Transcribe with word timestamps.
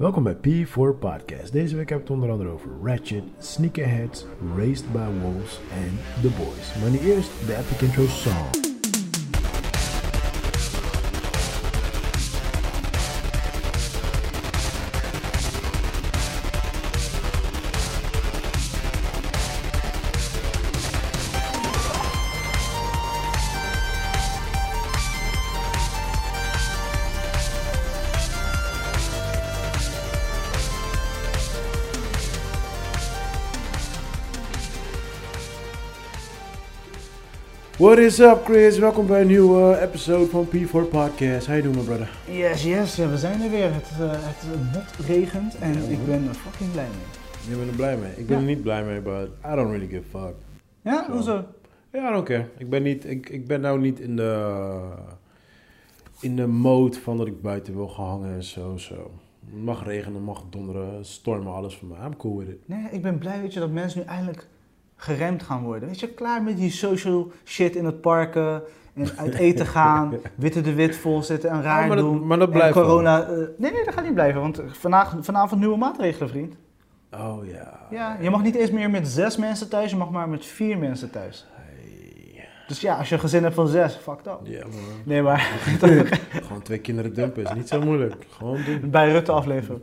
Welkom 0.00 0.22
bij 0.22 0.36
P4 0.36 0.98
Podcast. 0.98 1.52
Deze 1.52 1.76
week 1.76 1.88
heb 1.88 1.98
ik 1.98 2.04
het 2.04 2.14
onder 2.14 2.30
andere 2.30 2.50
over 2.50 2.70
Ratchet, 2.82 3.22
Sneakerheads, 3.38 4.26
Raised 4.56 4.92
by 4.92 5.06
Wolves 5.22 5.60
en 5.72 5.98
The 6.22 6.28
Boys. 6.28 6.74
Maar 6.80 6.90
nu 6.90 6.98
eerst 6.98 7.30
de 7.46 7.56
epic 7.56 7.82
intro 7.82 8.06
song. 8.06 8.69
What 37.80 37.98
is 37.98 38.18
up, 38.18 38.44
Chris? 38.44 38.78
Welkom 38.78 39.06
bij 39.06 39.20
een 39.20 39.26
nieuwe 39.26 39.78
episode 39.80 40.26
van 40.26 40.46
P4 40.46 40.70
Podcast. 40.70 41.46
How 41.46 41.56
you 41.58 41.62
doing, 41.62 41.76
my 41.76 41.82
brother? 41.84 42.10
Yes, 42.30 42.62
yes, 42.62 42.96
ja, 42.96 43.08
we 43.08 43.18
zijn 43.18 43.40
er 43.42 43.50
weer. 43.50 43.74
Het, 43.74 43.90
uh, 44.00 44.10
het 44.12 44.72
bot 44.72 45.06
regent 45.06 45.58
en 45.58 45.90
ik 45.90 46.06
ben 46.06 46.28
er 46.28 46.34
fucking 46.34 46.70
blij 46.72 46.86
mee. 46.86 47.50
Je 47.50 47.56
bent 47.56 47.70
er 47.70 47.76
blij 47.76 47.96
mee. 47.96 48.10
Ik 48.16 48.26
ben 48.26 48.36
Ja. 48.36 48.42
er 48.42 48.48
niet 48.48 48.62
blij 48.62 48.84
mee, 48.84 49.00
but 49.00 49.28
I 49.52 49.54
don't 49.54 49.70
really 49.70 49.86
give 49.88 50.16
a 50.16 50.20
fuck. 50.26 50.34
Ja, 50.82 51.04
Zo. 51.06 51.12
hoezo? 51.12 51.44
Ja, 51.92 52.08
I 52.08 52.12
don't 52.12 52.24
care. 52.26 52.46
Ik 52.58 52.70
ben, 52.70 52.82
niet, 52.82 53.04
ik, 53.10 53.28
ik 53.28 53.46
ben 53.46 53.60
nou 53.60 53.80
niet 53.80 54.00
in 54.00 54.16
de, 54.16 54.80
in 56.20 56.36
de 56.36 56.46
mode 56.46 56.98
van 57.00 57.16
dat 57.16 57.26
ik 57.26 57.42
buiten 57.42 57.74
wil 57.74 57.88
gaan 57.88 58.06
hangen 58.06 58.34
en 58.34 58.44
zo, 58.44 58.76
zo. 58.76 59.10
Het 59.50 59.62
mag 59.64 59.84
regenen, 59.84 60.22
mag 60.22 60.42
donderen, 60.50 61.04
stormen, 61.04 61.52
alles 61.52 61.76
van 61.76 61.88
mij. 61.88 61.98
I'm 62.06 62.16
cool 62.16 62.36
with 62.38 62.48
it. 62.48 62.58
Nee, 62.68 62.88
ik 62.90 63.02
ben 63.02 63.18
blij 63.18 63.40
weet 63.40 63.52
je, 63.52 63.60
dat 63.60 63.70
mensen 63.70 64.00
nu 64.00 64.06
eindelijk 64.06 64.46
geremd 65.00 65.42
gaan 65.42 65.62
worden. 65.62 65.88
Weet 65.88 66.00
je, 66.00 66.08
klaar 66.08 66.42
met 66.42 66.56
die 66.56 66.70
social 66.70 67.30
shit 67.44 67.76
in 67.76 67.84
het 67.84 68.00
parken 68.00 68.62
en 68.94 69.08
uit 69.16 69.34
eten 69.34 69.66
gaan, 69.66 70.14
witte 70.34 70.60
de 70.60 70.74
wit 70.74 70.96
volzitten 70.96 71.50
en 71.50 71.62
raar 71.62 71.80
Ja, 71.80 71.86
maar 71.86 71.96
dat- 71.96 72.04
doen. 72.06 72.26
maar 72.26 72.38
dat 72.38 72.48
En 72.48 72.54
blijft 72.54 72.74
wel. 72.74 72.84
corona. 72.84 73.22
eh, 73.22 73.36
nee, 73.56 73.72
nee, 73.72 73.84
dat 73.84 73.94
gaat 73.94 74.04
niet 74.04 74.14
blijven, 74.14 74.40
want 74.40 74.62
vanavond, 74.66 75.24
vanavond 75.24 75.60
nieuwe 75.60 75.76
maatregelen, 75.76 76.28
vriend. 76.28 76.54
Oh 77.14 77.46
ja. 77.46 77.78
Ja, 77.90 78.16
je 78.20 78.30
mag 78.30 78.42
niet 78.42 78.54
eens 78.54 78.70
meer 78.70 78.90
met 78.90 79.08
zes 79.08 79.36
mensen 79.36 79.68
thuis, 79.68 79.90
je 79.90 79.96
mag 79.96 80.10
maar 80.10 80.28
met 80.28 80.46
vier 80.46 80.78
mensen 80.78 81.10
thuis. 81.10 81.46
Dus 82.70 82.80
ja, 82.80 82.96
als 82.96 83.08
je 83.08 83.14
een 83.14 83.20
gezin 83.20 83.42
hebt 83.42 83.54
van 83.54 83.68
zes, 83.68 83.94
fuck 83.96 84.24
dat. 84.24 84.40
Ja, 84.42 84.60
man. 84.66 84.72
Nee, 85.04 85.22
maar 85.22 85.40
Gewoon 86.46 86.62
twee 86.62 86.78
kinderen 86.78 87.14
dumpen 87.14 87.42
is 87.42 87.52
niet 87.54 87.68
zo 87.68 87.80
moeilijk. 87.80 88.26
Gewoon 88.28 88.64
doen. 88.64 88.90
bij 88.90 89.10
Rutte 89.10 89.32
afleveren. 89.32 89.82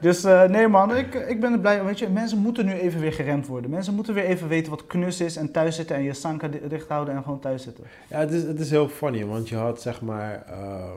Dus 0.00 0.24
eh, 0.24 0.42
nee 0.44 0.68
man, 0.68 0.96
ik, 0.96 1.14
ik 1.14 1.40
ben 1.40 1.52
er 1.52 1.58
blij. 1.58 1.84
Weet 1.84 1.98
je, 1.98 2.08
mensen 2.08 2.38
moeten 2.38 2.66
nu 2.66 2.72
even 2.72 3.00
weer 3.00 3.12
geremd 3.12 3.46
worden. 3.46 3.70
Mensen 3.70 3.94
moeten 3.94 4.14
weer 4.14 4.24
even 4.24 4.48
weten 4.48 4.70
wat 4.70 4.86
knus 4.86 5.20
is 5.20 5.36
en 5.36 5.50
thuis 5.50 5.76
zitten 5.76 5.96
en 5.96 6.02
je 6.02 6.14
sanka 6.14 6.48
di- 6.48 6.68
dicht 6.68 6.88
houden 6.88 7.14
en 7.14 7.22
gewoon 7.22 7.40
thuis 7.40 7.62
zitten. 7.62 7.84
Ja, 8.10 8.18
het 8.18 8.30
is, 8.32 8.42
het 8.42 8.60
is 8.60 8.70
heel 8.70 8.88
funny, 8.88 9.24
want 9.24 9.48
je 9.48 9.56
had 9.56 9.80
zeg 9.82 10.00
maar... 10.00 10.44
ehm, 10.48 10.90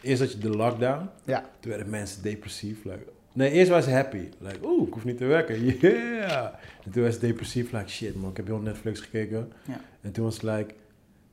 eerst 0.00 0.20
had 0.22 0.32
je 0.32 0.38
de 0.38 0.50
lockdown. 0.50 1.08
Ja. 1.24 1.44
Toen 1.60 1.70
werden 1.70 1.90
mensen 1.90 2.22
depressief. 2.22 2.84
Like, 2.84 3.04
nee, 3.34 3.50
eerst 3.50 3.68
waren 3.68 3.84
ze 3.84 3.90
happy. 3.90 4.28
Like, 4.38 4.58
oeh, 4.64 4.86
ik 4.86 4.92
hoef 4.92 5.04
niet 5.04 5.16
te 5.16 5.24
werken. 5.24 5.64
Yeah! 5.64 6.54
En 6.84 6.90
toen 6.90 7.02
was 7.02 7.14
ze 7.14 7.20
depressief. 7.20 7.72
Like, 7.72 7.88
shit 7.88 8.20
man, 8.20 8.30
ik 8.30 8.36
heb 8.36 8.46
heel 8.46 8.58
Netflix 8.58 9.00
gekeken. 9.00 9.52
Ja. 9.66 9.80
En 10.00 10.12
toen 10.12 10.24
was 10.24 10.34
het 10.34 10.42
like... 10.42 10.74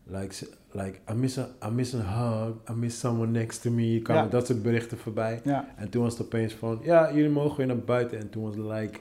Like, 0.03 0.47
like 0.71 0.99
I, 1.11 1.13
miss 1.13 1.37
a, 1.37 1.47
I 1.65 1.69
miss 1.69 1.95
a 1.95 1.97
hug. 1.97 2.53
I 2.69 2.73
miss 2.79 2.99
someone 2.99 3.31
next 3.31 3.61
to 3.61 3.71
me. 3.71 3.99
kwamen 4.03 4.23
Ja. 4.23 4.29
dat 4.29 4.47
soort 4.47 4.61
berichten 4.61 4.97
voorbij. 4.97 5.41
Ja. 5.43 5.67
En 5.75 5.89
toen 5.89 6.03
was 6.03 6.17
het 6.17 6.21
opeens 6.21 6.53
van... 6.53 6.79
Ja, 6.83 7.13
jullie 7.13 7.29
mogen 7.29 7.57
weer 7.57 7.67
naar 7.67 7.77
buiten. 7.77 8.19
En 8.19 8.29
toen 8.29 8.43
was 8.43 8.55
het 8.55 8.65
like... 8.65 8.99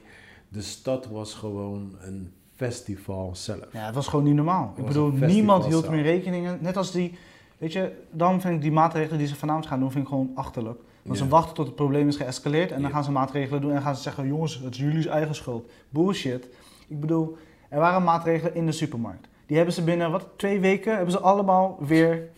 De 0.49 0.61
stad 0.61 1.07
was 1.07 1.33
gewoon 1.33 1.95
een 2.01 2.31
festival 2.55 3.35
zelf. 3.35 3.65
ja, 3.71 3.85
het 3.85 3.95
was 3.95 4.07
gewoon 4.07 4.25
niet 4.25 4.35
normaal. 4.35 4.73
Ik 4.75 4.83
was 4.83 4.93
bedoel, 4.93 5.11
niemand 5.11 5.65
hield 5.65 5.83
zelf. 5.83 5.95
meer 5.95 6.03
rekeningen. 6.03 6.57
Net 6.61 6.77
als 6.77 6.91
die, 6.91 7.17
weet 7.57 7.73
je, 7.73 7.91
dan 8.11 8.41
vind 8.41 8.53
ik 8.53 8.61
die 8.61 8.71
maatregelen 8.71 9.17
die 9.17 9.27
ze 9.27 9.35
vanavond 9.35 9.65
gaan 9.65 9.79
doen, 9.79 9.91
vind 9.91 10.03
ik 10.03 10.09
gewoon 10.09 10.31
achterlijk. 10.35 10.79
Want 11.03 11.17
ze 11.17 11.27
wachten 11.27 11.53
tot 11.53 11.65
het 11.65 11.75
probleem 11.75 12.07
is 12.07 12.15
geëscaleerd 12.15 12.71
en 12.71 12.81
dan 12.81 12.91
gaan 12.91 13.03
ze 13.03 13.11
maatregelen 13.11 13.61
doen 13.61 13.71
en 13.71 13.81
gaan 13.81 13.95
ze 13.95 14.01
zeggen, 14.01 14.27
jongens, 14.27 14.59
het 14.63 14.73
is 14.73 14.79
jullie 14.79 15.09
eigen 15.09 15.35
schuld. 15.35 15.71
Bullshit. 15.89 16.47
Ik 16.87 16.99
bedoel, 16.99 17.37
er 17.69 17.79
waren 17.79 18.03
maatregelen 18.03 18.55
in 18.55 18.65
de 18.65 18.71
supermarkt. 18.71 19.27
Die 19.45 19.55
hebben 19.55 19.75
ze 19.75 19.83
binnen, 19.83 20.11
wat, 20.11 20.27
twee 20.35 20.59
weken, 20.59 20.95
hebben 20.95 21.11
ze 21.11 21.19
allemaal 21.19 21.77
weer 21.79 22.29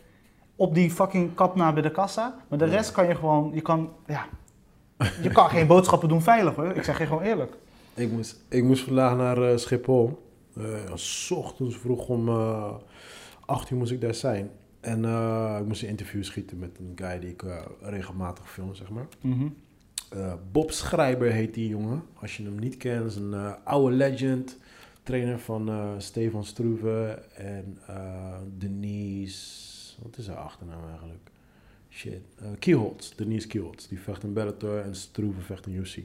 op 0.55 0.73
die 0.73 0.91
fucking 0.91 1.35
kap 1.35 1.55
na 1.55 1.73
bij 1.73 1.81
de 1.81 1.91
kassa. 1.91 2.35
Maar 2.47 2.59
de 2.59 2.65
rest 2.65 2.91
kan 2.91 3.07
je 3.07 3.15
gewoon, 3.15 3.51
je 3.53 3.61
kan, 3.61 3.89
ja, 4.07 4.25
je 5.21 5.29
kan 5.29 5.49
geen 5.49 5.67
boodschappen 5.67 6.09
doen 6.09 6.21
veilig 6.21 6.55
hoor. 6.55 6.75
Ik 6.75 6.83
zeg 6.83 6.97
je 6.97 7.05
gewoon 7.05 7.23
eerlijk. 7.23 7.55
Ik 7.93 8.11
moest, 8.11 8.43
ik 8.49 8.63
moest 8.63 8.83
vandaag 8.83 9.15
naar 9.15 9.51
eh, 9.51 9.57
Schiphol. 9.57 10.21
S 10.93 11.31
ochtends 11.31 11.77
vroeg 11.77 12.07
om 12.07 12.29
eh 12.29 12.73
8 13.45 13.69
uur 13.69 13.77
moest 13.77 13.91
ik 13.91 14.01
daar 14.01 14.13
zijn. 14.13 14.51
En 14.83 15.05
eh, 15.05 15.57
ik 15.59 15.65
moest 15.65 15.81
een 15.81 15.87
interview 15.87 16.23
schieten 16.23 16.59
met 16.59 16.77
een 16.79 16.91
guy 16.95 17.19
die 17.19 17.29
ik 17.29 17.43
eh, 17.43 17.61
regelmatig 17.81 18.51
film, 18.51 18.75
zeg 18.75 18.89
maar. 18.89 19.07
Mhm. 19.21 19.47
Eh, 20.09 20.33
Bob 20.51 20.71
Schrijber 20.71 21.31
heet 21.31 21.53
die 21.53 21.67
jongen. 21.67 22.03
Als 22.13 22.37
je 22.37 22.43
hem 22.43 22.59
niet 22.59 22.77
kent, 22.77 23.05
is 23.05 23.15
een 23.15 23.33
oude 23.63 23.95
legend. 23.95 24.57
Trainer 25.03 25.39
van 25.39 25.71
Stefan 25.97 26.45
Struve 26.45 27.23
en 27.35 27.77
Denise... 28.57 29.71
Wat 30.01 30.17
is 30.17 30.27
haar 30.27 30.37
achternaam 30.37 30.87
eigenlijk? 30.89 31.29
Shit. 31.89 32.21
Kielholtz. 32.59 33.15
Denise 33.15 33.47
Kielholtz. 33.47 33.87
Die 33.87 33.99
vecht 33.99 34.23
in 34.23 34.33
Bellator 34.33 34.79
en 34.79 34.95
Struve 34.95 35.41
vecht 35.41 35.67
in 35.67 35.75
UFC. 35.75 35.97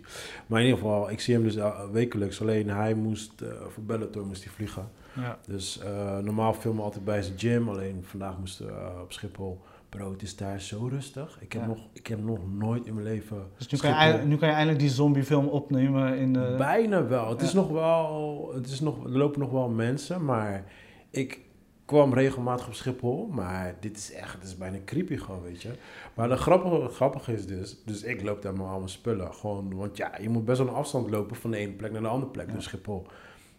Maar 0.46 0.60
in 0.60 0.66
ieder 0.66 0.80
geval, 0.80 1.10
ik 1.10 1.20
zie 1.20 1.34
hem 1.34 1.42
dus 1.42 1.56
wekelijks. 1.92 2.40
Alleen 2.40 2.68
hij 2.68 2.94
moest, 2.94 3.32
voor 3.68 3.82
Bellator 3.82 4.26
moest 4.26 4.44
hij 4.44 4.52
vliegen. 4.52 4.90
Ja. 5.20 5.38
Dus 5.46 5.78
eh, 5.78 6.18
normaal 6.18 6.52
filmen 6.52 6.78
we 6.78 6.84
altijd 6.84 7.04
bij 7.04 7.22
zijn 7.22 7.38
gym. 7.38 7.68
Alleen 7.68 8.04
vandaag 8.04 8.38
moesten 8.38 8.66
we 8.66 8.72
eh, 8.72 9.00
op 9.02 9.12
Schiphol. 9.12 9.60
Bro, 9.88 10.12
het 10.12 10.22
is 10.22 10.36
daar 10.36 10.60
zo 10.60 10.86
rustig. 10.86 11.38
Ik 11.40 11.52
heb, 11.52 11.62
Ja. 11.62 11.68
nog, 11.68 11.78
ik 11.92 12.06
heb 12.06 12.24
nog 12.24 12.38
nooit 12.58 12.86
in 12.86 12.94
mijn 12.94 13.06
leven... 13.06 13.36
Dus 13.56 13.66
nu 13.68 13.78
kan, 13.78 14.08
je 14.08 14.12
nu 14.24 14.36
kan 14.36 14.48
je 14.48 14.54
eindelijk 14.54 14.78
die 14.80 14.90
zombiefilm 14.90 15.46
opnemen 15.46 16.16
in 16.18 16.32
de... 16.32 16.54
Bijna 16.58 17.06
wel. 17.06 17.28
Het 17.28 17.42
is 17.42 17.52
nog 17.52 17.68
wel... 17.68 18.50
Het 18.54 18.66
is 18.66 18.80
nog, 18.80 19.04
er 19.04 19.18
lopen 19.18 19.40
nog 19.40 19.50
wel 19.50 19.68
mensen, 19.68 20.24
maar 20.24 20.64
ik 21.10 21.40
kwam 21.84 22.14
regelmatig 22.14 22.66
op 22.66 22.74
Schiphol. 22.74 23.26
Maar 23.26 23.74
dit 23.80 23.96
is 23.96 24.12
echt, 24.12 24.32
het 24.34 24.42
is 24.44 24.56
bijna 24.56 24.78
creepy 24.84 25.16
gewoon, 25.16 25.42
weet 25.42 25.62
je. 25.62 25.70
Maar 26.14 26.28
de 26.28 26.36
grappige, 26.36 26.88
grappige 26.88 27.32
is 27.32 27.46
dus, 27.46 27.82
dus 27.84 28.02
ik 28.02 28.22
loop 28.22 28.42
daar 28.42 28.52
met 28.52 28.66
al 28.66 28.76
mijn 28.76 28.88
spullen. 28.88 29.34
Gewoon, 29.34 29.74
want 29.76 29.96
ja, 29.96 30.12
je 30.20 30.28
moet 30.28 30.44
best 30.44 30.58
wel 30.58 30.68
een 30.68 30.74
afstand 30.74 31.10
lopen 31.10 31.36
van 31.36 31.50
de 31.50 31.56
ene 31.56 31.72
plek 31.72 31.92
naar 31.92 32.02
de 32.02 32.08
andere 32.08 32.32
plek, 32.32 32.46
Ja. 32.48 32.54
dus 32.54 32.64
Schiphol. 32.64 33.06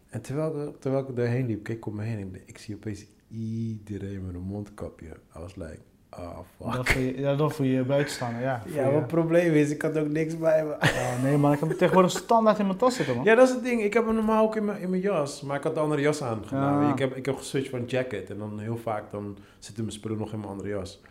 En 0.09 0.21
terwijl, 0.21 0.67
ik- 0.67 0.79
terwijl 0.79 1.09
ik 1.09 1.17
erheen 1.17 1.45
liep, 1.45 1.63
keek 1.63 1.75
ik 1.77 1.85
om 1.85 1.95
me 1.95 2.03
heen 2.03 2.19
en 2.19 2.41
ik, 2.45 2.57
zie 2.57 2.75
opeens 2.75 3.05
iedereen 3.29 4.25
met 4.25 4.35
een 4.35 4.41
mondkapje. 4.41 5.07
I 5.35 5.39
was 5.39 5.55
like, 5.55 5.79
oh 6.09 6.39
fuck. 6.57 6.73
Dat 6.73 6.87
je, 6.89 7.19
ja, 7.19 7.35
dat 7.35 7.53
voor 7.53 7.65
je 7.65 7.83
buitenstaander, 7.83 8.41
ja. 8.41 8.61
Voor 8.61 8.71
Ja, 8.71 8.85
je- 8.85 8.91
wat 8.91 8.99
het 8.99 9.07
probleem 9.07 9.53
is, 9.53 9.69
ik 9.69 9.81
had 9.81 9.97
ook 9.97 10.07
niks 10.09 10.37
bij 10.37 10.65
me. 10.65 10.71
Oh, 10.73 11.23
nee 11.23 11.37
man, 11.37 11.53
ik 11.53 11.59
heb 11.59 11.69
tegenwoordig 11.71 12.11
standaard 12.11 12.59
in 12.59 12.65
mijn 12.65 12.77
tas 12.77 12.95
zitten 12.95 13.15
man. 13.15 13.23
Ja, 13.23 13.35
dat 13.35 13.47
is 13.47 13.53
het 13.53 13.63
ding. 13.63 13.81
Ik 13.83 13.93
heb 13.93 14.05
hem 14.05 14.15
normaal 14.15 14.43
ook 14.43 14.55
in 14.55 14.65
mijn, 14.65 14.81
in 14.81 14.89
mijn 14.89 15.01
jas. 15.01 15.41
Maar 15.41 15.57
ik 15.57 15.63
had 15.63 15.73
de 15.73 15.79
andere 15.79 16.01
jas 16.01 16.21
aan. 16.23 16.49
Ah. 16.49 16.89
Ik, 16.91 16.99
heb, 16.99 17.15
ik 17.15 17.25
heb 17.25 17.35
geswitcht 17.35 17.69
van 17.69 17.83
jacket. 17.85 18.29
En 18.29 18.37
dan 18.37 18.59
heel 18.59 18.77
vaak 18.77 19.11
dan 19.11 19.37
zitten 19.59 19.83
mijn 19.83 19.95
spullen 19.95 20.17
nog 20.17 20.33
in 20.33 20.39
mijn 20.39 20.51
andere 20.51 20.69
jas. 20.69 21.01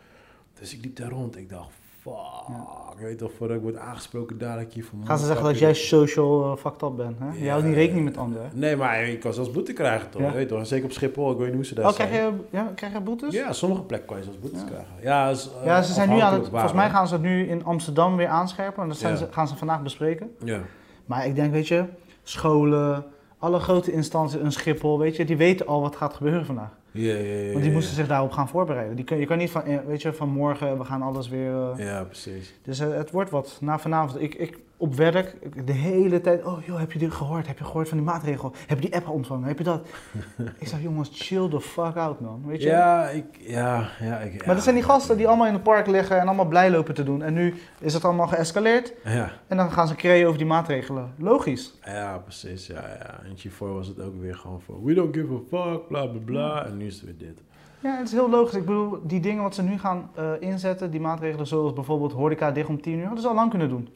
Dus 0.60 0.74
ik 0.76 0.82
liep 0.84 0.96
daar 0.96 1.10
rond. 1.10 1.36
Ik 1.36 1.48
dacht, 1.48 1.70
fuck. 2.10 2.86
Ik 2.98 3.04
weet 3.04 3.18
toch, 3.18 3.32
voordat 3.36 3.56
ik 3.56 3.62
word 3.62 3.76
aangesproken 3.76 4.38
dadelijk 4.38 4.72
hier 4.72 4.84
Gaan 5.04 5.18
ze 5.18 5.26
zeggen 5.26 5.44
dat 5.44 5.58
jij 5.58 5.74
social 5.74 6.44
uh, 6.52 6.56
fucked 6.56 6.82
up 6.82 6.96
bent, 6.96 7.18
hè? 7.18 7.44
Ja. 7.44 7.50
houdt 7.50 7.66
niet 7.66 7.74
rekening 7.74 8.04
met 8.04 8.16
anderen. 8.16 8.50
Nee, 8.54 8.76
maar 8.76 9.02
ik 9.02 9.20
kan 9.20 9.32
zelfs 9.32 9.50
boete 9.50 9.72
krijgen 9.72 10.10
toch? 10.10 10.22
Ja. 10.22 10.32
Weet 10.32 10.48
je 10.48 10.54
toch? 10.56 10.66
Zeker 10.66 10.84
op 10.84 10.92
Schiphol. 10.92 11.30
Ik 11.30 11.36
weet 11.38 11.46
niet 11.46 11.54
hoe 11.56 11.64
ze 11.64 11.74
daar 11.74 11.86
Oh, 11.86 11.92
zijn. 11.92 12.08
krijg 12.08 12.24
je, 12.24 12.32
ja, 12.50 12.72
krijg 12.74 12.92
je 12.92 13.00
boetes? 13.00 13.34
Ja, 13.34 13.52
sommige 13.52 13.82
plekken 13.82 14.08
kan 14.08 14.16
je 14.16 14.22
zelfs 14.22 14.38
boetes 14.38 14.64
krijgen. 14.64 14.94
Ja, 15.02 15.28
is, 15.28 15.50
eh, 15.60 15.66
Ja, 15.66 15.82
ze 15.82 15.92
zijn 15.92 16.08
nu 16.08 16.14
aan 16.14 16.20
het, 16.20 16.24
afhankelijk 16.26 16.52
waar, 16.52 16.60
volgens 16.60 16.82
mij 16.82 16.90
gaan 16.90 17.08
ze 17.08 17.14
het 17.14 17.22
nu 17.22 17.48
in 17.48 17.64
Amsterdam 17.64 18.16
weer 18.16 18.28
aanscherpen. 18.28 18.82
En 18.82 18.88
dat 18.88 18.98
zijn 18.98 19.16
ze, 19.16 19.26
gaan 19.30 19.48
ze 19.48 19.56
vandaag 19.56 19.82
bespreken. 19.82 20.30
Ja. 20.44 20.60
Maar 21.06 21.26
ik 21.26 21.34
denk, 21.34 21.52
weet 21.52 21.68
je, 21.68 21.84
scholen, 22.22 23.04
alle 23.38 23.58
grote 23.58 23.92
instanties, 23.92 24.40
een 24.40 24.52
Schiphol, 24.52 24.98
weet 24.98 25.16
je, 25.16 25.24
die 25.24 25.36
weten 25.36 25.66
al 25.66 25.80
wat 25.80 25.96
gaat 25.96 26.14
gebeuren 26.14 26.46
vandaag. 26.46 26.70
Ja, 26.90 27.14
ja, 27.14 27.34
ja, 27.34 27.50
Want 27.52 27.62
die 27.64 27.72
moesten 27.72 27.94
zich 27.94 28.06
daarop 28.06 28.30
gaan 28.30 28.48
voorbereiden. 28.48 28.96
Die 28.96 29.04
kun, 29.04 29.18
je 29.18 29.26
kan 29.26 29.38
niet 29.38 29.50
van, 29.50 29.62
eh, 29.62 29.78
weet 29.86 30.02
je, 30.02 30.12
van 30.12 30.28
morgen, 30.28 30.78
we 30.78 30.84
gaan 30.84 31.02
alles 31.02 31.28
weer... 31.28 31.70
eh, 31.70 31.84
Ja, 31.86 32.04
precies. 32.04 32.54
Dus 32.62 32.80
eh, 32.80 32.94
het 32.94 33.10
wordt 33.10 33.30
wat. 33.30 33.58
Na 33.60 33.78
vanavond, 33.78 34.20
ik, 34.22 34.34
ik 34.34 34.58
op 34.80 34.94
werk, 34.94 35.36
de 35.66 35.72
hele 35.72 36.20
tijd, 36.20 36.44
oh 36.44 36.64
joh, 36.64 36.78
heb 36.78 36.92
je 36.92 36.98
dit 36.98 37.12
gehoord? 37.12 37.46
Heb 37.46 37.58
je 37.58 37.64
gehoord 37.64 37.88
van 37.88 37.96
die 37.96 38.06
maatregel? 38.06 38.52
Heb 38.66 38.80
je 38.80 38.88
die 38.88 38.96
app 38.96 39.08
ontvangen? 39.08 39.48
Heb 39.48 39.58
je 39.58 39.64
dat? 39.64 39.86
ik 40.58 40.68
zeg, 40.68 40.82
jongens, 40.82 41.10
chill 41.12 41.48
the 41.48 41.60
fuck 41.60 41.96
out, 41.96 42.20
man. 42.20 42.42
Weet 42.46 42.62
je? 42.62 42.68
Ja, 42.68 43.08
ik, 43.08 43.24
ja, 43.38 43.88
ja, 44.00 44.18
ik, 44.18 44.46
Maar 44.46 44.54
dat 44.54 44.64
zijn 44.64 44.74
die 44.74 44.84
gasten 44.84 45.16
die 45.16 45.28
allemaal 45.28 45.46
in 45.46 45.52
het 45.52 45.62
park 45.62 45.86
liggen 45.86 46.20
en 46.20 46.26
allemaal 46.26 46.48
blij 46.48 46.70
lopen 46.70 46.94
te 46.94 47.02
doen. 47.02 47.22
En 47.22 47.34
nu 47.34 47.54
is 47.78 47.94
het 47.94 48.04
allemaal 48.04 48.26
geëscaleerd 48.26 48.92
Ja, 49.04 49.30
en 49.46 49.56
dan 49.56 49.70
gaan 49.70 49.88
ze 49.88 49.94
creëren 49.94 50.26
over 50.26 50.38
die 50.38 50.46
maatregelen. 50.46 51.12
Logisch. 51.18 51.78
ja, 51.84 52.18
precies. 52.18 52.66
Ja, 52.66 52.74
ja. 52.74 53.20
En 53.24 53.32
hiervoor 53.36 53.74
was 53.74 53.86
het 53.86 54.00
ook 54.00 54.20
weer 54.20 54.34
gewoon 54.34 54.60
van, 54.60 54.84
we 54.84 54.94
don't 54.94 55.16
give 55.16 55.32
a 55.32 55.38
fuck, 55.48 55.88
bla 55.88 56.06
bla 56.06 56.20
bla. 56.24 56.66
En 56.66 56.76
nu 56.76 56.86
is 56.86 56.94
het 56.94 57.04
weer 57.04 57.18
dit. 57.18 57.42
Ja, 57.80 57.96
het 57.96 58.06
is 58.06 58.12
heel 58.12 58.30
logisch. 58.30 58.54
Ik 58.54 58.64
bedoel, 58.64 58.98
die 59.02 59.20
dingen 59.20 59.42
wat 59.42 59.54
ze 59.54 59.62
nu 59.62 59.78
gaan 59.78 60.10
eh, 60.14 60.30
inzetten, 60.40 60.90
die 60.90 61.00
maatregelen 61.00 61.46
zoals 61.46 61.72
bijvoorbeeld 61.72 62.12
horeca 62.12 62.50
dicht 62.50 62.68
om 62.68 62.80
10 62.80 62.98
uur, 62.98 63.04
hadden 63.04 63.22
ze 63.22 63.28
al 63.28 63.34
lang 63.34 63.50
kunnen 63.50 63.68
doen. 63.68 63.88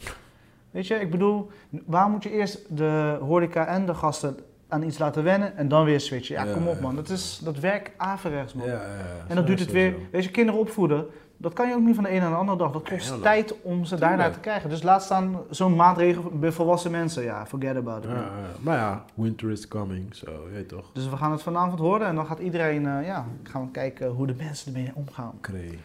Weet 0.73 0.87
je, 0.87 0.95
ik 0.95 1.11
bedoel, 1.11 1.51
waar 1.87 2.09
moet 2.09 2.23
je 2.23 2.31
eerst 2.31 2.77
de 2.77 3.19
horeca 3.21 3.67
en 3.67 3.87
de 3.87 3.95
gasten 3.95 4.37
aan 4.69 4.83
iets 4.83 4.99
laten 4.99 5.23
wennen 5.25 5.57
en 5.57 5.69
dan 5.69 5.85
weer 5.85 6.01
switchen? 6.01 6.35
Ja, 6.35 6.45
Ja, 6.45 6.53
kom 6.53 6.69
op 6.69 6.81
man, 6.81 6.97
dat, 6.97 7.09
is, 7.09 7.41
dat 7.45 7.59
werkt 7.59 7.91
averechts 7.97 8.55
man. 8.55 8.67
Ja, 8.67 8.73
ja, 8.73 8.79
ja, 8.81 9.25
en 9.29 9.37
dan 9.37 9.45
duurt 9.45 9.61
het 9.61 9.71
weer, 9.71 9.95
weet 10.11 10.25
je, 10.25 10.31
kinderen 10.31 10.61
opvoeden, 10.61 11.07
dat 11.37 11.53
kan 11.53 11.69
je 11.69 11.75
ook 11.75 11.81
niet 11.81 11.95
van 11.95 12.05
de 12.05 12.11
ene 12.11 12.21
naar 12.21 12.31
de 12.31 12.37
andere 12.37 12.59
dag. 12.59 12.73
Dat 12.73 12.89
kost 12.89 13.23
tijd 13.23 13.63
om 13.63 13.85
ze 13.85 13.97
daarnaar 13.97 14.33
te 14.33 14.41
krijgen. 14.41 14.71
Dus 14.71 14.83
laat 14.83 15.03
staan 15.03 15.41
zo'n 15.51 15.77
maatregel 15.77 16.23
bij 16.35 16.53
volwassen 16.53 16.91
mensen, 16.91 17.23
ja, 17.23 17.47
forget 17.47 17.77
about 17.77 18.05
it. 18.05 18.11
Ja, 18.11 18.17
ja. 18.17 18.31
Maar 18.61 18.77
ja, 18.77 19.05
winter 19.15 19.51
is 19.51 19.69
coming, 19.69 20.15
zo, 20.15 20.31
je 20.31 20.55
weet 20.55 20.69
toch. 20.69 20.91
Dus 20.93 21.09
we 21.09 21.17
gaan 21.17 21.33
het 21.33 21.43
vanavond 21.43 21.79
horen 21.79 22.07
en 22.07 22.15
dan 22.15 22.27
gaat 22.27 22.39
iedereen, 22.39 22.87
eh, 22.87 23.07
ja, 23.07 23.27
gaan 23.43 23.63
we 23.65 23.71
kijken 23.71 24.09
hoe 24.09 24.27
de 24.27 24.35
mensen 24.35 24.75
ermee 24.75 24.91
omgaan. 24.95 25.33
Kree. 25.41 25.79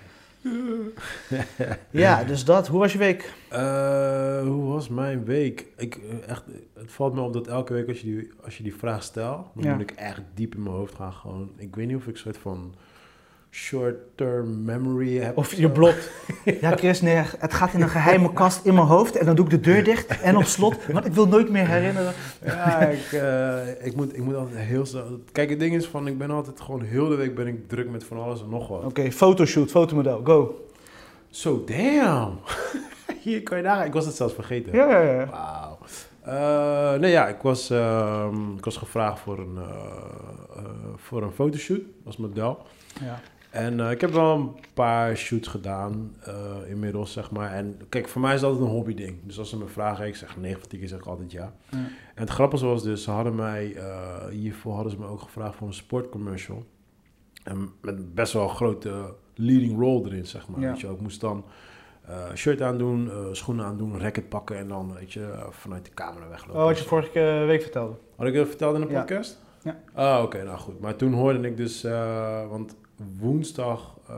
Ja, 1.91 2.23
dus 2.23 2.45
dat. 2.45 2.67
Hoe 2.67 2.79
was 2.79 2.91
je 2.91 2.97
week? 2.97 3.33
Eh, 3.49 4.41
hoe 4.41 4.63
was 4.73 4.89
mijn 4.89 5.25
week? 5.25 5.65
Ik, 5.77 5.95
eh, 5.95 6.29
echt, 6.29 6.44
het 6.73 6.91
valt 6.91 7.13
me 7.13 7.21
op 7.21 7.33
dat 7.33 7.47
elke 7.47 7.73
week 7.73 7.88
als 7.88 8.01
je 8.01 8.05
die, 8.07 8.31
als 8.44 8.57
je 8.57 8.63
die 8.63 8.75
vraag 8.75 9.03
stelt, 9.03 9.47
dan 9.55 9.63
Ja. 9.63 9.71
moet 9.73 9.81
ik 9.81 9.91
echt 9.91 10.21
diep 10.33 10.55
in 10.55 10.63
mijn 10.63 10.75
hoofd 10.75 10.95
gaan. 10.95 11.13
Gewoon, 11.13 11.51
ik 11.57 11.75
weet 11.75 11.88
niet 11.88 11.95
of 11.95 12.07
ik 12.07 12.17
soort 12.17 12.38
van 12.38 12.75
short-term 13.57 14.63
memory 14.65 15.18
heb. 15.18 15.38
Of 15.38 15.54
je 15.54 15.69
blokt. 15.69 16.09
Ja, 16.62 16.75
Chris, 16.75 17.01
nee, 17.01 17.15
het 17.15 17.54
gaat 17.54 17.74
in 17.74 17.81
een 17.81 17.89
geheime 17.89 18.33
kast 18.33 18.65
in 18.65 18.74
mijn 18.74 18.86
hoofd 18.86 19.15
en 19.15 19.25
dan 19.25 19.36
doe 19.36 19.45
ik 19.45 19.51
de 19.51 19.59
deur 19.59 19.83
dicht 19.83 20.21
en 20.21 20.38
op 20.38 20.44
slot, 20.44 20.86
want 20.86 21.06
ik 21.06 21.13
wil 21.13 21.27
nooit 21.27 21.50
meer 21.50 21.68
herinneren. 21.68 22.13
Ja, 22.45 22.80
ik, 22.80 23.12
eh, 23.12 23.86
ik, 23.86 23.95
moet, 23.95 24.15
ik 24.15 24.24
moet 24.24 24.36
altijd 24.36 24.57
heel 24.57 24.86
snel... 24.86 25.19
Kijk, 25.31 25.50
het 25.50 25.59
ding 25.59 25.75
is 25.75 25.86
van, 25.86 26.07
ik 26.07 26.18
ben 26.18 26.31
altijd 26.31 26.62
gewoon 26.62 26.81
heel 26.81 27.07
de 27.07 27.15
week 27.15 27.36
ben 27.36 27.48
ik 27.48 27.69
druk 27.69 27.89
met 27.89 28.04
van 28.04 28.21
alles 28.21 28.42
en 28.42 28.50
nog 28.50 28.68
wat. 28.68 28.83
Oké, 28.83 29.12
fotoshoot, 29.12 29.69
fotomodel, 29.69 30.21
go. 30.24 30.68
Zo, 31.30 31.63
damn! 31.65 32.39
Hier 33.24 33.44
kan 33.44 33.57
je 33.57 33.63
nagaan. 33.63 33.86
Ik 33.86 33.94
was 33.94 34.06
het 34.06 34.15
zelfs 34.15 34.33
vergeten. 34.33 34.74
Ja, 34.74 35.01
ja, 35.01 35.12
ja. 35.12 35.25
Wauw. 35.30 35.77
Eh, 36.21 37.00
nee, 37.00 37.12
ja, 37.12 37.27
ik 37.27 37.42
was, 37.42 37.69
ehm, 37.69 38.56
ik 38.57 38.65
was 38.65 38.77
gevraagd 38.77 39.19
voor 39.19 39.39
een, 39.39 39.57
eh, 39.57 39.63
eh, 40.56 40.63
voor 40.95 41.24
een 41.24 41.31
fotoshoot 41.31 41.81
als 42.06 42.18
model. 42.18 42.65
ja. 43.01 43.19
En 43.57 43.80
eh, 43.80 43.92
ik 43.92 44.01
heb 44.01 44.12
wel 44.12 44.36
een 44.36 44.56
paar 44.74 45.15
shoots 45.18 45.48
gedaan 45.48 46.15
eh, 46.24 46.69
inmiddels, 46.69 47.12
zeg 47.12 47.31
maar. 47.31 47.51
En 47.51 47.80
kijk, 47.89 48.07
voor 48.07 48.21
mij 48.21 48.33
is 48.33 48.42
dat 48.42 48.50
altijd 48.50 48.68
een 48.69 48.75
hobbyding. 48.75 49.18
Dus 49.24 49.39
als 49.39 49.50
ze 49.50 49.57
me 49.57 49.68
vragen, 49.68 50.07
ik 50.07 50.15
zeg 50.15 50.38
9 50.38 50.59
van 50.59 50.69
10 50.69 50.80
keer 50.80 50.88
zeg 50.88 51.00
ik 51.00 51.06
altijd 51.06 51.31
ja. 51.31 51.54
Ja. 51.69 51.77
En 51.77 51.89
het 52.15 52.30
grappige 52.30 52.65
was 52.65 52.83
dus, 52.83 53.04
ze 53.04 53.12
hadden 53.12 53.36
mij, 53.36 53.75
eh, 53.75 54.27
hiervoor 54.30 54.74
hadden 54.74 54.92
ze 54.92 55.00
me 55.00 55.06
ook 55.06 55.21
gevraagd 55.21 55.56
voor 55.56 55.68
een 55.68 55.74
sportcommercial. 55.74 56.65
En 57.44 57.69
met 57.81 58.13
best 58.15 58.33
wel 58.33 58.44
een 58.44 58.56
grote 58.56 59.13
leading 59.36 59.80
role 59.80 60.06
erin, 60.10 60.25
zeg 60.25 60.48
maar. 60.48 60.60
Ja. 60.60 60.68
Weet 60.71 60.80
je, 60.80 60.88
ik 60.88 61.01
moest 61.01 61.21
dan 61.21 61.45
shirt 62.36 62.62
aandoen, 62.62 63.10
schoenen 63.31 63.65
aandoen, 63.65 64.00
racket 64.00 64.30
pakken 64.30 64.57
en 64.57 64.68
dan, 64.68 64.94
weet 64.94 65.13
je, 65.13 65.45
vanuit 65.50 65.86
de 65.86 65.92
camera 65.94 66.27
weglopen. 66.30 66.62
Oh, 66.62 66.68
wat 66.68 66.77
je 66.80 66.83
vorige 66.83 67.44
week 67.48 67.62
vertelde. 67.62 67.95
Had 68.15 68.27
ik 68.27 68.33
dat 68.33 68.48
verteld 68.48 68.75
in 68.75 68.81
de 68.81 68.88
Ja. 68.94 69.00
podcast? 69.00 69.39
Ja. 69.63 69.80
Ah, 69.94 70.24
oké, 70.24 70.44
nou 70.44 70.57
goed. 70.57 70.80
Maar 70.80 70.95
toen 70.95 71.13
hoorde 71.13 71.48
ik 71.48 71.57
dus, 71.57 71.81
want 72.50 72.75
woensdag 73.19 73.97
eh, 74.07 74.15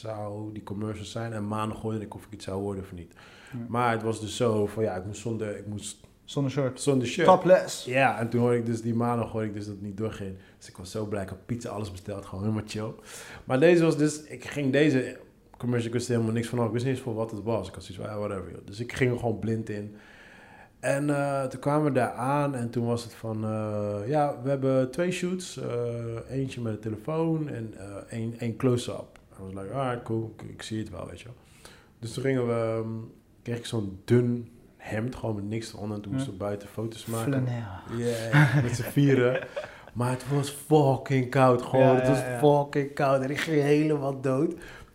zou 0.00 0.52
die 0.52 0.62
commercial 0.62 1.04
zijn 1.04 1.32
en 1.32 1.48
maandag 1.48 1.80
hoorde 1.80 2.00
ik 2.00 2.14
of 2.14 2.24
ik 2.24 2.32
iets 2.32 2.44
zou 2.44 2.60
horen 2.62 2.80
of 2.80 2.92
niet. 2.92 3.12
Ja. 3.52 3.58
Maar 3.68 3.92
het 3.92 4.02
was 4.02 4.20
dus 4.20 4.36
zo 4.36 4.66
van 4.66 4.82
ja, 4.82 4.94
ik 4.94 5.04
moest 5.04 5.20
zonder, 5.20 5.56
ik 5.58 5.66
moest 5.66 6.06
Zonder 6.24 6.52
shirt. 6.52 6.80
zonder 6.80 7.08
shirt. 7.08 7.26
Topless. 7.26 7.84
Ja, 7.84 8.18
en 8.18 8.28
toen 8.28 8.40
hoorde 8.40 8.56
ik 8.56 8.66
dus 8.66 8.82
die 8.82 8.94
maandag 8.94 9.30
hoorde 9.30 9.46
ik 9.46 9.54
dus 9.54 9.64
dat 9.64 9.74
het 9.74 9.82
niet 9.84 9.96
doorging. 9.96 10.34
Dus 10.58 10.68
ik 10.68 10.76
was 10.76 10.90
zo 10.90 11.04
blij. 11.06 11.22
Ik 11.22 11.28
had 11.28 11.46
pizza, 11.46 11.68
alles 11.68 11.90
besteld. 11.90 12.26
Gewoon 12.26 12.44
helemaal 12.44 12.64
chill. 12.66 12.92
Maar 13.44 13.60
deze 13.60 13.82
was 13.82 13.96
dus... 13.96 14.22
Ik 14.22 14.44
ging 14.44 14.72
deze 14.72 15.18
commercial, 15.58 15.86
ik 15.88 15.92
wist 15.94 16.08
helemaal 16.08 16.32
niks 16.32 16.48
van 16.48 16.58
af. 16.58 16.66
Ik 16.66 16.72
wist 16.72 16.84
niet 16.84 16.94
eens 16.94 17.02
voor 17.02 17.14
wat 17.14 17.30
het 17.30 17.42
was. 17.42 17.68
Ik 17.68 17.74
had 17.74 17.84
zoiets 17.84 18.04
van, 18.04 18.14
ja, 18.14 18.18
whatever. 18.18 18.50
joh. 18.52 18.66
Dus 18.66 18.80
ik 18.80 18.92
ging 18.92 19.10
er 19.12 19.18
gewoon 19.18 19.38
blind 19.38 19.68
in. 19.68 19.96
En 20.80 21.10
eh, 21.10 21.44
toen 21.44 21.60
kwamen 21.60 21.84
we 21.84 21.92
daar 21.92 22.12
aan 22.12 22.54
en 22.54 22.70
toen 22.70 22.86
was 22.86 23.02
het 23.04 23.14
van... 23.14 23.44
eh, 23.44 23.96
ja, 24.06 24.36
we 24.42 24.48
hebben 24.48 24.90
twee 24.90 25.10
shoots. 25.10 25.56
eh, 25.56 25.68
eentje 26.30 26.60
met 26.60 26.72
de 26.72 26.78
telefoon 26.78 27.48
en 27.48 27.74
één, 28.08 28.34
één 28.38 28.56
close-up. 28.56 29.18
I 29.40 29.42
was 29.42 29.52
like, 29.62 29.74
alright, 29.74 30.02
cool. 30.04 30.34
Ik, 30.36 30.48
ik 30.50 30.62
zie 30.62 30.78
het 30.78 30.90
wel, 30.90 31.06
weet 31.08 31.20
je 31.20 31.24
wel. 31.24 31.34
Dus 31.98 32.12
toen 32.12 32.22
gingen 32.22 32.46
we... 32.46 32.52
ehm, 32.52 32.88
kreeg 33.42 33.58
ik 33.58 33.66
zo'n 33.66 34.00
dun 34.04 34.48
hemd, 34.76 35.14
gewoon 35.14 35.34
met 35.34 35.44
niks 35.44 35.72
eronder. 35.72 35.96
En 35.96 36.02
toen 36.02 36.12
moesten 36.12 36.32
we 36.32 36.38
buiten 36.38 36.68
foto's 36.68 37.06
maken. 37.06 37.32
Flanel. 37.32 37.52
Ja, 37.96 38.60
met 38.62 38.76
z'n 38.76 38.82
vieren. 38.82 39.40
Maar 39.92 40.10
het 40.10 40.24
was 40.28 40.50
fucking 40.50 41.30
koud. 41.30 41.62
Gewoon, 41.62 41.86
Ja, 41.86 41.94
het 41.94 42.02
ja, 42.06 42.08
was 42.10 42.18
ja. 42.20 42.38
fucking 42.38 42.94
koud. 42.94 43.22
En 43.22 43.30
ik 43.30 43.38
ging 43.40 43.62
helemaal 43.62 44.20
dood. 44.20 44.54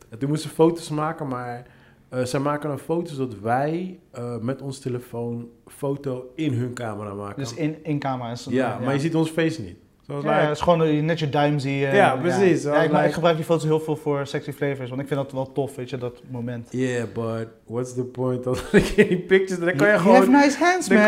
En 0.09 0.17
toen 0.19 0.29
moesten 0.29 0.49
we 0.49 0.55
foto's 0.55 0.89
maken, 0.89 1.27
maar 1.27 1.65
eh, 2.13 2.23
zij 2.23 2.39
maken 2.39 2.69
dan 2.69 2.79
foto's 2.79 3.17
dat 3.17 3.39
wij 3.41 3.99
eh, 4.11 4.37
met 4.41 4.61
ons 4.61 4.79
telefoon 4.79 5.49
foto 5.67 6.31
in 6.35 6.53
hun 6.53 6.73
camera 6.73 7.13
maken. 7.13 7.35
Dus 7.43 7.53
in, 7.53 7.75
in 7.83 7.99
camera 7.99 8.31
is 8.31 8.45
het- 8.45 8.53
ja, 8.53 8.79
maar 8.83 8.93
je 8.93 8.99
ziet 8.99 9.15
ons 9.15 9.29
face 9.29 9.61
niet. 9.61 9.75
Zoals 10.07 10.23
Ja, 10.23 10.39
het 10.39 10.51
is 10.57 10.61
gewoon 10.61 11.05
net 11.05 11.19
je 11.19 11.29
duim 11.29 11.59
zie 11.59 11.77
je. 11.77 11.87
Ja, 11.87 12.15
precies. 12.15 12.63
Ja, 12.63 12.69
ik, 12.73 12.77
maar 12.91 12.91
Like- 12.91 13.05
ik 13.07 13.13
gebruik 13.13 13.35
die 13.35 13.45
foto's 13.45 13.63
heel 13.63 13.79
veel 13.79 13.95
voor 13.95 14.27
sexy 14.27 14.51
flavors, 14.51 14.89
want 14.89 15.01
ik 15.01 15.07
vind 15.07 15.19
dat 15.19 15.31
wel 15.31 15.51
tof, 15.51 15.75
weet 15.75 15.89
je, 15.89 15.97
dat 15.97 16.21
moment. 16.29 16.67
Yeah, 16.71 17.03
but 17.13 17.47
what's 17.65 17.93
the 17.93 18.03
point? 18.03 18.45
In 18.45 18.53
die 18.95 19.17
pictures, 19.19 19.59
dan 19.65 19.75
kan 19.75 19.87
je 19.87 19.93
You 19.93 19.99
gewoon... 19.99 20.15
have 20.15 20.29
nice 20.31 20.57
hands, 20.63 20.89
man. 20.89 20.99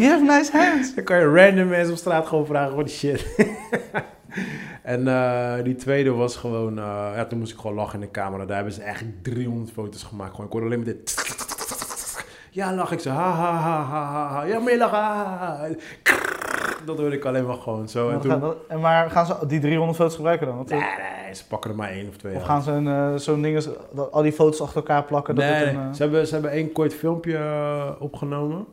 You 0.00 0.04
have 0.04 0.24
nice 0.24 0.50
hands. 0.58 0.92
Dan 0.94 1.04
kan 1.04 1.18
je 1.18 1.24
random 1.24 1.68
mensen 1.68 1.92
op 1.92 1.98
straat 1.98 2.26
gewoon 2.26 2.46
vragen, 2.46 2.72
what 2.74 2.86
the 2.86 2.92
shit. 2.92 3.26
en 4.90 5.08
eh, 5.08 5.64
die 5.64 5.74
tweede 5.74 6.10
was 6.10 6.36
gewoon, 6.36 6.78
eh, 6.78 7.10
ja, 7.14 7.24
toen 7.26 7.38
moest 7.38 7.52
ik 7.52 7.58
gewoon 7.58 7.76
lachen 7.76 7.94
in 7.94 8.00
de 8.00 8.10
camera. 8.10 8.44
Daar 8.44 8.56
hebben 8.56 8.74
ze 8.74 8.82
echt 8.82 9.04
300 9.22 9.70
foto's 9.72 10.02
gemaakt. 10.02 10.30
Gewoon, 10.30 10.46
ik 10.46 10.52
hoorde 10.52 10.66
alleen 10.66 10.78
maar 10.78 10.86
dit. 10.86 11.38
Ja, 12.50 12.74
lach 12.74 12.92
ik 12.92 13.00
zo, 13.00 13.10
ha, 13.10 13.30
ha, 13.30 13.52
ha, 13.56 13.82
ha, 13.82 14.28
ha. 14.28 14.42
Ja, 14.42 14.58
meer 14.58 14.78
lachen, 14.78 14.98
ha, 14.98 15.24
ha, 15.24 15.56
ha. 15.56 15.68
Dat 16.84 16.98
hoorde 16.98 17.16
ik 17.16 17.24
alleen 17.24 17.46
maar 17.46 17.56
gewoon 17.56 17.88
zo. 17.88 18.10
En 18.10 18.20
toen, 18.20 18.30
gaan- 18.30 18.54
en 18.68 18.80
maar 18.80 19.10
gaan 19.10 19.26
ze 19.26 19.46
die 19.46 19.60
300 19.60 19.98
foto's 19.98 20.14
gebruiken 20.14 20.46
dan? 20.46 20.66
Nee, 20.68 20.80
nee, 20.80 21.34
ze 21.34 21.46
pakken 21.46 21.70
er 21.70 21.76
maar 21.76 21.90
één 21.90 22.08
of 22.08 22.16
twee 22.16 22.34
Of 22.36 22.42
gaan 22.42 22.62
ze 22.62 22.70
een, 22.70 22.86
eh, 22.86 23.14
zo'n 23.14 23.42
ding, 23.42 23.64
dat 23.92 24.12
al 24.12 24.22
die 24.22 24.32
foto's 24.32 24.60
achter 24.60 24.76
elkaar 24.76 25.04
plakken? 25.04 25.34
Dat 25.34 25.44
nee, 25.44 25.54
het 25.54 25.74
een, 25.76 25.94
ze, 25.94 26.02
hebben, 26.02 26.26
ze 26.26 26.32
hebben 26.32 26.50
één 26.50 26.72
kort 26.72 26.94
filmpje 26.94 27.96
opgenomen. 27.98 28.66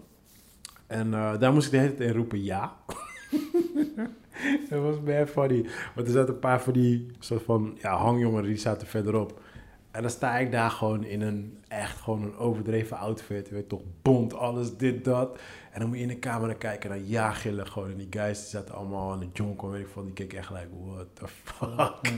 En 0.87 1.11
daar 1.39 1.53
moest 1.53 1.65
ik 1.65 1.71
de 1.71 1.77
hele 1.77 1.95
tijd 1.95 2.09
in 2.09 2.15
roepen 2.15 2.43
ja. 2.43 2.73
Dat 4.69 4.81
was 4.81 5.03
bad 5.03 5.29
funny. 5.29 5.65
Want 5.95 6.07
er 6.07 6.13
zaten 6.13 6.33
een 6.33 6.39
paar 6.39 6.61
van 6.61 6.73
die 6.73 7.07
soort 7.19 7.43
van 7.43 7.77
ja, 7.81 7.95
hangjongeren 7.95 8.45
die 8.47 8.57
zaten 8.57 8.87
verderop. 8.87 9.39
En 9.91 10.01
dan 10.01 10.11
sta 10.11 10.37
ik 10.37 10.51
daar 10.51 10.71
gewoon 10.71 11.03
in 11.03 11.21
een 11.21 11.57
echt 11.67 11.99
gewoon 11.99 12.21
een 12.23 12.37
overdreven 12.37 12.97
outfit. 12.97 13.47
Je 13.47 13.53
weet 13.53 13.69
toch, 13.69 13.81
bont, 14.01 14.33
alles, 14.33 14.77
dit, 14.77 15.05
dat. 15.05 15.39
En 15.71 15.79
dan 15.79 15.87
moet 15.89 15.97
je 15.97 16.03
in 16.03 16.09
de 16.09 16.19
camera 16.19 16.53
kijken 16.53 16.91
en 16.91 16.97
dan 16.97 17.07
ja 17.07 17.31
gillen 17.31 17.67
gewoon. 17.67 17.89
En 17.91 17.97
die 17.97 18.07
guys 18.09 18.39
die 18.39 18.49
zaten 18.49 18.75
allemaal 18.75 19.11
aan 19.11 19.19
de 19.19 19.27
jonko, 19.33 19.69
weet 19.69 19.81
ik 19.81 19.87
van. 19.93 20.03
Die 20.05 20.13
keken 20.13 20.37
echt 20.37 20.49
like, 20.49 20.67
what 20.85 21.07
the 21.13 21.27
fuck. 21.27 22.13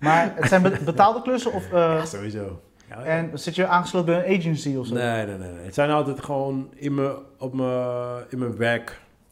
Maar 0.00 0.32
het 0.36 0.48
zijn 0.48 0.62
be- 0.62 0.78
betaalde 0.84 1.22
klussen 1.22 1.52
of... 1.52 1.64
eh, 1.64 1.70
Ja, 1.78 2.04
sowieso. 2.04 2.60
Ja, 2.88 3.02
en 3.04 3.38
zit 3.38 3.54
je 3.54 3.66
aangesloten 3.66 4.14
bij 4.14 4.28
een 4.34 4.38
agency 4.40 4.76
of 4.76 4.86
zo? 4.86 4.94
Nee, 4.94 5.26
nee, 5.26 5.36
nee. 5.38 5.64
Het 5.64 5.74
zijn 5.74 5.90
altijd 5.90 6.22
gewoon 6.24 6.70
in 6.74 6.94
mijn, 6.94 7.12
op 7.38 7.54
mijn, 7.54 8.24
in 8.28 8.38
mijn 8.38 8.56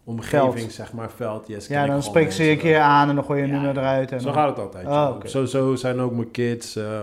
werkomgeving, 0.05 0.59
Veld. 0.59 0.73
zeg 0.73 0.93
maar, 0.93 1.11
veld. 1.11 1.47
Yes, 1.47 1.67
Ja, 1.67 1.87
dan 1.87 2.03
spreek 2.03 2.33
ze 2.33 2.45
je 2.45 2.57
keer 2.57 2.79
aan 2.81 3.09
en 3.09 3.15
dan 3.15 3.25
gooi 3.25 3.39
je 3.41 3.45
een 3.47 3.53
Ja. 3.55 3.61
nummer 3.61 3.79
eruit. 3.83 4.13
En 4.13 4.19
Zo 4.21 4.25
dan- 4.27 4.35
gaat 4.35 4.49
het 4.49 4.59
altijd. 4.59 4.87
Oh, 4.87 5.17
zo. 5.21 5.27
Zo, 5.27 5.45
zo 5.45 5.75
zijn 5.75 6.01
ook 6.01 6.13
mijn 6.13 6.31
kids. 6.31 6.77
eh 6.77 7.01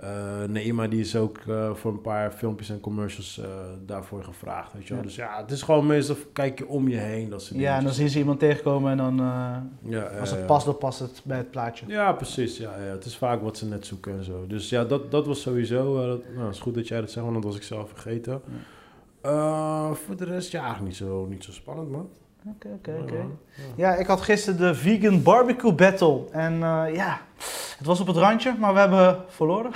eh, 0.00 0.08
Neima 0.48 0.86
die 0.86 1.00
is 1.00 1.16
ook 1.16 1.38
eh, 1.48 1.70
voor 1.74 1.90
een 1.92 2.00
paar 2.00 2.30
filmpjes 2.30 2.70
en 2.70 2.80
commercials 2.80 3.40
daarvoor 3.86 4.24
gevraagd. 4.24 4.72
Weet 4.72 4.82
je 4.82 4.88
wel. 4.88 4.98
Ja. 4.98 5.04
Dus 5.04 5.14
ja, 5.16 5.36
het 5.40 5.50
is 5.50 5.62
gewoon 5.62 5.86
meestal 5.86 6.16
kijk 6.32 6.58
je 6.58 6.66
om 6.68 6.88
je 6.88 6.96
heen. 6.96 7.28
Dat 7.30 7.42
soort 7.42 7.60
Ja, 7.60 7.76
en 7.76 7.84
dan 7.84 7.92
zien 7.92 8.08
ze 8.08 8.18
iemand 8.18 8.38
tegenkomen 8.38 8.90
en 8.90 8.96
dan, 8.96 9.16
ja, 9.82 10.02
als 10.20 10.30
het 10.30 10.46
past, 10.46 10.64
dan 10.66 10.78
past 10.78 10.98
het 10.98 11.20
bij 11.24 11.36
het 11.36 11.50
plaatje. 11.50 11.84
Ja, 11.88 12.12
precies. 12.12 12.56
Ja, 12.56 12.70
ja, 12.84 12.90
het 12.92 13.04
is 13.04 13.16
vaak 13.16 13.42
wat 13.42 13.56
ze 13.58 13.66
net 13.66 13.86
zoeken 13.86 14.16
en 14.18 14.24
zo. 14.24 14.44
Dus 14.48 14.68
ja, 14.68 14.84
dat, 14.84 15.10
dat 15.10 15.26
was 15.26 15.40
sowieso... 15.40 16.06
dat, 16.06 16.20
nou, 16.34 16.46
het 16.46 16.54
is 16.54 16.60
goed 16.60 16.74
dat 16.74 16.88
jij 16.88 17.00
dat 17.00 17.10
zegt, 17.10 17.22
want 17.26 17.34
dat 17.36 17.44
was 17.44 17.56
ik 17.56 17.62
zelf 17.62 17.88
vergeten. 17.88 18.42
Eh, 19.22 19.92
voor 19.92 20.16
de 20.16 20.24
rest, 20.24 20.52
ja, 20.52 20.80
niet 20.80 20.96
zo, 20.96 21.26
niet 21.26 21.44
zo 21.44 21.52
spannend, 21.52 21.90
man. 21.90 22.08
Oké, 22.46 22.68
oké, 22.74 22.98
oké. 23.02 23.14
Ja, 23.14 23.24
Ja, 23.76 23.94
ik 23.94 24.06
had 24.06 24.20
gisteren 24.20 24.58
de 24.58 24.74
Vegan 24.74 25.22
Barbecue 25.22 25.72
Battle. 25.72 26.20
En 26.30 26.52
eh, 26.52 26.94
ja, 26.94 27.20
het 27.78 27.86
was 27.86 28.00
op 28.00 28.06
het 28.06 28.16
randje, 28.16 28.54
maar 28.58 28.72
we 28.72 28.78
hebben 28.78 29.24
verloren. 29.28 29.70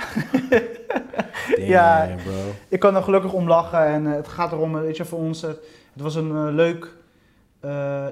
Ja. 1.57 2.15
Bro. 2.23 2.33
Ik 2.67 2.79
kan 2.79 2.95
er 2.95 3.03
gelukkig 3.03 3.33
om 3.33 3.47
lachen 3.47 3.85
en 3.85 4.07
eh, 4.07 4.13
het 4.13 4.27
gaat 4.27 4.51
erom, 4.51 4.73
weet 4.73 4.97
je, 4.97 5.05
voor 5.05 5.19
ons, 5.19 5.41
het 5.41 5.59
was 5.93 6.15
een 6.15 6.55
leuk 6.55 6.95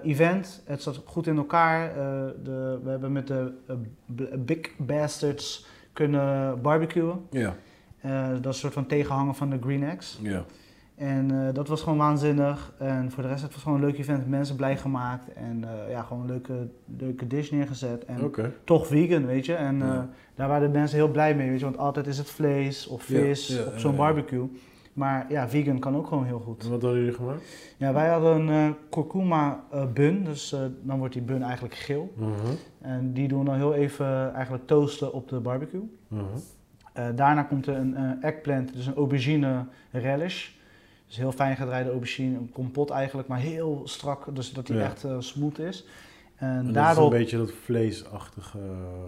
event. 0.04 0.62
Het 0.65 0.82
zat 0.82 1.01
goed 1.06 1.27
in 1.27 1.38
elkaar. 1.38 1.94
De, 2.44 2.80
we 2.84 2.89
hebben 2.89 3.12
met 3.12 3.27
de 3.27 3.54
Big 4.38 4.77
Bastards 4.77 5.65
kunnen 5.94 6.62
barbecuen. 6.62 7.27
Ja, 7.30 7.56
dat 8.32 8.39
is 8.39 8.46
een 8.46 8.54
soort 8.54 8.74
van 8.74 8.86
tegenhanger 8.86 9.34
van 9.34 9.50
de 9.50 9.58
Green 9.62 9.98
X. 9.98 10.20
ja. 10.22 10.46
En 10.95 11.31
eh, 11.31 11.53
dat 11.53 11.67
was 11.67 11.81
gewoon 11.81 11.97
waanzinnig. 11.97 12.73
En 12.77 13.11
voor 13.11 13.23
de 13.23 13.29
rest, 13.29 13.43
het 13.43 13.53
was 13.53 13.63
gewoon 13.63 13.77
een 13.77 13.85
leuk 13.85 13.97
event. 13.97 14.27
Mensen 14.27 14.55
blij 14.55 14.77
gemaakt. 14.77 15.33
En 15.33 15.63
eh, 15.63 15.91
ja, 15.91 16.01
gewoon 16.01 16.21
een 16.21 16.29
leuke, 16.29 16.67
leuke 16.97 17.27
dish 17.27 17.49
neergezet. 17.49 18.05
En 18.05 18.23
toch 18.63 18.87
vegan, 18.87 19.25
weet 19.25 19.45
je. 19.45 19.53
En 19.53 19.81
eh, 19.81 19.99
daar 20.35 20.47
waren 20.47 20.71
de 20.71 20.77
mensen 20.77 20.97
heel 20.97 21.11
blij 21.11 21.35
mee, 21.35 21.49
weet 21.49 21.59
je. 21.59 21.65
Want 21.65 21.77
altijd 21.77 22.07
is 22.07 22.17
het 22.17 22.29
vlees 22.29 22.87
of 22.87 23.03
vis 23.03 23.47
ja, 23.47 23.63
op 23.63 23.77
zo'n 23.77 23.95
barbecue. 23.95 24.49
Maar 24.93 25.25
ja, 25.29 25.49
vegan 25.49 25.79
kan 25.79 25.95
ook 25.95 26.07
gewoon 26.07 26.25
heel 26.25 26.39
goed. 26.39 26.63
En 26.63 26.69
wat 26.69 26.81
hadden 26.81 26.99
jullie 26.99 27.15
gemaakt? 27.15 27.43
Ja, 27.77 27.93
wij 27.93 28.07
hadden 28.09 28.47
een 28.47 28.75
kurkuma 28.89 29.63
bun, 29.93 30.23
dus 30.23 30.55
dan 30.81 30.97
wordt 30.97 31.13
die 31.13 31.21
bun 31.23 31.41
eigenlijk 31.41 31.75
geel. 31.75 32.13
Mhm, 32.17 32.31
En 32.81 33.13
die 33.13 33.27
doen 33.27 33.39
we 33.39 33.45
dan 33.45 33.55
heel 33.55 33.73
even 33.73 34.33
eigenlijk 34.33 34.67
toasten 34.67 35.13
op 35.13 35.29
de 35.29 35.39
barbecue. 35.39 35.89
Eh, 36.93 37.05
daarna 37.15 37.43
komt 37.43 37.67
er 37.67 37.75
een 37.75 38.21
eggplant, 38.21 38.73
dus 38.73 38.85
een 38.87 38.95
aubergine 38.95 39.65
relish. 39.91 40.53
Dus 41.07 41.17
heel 41.17 41.31
fijn 41.31 41.55
gedraaide 41.55 41.89
aubergine, 41.89 42.38
een 42.38 42.51
kompot 42.51 42.89
eigenlijk, 42.89 43.27
maar 43.27 43.39
heel 43.39 43.81
strak, 43.83 44.35
dus 44.35 44.53
dat 44.53 44.67
die 44.67 44.75
Ja. 44.75 44.83
echt 44.83 45.03
eh, 45.03 45.15
smooth 45.19 45.59
is. 45.59 45.85
En, 46.35 46.47
En 46.47 46.74
dat 46.74 46.91
is 46.91 46.97
een 46.97 47.09
beetje 47.09 47.38
dat 47.38 47.51
vleesachtige... 47.63 48.57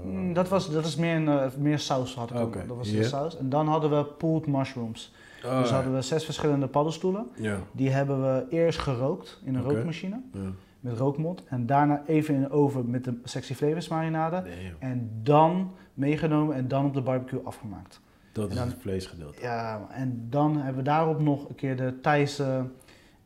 Mm, 0.06 0.34
dat, 0.34 0.50
was, 0.50 0.72
dat 0.72 0.86
is 0.86 0.96
meer, 0.96 1.16
een, 1.16 1.28
eh, 1.28 1.48
meer 1.58 1.80
saus 1.80 2.16
had 2.16 2.30
ik 2.30 2.38
ook. 2.38 2.68
Dat 2.68 2.78
was 2.78 2.92
de 2.92 3.04
saus. 3.04 3.38
En 3.38 3.50
dan 3.50 3.68
hadden 3.68 3.90
we 3.90 4.06
pulled 4.06 4.48
mushrooms. 4.48 5.14
Oh, 5.46 5.60
dus 5.62 5.70
hadden 5.70 5.94
we 5.94 6.02
zes 6.02 6.26
verschillende 6.26 6.68
paddenstoelen. 6.68 7.28
Ja. 7.36 7.60
Die 7.72 7.90
hebben 7.90 8.22
we 8.22 8.46
eerst 8.50 8.80
gerookt 8.80 9.42
in 9.44 9.56
een 9.56 9.62
rookmachine 9.64 10.22
ja. 10.34 10.40
met 10.80 10.98
rookmot. 10.98 11.44
En 11.48 11.66
daarna 11.66 12.04
even 12.06 12.34
in 12.36 12.42
de 12.42 12.50
oven 12.50 12.90
met 12.90 13.04
de 13.04 13.20
sexy 13.24 13.54
flavors 13.54 13.88
marinade. 13.88 14.42
Nee. 14.42 14.74
En 14.80 15.10
dan 15.24 15.72
meegenomen 15.94 16.56
en 16.56 16.68
dan 16.68 16.86
op 16.86 16.94
de 16.94 17.02
barbecue 17.02 17.42
afgemaakt. 17.44 18.02
Dat 18.42 18.50
is 18.50 18.56
dan- 18.56 18.68
het 18.68 18.78
vleesgedeelte. 18.80 19.42
Ja, 19.42 19.88
en 19.90 20.28
dan 20.30 20.56
hebben 20.56 20.76
we 20.76 20.82
daarop 20.90 21.22
nog 21.22 21.50
een 21.50 21.56
keer 21.56 21.78
de 21.78 22.00
Thaise 22.02 22.66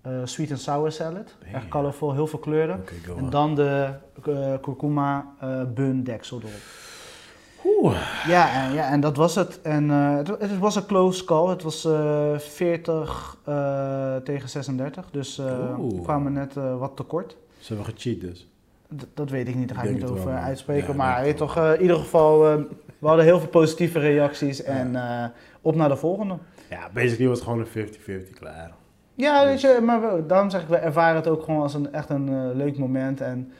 eh, 0.01 0.11
sweet 0.23 0.51
and 0.51 0.59
sour 0.59 0.91
salad. 0.91 1.35
Hey. 1.43 1.53
Echt 1.53 1.67
colorful, 1.67 2.13
heel 2.13 2.27
veel 2.27 2.39
kleuren. 2.39 2.83
En 3.17 3.29
dan 3.29 3.55
de 3.55 3.93
eh, 4.25 4.53
kurkuma 4.61 5.33
eh, 5.39 5.61
bun 5.73 6.03
deksel 6.03 6.37
erop. 6.39 6.51
Oeh. 7.65 8.25
Ja, 8.27 8.63
en, 8.63 8.73
ja, 8.73 8.89
en 8.91 8.99
dat 8.99 9.15
was 9.17 9.35
het. 9.35 9.61
En 9.61 9.89
het, 9.89 10.27
het 10.27 10.57
was 10.57 10.75
een 10.75 10.85
close 10.85 11.23
call. 11.25 11.49
Het 11.49 11.63
was 11.63 11.85
eh 11.85 12.37
40 12.37 13.37
eh, 13.45 14.15
tegen 14.15 14.49
36. 14.49 15.11
Dus 15.11 15.35
we 15.37 15.99
kwamen 16.03 16.33
net 16.33 16.53
wat 16.53 16.95
tekort. 16.95 17.37
Ze 17.59 17.73
hebben 17.73 17.93
gecheat 17.93 18.21
dus. 18.21 18.47
Dat 19.13 19.29
weet 19.29 19.47
ik 19.47 19.55
niet, 19.55 19.67
daar 19.67 19.77
ga 19.77 19.83
Ik 19.83 19.89
ik 19.89 19.95
niet 19.95 20.09
over 20.09 20.25
wel, 20.25 20.35
uitspreken. 20.35 20.87
Ja, 20.87 20.93
maar 20.93 21.21
weet 21.23 21.37
toch, 21.37 21.57
eh, 21.57 21.73
in 21.73 21.81
ieder 21.81 21.95
geval, 21.97 22.47
eh, 22.51 22.55
we 22.99 23.07
hadden 23.07 23.25
heel 23.25 23.39
veel 23.39 23.49
positieve 23.49 23.99
reacties. 23.99 24.63
En 24.63 24.95
eh, 24.95 25.25
op 25.61 25.75
naar 25.75 25.89
de 25.89 25.95
volgende. 25.95 26.35
Ja, 26.69 26.89
basically 26.93 27.27
was 27.27 27.39
het 27.39 27.47
gewoon 27.47 27.59
een 27.59 27.67
50-50 27.67 28.33
klaar. 28.39 28.71
Ja, 29.15 29.45
weet 29.45 29.61
je, 29.61 29.79
maar 29.85 30.01
wel, 30.01 30.27
daarom 30.27 30.49
zeg 30.49 30.61
ik, 30.61 30.67
we 30.67 30.75
ervaren 30.75 31.15
het 31.15 31.27
ook 31.27 31.43
gewoon 31.43 31.61
als 31.61 31.73
een, 31.73 31.93
echt 31.93 32.09
een 32.09 32.55
leuk 32.55 32.77
moment. 32.77 33.21
En 33.21 33.51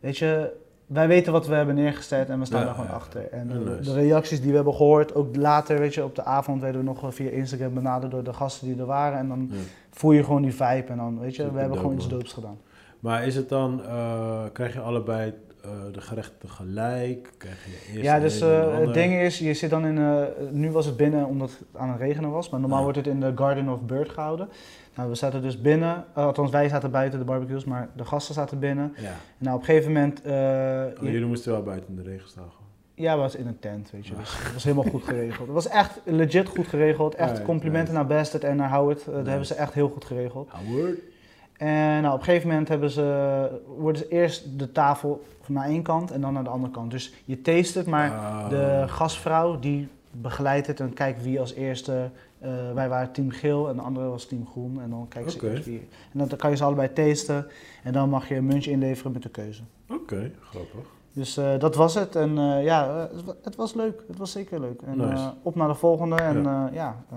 weet 0.00 0.18
je, 0.18 0.52
wij 0.86 1.08
weten 1.08 1.32
wat 1.32 1.46
we 1.46 1.54
hebben 1.54 1.74
neergezet 1.74 2.28
en 2.28 2.38
we 2.38 2.44
staan 2.44 2.58
Ja, 2.60 2.64
daar 2.66 2.74
gewoon 2.74 2.90
ja. 2.90 2.96
achter. 2.96 3.28
En 3.30 3.48
de 3.82 3.92
reacties 3.92 4.40
die 4.40 4.48
we 4.50 4.56
hebben 4.56 4.74
gehoord, 4.74 5.14
ook 5.14 5.36
later, 5.36 5.78
weet 5.78 5.94
je, 5.94 6.04
op 6.04 6.14
de 6.14 6.24
avond 6.24 6.60
werden 6.60 6.80
we 6.80 6.86
nog 6.86 7.00
wel 7.00 7.12
via 7.12 7.30
Instagram 7.30 7.74
benaderd 7.74 8.12
door 8.12 8.24
de 8.24 8.32
gasten 8.32 8.66
die 8.66 8.78
er 8.78 8.86
waren. 8.86 9.18
En 9.18 9.28
dan 9.28 9.48
Ja. 9.50 9.56
voel 9.90 10.12
je 10.12 10.24
gewoon 10.24 10.42
die 10.42 10.54
vibe 10.54 10.86
en 10.88 10.96
dan, 10.96 11.18
weet 11.20 11.36
je, 11.36 11.52
we 11.52 11.58
hebben 11.58 11.78
gewoon 11.78 11.94
iets 11.94 12.08
doops 12.08 12.32
gedaan. 12.32 12.58
Maar 13.06 13.26
is 13.26 13.36
het 13.36 13.48
dan, 13.48 13.82
eh, 13.84 14.44
krijg 14.52 14.72
je 14.72 14.80
allebei 14.80 15.32
eh, 15.62 15.70
de 15.92 16.00
gerechten 16.00 16.38
tegelijk? 16.38 17.32
Krijg 17.38 17.64
je 17.64 17.90
eerst 17.92 18.02
Ja, 18.04 18.18
dus 18.20 18.40
eh, 18.40 18.78
het 18.78 18.94
ding 18.94 19.14
is, 19.14 19.38
je 19.38 19.54
zit 19.54 19.70
dan 19.70 19.86
in, 19.86 20.26
nu 20.50 20.70
was 20.70 20.86
het 20.86 20.96
binnen 20.96 21.26
omdat 21.26 21.50
het 21.50 21.80
aan 21.80 21.88
het 21.90 22.00
regenen 22.00 22.30
was, 22.30 22.50
maar 22.50 22.60
normaal 22.60 22.78
Ja. 22.78 22.84
wordt 22.84 22.98
het 22.98 23.06
in 23.06 23.20
de 23.20 23.32
Garden 23.34 23.68
of 23.68 23.80
Bird 23.80 24.08
gehouden. 24.10 24.48
Nou, 24.94 25.08
we 25.08 25.14
zaten 25.14 25.42
dus 25.42 25.60
binnen, 25.60 26.04
althans 26.14 26.50
wij 26.50 26.68
zaten 26.68 26.90
buiten 26.90 27.18
de 27.18 27.24
barbecues, 27.24 27.64
maar 27.64 27.88
de 27.96 28.04
gasten 28.04 28.34
zaten 28.34 28.58
binnen. 28.58 28.94
Ja. 28.96 29.02
En 29.08 29.14
nou, 29.38 29.54
op 29.56 29.60
een 29.60 29.66
gegeven 29.66 29.92
moment, 29.92 30.18
Oh, 30.20 30.24
je- 30.26 30.96
jullie 31.00 31.26
moesten 31.26 31.52
wel 31.52 31.62
buiten 31.62 31.88
in 31.88 31.96
de 31.96 32.10
regen 32.10 32.28
staan. 32.28 32.44
gewoon. 32.50 32.66
ja, 32.94 33.14
we 33.14 33.20
was 33.20 33.34
in 33.36 33.46
een 33.46 33.58
tent, 33.58 33.90
weet 33.90 34.06
je, 34.06 34.14
dus 34.16 34.38
het 34.42 34.52
was 34.52 34.64
helemaal 34.64 34.90
goed 34.90 35.04
geregeld. 35.04 35.46
Het 35.46 35.54
was 35.54 35.68
echt 35.68 36.00
legit 36.04 36.48
goed 36.48 36.66
geregeld, 36.66 37.14
echt 37.14 37.42
complimenten 37.42 37.94
naar 37.94 38.06
Bastard 38.06 38.44
en 38.44 38.56
naar 38.56 38.70
Howard, 38.70 39.04
dat 39.04 39.26
hebben 39.26 39.46
ze 39.46 39.54
echt 39.54 39.72
heel 39.72 39.88
goed 39.88 40.04
geregeld. 40.04 40.50
Howard? 40.50 40.98
En 41.58 42.02
nou, 42.02 42.14
op 42.14 42.18
een 42.18 42.24
gegeven 42.24 42.48
moment 42.48 42.68
hebben 42.68 42.90
ze, 42.90 43.48
worden 43.78 43.96
ze 44.02 44.08
eerst 44.08 44.58
de 44.58 44.72
tafel 44.72 45.22
naar 45.46 45.64
één 45.68 45.82
kant 45.82 46.10
en 46.10 46.20
dan 46.20 46.32
naar 46.32 46.44
de 46.44 46.50
andere 46.50 46.72
kant. 46.72 46.90
Dus 46.90 47.14
je 47.24 47.42
taste 47.42 47.78
het, 47.78 47.86
maar 47.86 48.10
Ah. 48.10 48.48
de 48.48 48.84
gastvrouw 48.86 49.58
die 49.58 49.88
begeleidt 50.10 50.66
het 50.66 50.80
en 50.80 50.92
kijkt 50.94 51.22
wie 51.22 51.40
als 51.40 51.54
eerste. 51.54 52.10
eh, 52.38 52.50
wij 52.74 52.88
waren 52.88 53.12
team 53.12 53.30
geel 53.30 53.68
en 53.68 53.76
de 53.76 53.82
andere 53.82 54.06
was 54.08 54.26
team 54.26 54.46
groen. 54.46 54.80
En 54.82 54.90
dan 54.90 55.06
kijken 55.08 55.30
ze 55.32 55.50
eerst 55.50 55.64
wie. 55.64 55.88
En 56.12 56.18
dan 56.28 56.38
kan 56.38 56.50
je 56.50 56.56
ze 56.56 56.64
allebei 56.64 56.92
tasten. 56.92 57.46
En 57.82 57.92
dan 57.92 58.08
mag 58.08 58.28
je 58.28 58.34
een 58.34 58.46
muntje 58.46 58.70
inleveren 58.70 59.12
met 59.12 59.22
de 59.22 59.28
keuze. 59.28 59.62
Oké, 59.90 60.30
grappig. 60.40 60.80
Dus 61.12 61.36
eh, 61.36 61.58
dat 61.58 61.74
was 61.74 61.94
het. 61.94 62.16
En 62.16 62.38
eh, 62.38 62.64
ja, 62.64 63.08
het, 63.12 63.24
wa- 63.24 63.34
het 63.42 63.56
was 63.56 63.74
leuk. 63.74 64.02
Het 64.08 64.18
was 64.18 64.30
zeker 64.32 64.60
leuk. 64.60 64.82
En 64.82 64.96
Nice. 64.96 65.32
op 65.42 65.54
naar 65.54 65.68
de 65.68 65.74
volgende. 65.74 66.16
En 66.16 66.42
Ja. 66.42 66.70
ja, 66.72 66.96
ja 67.10 67.16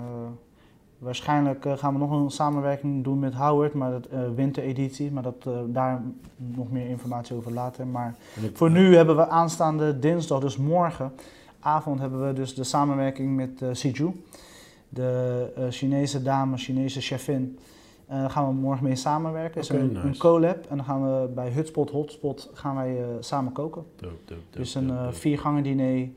waarschijnlijk 1.00 1.66
eh, 1.66 1.78
gaan 1.78 1.94
we 1.94 2.00
nog 2.00 2.12
een 2.12 2.30
samenwerking 2.30 3.04
doen 3.04 3.20
met 3.20 3.34
Howard. 3.34 3.74
Maar 3.74 3.92
dat 3.92 4.06
eh, 4.06 4.20
wintereditie. 4.36 5.12
Maar 5.12 5.24
dat, 5.24 5.46
eh, 5.46 5.54
daar 5.68 6.02
nog 6.36 6.72
meer 6.72 6.90
informatie 6.90 7.36
over 7.36 7.54
later. 7.54 7.88
Maar 7.88 8.16
voor 8.54 8.72
nu 8.72 8.96
hebben 8.96 9.16
we 9.16 9.28
aanstaande 9.28 10.00
dinsdag, 10.00 10.40
dus 10.40 10.58
morgenavond, 10.58 12.00
hebben 12.00 12.28
we 12.28 12.34
dus 12.34 12.56
de 12.56 12.64
samenwerking 12.64 13.36
met 13.36 13.62
uh, 13.62 13.70
Siju. 13.72 14.24
De 14.90 15.68
Chinese 15.70 16.22
dame, 16.22 16.58
Chinese 16.58 17.02
chefin. 17.02 17.60
Daar 18.08 18.30
gaan 18.30 18.48
we 18.48 18.54
morgen 18.54 18.84
mee 18.84 18.96
samenwerken. 18.96 19.62
Is 19.62 19.70
een, 19.70 19.92
nice. 19.92 20.08
een 20.08 20.18
collab. 20.18 20.66
En 20.70 20.76
dan 20.78 20.86
gaan 20.86 21.04
we 21.04 21.28
bij 21.28 21.52
Hutspot 21.52 21.90
Hotspot 21.90 22.50
gaan 22.54 22.76
wij 22.76 22.98
samen 23.20 23.52
koken. 23.52 23.84
Dope, 23.96 24.14
dope, 24.26 24.42
dope, 24.50 24.60
dus 24.60 24.76
een 24.76 25.14
viergangen 25.14 25.64
diner, 25.64 26.10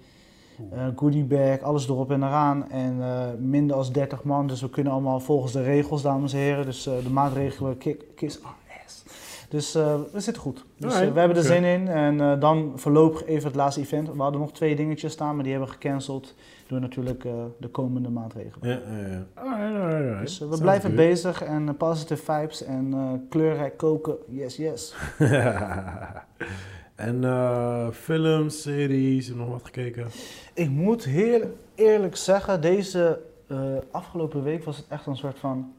Oeh. 0.73 0.83
eh 0.87 0.92
goodie 0.97 1.25
bag, 1.25 1.61
alles 1.61 1.88
erop 1.88 2.11
en 2.11 2.23
eraan. 2.23 2.71
En 2.71 2.97
eh, 3.02 3.26
minder 3.38 3.76
als 3.76 3.92
30 3.92 4.25
man, 4.25 4.47
dus 4.47 4.61
we 4.61 4.71
kunnen 4.71 4.92
allemaal 4.92 5.21
volgens 5.21 5.52
de 5.52 5.62
regels, 5.62 6.02
dames 6.02 6.33
en 6.33 6.38
heren. 6.38 6.64
Dus 6.64 6.87
eh, 6.87 6.92
de 7.02 7.11
maatregelen 7.11 7.78
kick, 7.78 8.04
kiss 8.14 8.42
our 8.42 8.54
ass. 8.85 9.04
Dus 9.49 9.73
we 9.73 10.21
zitten 10.21 10.42
goed. 10.42 10.64
Dus 10.76 10.99
we 10.99 11.19
hebben 11.19 11.37
er 11.37 11.42
zin 11.42 11.64
in. 11.64 11.88
En 11.88 12.40
dan 12.40 12.73
voorlopig 12.76 13.25
even 13.25 13.47
het 13.47 13.54
laatste 13.57 13.81
event. 13.81 14.12
We 14.12 14.23
hadden 14.23 14.40
nog 14.40 14.52
twee 14.52 14.76
dingetjes 14.76 15.12
staan, 15.12 15.35
maar 15.35 15.42
die 15.45 15.52
hebben 15.52 15.71
we 15.71 15.75
gecanceld. 15.75 16.35
Door 16.66 16.81
natuurlijk 16.81 17.23
de 17.59 17.69
komende 17.69 18.09
maatregelen. 18.11 18.69
Ja, 18.69 18.81
ja, 19.69 19.99
ja. 19.99 20.21
Dus 20.21 20.38
we 20.38 20.59
blijven 20.61 20.97
bezig 20.97 21.42
en 21.42 21.76
positive 21.76 22.33
vibes 22.33 22.64
en 22.64 22.95
kleurrijk 23.28 23.76
koken. 23.76 24.16
Yes, 24.28 24.57
yes. 24.57 24.95
en 27.03 27.25
eh 27.25 27.87
films, 27.91 28.63
series, 28.63 29.27
heb 29.27 29.37
je 29.37 29.41
nog 29.43 29.51
wat 29.51 29.65
gekeken? 29.65 30.07
Ik 30.55 30.69
moet 30.71 31.05
heel 31.05 31.59
eerlijk 31.75 32.17
zeggen, 32.17 32.61
deze 32.61 33.21
eh, 33.49 33.59
afgelopen 33.91 34.43
week 34.43 34.65
was 34.65 34.77
het 34.77 34.87
echt 34.89 35.07
een 35.07 35.17
soort 35.17 35.39
van. 35.39 35.73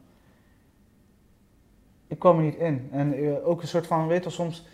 Ik 2.06 2.18
kwam 2.18 2.36
er 2.38 2.42
niet 2.44 2.56
in. 2.56 2.88
En 2.90 3.12
eh, 3.14 3.48
ook 3.48 3.62
een 3.62 3.68
soort 3.68 3.86
van, 3.86 4.06
weet 4.06 4.24
je, 4.24 4.30
soms 4.30 4.66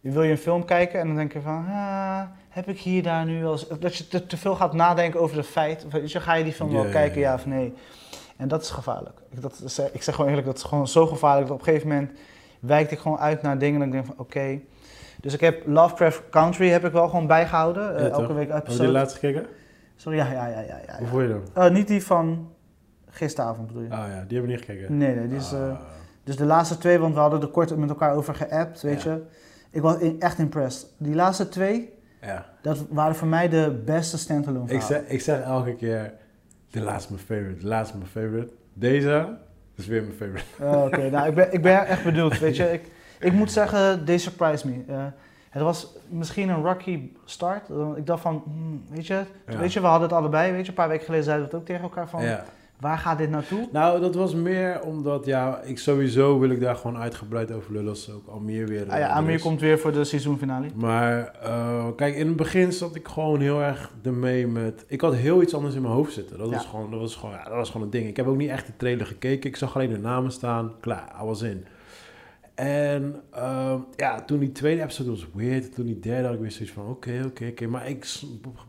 wil 0.00 0.22
je 0.22 0.30
een 0.30 0.38
film 0.38 0.64
kijken 0.64 1.00
en 1.00 1.06
dan 1.06 1.16
denk 1.16 1.32
je 1.32 1.40
van, 1.40 1.66
ah, 1.68 2.22
heb 2.48 2.68
ik 2.68 2.78
hier 2.78 3.02
daar 3.02 3.24
nu 3.24 3.40
wel. 3.42 3.58
Dat 3.80 3.96
je 3.96 4.08
te, 4.08 4.26
te 4.26 4.36
veel 4.36 4.54
gaat 4.54 4.72
nadenken 4.72 5.20
over 5.20 5.36
de 5.36 5.42
feit. 5.44 5.86
Weet 5.90 6.12
je, 6.12 6.20
ga 6.20 6.34
je 6.34 6.44
die 6.44 6.52
film 6.52 6.72
wel 6.72 6.84
kijken, 6.90 7.20
ja. 7.20 7.34
of 7.34 7.46
nee? 7.46 7.72
En 8.36 8.48
dat 8.48 8.62
is 8.62 8.70
gevaarlijk. 8.70 9.18
Ik, 9.30 9.40
dat, 9.40 9.60
is- 9.64 9.78
ik 9.78 10.02
zeg 10.02 10.14
gewoon 10.14 10.28
eerlijk, 10.30 10.46
dat 10.46 10.56
is 10.56 10.62
gewoon 10.62 10.88
zo 10.88 11.06
gevaarlijk 11.06 11.46
dat 11.48 11.54
op 11.60 11.66
een 11.66 11.72
gegeven 11.72 11.88
moment 11.88 12.10
wijkt 12.60 12.90
ik 12.90 12.98
gewoon 12.98 13.18
uit 13.18 13.42
naar 13.42 13.58
dingen 13.58 13.80
en 13.80 13.86
ik 13.86 13.92
denk 13.92 14.06
van, 14.06 14.14
oké. 14.18 14.60
Dus 15.22 15.34
ik 15.34 15.40
heb 15.40 15.66
Lovecraft 15.66 16.22
Country 16.30 16.68
heb 16.68 16.84
ik 16.84 16.92
wel 16.92 17.08
gewoon 17.08 17.26
bijgehouden. 17.26 17.96
eh, 17.96 18.02
Ja, 18.06 18.10
elke 18.10 18.32
week 18.32 18.48
Heb 18.48 18.56
je 18.56 18.62
episode. 18.62 18.82
die 18.82 18.92
laatst 18.92 19.18
gekeken? 19.18 19.46
Sorry, 19.96 20.18
ja, 20.18 20.32
ja, 20.32 20.46
ja, 20.46 20.60
ja. 20.60 20.80
ja, 20.86 20.98
Hoe 20.98 21.06
vond 21.06 21.22
je 21.22 21.28
dan? 21.28 21.64
Eh, 21.64 21.70
niet 21.72 21.86
die 21.88 22.04
van 22.04 22.50
gisteravond 23.10 23.66
bedoel 23.66 23.82
je? 23.82 23.88
Ah 23.90 23.98
ja, 23.98 24.06
die 24.06 24.14
hebben 24.38 24.40
we 24.40 24.46
niet 24.46 24.58
gekeken. 24.64 24.96
Nee, 24.96 25.14
nee, 25.14 25.28
die 25.28 25.36
is, 25.36 25.52
eh, 25.52 25.60
Ah. 25.68 25.78
dus 26.24 26.36
de 26.36 26.44
laatste 26.44 26.78
twee, 26.78 26.98
want 26.98 27.14
we 27.14 27.20
hadden 27.20 27.40
er 27.40 27.48
kort 27.48 27.76
met 27.76 27.88
elkaar 27.88 28.14
over 28.14 28.34
geappt, 28.34 28.82
weet 28.82 29.02
je. 29.02 29.22
Ik 29.70 29.82
was 29.82 29.98
in- 29.98 30.20
echt 30.20 30.38
impressed. 30.38 30.88
Die 30.96 31.14
laatste 31.14 31.48
twee, 31.48 31.92
ja. 32.20 32.46
dat 32.62 32.84
waren 32.90 33.14
voor 33.14 33.28
mij 33.28 33.48
de 33.48 33.82
beste 33.84 34.18
standalone 34.18 34.64
Ik 34.72 34.80
verhalen. 34.82 35.02
zeg, 35.06 35.14
ik 35.16 35.20
zeg 35.20 35.40
elke 35.42 35.74
keer, 35.74 36.12
de 36.70 36.80
laatste 36.80 37.12
mijn 37.12 37.24
favorite, 37.24 37.60
de 37.60 37.66
laatste 37.66 37.96
mijn 37.96 38.10
favorite. 38.10 38.52
Deze 38.74 39.36
is 39.76 39.86
weer 39.86 40.02
mijn 40.02 40.14
favorite. 40.14 40.44
Oh, 40.76 40.84
Oké, 40.84 41.10
nou, 41.10 41.28
ik 41.28 41.34
ben, 41.34 41.52
ik 41.52 41.62
ben 41.62 41.86
echt 41.86 42.04
benieuwd, 42.04 42.38
weet 42.38 42.56
je. 42.56 42.72
Ik, 42.72 42.82
ik 43.22 43.32
moet 43.32 43.52
zeggen, 43.52 44.04
they 44.04 44.18
surprised 44.18 44.64
me. 44.64 44.82
Eh, 44.88 45.04
het 45.50 45.62
was 45.62 45.96
misschien 46.08 46.48
een 46.48 46.62
rocky 46.64 47.00
start. 47.24 47.68
Ik 47.96 48.06
dacht 48.06 48.22
van, 48.22 48.42
hmm, 48.44 48.82
weet 48.88 49.06
je, 49.06 49.20
Ja. 49.48 49.58
weet 49.58 49.72
je, 49.72 49.80
we 49.80 49.86
hadden 49.86 50.08
het 50.08 50.18
allebei, 50.18 50.52
weet 50.52 50.62
je. 50.62 50.68
Een 50.68 50.74
paar 50.74 50.88
weken 50.88 51.04
geleden 51.04 51.24
zeiden 51.24 51.44
we 51.46 51.50
het 51.52 51.60
ook 51.60 51.66
tegen 51.66 51.82
elkaar 51.82 52.08
van, 52.08 52.22
Ja. 52.24 52.44
waar 52.80 52.98
gaat 52.98 53.18
dit 53.18 53.30
naartoe? 53.30 53.68
Nou, 53.72 54.00
dat 54.00 54.14
was 54.14 54.34
meer 54.34 54.80
omdat, 54.82 55.24
ja, 55.26 55.60
ik 55.60 55.78
sowieso 55.78 56.38
wil 56.38 56.50
ik 56.50 56.60
daar 56.60 56.76
gewoon 56.76 56.96
uitgebreid 56.98 57.52
over 57.52 57.72
lullen 57.72 57.88
als 57.88 58.10
ook 58.10 58.26
Almere 58.28 58.66
weer. 58.66 58.90
Ah 58.90 58.98
ja, 58.98 59.08
eh, 59.08 59.16
Amir 59.16 59.40
komt 59.40 59.60
weer 59.60 59.78
voor 59.78 59.92
de 59.92 60.04
seizoenfinale. 60.04 60.66
Maar 60.74 61.34
eh, 61.42 61.86
kijk, 61.96 62.14
in 62.14 62.26
het 62.26 62.36
begin 62.36 62.72
zat 62.72 62.94
ik 62.94 63.08
gewoon 63.08 63.40
heel 63.40 63.60
erg 63.62 63.90
ermee 64.02 64.46
met... 64.46 64.84
Ik 64.88 65.00
had 65.00 65.14
heel 65.14 65.42
iets 65.42 65.54
anders 65.54 65.74
in 65.74 65.82
mijn 65.82 65.94
hoofd 65.94 66.12
zitten. 66.12 66.38
Dat, 66.38 66.48
Ja. 66.48 66.54
was, 66.56 66.64
gewoon, 66.66 66.90
dat, 66.90 67.00
was, 67.00 67.16
gewoon, 67.16 67.34
ja, 67.34 67.44
dat 67.44 67.52
was 67.54 67.70
gewoon 67.70 67.86
een 67.86 67.92
ding. 67.92 68.06
Ik 68.06 68.16
heb 68.16 68.26
ook 68.26 68.36
niet 68.36 68.50
echt 68.50 68.66
de 68.66 68.76
trailer 68.76 69.06
gekeken. 69.06 69.50
Ik 69.50 69.56
zag 69.56 69.74
alleen 69.74 69.90
de 69.92 69.98
namen 69.98 70.32
staan. 70.32 70.72
Klaar, 70.80 71.12
I 71.22 71.24
was 71.24 71.42
in. 71.42 71.64
En 72.66 73.22
ehm, 73.30 73.78
ja, 73.96 74.22
toen 74.24 74.38
die 74.38 74.52
tweede 74.52 74.82
episode 74.82 75.10
was 75.10 75.26
weird. 75.34 75.74
Toen 75.74 75.86
die 75.86 75.98
derde 75.98 76.24
had 76.26 76.34
ik 76.34 76.40
weer 76.40 76.50
zoiets 76.50 76.72
van... 76.74 76.86
Oké, 76.88 77.22
oké, 77.26 77.46
oké. 77.46 77.66
Maar 77.66 77.88
ik 77.88 78.20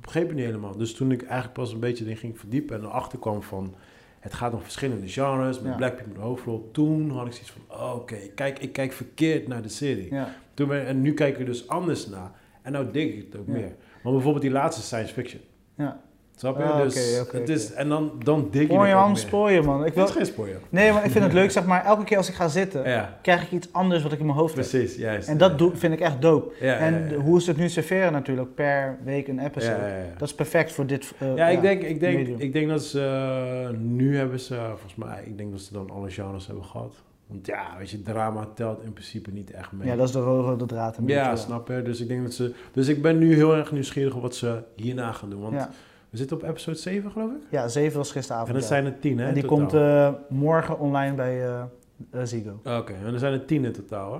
begreep 0.01 0.27
het 0.27 0.35
niet 0.35 0.45
helemaal. 0.45 0.77
Dus 0.77 0.93
toen 0.93 1.11
ik 1.11 1.21
eigenlijk 1.23 1.53
pas 1.53 1.73
een 1.73 1.79
beetje 1.79 2.03
erin 2.03 2.17
ging 2.17 2.39
verdiepen... 2.39 2.77
en 2.77 2.83
erachter 2.83 3.19
kwam 3.19 3.41
van... 3.43 3.75
Het 4.19 4.33
gaat 4.33 4.53
om 4.53 4.61
verschillende 4.61 5.07
genres, 5.07 5.59
met 5.59 5.71
Ja. 5.71 5.77
black 5.77 5.91
people 5.95 6.07
in 6.13 6.19
de 6.19 6.25
hoofdrol. 6.25 6.69
Toen 6.71 7.09
had 7.09 7.25
ik 7.27 7.31
zoiets 7.33 7.51
van, 7.51 7.77
oh, 7.77 7.95
oké, 7.95 8.15
kijk, 8.35 8.59
ik 8.59 8.73
kijk 8.73 8.91
verkeerd 8.91 9.47
naar 9.47 9.61
de 9.61 9.69
serie. 9.69 10.13
Ja. 10.13 10.35
Toen 10.53 10.67
ben, 10.67 10.85
en 10.85 11.01
nu 11.01 11.13
kijk 11.13 11.33
ik 11.33 11.39
er 11.39 11.45
dus 11.45 11.67
anders 11.67 12.07
naar. 12.07 12.31
En 12.61 12.71
nou 12.71 12.91
denk 12.91 13.13
ik 13.13 13.25
het 13.31 13.39
ook 13.41 13.47
Ja. 13.47 13.53
meer. 13.53 13.75
Maar 14.03 14.11
bijvoorbeeld 14.13 14.43
die 14.43 14.51
laatste 14.53 14.81
science 14.81 15.13
fiction. 15.13 15.41
Ja. 15.77 16.01
Snap 16.35 16.57
je? 16.57 16.63
Ah, 16.63 16.81
dus 16.81 17.21
het 17.31 17.49
is. 17.49 17.73
En 17.73 17.89
dan, 17.89 18.11
dan 18.23 18.47
dik 18.51 18.71
je 18.71 18.77
ook 18.77 18.85
man, 18.87 19.17
spooien 19.17 19.65
man. 19.65 19.79
Ik 19.79 19.85
Het 19.85 19.95
wil... 19.95 20.03
is 20.05 20.11
geen 20.11 20.25
spoiler. 20.25 20.59
Nee, 20.69 20.91
maar 20.91 21.05
ik 21.05 21.11
vind 21.11 21.23
het 21.23 21.33
leuk, 21.33 21.51
zeg 21.51 21.65
maar, 21.65 21.85
elke 21.85 22.03
keer 22.03 22.17
als 22.17 22.29
ik 22.29 22.35
ga 22.35 22.47
zitten, 22.47 22.89
Ja, 22.89 23.17
krijg 23.21 23.43
ik 23.43 23.51
iets 23.51 23.67
anders 23.71 24.03
wat 24.03 24.11
ik 24.11 24.19
in 24.19 24.25
mijn 24.25 24.37
hoofd 24.37 24.55
heb. 24.55 24.67
precies, 24.69 24.95
juist. 24.95 25.27
En 25.27 25.37
dat 25.37 25.57
doe, 25.57 25.71
vind 25.75 25.93
ik 25.93 25.99
echt 25.99 26.21
dope. 26.21 26.53
Ja, 26.65 26.75
en 26.77 27.13
hoe 27.13 27.41
ze 27.41 27.49
het 27.49 27.59
nu 27.59 27.69
serveren 27.69 28.11
natuurlijk, 28.11 28.55
per 28.55 28.97
week 29.03 29.27
een 29.27 29.39
episode. 29.39 29.75
Ja, 29.81 29.87
ja, 29.87 29.97
ja. 29.97 30.03
Dat 30.17 30.27
is 30.27 30.35
perfect 30.35 30.71
voor 30.71 30.85
dit 30.85 31.13
eh, 31.19 31.35
Ja, 31.35 31.47
ik 31.47 31.61
denk, 31.61 31.81
ik, 31.81 31.99
denk, 31.99 32.17
medium. 32.17 32.39
ik 32.39 32.53
denk 32.53 32.69
dat 32.69 32.83
ze... 32.83 33.01
eh, 33.71 33.77
nu 33.79 34.17
hebben 34.17 34.39
ze, 34.39 34.55
volgens 34.69 34.95
mij, 34.95 35.23
ik 35.25 35.37
denk 35.37 35.51
dat 35.51 35.61
ze 35.61 35.73
dan 35.73 35.89
alle 35.89 36.09
genres 36.11 36.45
hebben 36.47 36.65
gehad. 36.65 36.93
Want 37.27 37.45
ja, 37.45 37.65
weet 37.77 37.89
je, 37.89 38.01
drama 38.01 38.47
telt 38.55 38.83
in 38.83 38.93
principe 38.93 39.31
niet 39.31 39.51
echt 39.51 39.71
mee. 39.71 39.87
Ja, 39.87 39.95
dat 39.95 40.07
is 40.07 40.13
de 40.13 40.19
rode 40.19 40.65
draad. 40.65 40.97
Ja, 41.05 41.35
snap 41.35 41.67
je? 41.67 41.81
Dus 41.81 42.01
ik 42.01 42.07
denk 42.07 42.23
dat 42.23 42.33
ze... 42.33 42.53
Dus 42.73 42.87
ik 42.87 43.01
ben 43.01 43.17
nu 43.17 43.35
heel 43.35 43.55
erg 43.55 43.71
nieuwsgierig 43.71 44.15
op 44.15 44.21
wat 44.21 44.35
ze 44.35 44.63
hierna 44.75 45.11
gaan 45.11 45.29
doen. 45.29 45.41
Want. 45.41 45.67
We 46.13 46.19
zitten 46.19 46.37
op 46.37 46.43
episode 46.43 46.77
7, 46.77 47.11
geloof 47.11 47.31
ik. 47.31 47.41
ja, 47.49 47.67
7 47.67 47.97
was 47.97 48.11
gisteravond. 48.11 48.47
En 48.47 48.53
dat 48.53 48.63
ja. 48.63 48.69
zijn 48.69 48.85
er 48.85 48.99
10, 48.99 49.17
hè? 49.17 49.27
En 49.27 49.33
die 49.33 49.43
totaal. 49.43 49.57
komt 49.57 49.73
eh, 49.73 50.09
morgen 50.37 50.79
online 50.79 51.15
bij 51.15 51.47
eh, 51.47 51.63
Ziggo. 52.23 52.59
Oké, 52.63 52.93
en 53.05 53.13
er 53.13 53.19
zijn 53.19 53.33
er 53.33 53.45
10 53.45 53.65
in 53.65 53.71
totaal, 53.71 54.13
hè? 54.13 54.19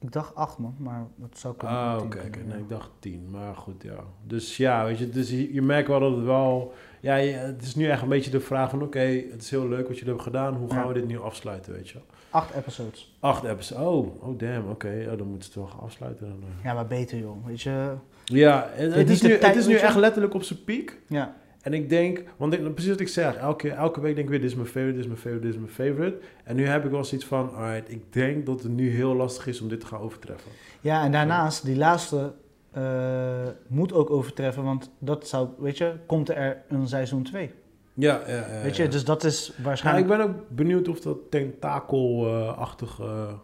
Ik 0.00 0.12
dacht 0.12 0.34
8 0.34 0.58
man, 0.58 0.74
maar 0.78 1.06
dat 1.16 1.38
zou 1.38 1.54
kunnen. 1.56 1.76
Ah, 1.76 1.96
10 1.96 2.06
oké, 2.06 2.18
oké. 2.26 2.38
ja. 2.38 2.44
Nee, 2.46 2.58
ik 2.58 2.68
dacht 2.68 2.90
10, 2.98 3.28
maar 3.30 3.54
goed, 3.56 3.82
ja. 3.82 3.96
Dus 4.26 4.56
ja, 4.56 4.84
weet 4.84 4.98
je, 4.98 5.08
dus 5.08 5.30
je, 5.30 5.54
je 5.54 5.62
merkt 5.62 5.88
wel 5.88 6.00
dat 6.00 6.16
het 6.16 6.24
wel... 6.24 6.72
Ja, 7.00 7.14
het 7.16 7.62
is 7.62 7.74
nu 7.74 7.88
echt 7.88 8.02
een 8.02 8.08
beetje 8.08 8.30
de 8.30 8.40
vraag 8.40 8.70
van, 8.70 8.82
oké, 8.82 8.98
het 9.30 9.42
is 9.42 9.50
heel 9.50 9.68
leuk 9.68 9.86
wat 9.86 9.98
jullie 9.98 10.04
hebben 10.04 10.22
gedaan. 10.22 10.54
Hoe 10.54 10.70
gaan 10.70 10.80
Ja. 10.82 10.86
we 10.88 10.94
dit 10.94 11.06
nu 11.06 11.20
afsluiten, 11.20 11.72
weet 11.72 11.88
je 11.88 11.94
wel? 11.94 12.04
8 12.30 12.54
episodes. 12.54 13.16
Acht 13.20 13.44
episodes. 13.44 13.82
Oh, 13.86 14.22
oh 14.28 14.38
damn, 14.38 14.68
oké. 14.70 15.06
Oh, 15.10 15.18
dan 15.18 15.26
moeten 15.26 15.52
ze 15.52 15.58
het 15.60 15.68
wel 15.68 15.78
gaan 15.78 15.80
afsluiten. 15.80 16.26
Dan. 16.28 16.38
Ja, 16.64 16.74
maar 16.74 16.86
beter 16.86 17.18
joh. 17.18 17.46
Weet 17.46 17.60
je. 17.60 17.92
Ja, 18.32 18.70
en 18.76 18.92
het 18.92 19.10
is, 19.10 19.22
nu, 19.22 19.32
het 19.32 19.56
is 19.56 19.66
nu 19.66 19.74
echt 19.74 19.96
letterlijk 19.96 20.34
op 20.34 20.42
zijn 20.42 20.64
piek. 20.64 20.98
Ja. 21.06 21.36
En 21.60 21.72
ik 21.72 21.88
denk, 21.88 22.24
want 22.36 22.52
ik, 22.52 22.74
precies 22.74 22.90
wat 22.90 23.00
ik 23.00 23.08
zeg, 23.08 23.36
elke, 23.36 23.70
elke 23.70 24.00
week 24.00 24.14
denk 24.14 24.26
ik 24.26 24.30
weer, 24.30 24.40
dit 24.40 24.50
is 24.50 24.56
mijn 24.56 24.68
favorite, 24.68 24.92
dit 24.92 25.00
is 25.00 25.06
mijn 25.06 25.18
favorite, 25.18 25.46
dit 25.46 25.54
is 25.54 25.60
mijn 25.60 25.72
favorite. 25.72 26.18
En 26.44 26.56
nu 26.56 26.66
heb 26.66 26.84
ik 26.84 26.90
wel 26.90 27.04
zoiets 27.04 27.26
van, 27.26 27.54
alright, 27.54 27.90
ik 27.90 28.12
denk 28.12 28.46
dat 28.46 28.62
het 28.62 28.72
nu 28.72 28.90
heel 28.90 29.14
lastig 29.14 29.46
is 29.46 29.60
om 29.60 29.68
dit 29.68 29.80
te 29.80 29.86
gaan 29.86 30.00
overtreffen. 30.00 30.50
Ja, 30.80 31.04
en 31.04 31.12
daarnaast, 31.12 31.64
die 31.64 31.76
laatste 31.76 32.32
eh, 32.70 33.48
moet 33.66 33.92
ook 33.92 34.10
overtreffen, 34.10 34.64
want 34.64 34.90
dat 34.98 35.28
zou, 35.28 35.48
weet 35.58 35.78
je, 35.78 35.92
komt 36.06 36.28
er 36.28 36.62
een 36.68 36.88
seizoen 36.88 37.22
2. 37.22 37.50
Ja, 37.94 38.20
ja, 38.26 38.34
ja. 38.34 38.62
weet 38.62 38.76
je, 38.76 38.82
ja. 38.82 38.88
dus 38.88 39.04
dat 39.04 39.24
is 39.24 39.52
waarschijnlijk... 39.62 40.06
ik 40.06 40.16
ben 40.16 40.26
ook 40.26 40.34
benieuwd 40.48 40.88
of 40.88 41.00
dat 41.00 41.18
tentakelachtige 41.30 43.38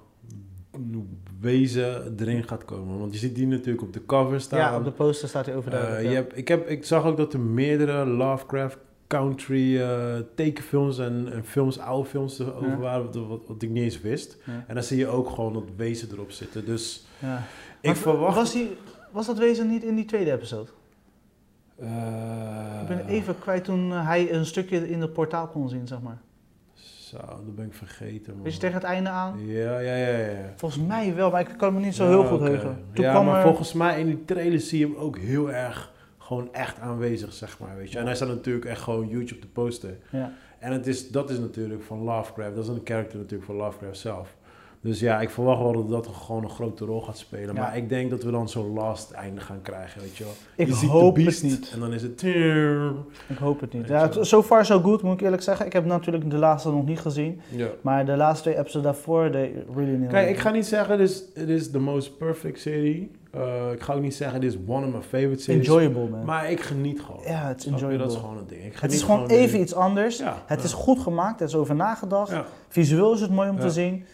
wezen 1.47 2.15
erin 2.19 2.45
gaat 2.45 2.65
komen. 2.65 2.99
Want 2.99 3.13
je 3.13 3.19
ziet 3.19 3.35
die 3.35 3.47
natuurlijk 3.47 3.83
op 3.83 3.93
de 3.93 4.05
cover 4.07 4.41
staan. 4.41 4.59
ja, 4.59 4.77
op 4.79 4.85
de 4.85 4.91
poster 4.91 5.29
staat 5.29 5.47
hij 5.47 5.57
overduidelijk. 5.57 6.03
je 6.03 6.09
ja. 6.09 6.15
hebt, 6.15 6.37
ik, 6.37 6.49
heb, 6.49 6.69
ik 6.69 6.85
zag 6.85 7.05
ook 7.05 7.17
dat 7.17 7.33
er 7.33 7.41
meerdere 7.41 8.07
Lovecraft 8.07 8.79
country 9.07 9.81
eh, 9.81 10.15
tekenfilms 10.35 10.99
en, 10.99 11.29
en 11.33 11.45
films, 11.45 11.79
oude 11.79 12.09
films 12.09 12.39
erover 12.39 12.69
Ja. 12.69 12.77
waren, 12.77 13.05
wat, 13.05 13.27
wat, 13.27 13.41
wat 13.47 13.63
ik 13.63 13.71
niet 13.71 13.83
eens 13.83 14.01
wist. 14.01 14.37
Ja. 14.45 14.65
En 14.67 14.75
dan 14.75 14.83
zie 14.85 14.99
je 14.99 15.07
ook 15.07 15.29
gewoon 15.31 15.53
dat 15.53 15.65
wezen 15.77 16.09
erop 16.13 16.31
zitten. 16.31 16.65
Dus 16.65 17.07
Ja. 17.19 17.43
ik 17.81 17.87
Maar 17.87 17.97
verwacht... 17.97 18.37
Was, 18.37 18.53
die, 18.53 18.77
was 19.13 19.27
dat 19.27 19.39
wezen 19.39 19.69
niet 19.69 19.83
in 19.85 19.95
die 19.95 20.05
tweede 20.05 20.33
episode? 20.33 20.71
Eh, 21.77 22.79
ik 22.83 22.89
ben 22.89 23.07
even 23.07 23.39
kwijt 23.39 23.65
toen 23.65 23.91
hij 23.91 24.33
een 24.33 24.47
stukje 24.47 24.89
in 24.89 25.01
het 25.01 25.13
portaal 25.13 25.47
kon 25.49 25.69
zien, 25.69 25.87
zeg 25.87 26.01
maar. 26.01 26.19
Zo, 27.07 27.17
dat 27.17 27.55
ben 27.55 27.67
ik 27.67 27.75
vergeten, 27.75 28.35
man. 28.35 28.43
Weet 28.43 28.53
je, 28.55 28.59
tegen 28.59 28.75
het 28.75 28.85
einde 28.85 29.09
aan? 29.11 29.47
Ja, 29.47 29.79
ja, 29.79 29.95
ja, 29.97 30.17
ja. 30.19 30.53
Volgens 30.57 30.87
mij 30.87 31.15
wel, 31.15 31.31
maar 31.31 31.41
ik 31.41 31.55
kan 31.57 31.75
me 31.75 31.81
niet 31.81 31.95
zo 31.95 32.05
Ja, 32.05 32.11
heel 32.11 32.25
goed 32.25 32.39
oké. 32.41 32.49
heugen. 32.49 32.85
Toen 32.93 33.05
ja, 33.05 33.11
kwam 33.11 33.25
maar 33.27 33.37
er- 33.37 33.43
volgens 33.43 33.73
mij 33.73 34.01
in 34.01 34.07
die 34.07 34.25
trailer 34.25 34.61
zie 34.61 34.79
je 34.79 34.87
hem 34.87 34.97
ook 34.97 35.19
heel 35.19 35.53
erg 35.53 35.93
gewoon 36.19 36.49
echt 36.53 36.79
aanwezig, 36.81 37.33
zeg 37.33 37.59
maar, 37.59 37.77
weet 37.77 37.93
je. 37.93 37.99
En 37.99 38.05
hij 38.07 38.15
staat 38.15 38.29
natuurlijk 38.29 38.65
echt 38.67 38.81
gewoon 38.81 39.05
huge 39.07 39.35
op 39.35 39.41
de 39.41 39.47
poster. 39.49 39.97
Ja. 40.11 40.33
En 40.59 40.73
het 40.73 40.87
is, 40.87 41.09
dat 41.11 41.31
is 41.31 41.39
natuurlijk 41.39 41.83
van 41.83 41.99
Lovecraft, 42.03 42.55
dat 42.55 42.65
is 42.65 42.71
een 42.71 42.83
karakter 42.83 43.17
natuurlijk 43.19 43.45
van 43.45 43.57
Lovecraft 43.57 43.99
zelf. 43.99 44.35
Dus 44.81 45.01
ja, 45.01 45.21
ik 45.21 45.31
verwacht 45.31 45.63
wel 45.63 45.73
dat 45.73 45.89
dat 45.89 46.15
gewoon 46.15 46.43
een 46.43 46.51
grote 46.51 46.85
rol 46.85 47.01
gaat 47.01 47.19
spelen. 47.19 47.55
Ja. 47.55 47.61
Maar 47.61 47.77
ik 47.77 47.89
denk 47.89 48.11
dat 48.11 48.23
we 48.23 48.31
dan 48.31 48.49
zo'n 48.49 48.73
last 48.73 49.11
einde 49.11 49.41
gaan 49.41 49.63
krijgen, 49.63 50.01
weet 50.01 50.17
je 50.17 50.25
wel. 50.25 50.33
Ik 50.57 50.67
je 50.67 50.75
ziet 50.75 50.89
hoop 50.91 51.15
de 51.15 51.21
het 51.21 51.29
beest 51.31 51.43
niet. 51.43 51.71
En 51.75 51.81
dan 51.81 51.93
is 51.93 52.03
het... 52.03 52.23
Ik 53.29 53.37
hoop 53.39 53.61
het 53.61 53.73
niet. 53.73 53.89
Ja, 53.89 54.03
het- 54.09 54.19
so 54.27 54.43
far 54.43 54.65
so 54.67 54.81
good, 54.81 55.03
moet 55.03 55.13
ik 55.15 55.21
eerlijk 55.21 55.43
zeggen. 55.43 55.67
Ik 55.67 55.73
heb 55.73 55.85
natuurlijk 55.85 56.31
de 56.31 56.37
laatste 56.37 56.71
nog 56.71 56.87
niet 56.87 57.01
gezien. 57.01 57.41
Ja. 57.49 57.67
Maar 57.81 58.07
de 58.07 58.17
laatste 58.17 58.43
twee 58.43 58.59
episodes 58.59 58.83
daarvoor, 58.85 59.31
they 59.31 59.65
really 59.75 60.07
Kijk, 60.07 60.29
ik 60.29 60.39
ga 60.39 60.51
niet 60.51 60.67
zeggen, 60.67 60.99
dit 60.99 61.09
is, 61.11 61.23
het 61.35 61.49
is 61.49 61.71
the 61.71 61.79
most 61.79 62.17
perfect 62.19 62.61
serie. 62.61 63.11
Eh, 63.31 63.73
ik 63.73 63.81
ga 63.81 63.95
ook 63.95 64.03
niet 64.03 64.15
zeggen, 64.15 64.41
dit 64.41 64.53
is 64.53 64.59
one 64.67 64.87
of 64.87 64.93
my 64.93 65.01
favorite 65.03 65.43
series. 65.43 65.67
Enjoyable, 65.69 66.09
man. 66.09 66.25
Maar 66.25 66.51
ik 66.51 66.61
geniet 66.61 67.01
gewoon. 67.01 67.21
ja, 67.25 67.49
het 67.49 67.59
is 67.59 67.67
enjoyable. 67.67 67.99
Dat 67.99 68.13
is 68.13 68.19
gewoon 68.19 68.37
een 68.39 68.47
ding. 68.47 68.65
Ik 68.65 68.77
het 68.81 68.93
is 68.93 69.03
gewoon 69.03 69.27
even 69.27 69.61
iets 69.61 69.75
anders. 69.75 70.19
Ja, 70.19 70.43
Het 70.47 70.59
ja. 70.59 70.65
is 70.65 70.73
goed 70.73 70.99
gemaakt, 70.99 71.41
er 71.41 71.47
is 71.47 71.55
over 71.55 71.75
nagedacht. 71.75 72.31
Ja. 72.31 72.45
Visueel 72.69 73.13
is 73.15 73.21
het 73.21 73.31
mooi 73.31 73.49
om 73.49 73.57
Ja. 73.57 73.61
te 73.63 73.71
zien. 73.71 74.05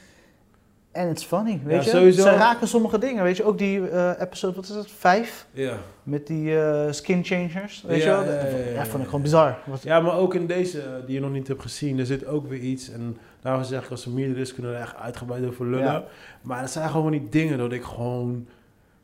En 0.92 1.09
it's 1.09 1.24
funny, 1.24 1.61
weet 1.64 1.85
je. 1.85 1.90
sowieso. 1.90 2.22
Ze 2.22 2.31
raken 2.31 2.68
sommige 2.68 2.98
dingen, 2.98 3.22
weet 3.22 3.37
je. 3.37 3.44
Ook 3.44 3.59
die 3.59 3.88
eh, 3.88 4.11
episode, 4.20 4.55
wat 4.55 4.64
is 4.64 4.74
het, 4.74 4.90
vijf? 4.90 5.46
Ja. 5.52 5.76
Met 6.02 6.26
die 6.26 6.61
eh, 6.61 6.92
skin 6.92 7.24
changers, 7.24 7.85
weet 7.87 8.02
Ja, 8.02 8.18
je 8.20 8.24
wel. 8.26 8.35
ja, 8.35 8.42
Dat 8.42 8.50
ja, 8.50 8.57
ja, 8.59 8.70
ja. 8.72 8.85
vond 8.87 8.98
ik 9.02 9.09
gewoon 9.09 9.22
bizar. 9.22 9.59
Wat- 9.66 9.83
ja, 9.83 10.00
maar 10.00 10.16
ook 10.16 10.35
in 10.35 10.46
deze 10.46 10.81
eh, 10.81 10.87
die 11.07 11.14
je 11.14 11.20
nog 11.20 11.33
niet 11.33 11.48
hebt 11.48 11.62
gezien, 11.62 11.98
er 11.98 12.07
zit 12.07 12.26
ook 12.26 12.48
weer 12.48 12.59
iets. 12.61 12.90
En 12.90 13.16
daarom 13.40 13.64
zeg 13.64 13.85
ik, 13.85 13.90
als 13.90 14.05
er 14.05 14.11
meerdere 14.11 14.40
is, 14.40 14.55
kunnen 14.55 14.72
we 14.72 14.76
er 14.78 14.83
echt 14.85 14.96
uitgebreid 14.96 15.46
over 15.46 15.66
lullen. 15.66 15.85
Ja. 15.85 16.05
Maar 16.42 16.62
er 16.62 16.68
zijn 16.68 16.88
gewoon 16.90 17.11
die 17.11 17.28
dingen 17.28 17.59
dat 17.59 17.72
ik 17.72 17.83
gewoon, 17.83 18.46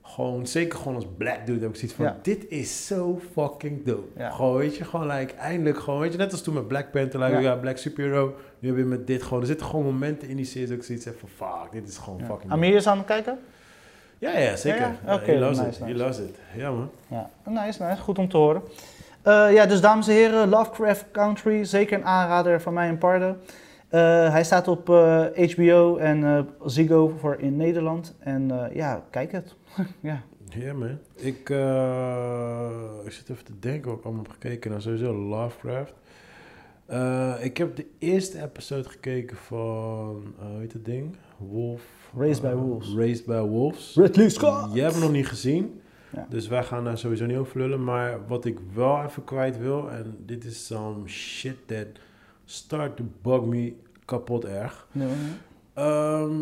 gewoon, 0.03 0.47
zeker 0.47 0.79
gewoon 0.79 0.95
als 0.95 1.07
black 1.17 1.47
dude, 1.47 1.61
heb 1.61 1.69
ik 1.71 1.77
zoiets 1.77 1.95
van, 1.97 2.05
Ja. 2.05 2.17
dit 2.23 2.47
is 2.49 2.87
zo 2.87 3.21
fucking 3.33 3.85
dope. 3.85 4.09
Ja. 4.21 4.31
Gewoon, 4.31 4.57
weet 4.57 4.77
je, 4.77 4.85
gewoon 4.85 5.07
like, 5.07 5.35
eindelijk 5.35 5.79
gewoon, 5.79 6.01
weet 6.01 6.13
je, 6.13 6.19
net 6.19 6.33
als 6.33 6.43
toen 6.43 6.55
met 6.55 6.69
Black 6.69 6.91
Panther, 6.91 7.21
like, 7.21 7.33
Ja. 7.33 7.41
ja. 7.41 7.55
Black 7.57 7.77
Superhero, 7.77 8.35
nu 8.59 8.69
heb 8.69 8.79
je 8.79 8.85
met 8.85 9.07
dit 9.07 9.23
gewoon, 9.23 9.41
er 9.41 9.47
zitten 9.47 9.67
gewoon 9.67 9.85
momenten 9.85 10.29
in 10.29 10.37
die 10.37 10.45
serie 10.45 10.69
dat 10.69 10.77
ik 10.77 10.83
zoiets 10.83 11.05
heb 11.05 11.19
van, 11.19 11.29
fuck, 11.29 11.73
dit 11.73 11.89
is 11.89 11.97
gewoon 11.97 12.21
fucking. 12.25 12.53
Amir 12.53 12.75
is 12.75 12.87
aan 12.87 12.99
het 12.99 13.07
kijken? 13.07 13.39
Ja, 14.19 14.39
ja, 14.39 14.57
zeker. 14.57 14.97
Ja, 15.07 15.15
oké, 15.15 15.33
he 15.33 15.39
loves 15.39 15.59
nice, 15.59 15.81
it, 15.81 15.87
he 15.87 15.95
loves 15.95 16.19
it. 16.19 16.39
Ja, 16.57 16.71
man. 16.71 16.91
Ja, 17.09 17.31
nice, 17.45 17.83
nice. 17.83 18.01
Goed 18.01 18.19
om 18.19 18.29
te 18.29 18.37
horen. 18.37 18.63
Eh, 19.23 19.53
ja, 19.53 19.67
dus 19.67 19.81
dames 19.81 20.09
en 20.09 20.15
heren, 20.15 20.49
Lovecraft 20.49 21.05
Country, 21.11 21.65
zeker 21.65 21.99
een 21.99 22.05
aanrader 22.05 22.61
van 22.61 22.73
mij 22.73 22.89
en 22.89 22.99
Parde. 22.99 23.37
Eh, 23.89 24.31
hij 24.31 24.45
staat 24.45 24.69
op 24.69 24.87
HBO 25.37 25.97
en 25.97 26.25
eh, 26.25 26.41
Ziggo 26.65 27.17
voor 27.21 27.37
in 27.41 27.57
Nederland. 27.57 28.15
En 28.19 28.71
ja, 28.73 29.05
kijk 29.11 29.33
het. 29.33 29.55
ja. 30.01 30.23
Ja, 30.49 30.73
man. 30.73 30.99
Ik, 31.15 31.49
ik 33.05 33.13
zit 33.13 33.29
even 33.31 33.45
te 33.45 33.59
denken 33.59 33.91
wat 33.91 33.99
ik 33.99 34.05
allemaal 34.05 34.23
heb 34.23 34.33
gekeken. 34.33 34.71
Nou, 34.71 34.83
sowieso 34.83 35.15
Lovecraft. 35.15 35.95
Eh, 36.89 37.35
ik 37.41 37.57
heb 37.57 37.77
de 37.77 37.87
eerste 37.99 38.43
episode 38.43 38.89
gekeken 38.89 39.37
van, 39.37 40.35
eh 40.39 40.47
hoe 40.47 40.61
heet 40.61 40.73
het 40.73 40.85
ding? 40.85 41.17
Wolf. 41.37 41.83
Raised 42.17 42.43
by 42.43 42.49
eh, 42.49 42.55
Wolves. 42.55 42.95
Raised 42.95 43.27
by 43.27 43.41
Wolves. 43.41 43.95
Ridley 43.95 44.29
Scott! 44.29 44.75
Je 44.75 44.81
hebt 44.81 44.93
hem 44.93 45.03
nog 45.03 45.13
niet 45.13 45.27
gezien. 45.27 45.81
Ja. 46.13 46.27
Dus 46.31 46.49
wij 46.49 46.65
gaan 46.65 46.85
daar 46.85 46.99
sowieso 46.99 47.27
niet 47.27 47.37
over 47.37 47.59
lullen. 47.59 47.85
Maar 47.85 48.27
wat 48.27 48.45
ik 48.45 48.59
wel 48.75 49.03
even 49.03 49.25
kwijt 49.25 49.59
wil, 49.59 49.91
en 49.91 50.17
dit 50.27 50.45
is 50.45 50.67
some 50.67 51.09
shit 51.09 51.57
that 51.67 51.87
start 52.45 52.97
to 52.97 53.05
bug 53.23 53.45
me 53.45 53.75
kapot 54.05 54.45
erg. 54.45 54.89
Nee, 54.93 55.07
nee. 55.07 55.17
Ehm 55.75 56.37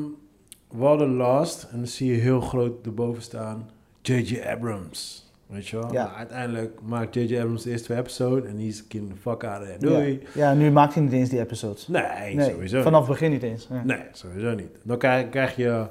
we 0.68 0.84
hadden 0.84 1.16
Last 1.16 1.62
en 1.62 1.76
dan 1.76 1.86
zie 1.86 2.10
je 2.10 2.18
heel 2.18 2.40
groot 2.40 2.86
erboven 2.86 3.22
staan 3.22 3.70
J.J. 4.02 4.40
Abrams. 4.40 5.25
Weet 5.46 5.68
je 5.68 5.76
wel? 5.78 5.92
Ja. 5.92 6.04
Nou, 6.04 6.16
uiteindelijk 6.16 6.78
maakt 6.82 7.14
J.J. 7.14 7.38
Abrams 7.38 7.62
de 7.62 7.70
eerste 7.70 7.96
episode 7.96 8.48
en 8.48 8.58
he's 8.58 8.84
getting 8.88 9.12
the 9.12 9.16
fuck 9.20 9.44
out 9.44 9.60
of 9.60 9.66
there. 9.66 9.78
Doei. 9.78 10.22
Ja. 10.34 10.48
ja, 10.48 10.54
nu 10.54 10.70
maakt 10.70 10.94
hij 10.94 11.02
niet 11.02 11.12
eens 11.12 11.28
die 11.28 11.40
episodes. 11.40 11.88
Nee, 11.88 12.34
Nee, 12.34 12.50
sowieso 12.50 12.82
vanaf 12.82 13.00
het 13.00 13.08
begin 13.08 13.30
niet 13.30 13.42
eens. 13.42 13.68
Ja. 13.70 13.82
Nee, 13.84 14.02
sowieso 14.12 14.54
niet. 14.54 14.70
Dan 14.82 14.98
krijg, 14.98 15.28
krijg 15.28 15.56
je 15.56 15.86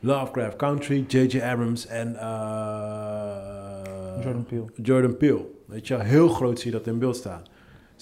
Lovecraft 0.00 0.56
Country, 0.56 1.04
J.J. 1.08 1.40
Abrams 1.42 1.86
en 1.86 2.16
eh, 2.16 4.22
Jordan 4.22 4.44
Peele. 4.44 4.64
Jordan 4.82 5.16
Peele. 5.16 5.44
Weet 5.66 5.88
je 5.88 5.96
wel? 5.96 6.06
Heel 6.06 6.28
groot 6.28 6.60
zie 6.60 6.70
je 6.70 6.76
dat 6.76 6.86
in 6.86 6.98
beeld 6.98 7.16
staan. 7.16 7.42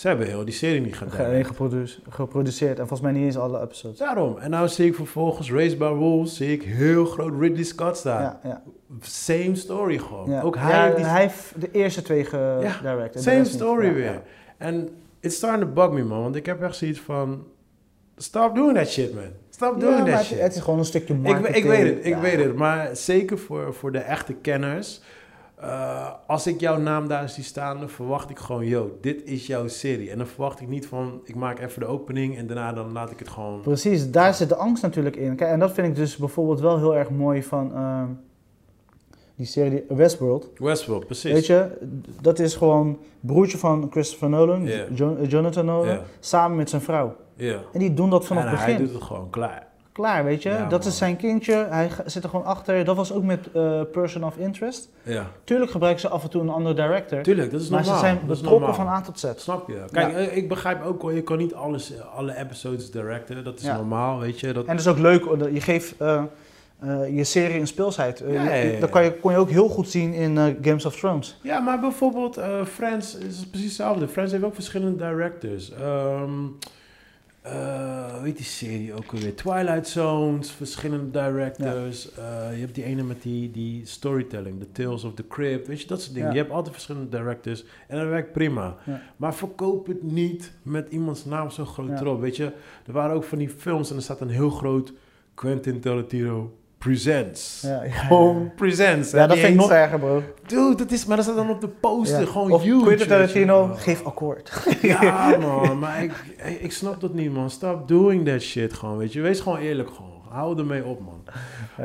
Ze 0.03 0.09
hebben 0.09 0.27
heel 0.27 0.45
die 0.45 0.55
serie 0.55 0.81
niet 0.81 0.97
gedaan. 0.97 1.45
Geproduce- 1.45 2.01
geproduceerd 2.09 2.71
en 2.79 2.87
volgens 2.89 3.01
mij 3.01 3.13
niet 3.13 3.25
eens 3.25 3.37
alle 3.37 3.61
episodes. 3.61 3.99
Daarom. 3.99 4.39
En 4.39 4.51
nou 4.51 4.69
zie 4.69 4.87
ik 4.87 4.95
vervolgens 4.95 5.53
Raised 5.53 5.79
by 5.79 5.89
Wolves, 5.89 6.37
zie 6.37 6.53
ik 6.53 6.63
heel 6.63 7.05
groot 7.05 7.41
Ridley 7.41 7.65
Scott 7.65 7.97
staan. 7.97 8.23
Ja, 8.23 8.41
ja. 8.45 8.63
Same 9.01 9.55
story 9.55 9.99
gewoon. 9.99 10.31
ja. 10.31 10.41
Ook 10.43 10.57
hij 10.57 10.71
Ja, 10.71 10.83
heeft 10.85 10.97
die 10.97 11.05
hij 11.05 11.21
heeft 11.21 11.53
de 11.59 11.71
eerste 11.71 12.03
twee 12.03 12.25
gedirect. 12.25 13.23
Same 13.23 13.45
story 13.45 13.95
weer. 13.95 14.23
En 14.57 14.89
it's 15.21 15.37
starting 15.37 15.63
to 15.65 15.73
bug 15.73 15.91
me, 15.91 16.05
man. 16.05 16.23
Want 16.23 16.37
ik 16.37 16.47
heb 16.47 16.63
echt 16.63 16.77
zoiets 16.77 17.01
van... 17.01 17.47
Stop 18.17 18.55
doing 18.55 18.77
that 18.77 18.89
shit, 18.89 19.15
man. 19.15 19.25
Stop 19.51 19.81
doing 19.81 19.99
that 19.99 20.09
het, 20.19 20.25
shit. 20.25 20.41
het 20.41 20.55
is 20.55 20.61
gewoon 20.61 20.79
een 20.79 20.85
stukje 20.85 21.15
ik, 21.15 21.21
marketing. 21.21 21.57
ik 21.57 21.65
weet 21.65 21.95
het, 21.95 22.07
ik 22.07 22.17
weet 22.17 22.45
het. 22.45 22.55
Maar 22.57 22.97
zeker 22.97 23.39
voor, 23.39 23.75
voor 23.75 23.93
de 23.93 23.99
echte 23.99 24.33
kenners... 24.35 25.01
eh, 25.63 26.11
als 26.27 26.47
ik 26.47 26.61
jouw 26.61 26.79
naam 26.79 27.09
daar 27.09 27.29
zie 27.29 27.45
staan, 27.45 27.79
dan 27.79 27.89
verwacht 27.89 28.31
ik 28.31 28.39
gewoon, 28.39 28.67
yo, 28.67 28.99
dit 29.01 29.25
is 29.25 29.47
jouw 29.47 29.69
serie. 29.69 30.11
En 30.11 30.19
dan 30.19 30.27
verwacht 30.27 30.61
ik 30.61 30.69
niet 30.69 30.87
van, 30.87 31.21
ik 31.25 31.35
maak 31.35 31.59
even 31.59 31.81
de 31.81 31.87
opening 31.87 32.37
en 32.37 32.47
daarna 32.47 32.73
dan 32.73 32.93
laat 32.93 33.11
ik 33.11 33.19
het 33.19 33.29
gewoon... 33.29 33.61
Precies, 33.61 34.11
daar 34.11 34.35
zit 34.35 34.49
de 34.49 34.57
angst 34.57 34.83
natuurlijk 34.83 35.17
in. 35.17 35.37
Kijk, 35.37 35.51
en 35.51 35.59
dat 35.59 35.73
vind 35.73 35.87
ik 35.87 35.95
dus 35.95 36.17
bijvoorbeeld 36.17 36.61
wel 36.61 36.79
heel 36.79 36.97
erg 36.97 37.11
mooi 37.11 37.43
van 37.43 37.75
ehm, 37.75 38.07
die 39.35 39.47
serie 39.47 39.85
Westworld. 39.89 40.51
Westworld, 40.57 41.07
precies. 41.07 41.33
Weet 41.33 41.47
je, 41.47 41.79
dat 42.21 42.39
is 42.39 42.55
gewoon 42.55 42.99
broertje 43.21 43.59
van 43.59 43.87
Christopher 43.91 44.29
Nolan, 44.29 44.69
Jonathan 45.29 45.65
Nolan, 45.65 45.99
samen 46.21 46.57
met 46.57 46.71
zijn 46.71 46.83
vrouw. 46.83 47.17
Ja. 47.35 47.61
En 47.73 47.79
die 47.79 47.95
doen 47.95 48.11
dat 48.11 48.27
vanaf 48.27 48.45
het 48.45 48.59
hij 48.59 48.67
begin. 48.67 48.85
doet 48.85 48.95
het 48.95 49.03
gewoon 49.03 49.31
klaar. 49.31 49.67
Klaar, 49.93 50.25
weet 50.25 50.43
je. 50.43 50.49
Ja, 50.49 50.67
dat 50.69 50.85
is 50.85 50.97
zijn 50.97 51.17
kindje, 51.17 51.67
hij 51.71 51.91
zit 52.07 52.23
er 52.23 52.29
gewoon 52.29 52.45
achter. 52.45 52.85
Dat 52.85 52.97
was 52.97 53.13
ook 53.13 53.23
met 53.23 53.49
eh, 53.53 53.81
Person 53.93 54.25
of 54.25 54.37
Interest. 54.37 54.89
Ja. 55.03 55.27
Tuurlijk 55.45 55.71
gebruiken 55.71 56.01
ze 56.01 56.09
af 56.09 56.23
en 56.23 56.31
toe 56.31 56.43
een 56.43 56.49
andere 56.49 56.75
director. 56.75 57.23
Tuurlijk, 57.23 57.51
dat 57.51 57.61
is 57.61 57.69
maar 57.69 57.81
normaal. 57.81 57.99
ze 57.99 58.05
zijn 58.05 58.21
betrokken 58.27 58.75
van 58.75 58.87
A 58.89 59.01
tot 59.01 59.19
Z. 59.21 59.27
Snap 59.37 59.69
je? 59.69 59.85
Kijk, 59.93 60.15
eh, 60.15 60.37
ik 60.37 60.49
begrijp 60.49 60.85
ook 60.85 61.13
je 61.13 61.23
kan 61.23 61.39
niet 61.39 61.55
alles, 61.55 61.93
alle 62.17 62.37
episodes 62.37 62.91
directen. 62.91 63.45
Dat 63.45 63.59
is 63.59 63.65
Ja. 63.65 63.77
normaal, 63.77 64.19
weet 64.19 64.41
je. 64.41 64.53
Dat, 64.53 64.65
En 64.67 64.77
dat 64.77 64.85
is 64.85 64.91
ook 64.91 64.99
leuk, 64.99 65.31
omdat 65.31 65.49
je 65.53 65.61
geeft 65.61 65.95
eh, 65.99 66.23
eh, 66.79 67.17
je 67.17 67.25
serie 67.25 67.61
een 67.61 67.67
speelsheid. 67.67 68.21
Eh, 68.21 68.33
Ja, 68.35 68.43
ja, 68.45 68.55
ja, 68.55 68.63
ja. 68.71 68.81
Dat 68.81 68.91
kan 68.91 69.05
je, 69.05 69.13
kon 69.13 69.33
je 69.33 69.39
ook 69.39 69.51
heel 69.51 69.69
goed 69.69 69.89
zien 69.89 70.13
in 70.13 70.39
eh, 70.39 70.45
Games 70.63 70.85
of 70.87 70.97
Thrones. 70.97 71.39
Ja, 71.43 71.59
maar 71.61 71.81
bijvoorbeeld 71.81 72.37
eh 72.37 72.65
Friends 72.65 73.17
is 73.17 73.47
precies 73.47 73.67
hetzelfde. 73.69 74.09
Friends 74.09 74.33
heeft 74.33 74.45
ook 74.45 74.55
verschillende 74.55 74.97
directors. 75.09 75.73
Ehm 75.73 76.31
hoe 77.51 78.21
heet 78.23 78.37
die 78.37 78.47
serie 78.47 78.95
ook 78.95 79.13
alweer? 79.13 79.35
Twilight 79.35 79.89
Zones, 79.89 80.51
verschillende 80.51 81.11
directors. 81.11 82.15
Eh, 82.15 82.55
je 82.55 82.61
hebt 82.61 82.75
die 82.75 82.85
ene 82.85 83.03
met 83.03 83.23
die, 83.23 83.51
die 83.51 83.87
storytelling, 83.87 84.61
The 84.61 84.73
Tales 84.73 85.05
of 85.05 85.15
the 85.15 85.27
Crypt, 85.27 85.67
weet 85.67 85.81
je, 85.81 85.87
dat 85.87 86.01
soort 86.01 86.15
dingen. 86.15 86.29
Ja. 86.29 86.35
Je 86.35 86.41
hebt 86.41 86.53
altijd 86.53 86.75
verschillende 86.75 87.09
directors 87.09 87.65
en 87.89 87.99
dat 87.99 88.09
werkt 88.09 88.33
prima. 88.33 88.77
Ja. 88.87 89.03
Maar 89.17 89.35
verkoop 89.35 89.87
het 89.87 90.03
niet 90.03 90.53
met 90.63 90.89
iemands 90.91 91.25
naam 91.25 91.51
zo 91.51 91.65
groot 91.65 92.01
erop, 92.01 92.21
weet 92.21 92.37
je. 92.37 92.53
Er 92.87 92.93
waren 92.93 93.15
ook 93.15 93.25
van 93.25 93.39
die 93.39 93.49
films 93.49 93.91
en 93.91 93.97
er 93.97 94.03
staat 94.03 94.21
een 94.21 94.29
heel 94.29 94.51
groot 94.51 94.93
Quentin 95.35 95.81
Tarantino 95.81 96.57
Presents. 96.83 97.61
Ja, 97.61 97.83
ja, 97.83 97.91
Gewoon 97.91 98.53
Presents. 98.57 99.11
Ja, 99.11 99.27
dat 99.27 99.39
vind 99.39 99.49
ik 99.49 99.55
nog 99.55 99.71
erger, 99.71 99.99
bro. 99.99 100.23
Dude, 100.47 100.75
dat 100.75 100.91
is, 100.91 101.07
maar 101.07 101.17
dat 101.17 101.25
staat 101.25 101.37
dan 101.37 101.51
op 101.51 101.61
de 101.61 101.69
poster. 101.69 102.27
Gewoon 102.27 102.53
of 102.53 102.63
huge. 102.63 102.85
Quentin. 102.85 103.09
Tarantino, 103.09 103.75
geef 103.77 104.05
akkoord. 104.05 104.53
Ja, 104.83 105.37
man. 105.41 105.79
Maar 105.79 106.03
ik, 106.03 106.13
ik, 106.61 106.73
snap 106.73 107.01
dat 107.01 107.15
niet, 107.15 107.33
man. 107.33 107.51
Stop 107.51 107.89
doing 107.89 108.27
that 108.27 108.41
shit 108.41 108.73
gewoon, 108.73 108.97
weet 108.97 109.13
je. 109.13 109.21
Wees 109.21 109.41
gewoon 109.41 109.59
eerlijk, 109.59 109.91
gewoon. 109.91 110.11
Hou 110.29 110.59
ermee 110.59 110.85
op, 110.85 111.01
man. 111.01 111.25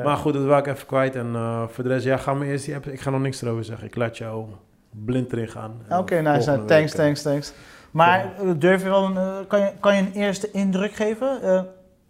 Maar 0.04 0.18
goed, 0.18 0.34
dat 0.34 0.44
wou 0.44 0.60
ik 0.60 0.68
even 0.68 0.88
kwijt. 0.88 1.16
En 1.16 1.32
eh, 1.34 1.64
voor 1.68 1.84
de 1.84 1.90
rest, 1.90 2.06
ja, 2.06 2.18
ga 2.18 2.34
maar 2.34 2.48
eerst 2.48 2.66
die 2.66 2.76
app. 2.76 2.88
Ik 2.88 3.02
ga 3.02 3.10
nog 3.10 3.22
niks 3.22 3.42
erover 3.42 3.64
zeggen. 3.64 3.88
Ik 3.88 3.96
laat 3.96 4.18
jou 4.18 4.46
blind 5.06 5.32
erin 5.32 5.48
gaan. 5.48 5.82
Oké, 5.90 6.22
nice. 6.22 6.50
nou, 6.50 6.66
thanks, 6.66 6.92
eh, 6.92 6.98
thanks, 6.98 7.22
thanks. 7.22 7.54
Maar 7.92 8.34
eh, 8.40 8.50
durf 8.58 8.84
je 8.84 8.90
wel 8.90 9.04
een, 9.04 9.48
kan, 9.48 9.60
je, 9.60 9.72
kan 9.80 9.96
je 9.96 10.02
een 10.02 10.14
eerste 10.14 10.52
indruk 10.52 10.94
geven? 10.94 11.40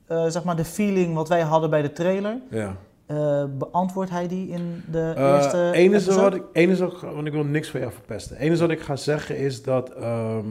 Eh, 0.08 0.26
zeg 0.28 0.44
maar 0.44 0.56
de 0.56 0.66
feeling 0.66 1.14
wat 1.16 1.30
wij 1.30 1.42
hadden 1.42 1.70
bij 1.70 1.82
de 1.82 1.92
trailer. 1.94 2.38
Ja. 2.50 2.76
Eh, 3.06 3.44
beantwoordt 3.58 4.12
hij 4.12 4.28
die 4.28 4.48
in 4.50 4.84
de 4.92 5.14
Eh, 5.16 5.36
eerste 5.36 5.72
enige 5.74 5.96
episode? 5.96 6.22
wat 6.22 6.34
ik, 6.36 6.44
enige 6.54 6.84
wat, 6.86 7.02
want 7.02 7.28
ik 7.28 7.34
wil 7.34 7.44
niks 7.44 7.70
van 7.70 7.80
jou 7.80 7.92
verpesten. 7.92 8.38
Enige 8.38 8.62
wat 8.62 8.70
ik 8.72 8.80
ga 8.80 8.96
zeggen 8.96 9.38
is 9.38 9.64
dat 9.64 9.90
ehm, 9.94 10.46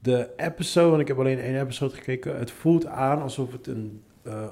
de 0.00 0.28
episode, 0.36 0.88
want 0.88 1.00
ik 1.00 1.08
heb 1.08 1.18
alleen 1.18 1.38
één 1.40 1.60
episode 1.60 1.94
gekeken, 1.94 2.38
het 2.38 2.50
voelt 2.50 2.86
aan 2.86 3.22
alsof, 3.22 3.52
het 3.52 3.66
een, 3.66 4.02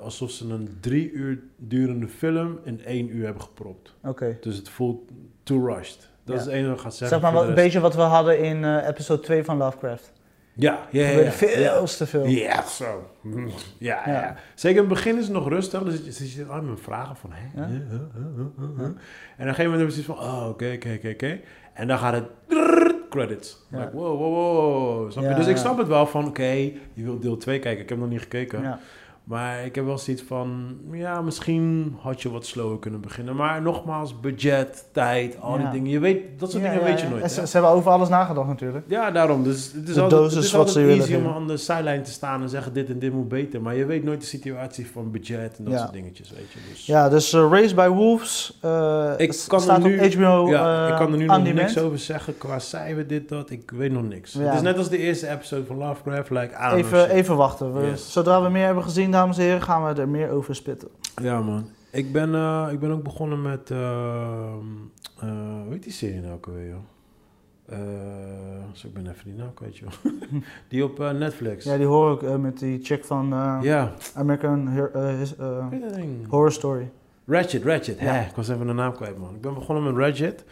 alsof 0.03 0.31
ze 0.31 0.48
een 0.48 0.77
drie 0.81 1.11
uur 1.12 1.38
durende 1.57 2.09
film 2.09 2.59
in 2.64 2.85
één 2.85 3.16
uur 3.16 3.25
hebben 3.25 3.42
gepropt. 3.42 3.94
Oké. 4.05 4.37
Dus 4.40 4.57
het 4.57 4.68
voelt 4.68 5.01
too 5.42 5.66
rushed. 5.66 6.11
Dat 6.25 6.35
Ja. 6.35 6.40
is 6.40 6.44
het 6.46 6.53
enige 6.55 6.68
wat 6.68 6.77
ik 6.77 6.83
ga 6.83 6.90
zeggen. 6.90 7.09
Zeg 7.09 7.20
maar 7.20 7.40
wat, 7.40 7.48
een 7.48 7.55
beetje 7.55 7.81
wat 7.81 7.94
we 7.94 8.01
hadden 8.01 8.38
in 8.38 8.79
episode 8.81 9.22
2 9.22 9.44
van 9.44 9.57
Lovecraft. 9.57 10.12
Ja, 10.55 10.87
ja, 10.91 11.09
ja. 11.09 11.31
veel 11.31 11.85
te 11.85 12.07
veel. 12.07 12.27
Ja, 12.27 12.62
zo. 12.67 13.11
Mm, 13.21 13.49
Ja, 13.79 14.03
ja. 14.07 14.12
Ja. 14.12 14.37
Zeker 14.55 14.83
in 14.83 14.88
het 14.88 14.95
begin 14.95 15.17
is 15.19 15.25
het 15.25 15.33
nog 15.33 15.49
rustig. 15.49 15.83
Dus 15.83 16.19
je- 16.19 16.25
zit 16.27 16.49
aan 16.51 16.71
met 16.71 16.81
vragen 16.81 17.17
van... 17.17 17.31
Hè? 17.33 17.61
Ja. 17.62 17.69
En 17.69 17.79
op 17.79 18.95
een 19.37 19.55
gegeven 19.55 19.65
moment 19.71 19.77
hebben 19.79 19.93
ze 19.93 20.05
van... 20.05 20.19
Oh, 20.19 20.47
oké, 20.49 20.73
oké, 20.75 21.09
oké. 21.12 21.41
En 21.75 21.87
dan 21.88 21.99
gaat 21.99 22.15
het... 22.15 22.25
Credits. 23.11 23.67
Like, 23.71 23.91
wow, 23.93 24.19
wow, 24.19 24.35
wow. 24.35 25.11
Snap 25.11 25.23
je? 25.25 25.29
Ja, 25.31 25.37
dus 25.37 25.47
ik 25.47 25.57
snap 25.57 25.79
het 25.79 25.87
wel 25.88 26.07
van... 26.07 26.27
Oké, 26.27 26.51
je 26.53 26.73
wilt 26.95 27.23
deel 27.23 27.37
2 27.37 27.59
kijken. 27.59 27.83
Ik 27.83 27.88
heb 27.88 27.99
nog 27.99 28.09
niet 28.09 28.21
gekeken. 28.21 28.62
Maar 29.25 29.65
ik 29.65 29.75
heb 29.75 29.85
wel 29.85 29.99
zoiets 29.99 30.23
van... 30.23 30.77
Ja, 30.93 31.21
misschien 31.21 31.97
had 32.01 32.23
je 32.23 32.31
wat 32.31 32.47
slower 32.47 32.79
kunnen 32.79 33.01
beginnen. 33.01 33.37
Maar 33.37 33.63
nogmaals, 33.63 34.21
budget, 34.21 34.85
tijd, 34.93 35.37
al 35.41 35.57
die 35.57 35.63
Ja. 35.67 35.71
dingen. 35.71 35.91
Je 35.91 35.99
weet... 35.99 36.19
Dat 36.41 36.51
soort 36.51 36.63
Ja, 36.63 36.71
dingen 36.71 36.85
ja, 36.87 36.91
weet 36.93 37.01
je 37.01 37.09
nooit. 37.09 37.31
Ze, 37.33 37.47
ze 37.47 37.53
hebben 37.53 37.71
over 37.71 37.91
alles 37.91 38.09
nagedacht 38.09 38.49
natuurlijk. 38.49 38.85
Ja, 38.89 39.11
daarom. 39.11 39.43
Dus 39.43 39.73
het 39.75 39.89
is 39.89 39.95
De 39.95 40.01
altijd, 40.01 40.23
het 40.23 40.33
is 40.45 40.51
wat 40.51 40.55
altijd 40.61 40.77
ze 40.77 40.83
willen 40.83 40.99
easy 40.99 41.15
om 41.15 41.27
aan 41.27 41.47
de 41.47 41.57
sideline 41.57 42.01
te 42.01 42.11
staan 42.11 42.43
en 42.43 42.49
zeggen 42.49 42.73
dit 42.73 42.89
en 42.89 42.99
dit 42.99 43.13
moet 43.13 43.29
beter. 43.29 43.63
Maar 43.63 43.75
je 43.75 43.85
weet 43.85 44.05
nooit 44.05 44.21
de 44.21 44.27
situatie 44.27 44.91
van 44.91 45.11
budget 45.11 45.59
en 45.59 45.65
dat 45.65 45.79
soort 45.79 45.93
dingetjes, 45.93 46.31
weet 46.31 46.53
je. 46.53 46.59
Dus, 46.71 46.87
Ja, 46.87 47.09
dus 47.09 47.33
eh, 47.33 47.47
Race 47.51 47.75
by 47.75 47.89
Wolves 47.89 48.59
eh, 48.63 49.11
Ik 49.17 49.45
kan 49.49 49.59
er 49.59 49.65
staat 49.65 49.83
nu- 49.83 49.99
op 50.01 50.13
HBO 50.15 50.49
ja, 50.49 50.85
eh, 50.87 50.91
ik 50.91 50.97
kan 50.97 51.13
er 51.13 51.19
nu 51.19 51.25
nog 51.25 51.43
niks 51.43 51.79
over 51.79 51.99
zeggen 51.99 52.39
qua 52.39 52.59
cijfer, 52.59 53.07
dit, 53.07 53.29
dat. 53.29 53.51
Ik 53.51 53.71
weet 53.71 53.93
nog 53.93 54.03
niks. 54.09 54.33
Het 54.35 54.55
is 54.55 54.61
net 54.61 54.79
als 54.79 54.89
de 54.89 54.99
eerste 54.99 55.29
episode 55.29 55.65
van 55.67 55.77
Lovecraft. 55.77 56.31
Like, 56.31 56.55
Even, 56.75 57.11
even 57.11 57.37
wachten. 57.37 57.73
We- 57.73 57.87
Yes. 57.87 58.13
Zodra 58.13 58.43
we 58.43 58.49
meer 58.49 58.65
hebben 58.65 58.83
gezien, 58.83 59.11
dames 59.12 59.38
en 59.38 59.44
heren, 59.44 59.62
gaan 59.62 59.94
we 59.94 60.01
er 60.01 60.09
meer 60.09 60.31
over 60.31 60.55
spitten. 60.55 60.88
Ja, 61.22 61.40
man. 61.40 61.66
Ik 61.92 62.12
ben, 62.12 62.35
eh, 62.35 62.68
ik 62.70 62.81
ben 62.81 62.90
ook 62.90 63.03
begonnen 63.03 63.42
met... 63.42 63.70
ehm 63.70 64.66
eh, 65.18 65.62
hoe 65.62 65.72
heet 65.72 65.83
die 65.83 65.92
serie 65.92 66.20
nou 66.20 66.35
ook 66.35 66.46
alweer, 66.46 66.68
joh? 66.68 66.79
Eh, 67.66 68.85
ik 68.85 68.94
ben 68.94 69.07
even 69.07 69.25
die 69.25 69.35
naam 69.35 69.55
kwijt, 69.55 69.77
joh. 69.77 69.90
die 70.68 70.85
op 70.85 70.98
Netflix. 70.98 71.64
Ja, 71.64 71.77
die 71.77 71.87
hoor 71.87 72.22
ik 72.22 72.38
met 72.38 72.59
die 72.59 72.79
chick 72.83 73.05
van 73.05 73.29
Ja, 73.62 73.92
American 74.14 74.68
his-? 75.18 75.35
Horror 76.29 76.53
Story. 76.53 76.90
Ratchet, 77.27 77.64
Ratchet. 77.64 78.01
Ja. 78.01 78.20
Ik 78.20 78.35
was 78.35 78.48
even 78.48 78.66
de 78.66 78.72
naam 78.72 78.92
kwijt, 78.92 79.18
man. 79.18 79.35
Ik 79.35 79.40
ben 79.40 79.55
begonnen 79.55 79.85
met 79.85 80.05
Ratchet. 80.05 80.44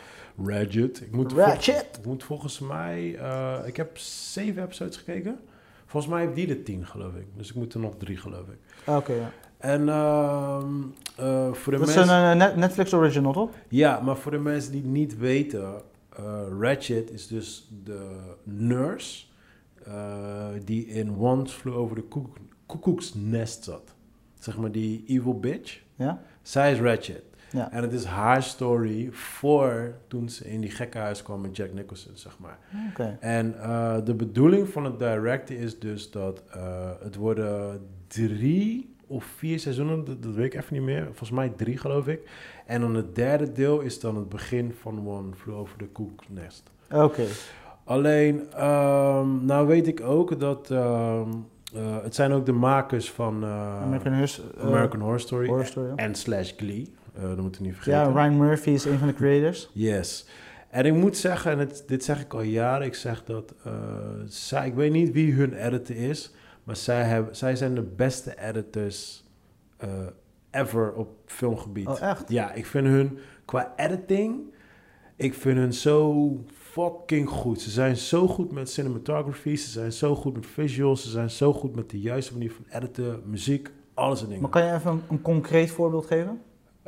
Ratchet. 0.44 1.00
Ik 1.00 1.12
moet, 1.12 1.32
Ratchet! 1.32 1.88
Ik 1.98 2.06
moet 2.06 2.24
volgens 2.24 2.58
mij... 2.58 3.18
ik 3.64 3.76
heb 3.76 3.98
zeven 3.98 4.62
episodes 4.62 4.96
gekeken. 4.96 5.38
Volgens 5.90 6.12
mij 6.12 6.22
heeft 6.22 6.34
die 6.34 6.46
de 6.46 6.62
tien, 6.62 6.86
geloof 6.86 7.14
ik. 7.14 7.26
Dus 7.36 7.48
ik 7.48 7.54
moet 7.54 7.74
er 7.74 7.80
nog 7.80 7.94
drie, 7.96 8.16
geloof 8.16 8.46
ik. 8.48 8.58
Ah, 8.84 8.96
Oké, 8.96 9.12
ja. 9.12 9.30
En 9.58 9.88
ehm, 9.88 10.74
eh, 11.16 11.52
voor 11.52 11.72
de 11.72 11.78
Dat 11.78 11.88
is 11.88 11.94
mensen... 11.94 12.14
een 12.14 12.30
eh, 12.30 12.36
Net- 12.36 12.56
Netflix 12.56 12.92
original, 12.94 13.32
toch? 13.32 13.50
Ja, 13.68 14.00
maar 14.00 14.16
voor 14.16 14.30
de 14.30 14.38
mensen 14.38 14.72
die 14.72 14.80
het 14.80 14.90
niet 14.90 15.18
weten... 15.18 15.74
eh 16.16 16.42
Ratchet 16.60 17.10
is 17.10 17.26
dus 17.26 17.70
de 17.84 18.16
nurse... 18.44 19.24
die 20.64 20.86
in 20.86 21.16
Once 21.16 21.54
Flew 21.58 21.76
Over 21.76 21.96
the 21.96 22.02
Koek- 22.02 22.36
Koekoeksnest 22.66 23.64
zat. 23.64 23.94
Zeg 24.38 24.56
maar 24.56 24.72
die 24.72 25.04
evil 25.06 25.38
bitch. 25.38 25.80
Ja? 25.96 26.22
Zij 26.42 26.72
is 26.72 26.80
Ratchet. 26.80 27.22
Ja. 27.52 27.72
En 27.72 27.82
het 27.82 27.92
is 27.92 28.04
haar 28.04 28.42
story 28.42 29.08
voor 29.12 29.94
toen 30.08 30.28
ze 30.28 30.50
in 30.50 30.60
die 30.60 30.70
gekkenhuis 30.70 31.22
kwam 31.22 31.40
met 31.40 31.56
Jack 31.56 31.72
Nicholson, 31.72 32.12
zeg 32.14 32.38
maar. 32.38 32.58
En 33.20 33.60
eh, 33.60 33.96
de 34.04 34.14
bedoeling 34.14 34.68
van 34.68 34.84
het 34.84 34.98
directen 34.98 35.56
is 35.56 35.78
dus 35.78 36.10
dat 36.10 36.42
eh, 36.52 36.90
het 37.02 37.16
worden 37.16 37.80
drie 38.06 38.94
of 39.06 39.24
vier 39.24 39.58
seizoenen, 39.58 40.04
dat, 40.04 40.22
dat 40.22 40.34
weet 40.34 40.54
ik 40.54 40.60
even 40.60 40.74
niet 40.74 40.82
meer. 40.82 41.04
Volgens 41.04 41.30
mij 41.30 41.52
drie, 41.56 41.76
geloof 41.78 42.06
ik. 42.06 42.30
En 42.66 42.80
dan 42.80 42.94
het 42.94 43.14
derde 43.14 43.52
deel 43.52 43.80
is 43.80 44.00
dan 44.00 44.16
het 44.16 44.28
begin 44.28 44.74
van 44.80 45.08
One 45.08 45.34
Flew 45.34 45.56
Over 45.56 45.78
the 45.78 45.88
Cuckoo's 45.92 46.26
Nest. 46.28 46.70
Oké. 46.92 47.24
Alleen, 47.84 48.52
ehm, 48.52 49.44
nou 49.44 49.66
weet 49.66 49.86
ik 49.86 50.00
ook 50.00 50.40
dat... 50.40 50.70
ehm, 50.70 51.28
eh, 51.74 52.02
het 52.02 52.14
zijn 52.14 52.32
ook 52.32 52.46
de 52.46 52.52
makers 52.52 53.10
van 53.10 53.44
American, 53.44 55.00
Horror 55.00 55.20
Story 55.20 55.46
Horror 55.46 55.66
Story. 55.66 55.88
ja. 55.88 55.94
en 55.94 56.14
slash 56.14 56.52
Glee. 56.56 56.92
Eh, 57.20 57.28
dat 57.28 57.40
moeten 57.40 57.60
we 57.60 57.66
niet 57.66 57.76
vergeten. 57.76 58.00
Ja, 58.00 58.22
Ryan 58.22 58.36
Murphy 58.36 58.70
is 58.70 58.84
een 58.84 58.98
van 58.98 59.08
de 59.08 59.14
creators. 59.14 59.70
Yes. 59.72 60.26
En 60.70 60.86
ik 60.86 60.94
moet 60.94 61.16
zeggen, 61.16 61.52
en 61.52 61.58
het, 61.58 61.84
dit 61.86 62.04
zeg 62.04 62.20
ik 62.20 62.34
al 62.34 62.42
jaren, 62.42 62.86
ik 62.86 62.94
zeg 62.94 63.24
dat 63.24 63.54
eh, 63.64 63.72
zij, 64.24 64.66
ik 64.66 64.74
weet 64.74 64.92
niet 64.92 65.12
wie 65.12 65.32
hun 65.32 65.52
editor 65.52 65.96
is, 65.96 66.34
maar 66.64 66.76
zij, 66.76 67.02
hebben, 67.02 67.36
zij 67.36 67.56
zijn 67.56 67.74
de 67.74 67.82
beste 67.82 68.34
editors 68.48 69.24
eh, 69.76 69.88
ever 70.50 70.92
op 70.92 71.08
filmgebied. 71.26 71.86
Oh, 71.86 72.02
echt? 72.02 72.28
Ja, 72.28 72.52
ik 72.52 72.66
vind 72.66 72.86
hun 72.86 73.18
qua 73.44 73.72
editing, 73.76 74.54
ik 75.16 75.34
vind 75.34 75.58
hun 75.58 75.74
zo 75.74 76.28
fucking 76.54 77.28
goed. 77.28 77.60
Ze 77.60 77.70
zijn 77.70 77.96
zo 77.96 78.26
goed 78.26 78.52
met 78.52 78.70
cinematography, 78.70 79.56
ze 79.56 79.70
zijn 79.70 79.92
zo 79.92 80.14
goed 80.14 80.34
met 80.34 80.46
visuals, 80.46 81.02
ze 81.02 81.10
zijn 81.10 81.30
zo 81.30 81.52
goed 81.52 81.74
met 81.74 81.90
de 81.90 82.00
juiste 82.00 82.32
manier 82.32 82.52
van 82.52 82.64
editen, 82.68 83.22
muziek, 83.24 83.70
alles 83.94 84.20
en 84.20 84.26
dingen. 84.26 84.42
Maar 84.42 84.50
kan 84.50 84.64
je 84.64 84.72
even 84.72 84.90
een, 84.90 85.02
een 85.08 85.22
concreet 85.22 85.70
voorbeeld 85.70 86.06
geven? 86.06 86.40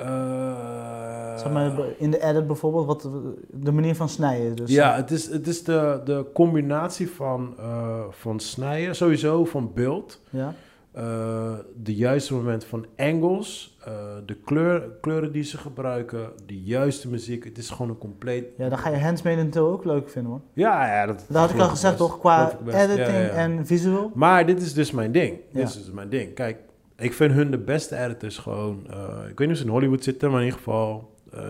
Eh, 0.02 1.38
Zeg 1.38 1.52
maar 1.52 1.72
in 1.98 2.10
de 2.10 2.22
edit 2.24 2.46
bijvoorbeeld, 2.46 2.86
wat 2.86 3.08
de 3.50 3.72
manier 3.72 3.94
van 3.94 4.08
snijden. 4.08 4.56
Dus, 4.56 4.70
ja, 4.70 4.96
het 4.96 5.10
is, 5.10 5.26
het 5.30 5.46
is 5.46 5.64
de, 5.64 6.00
de 6.04 6.26
combinatie 6.34 7.10
van, 7.10 7.54
eh, 7.58 8.00
van 8.10 8.40
snijden, 8.40 8.94
sowieso 8.96 9.44
van 9.44 9.70
beeld. 9.74 10.20
ja. 10.30 10.54
eh, 10.92 11.52
de 11.82 11.94
juiste 11.94 12.34
moment 12.34 12.64
van 12.64 12.86
angles, 12.96 13.76
eh, 13.84 13.92
de 14.26 14.34
kleur, 14.34 14.88
kleuren 15.00 15.32
die 15.32 15.42
ze 15.42 15.58
gebruiken, 15.58 16.28
de 16.46 16.62
juiste 16.62 17.08
muziek. 17.08 17.44
Het 17.44 17.58
is 17.58 17.70
gewoon 17.70 17.88
een 17.90 17.98
compleet... 17.98 18.44
Ja, 18.56 18.68
dan 18.68 18.78
ga 18.78 18.90
je 18.90 18.98
Handmaiden 19.00 19.50
Tale 19.50 19.66
ook 19.66 19.84
leuk 19.84 20.10
vinden 20.10 20.30
hoor. 20.30 20.40
Ja, 20.52 20.86
ja 20.86 21.06
dat, 21.06 21.24
Dat 21.28 21.36
had 21.36 21.50
ik 21.50 21.60
al 21.60 21.68
gezegd 21.68 21.96
best. 21.98 22.08
toch, 22.10 22.18
qua. 22.18 22.58
Ja, 22.66 22.82
editing 22.82 23.08
ja, 23.16 23.20
ja. 23.20 23.28
en 23.28 23.66
visual. 23.66 24.10
Maar 24.14 24.46
dit 24.46 24.62
is 24.62 24.74
dus 24.74 24.90
mijn 24.90 25.12
ding. 25.12 25.38
Dit 25.52 25.68
is 25.68 25.74
dus 25.74 25.90
mijn 25.90 26.08
ding. 26.08 26.34
Kijk, 26.34 26.58
ik 27.02 27.12
vind 27.12 27.32
hun 27.32 27.50
de 27.50 27.58
beste 27.58 27.96
editors 27.96 28.38
gewoon... 28.38 28.86
eh, 28.90 29.28
ik 29.28 29.38
weet 29.38 29.48
niet 29.48 29.50
of 29.50 29.56
ze 29.56 29.64
in 29.64 29.70
Hollywood 29.70 30.04
zitten, 30.04 30.30
maar 30.30 30.38
in 30.40 30.44
ieder 30.44 30.58
geval... 30.60 31.14
eh, 31.32 31.40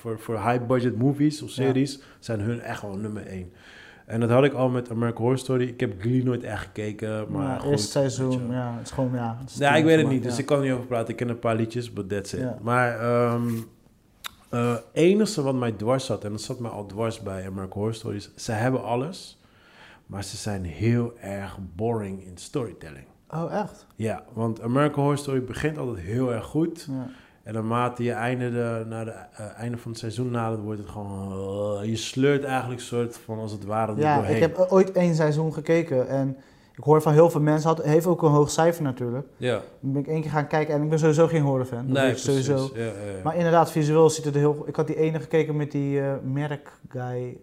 voor, 0.00 0.18
voor 0.18 0.34
high-budget 0.34 0.96
movies 0.98 1.42
of 1.42 1.48
Ja. 1.48 1.54
series 1.54 2.00
zijn 2.18 2.40
hun 2.40 2.60
echt 2.60 2.82
wel 2.82 2.96
nummer 2.96 3.26
één. 3.26 3.52
En 4.06 4.20
dat 4.20 4.30
had 4.30 4.44
ik 4.44 4.52
al 4.52 4.68
met 4.68 4.90
American 4.90 5.20
Horror 5.22 5.38
Story. 5.38 5.66
Ik 5.68 5.80
heb 5.80 6.00
Glee 6.00 6.24
nooit 6.24 6.42
echt 6.42 6.62
gekeken, 6.64 7.08
maar 7.30 7.42
Maar 7.42 7.60
goed, 7.60 7.70
eerste 7.70 8.00
weet 8.00 8.12
seizoen, 8.12 8.50
ja, 8.50 8.74
het 8.76 8.86
is 8.86 8.90
gewoon, 8.92 9.10
ja. 9.14 9.36
het 9.40 9.50
is 9.50 9.56
Ja, 9.56 9.74
ik 9.76 9.84
weet 9.84 9.98
het 9.98 10.08
niet, 10.08 10.22
dus 10.22 10.38
ik 10.38 10.46
kan 10.46 10.56
er 10.58 10.64
niet 10.64 10.72
over 10.72 10.86
praten. 10.86 11.08
Ik 11.08 11.16
ken 11.16 11.28
een 11.28 11.38
paar 11.38 11.56
liedjes, 11.56 11.92
but 11.92 12.08
that's 12.08 12.32
it. 12.32 12.40
Ja. 12.40 12.58
Maar 12.62 12.98
eh 14.50 14.74
enige 14.92 15.42
wat 15.42 15.54
mij 15.54 15.72
dwars 15.72 16.04
zat, 16.06 16.24
en 16.24 16.30
dat 16.30 16.40
zat 16.40 16.58
mij 16.58 16.70
al 16.70 16.86
dwars 16.86 17.20
bij 17.22 17.46
American 17.46 17.78
Horror 17.78 17.94
Stories, 17.94 18.30
ze 18.36 18.52
hebben 18.52 18.82
alles, 18.84 19.38
maar 20.06 20.24
ze 20.24 20.36
zijn 20.36 20.64
heel 20.64 21.12
erg 21.20 21.58
boring 21.76 22.24
in 22.24 22.36
storytelling. 22.36 23.04
Oh, 23.34 23.54
echt? 23.54 23.86
Ja, 23.96 24.22
want 24.32 24.60
American 24.62 25.02
Horror 25.02 25.18
Story 25.18 25.44
begint 25.44 25.78
altijd 25.78 25.98
heel 25.98 26.32
erg 26.32 26.44
goed. 26.44 26.86
Ja. 26.90 27.08
En 27.42 27.54
naarmate 27.54 28.02
je 28.04 28.12
einde, 28.12 28.50
de, 28.50 28.84
naar 28.88 29.04
de 29.04 29.10
eh, 29.10 29.46
einde 29.58 29.76
van 29.76 29.90
het 29.90 30.00
seizoen 30.00 30.30
nadert, 30.30 30.62
wordt 30.62 30.78
het 30.80 30.88
gewoon... 30.88 31.32
eh, 31.82 31.88
je 31.88 31.96
sleurt 31.96 32.44
eigenlijk 32.44 32.80
soort 32.80 33.16
van 33.24 33.38
als 33.38 33.52
het 33.52 33.64
ware 33.64 33.94
Ja, 33.96 34.16
doorheen. 34.16 34.34
ik 34.34 34.40
heb 34.42 34.66
ooit 34.68 34.92
één 34.92 35.14
seizoen 35.14 35.52
gekeken 35.52 36.08
en 36.08 36.36
ik 36.76 36.84
hoor 36.84 37.02
van 37.02 37.12
heel 37.12 37.30
veel 37.30 37.40
mensen, 37.40 37.68
had, 37.68 37.82
heeft 37.82 38.06
ook 38.06 38.22
een 38.22 38.30
hoog 38.30 38.50
cijfer 38.50 38.82
natuurlijk. 38.82 39.26
Ja, 39.36 39.60
Dan 39.80 39.92
ben 39.92 40.02
ik 40.02 40.08
één 40.08 40.20
keer 40.20 40.30
gaan 40.30 40.46
kijken 40.46 40.74
en 40.74 40.82
ik 40.82 40.88
ben 40.88 40.98
sowieso 40.98 41.26
geen 41.26 41.42
horrorfan. 41.42 41.92
nee, 41.92 42.16
sowieso. 42.16 42.70
Ja, 42.74 42.82
ja, 42.84 42.86
ja. 42.86 43.22
Maar 43.24 43.36
inderdaad, 43.36 43.70
visueel 43.70 44.10
ziet 44.10 44.24
het 44.24 44.34
er 44.34 44.40
heel... 44.40 44.62
Ik 44.66 44.76
had 44.76 44.86
die 44.86 44.96
ene 44.96 45.20
gekeken 45.20 45.56
met 45.56 45.70
die 45.70 46.00
eh 46.00 46.12
merk 46.24 46.70
guy. 46.88 47.36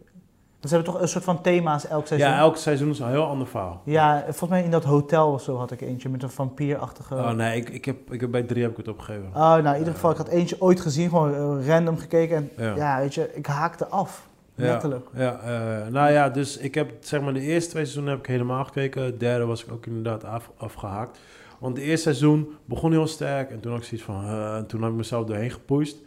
Ze 0.67 0.75
hebben 0.75 0.93
toch 0.93 1.01
een 1.01 1.07
soort 1.07 1.23
van 1.23 1.41
thema's 1.41 1.87
elk 1.87 2.07
seizoen? 2.07 2.29
ja, 2.29 2.37
elk 2.37 2.57
seizoen 2.57 2.89
is 2.89 2.99
een 2.99 3.09
heel 3.09 3.25
ander 3.25 3.47
verhaal. 3.47 3.81
Ja, 3.83 4.21
volgens 4.23 4.49
mij 4.49 4.63
in 4.63 4.71
dat 4.71 4.83
hotel 4.83 5.31
of 5.31 5.41
zo 5.41 5.57
had 5.57 5.71
ik 5.71 5.81
eentje 5.81 6.09
met 6.09 6.23
een 6.23 6.29
vampierachtige... 6.29 7.15
Oh 7.15 7.31
nee, 7.31 7.57
ik, 7.57 7.69
ik, 7.69 7.85
heb, 7.85 8.11
ik 8.13 8.21
heb 8.21 8.31
bij 8.31 8.43
drie 8.43 8.61
heb 8.61 8.71
ik 8.71 8.77
het 8.77 8.87
opgegeven. 8.87 9.27
Oh, 9.33 9.55
nou 9.55 9.67
in 9.67 9.77
ieder 9.77 9.93
geval, 9.93 10.11
ik 10.11 10.17
had 10.17 10.27
eentje 10.27 10.61
ooit 10.61 10.81
gezien, 10.81 11.09
gewoon 11.09 11.59
eh, 11.59 11.67
random 11.67 11.97
gekeken. 11.97 12.35
En 12.55 12.65
Ja. 12.65 12.75
ja. 12.75 12.99
weet 12.99 13.13
je, 13.13 13.29
ik 13.33 13.45
haakte 13.45 13.87
af. 13.87 14.27
Ja. 14.55 14.63
Letterlijk. 14.65 15.07
Ja, 15.13 15.39
eh, 15.39 15.91
nou 15.91 16.11
ja, 16.11 16.29
dus 16.29 16.57
ik 16.57 16.75
heb 16.75 16.91
zeg 16.99 17.21
maar 17.21 17.33
de 17.33 17.39
eerste 17.39 17.69
twee 17.69 17.83
seizoenen 17.83 18.11
heb 18.11 18.21
ik 18.21 18.27
helemaal 18.27 18.65
gekeken. 18.65 19.03
Het 19.03 19.19
derde 19.19 19.45
was 19.45 19.65
ik 19.65 19.71
ook 19.71 19.85
inderdaad 19.85 20.23
af, 20.23 20.51
afgehaakt. 20.57 21.19
Want 21.59 21.77
het 21.77 21.85
eerste 21.85 22.03
seizoen 22.03 22.55
begon 22.65 22.91
heel 22.91 23.07
sterk 23.07 23.51
en 23.51 23.59
toen 23.59 23.71
had 23.71 23.81
ik 23.81 23.87
zoiets 23.87 24.05
van, 24.05 24.25
eh, 24.25 24.55
en 24.55 24.65
toen 24.65 24.81
heb 24.81 24.91
ik 24.91 24.97
mezelf 24.97 25.25
doorheen 25.25 25.51
gepusht. 25.51 25.97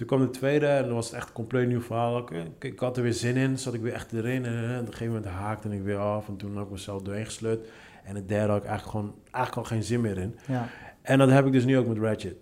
Toen 0.00 0.08
kwam 0.08 0.20
de 0.20 0.30
tweede 0.30 0.66
en 0.66 0.84
dan 0.84 0.94
was 0.94 1.06
het 1.06 1.14
echt 1.14 1.28
een 1.28 1.34
compleet 1.34 1.68
nieuw 1.68 1.80
verhaal. 1.80 2.18
Ik, 2.18 2.46
ik, 2.58 2.78
had 2.78 2.96
er 2.96 3.02
weer 3.02 3.12
zin 3.12 3.36
in, 3.36 3.58
zat 3.58 3.74
ik 3.74 3.80
weer 3.80 3.92
echt 3.92 4.12
erin 4.12 4.44
en, 4.44 4.80
op 4.80 4.86
een 4.86 4.92
gegeven 4.92 5.06
moment 5.06 5.24
haakte 5.24 5.68
ik 5.68 5.82
weer 5.82 5.98
af 5.98 6.28
en 6.28 6.36
toen 6.36 6.56
heb 6.56 6.64
ik 6.64 6.70
mezelf 6.70 7.02
doorheen 7.02 7.24
gesleurd. 7.24 7.68
En 8.04 8.14
het 8.14 8.28
derde 8.28 8.52
had 8.52 8.62
ik 8.62 8.68
eigenlijk 8.68 8.98
gewoon 8.98 9.14
eigenlijk 9.30 9.56
al 9.56 9.76
geen 9.76 9.84
zin 9.84 10.00
meer 10.00 10.18
in. 10.18 10.36
Ja. 10.46 10.68
En 11.02 11.18
dat 11.18 11.30
heb 11.30 11.46
ik 11.46 11.52
dus 11.52 11.64
nu 11.64 11.78
ook 11.78 11.86
met 11.86 11.98
Ratchet. 11.98 12.36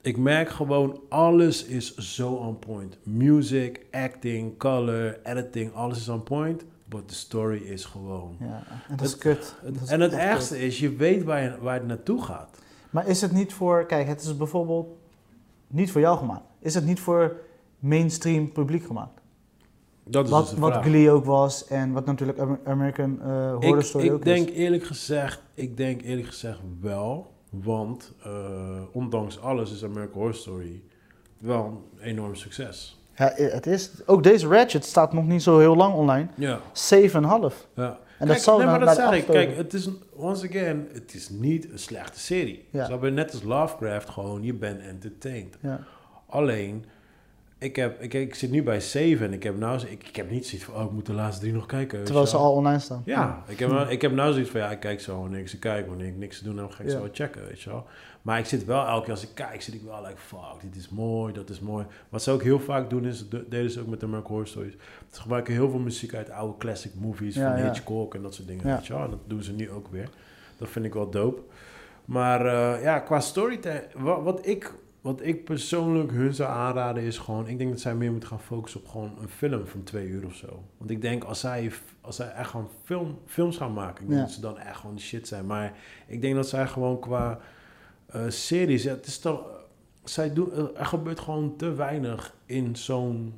Ik 0.00 0.16
merk 0.16 0.48
gewoon, 0.48 1.00
alles 1.08 1.64
is 1.64 1.96
zo 1.96 2.32
on 2.32 2.58
point. 2.58 2.98
Music, 3.02 3.86
acting, 3.90 4.58
color, 4.58 5.18
editing, 5.22 5.72
alles 5.72 5.98
is 5.98 6.08
on 6.08 6.22
point. 6.22 6.64
But 6.84 7.08
the 7.08 7.14
story 7.14 7.58
is 7.58 7.84
gewoon... 7.84 8.36
ja. 8.40 8.62
En 8.88 8.96
dat 8.96 9.06
is 9.06 9.18
kut. 9.18 9.54
En 9.86 10.00
het 10.00 10.12
ergste 10.12 10.58
is, 10.58 10.78
je 10.78 10.96
weet 10.96 11.24
waar, 11.24 11.42
je, 11.42 11.56
waar 11.60 11.74
het 11.74 11.86
naartoe 11.86 12.22
gaat. 12.22 12.58
Maar 12.90 13.06
is 13.06 13.20
het 13.20 13.32
niet 13.32 13.52
voor... 13.52 13.86
Kijk, 13.86 14.06
het 14.06 14.22
is 14.22 14.36
bijvoorbeeld 14.36 14.88
niet 15.66 15.90
voor 15.90 16.00
jou 16.00 16.18
gemaakt. 16.18 16.44
Is 16.64 16.74
het 16.74 16.84
niet 16.86 17.00
voor 17.00 17.36
mainstream 17.78 18.52
publiek 18.52 18.84
gemaakt? 18.86 19.20
Dat 20.04 20.24
is 20.24 20.30
Wat, 20.30 20.44
dus 20.44 20.54
de 20.54 20.60
wat. 20.60 20.74
Glee 20.84 21.10
ook 21.10 21.24
was 21.24 21.66
en 21.66 21.92
wat 21.92 22.04
natuurlijk 22.06 22.38
Amer- 22.38 22.58
American 22.64 23.20
eh, 23.22 23.52
Horror 23.54 23.78
ik, 23.78 23.84
Story 23.84 24.04
ik 24.04 24.12
ook 24.12 24.24
denk 24.24 24.48
is. 24.48 24.56
eerlijk 24.56 24.84
gezegd, 24.84 25.42
ik 25.54 25.76
denk 25.76 26.02
eerlijk 26.02 26.26
gezegd 26.26 26.58
wel. 26.80 27.32
Want 27.50 28.12
eh, 28.24 28.32
ondanks 28.92 29.40
alles 29.40 29.72
is 29.72 29.84
American 29.84 30.14
Horror 30.20 30.34
Story 30.34 30.82
wel 31.38 31.64
een 31.96 32.02
enorm 32.06 32.34
succes. 32.34 32.98
Ja, 33.16 33.32
het 33.36 33.66
is... 33.66 33.90
Ook 34.06 34.22
deze 34.22 34.46
Ratchet 34.48 34.84
staat 34.84 35.12
nog 35.12 35.26
niet 35.26 35.42
zo 35.42 35.58
heel 35.58 35.76
lang 35.76 35.94
online. 35.94 36.28
Ja, 36.34 36.58
7,5. 36.58 36.64
ja. 37.74 37.98
En 38.18 38.26
Kijk, 38.26 38.28
dat 38.28 38.40
zal 38.40 38.56
nee, 38.58 38.66
maar 38.66 38.80
dat 38.80 38.94
zeg 38.94 39.12
ik. 39.12 39.26
Kijk, 39.26 39.56
het 39.56 39.74
is, 39.74 39.86
een- 39.86 40.02
once 40.16 40.48
again, 40.48 40.88
het 40.92 41.14
is 41.14 41.28
niet 41.28 41.70
een 41.72 41.78
slechte 41.78 42.18
serie. 42.20 42.66
Ja. 42.70 42.98
Je? 43.02 43.10
Net 43.10 43.32
als 43.32 43.42
Lovecraft, 43.42 44.08
gewoon, 44.08 44.42
je 44.42 44.54
bent 44.54 44.80
entertained. 44.80 45.56
Ja. 45.60 45.80
Alleen, 46.34 46.84
ik, 47.58 47.76
heb, 47.76 48.02
ik, 48.02 48.14
ik 48.14 48.34
zit 48.34 48.50
nu 48.50 48.62
bij 48.62 48.80
7 48.80 49.26
en 49.26 49.32
ik 49.32 49.42
heb 49.42 49.58
nou, 49.58 49.80
ik, 49.86 50.08
ik 50.08 50.16
heb 50.16 50.30
niet 50.30 50.46
zoiets 50.46 50.66
van, 50.66 50.74
oh, 50.74 50.84
ik 50.84 50.90
moet 50.90 51.06
de 51.06 51.12
laatste 51.12 51.40
drie 51.40 51.52
nog 51.54 51.66
kijken. 51.66 52.04
Terwijl 52.04 52.26
ze 52.26 52.36
al 52.36 52.52
online 52.52 52.78
staan. 52.78 53.02
Ja, 53.04 53.42
ik 53.46 53.58
heb, 53.58 53.70
nou- 53.70 53.88
ik 53.88 54.02
heb 54.02 54.12
nou 54.12 54.32
zoiets 54.32 54.50
van, 54.50 54.60
ja, 54.60 54.70
ik 54.70 54.80
kijk 54.80 55.00
zo 55.00 55.20
wanneer 55.20 55.40
ik 55.40 55.48
ze 55.48 55.58
kijk. 55.58 55.86
Wanneer 55.86 56.06
ik 56.06 56.16
niks 56.16 56.38
te 56.38 56.44
doen 56.44 56.58
heb, 56.58 56.70
ga 56.70 56.82
ik 56.82 56.88
Ja. 56.88 56.94
zo 56.94 57.00
wel 57.00 57.08
checken, 57.12 57.46
weet 57.46 57.60
je 57.60 57.70
wel. 57.70 57.86
Maar 58.22 58.38
ik 58.38 58.44
zit 58.46 58.64
wel, 58.64 58.86
elke 58.86 59.02
keer 59.02 59.10
als 59.12 59.22
ik 59.22 59.28
kijk, 59.34 59.62
zit 59.62 59.74
ik 59.74 59.82
wel 59.82 60.02
like, 60.02 60.16
fuck, 60.20 60.60
dit 60.62 60.76
is 60.76 60.88
mooi, 60.88 61.32
dat 61.32 61.50
is 61.50 61.60
mooi. 61.60 61.86
Wat 62.08 62.22
ze 62.22 62.30
ook 62.30 62.42
heel 62.42 62.60
vaak 62.60 62.90
doen, 62.90 63.04
is, 63.06 63.28
deden 63.28 63.70
ze 63.70 63.80
ook 63.80 63.86
met 63.86 64.00
de 64.00 64.06
American 64.06 64.30
Horror 64.30 64.48
Stories. 64.48 64.74
Ze 65.10 65.20
gebruiken 65.20 65.52
heel 65.54 65.70
veel 65.70 65.78
muziek 65.78 66.14
uit 66.14 66.30
oude 66.30 66.56
classic 66.58 66.90
movies 66.94 67.34
Ja, 67.34 67.56
van. 67.56 67.64
Hitchcock 67.66 68.14
en 68.14 68.22
dat 68.22 68.34
soort 68.34 68.48
dingen, 68.48 68.66
Ja. 68.68 68.76
weet 68.76 68.86
je 68.86 68.92
wel. 68.92 69.02
En 69.04 69.10
dat 69.10 69.18
doen 69.26 69.42
ze 69.42 69.52
nu 69.52 69.70
ook 69.70 69.88
weer. 69.90 70.08
Dat 70.58 70.68
vind 70.68 70.84
ik 70.84 70.94
wel 70.94 71.10
dope. 71.10 71.42
Maar 72.04 72.46
eh, 72.46 72.82
ja, 72.82 72.98
qua 72.98 73.20
storytelling, 73.20 73.82
wat, 73.96 74.22
wat, 74.22 74.46
ik, 74.46 74.72
wat 75.04 75.22
ik 75.22 75.44
persoonlijk 75.44 76.10
hun 76.10 76.34
zou 76.34 76.50
aanraden 76.50 77.02
is 77.02 77.18
gewoon... 77.18 77.48
Ik 77.48 77.58
denk 77.58 77.70
dat 77.70 77.80
zij 77.80 77.94
meer 77.94 78.10
moeten 78.10 78.28
gaan 78.28 78.40
focussen 78.40 78.80
op 78.80 78.88
gewoon 78.88 79.12
een 79.20 79.28
film 79.28 79.66
van 79.66 79.82
twee 79.82 80.06
uur 80.06 80.26
of 80.26 80.34
zo. 80.34 80.62
Want 80.78 80.90
ik 80.90 81.00
denk 81.00 81.24
als 81.24 81.40
zij, 81.40 81.72
als 82.00 82.16
zij 82.16 82.30
echt 82.30 82.50
gewoon 82.50 82.68
film, 82.84 83.18
films 83.26 83.56
gaan 83.56 83.72
maken... 83.72 84.02
Ik 84.02 84.08
denk 84.08 84.20
Ja. 84.20 84.26
dat 84.26 84.34
ze 84.34 84.40
dan 84.40 84.58
echt 84.58 84.76
gewoon 84.80 85.00
shit 85.00 85.28
zijn. 85.28 85.46
Maar 85.46 85.72
ik 86.06 86.20
denk 86.20 86.34
dat 86.34 86.48
zij 86.48 86.66
gewoon 86.66 87.00
qua 87.00 87.38
eh, 88.06 88.28
series... 88.28 88.84
Het 88.84 89.06
is 89.06 89.18
toch... 89.18 89.44
Zij 90.04 90.32
doen, 90.32 90.52
eh, 90.52 90.64
er 90.80 90.86
gebeurt 90.86 91.20
gewoon 91.20 91.56
te 91.56 91.72
weinig 91.74 92.34
in 92.46 92.76
zo'n 92.76 93.34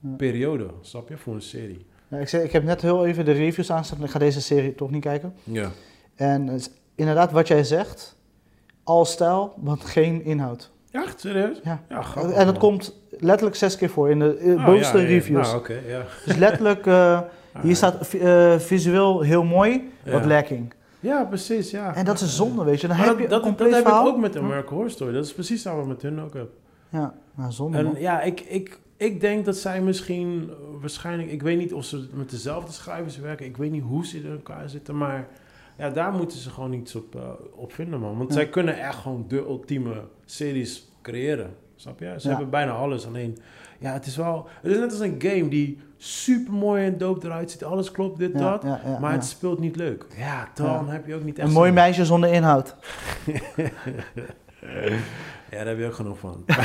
Ja. 0.00 0.08
periode, 0.16 0.70
snap 0.80 1.08
je, 1.08 1.16
voor 1.16 1.34
een 1.34 1.42
serie. 1.42 1.86
Ja, 2.08 2.18
ik, 2.18 2.28
zeg, 2.28 2.42
ik 2.42 2.52
heb 2.52 2.64
net 2.64 2.82
heel 2.82 3.06
even 3.06 3.24
de 3.24 3.32
reviews 3.32 3.70
aanstaan. 3.70 4.04
Ik 4.04 4.10
ga 4.10 4.18
deze 4.18 4.40
serie 4.40 4.74
toch 4.74 4.90
niet 4.90 5.02
kijken. 5.02 5.34
Ja. 5.44 5.70
En 6.14 6.60
inderdaad 6.94 7.32
wat 7.32 7.48
jij 7.48 7.64
zegt. 7.64 8.16
Al 8.82 9.04
stijl, 9.04 9.54
want 9.56 9.84
geen 9.84 10.24
inhoud. 10.24 10.74
Echt 11.02 11.20
serieus? 11.20 11.60
Ja. 11.64 11.82
Ja, 11.88 12.02
grappig, 12.02 12.32
en 12.34 12.46
dat 12.46 12.58
komt 12.58 13.00
letterlijk 13.10 13.56
zes 13.56 13.76
keer 13.76 13.90
voor 13.90 14.10
in 14.10 14.18
de 14.18 14.36
eh, 14.36 14.54
Oh, 14.54 14.64
bovenste 14.64 14.98
ja, 14.98 15.04
reviews. 15.06 15.52
Nou. 15.52 15.66
Dus 16.24 16.36
letterlijk, 16.36 16.86
eh, 16.86 17.20
hier 17.62 17.70
Ah, 17.70 17.76
staat 17.76 18.06
vi- 18.06 18.18
eh, 18.18 18.58
visueel 18.58 19.20
heel 19.20 19.44
mooi, 19.44 19.90
wat 20.04 20.24
lacking. 20.24 20.72
Ja, 21.00 21.24
precies, 21.24 21.70
ja. 21.70 21.94
En 21.94 22.04
dat 22.04 22.20
is 22.20 22.36
zonde, 22.36 22.64
weet 22.64 22.80
je. 22.80 22.86
Dan 22.88 22.96
Maar 22.96 23.06
heb 23.06 23.14
dat, 23.14 23.24
je 23.24 23.30
dat, 23.30 23.38
een 23.40 23.46
compleet 23.46 23.70
dat 23.72 23.82
verhaal. 23.82 24.06
ik 24.06 24.12
ook 24.14 24.20
met 24.20 24.36
American 24.36 24.72
Horror 24.74 24.90
Story. 24.90 25.12
Dat 25.12 25.24
is 25.24 25.32
precies 25.34 25.64
wat 25.64 25.76
we 25.76 25.86
met 25.86 26.02
hun 26.02 26.20
ook 26.20 26.32
hebben. 26.34 26.52
Ja, 26.88 27.14
nou, 27.34 27.52
zonde 27.52 27.82
man. 27.82 27.94
En 27.94 28.00
ja, 28.00 28.22
ik, 28.22 28.40
ik, 28.40 28.78
ik 28.96 29.20
denk 29.20 29.44
dat 29.44 29.56
zij 29.56 29.80
misschien 29.82 30.50
eh, 30.50 30.54
waarschijnlijk... 30.80 31.30
Ik 31.30 31.42
weet 31.42 31.58
niet 31.58 31.72
of 31.72 31.84
ze 31.84 32.06
met 32.12 32.30
dezelfde 32.30 32.72
schrijvers 32.72 33.18
werken. 33.18 33.46
Ik 33.46 33.56
weet 33.56 33.70
niet 33.70 33.82
hoe 33.82 34.06
ze 34.06 34.16
in 34.18 34.30
elkaar 34.30 34.68
zitten. 34.68 34.96
Maar 34.96 35.28
ja, 35.78 35.90
daar 35.90 36.12
moeten 36.12 36.38
ze 36.38 36.50
gewoon 36.50 36.72
iets 36.72 36.94
op, 36.94 37.16
op 37.54 37.72
vinden, 37.72 38.00
man. 38.00 38.16
Want 38.16 38.28
Ja. 38.28 38.34
zij 38.34 38.48
kunnen 38.48 38.78
echt 38.78 38.96
gewoon 38.98 39.24
de 39.28 39.36
ultieme 39.38 39.94
series 40.24 40.85
creëren. 41.10 41.54
Snap 41.76 41.98
je? 42.00 42.14
Ze 42.16 42.22
Ja. 42.22 42.28
hebben 42.28 42.50
bijna 42.50 42.72
alles. 42.72 43.06
Alleen, 43.06 43.38
ja, 43.78 43.92
het 43.92 44.06
is 44.06 44.16
wel... 44.16 44.46
Het 44.62 44.72
is 44.72 44.78
net 44.78 44.90
als 44.90 45.00
een 45.00 45.14
game 45.18 45.48
die 45.48 45.78
super 45.96 46.52
mooi 46.52 46.84
en 46.86 46.98
dope 46.98 47.26
eruit 47.26 47.50
ziet. 47.50 47.64
Alles 47.64 47.90
klopt, 47.90 48.18
dit, 48.18 48.32
Ja, 48.32 48.38
dat. 48.50 48.62
ja, 48.62 48.98
maar 49.00 49.12
het 49.12 49.24
speelt 49.24 49.58
niet 49.58 49.76
leuk. 49.76 50.06
Ja, 50.16 50.48
dan 50.54 50.88
heb 50.88 51.06
je 51.06 51.14
ook 51.14 51.24
niet 51.24 51.38
echt... 51.38 51.48
Een 51.48 51.54
mooi 51.54 51.72
meisje 51.72 52.04
zonder 52.04 52.32
inhoud. 52.32 52.74
Ja, 55.50 55.56
daar 55.58 55.66
heb 55.66 55.78
je 55.78 55.86
ook 55.86 55.94
genoeg 55.94 56.18
van. 56.18 56.44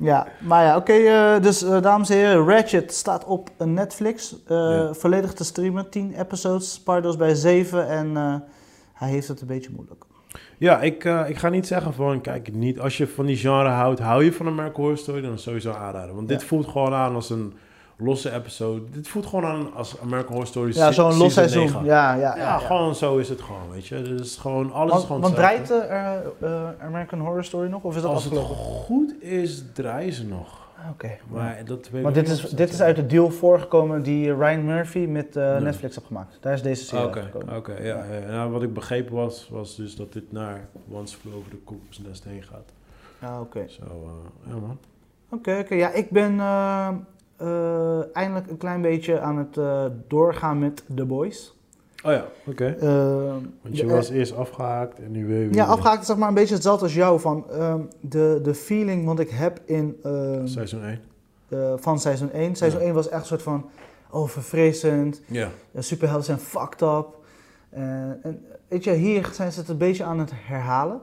Ja, 0.00 0.26
maar 0.40 0.64
ja, 0.64 0.76
oké. 0.76 0.92
eh, 0.92 1.40
dus 1.42 1.62
eh, 1.62 1.82
dames 1.82 2.10
en 2.10 2.16
heren, 2.16 2.48
Ratchet 2.48 2.92
staat 2.94 3.24
op 3.24 3.50
Netflix. 3.64 4.36
eh. 4.46 4.92
Volledig 4.92 5.32
te 5.32 5.44
streamen. 5.44 5.90
10 5.90 6.14
episodes. 6.20 6.80
Pardos 6.80 7.16
bij 7.16 7.34
7. 7.34 7.88
En 7.88 8.14
hij 8.94 9.08
heeft 9.10 9.28
het 9.28 9.40
een 9.40 9.46
beetje 9.46 9.70
moeilijk. 9.74 10.04
Ja, 10.58 10.80
ik, 10.80 11.04
eh, 11.04 11.28
ik 11.28 11.36
ga 11.36 11.48
niet 11.48 11.66
zeggen 11.66 11.94
van, 11.94 12.20
kijk 12.20 12.52
niet. 12.52 12.80
Als 12.80 12.96
je 12.96 13.06
van 13.06 13.26
die 13.26 13.36
genre 13.36 13.68
houdt, 13.68 14.00
hou 14.00 14.24
je 14.24 14.32
van 14.32 14.46
een 14.46 14.52
American 14.52 14.80
Horror 14.80 14.98
Story, 14.98 15.20
dan 15.20 15.38
sowieso 15.38 15.72
aanraden. 15.72 16.14
Want 16.14 16.28
dit 16.28 16.44
voelt 16.44 16.68
gewoon 16.68 16.94
aan 16.94 17.14
als 17.14 17.30
een 17.30 17.52
losse 17.96 18.32
episode. 18.32 18.90
Dit 18.90 19.08
voelt 19.08 19.26
gewoon 19.26 19.44
aan 19.44 19.74
als 19.74 20.00
American 20.00 20.30
Horror 20.32 20.46
Story 20.46 20.72
Ja, 20.74 20.92
zo'n 20.92 21.16
los 21.16 21.32
seizoen. 21.32 21.64
9. 21.64 21.84
Ja, 21.84 22.14
ja, 22.14 22.20
Ja, 22.20 22.36
ja. 22.36 22.58
gewoon 22.58 22.94
zo 22.94 23.16
is 23.16 23.28
het 23.28 23.40
gewoon, 23.40 23.70
weet 23.70 23.86
je. 23.86 24.02
Dus 24.02 24.36
gewoon, 24.36 24.72
alles 24.72 24.90
Want, 24.90 25.00
is 25.02 25.06
gewoon 25.06 25.22
want 25.22 25.34
draait 25.34 25.70
eh, 25.70 26.14
eh, 26.40 26.68
American 26.82 27.18
Horror 27.20 27.44
Story 27.44 27.68
nog? 27.68 27.82
Of 27.82 27.96
is 27.96 28.02
dat 28.02 28.10
Als 28.10 28.24
het 28.24 28.38
goed 28.38 29.22
is, 29.22 29.62
draaien 29.72 30.12
ze 30.12 30.26
nog. 30.26 30.63
Oké. 30.90 31.10
Maar 31.30 31.64
dat 31.64 31.90
dit 32.14 32.28
is, 32.28 32.40
dit 32.40 32.72
is 32.72 32.80
uit 32.82 32.96
de 32.96 33.06
deal 33.06 33.30
voorgekomen 33.30 34.02
die 34.02 34.34
Ryan 34.34 34.64
Murphy 34.64 34.98
met 34.98 35.36
eh, 35.36 35.50
Nee. 35.52 35.60
Netflix 35.60 35.94
heeft 35.94 36.06
gemaakt. 36.06 36.36
Daar 36.40 36.52
is 36.52 36.62
deze 36.62 36.84
serie 36.84 37.04
Oké, 37.06 37.18
uitgekomen. 37.20 37.56
oké, 37.56 37.72
ja, 37.82 38.04
ja. 38.04 38.30
Nou, 38.30 38.50
wat 38.50 38.62
ik 38.62 38.72
begrepen 38.74 39.14
was, 39.14 39.48
was 39.48 39.76
dus 39.76 39.96
dat 39.96 40.12
dit 40.12 40.32
naar 40.32 40.68
Once 40.90 41.16
Flew 41.16 41.34
Over 41.34 41.50
the 41.50 41.56
Cuckoo's 41.66 41.98
Nest 41.98 42.24
heen 42.24 42.42
gaat. 42.42 42.72
Ja, 43.20 43.40
oké. 43.40 43.64
Zo, 43.68 43.82
eh, 43.84 44.50
ja 44.52 44.58
man. 44.58 44.78
Oké, 45.30 45.58
oké. 45.58 45.74
Ja, 45.74 45.90
ik 45.92 46.10
ben 46.10 46.40
eh, 46.40 46.88
eh, 47.36 48.16
eindelijk 48.16 48.50
een 48.50 48.56
klein 48.56 48.82
beetje 48.82 49.20
aan 49.20 49.36
het 49.38 49.56
eh, 49.56 49.84
doorgaan 50.08 50.58
met 50.58 50.84
The 50.94 51.04
Boys. 51.04 51.53
Oh 52.04 52.12
ja, 52.12 52.24
oké. 52.46 52.64
Eh, 52.80 52.86
Want 53.62 53.76
je 53.76 53.86
de- 53.86 53.92
was 53.92 54.10
eerst 54.10 54.36
afgehaakt 54.36 54.98
en 55.00 55.10
nu 55.10 55.26
weer... 55.26 55.54
Ja, 55.54 55.64
afgehaakt 55.64 56.00
is 56.00 56.06
zeg 56.06 56.16
maar 56.16 56.28
een 56.28 56.34
beetje 56.34 56.54
hetzelfde 56.54 56.84
als 56.84 56.94
jou. 56.94 57.20
Van, 57.20 57.50
ehm, 57.50 57.80
de, 58.00 58.40
de 58.42 58.54
feeling 58.54 59.04
wat 59.06 59.20
ik 59.20 59.30
heb 59.30 59.60
in, 59.64 59.96
ehm, 60.02 60.46
Seizoen 60.46 60.82
1. 60.84 61.00
eh, 61.48 61.72
van 61.76 61.98
seizoen 62.00 62.30
1. 62.32 62.54
Seizoen 62.56 62.80
Ja. 62.80 62.86
1 62.86 62.94
was 62.94 63.08
echt 63.08 63.20
een 63.20 63.26
soort 63.26 63.42
van 63.42 63.66
oh, 64.10 64.28
verfrissend. 64.28 65.20
Ja. 65.26 65.48
De 65.70 65.82
superhelden 65.82 66.24
zijn 66.24 66.38
fucked 66.38 66.80
up. 66.80 67.06
Eh, 67.70 67.82
en 68.22 68.44
weet 68.68 68.84
je, 68.84 68.92
hier 68.92 69.28
zijn 69.32 69.52
ze 69.52 69.60
het 69.60 69.68
een 69.68 69.78
beetje 69.78 70.04
aan 70.04 70.18
het 70.18 70.30
herhalen. 70.34 71.00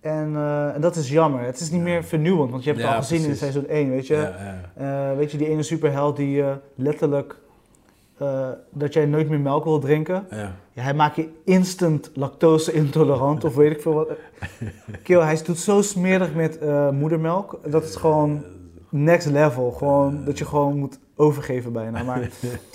En, 0.00 0.36
eh, 0.36 0.74
en 0.74 0.80
dat 0.80 0.96
is 0.96 1.10
jammer. 1.10 1.40
Het 1.44 1.60
is 1.60 1.70
niet 1.70 1.78
Ja. 1.80 1.84
meer 1.86 2.04
vernieuwend, 2.04 2.50
want 2.50 2.62
je 2.64 2.68
hebt 2.70 2.80
het 2.82 2.90
Ja, 2.90 2.96
al 2.96 3.02
gezien 3.02 3.24
in 3.28 3.36
seizoen 3.36 3.64
1, 3.68 3.90
weet 3.90 4.06
je. 4.06 4.14
Ja, 4.14 4.62
ja. 4.74 5.10
Eh, 5.10 5.16
weet 5.16 5.30
je, 5.30 5.38
die 5.38 5.48
ene 5.48 5.62
superheld 5.62 6.16
die 6.16 6.42
eh, 6.42 6.50
letterlijk 6.74 7.36
eh, 8.18 8.48
dat 8.70 8.92
jij 8.92 9.06
nooit 9.06 9.28
meer 9.28 9.40
melk 9.40 9.64
wil 9.64 9.78
drinken. 9.78 10.26
ja. 10.30 10.56
Ja, 10.76 10.82
hij 10.82 10.94
maakt 10.94 11.16
je 11.16 11.28
instant 11.44 12.10
lactose 12.14 12.72
intolerant 12.72 13.44
of 13.44 13.54
weet 13.54 13.72
ik 13.72 13.80
veel 13.80 13.94
wat. 13.94 14.08
Kill, 15.02 15.20
hij 15.20 15.40
doet 15.44 15.58
zo 15.58 15.82
smerig 15.82 16.34
met 16.34 16.58
eh, 16.58 16.90
moedermelk. 16.90 17.60
Dat 17.66 17.84
is 17.84 17.96
gewoon 17.96 18.44
next 18.88 19.26
level. 19.26 19.70
Gewoon 19.70 20.24
dat 20.24 20.38
je 20.38 20.44
gewoon 20.44 20.78
moet 20.78 20.98
overgeven 21.14 21.72
bijna. 21.72 22.02
Maar 22.02 22.30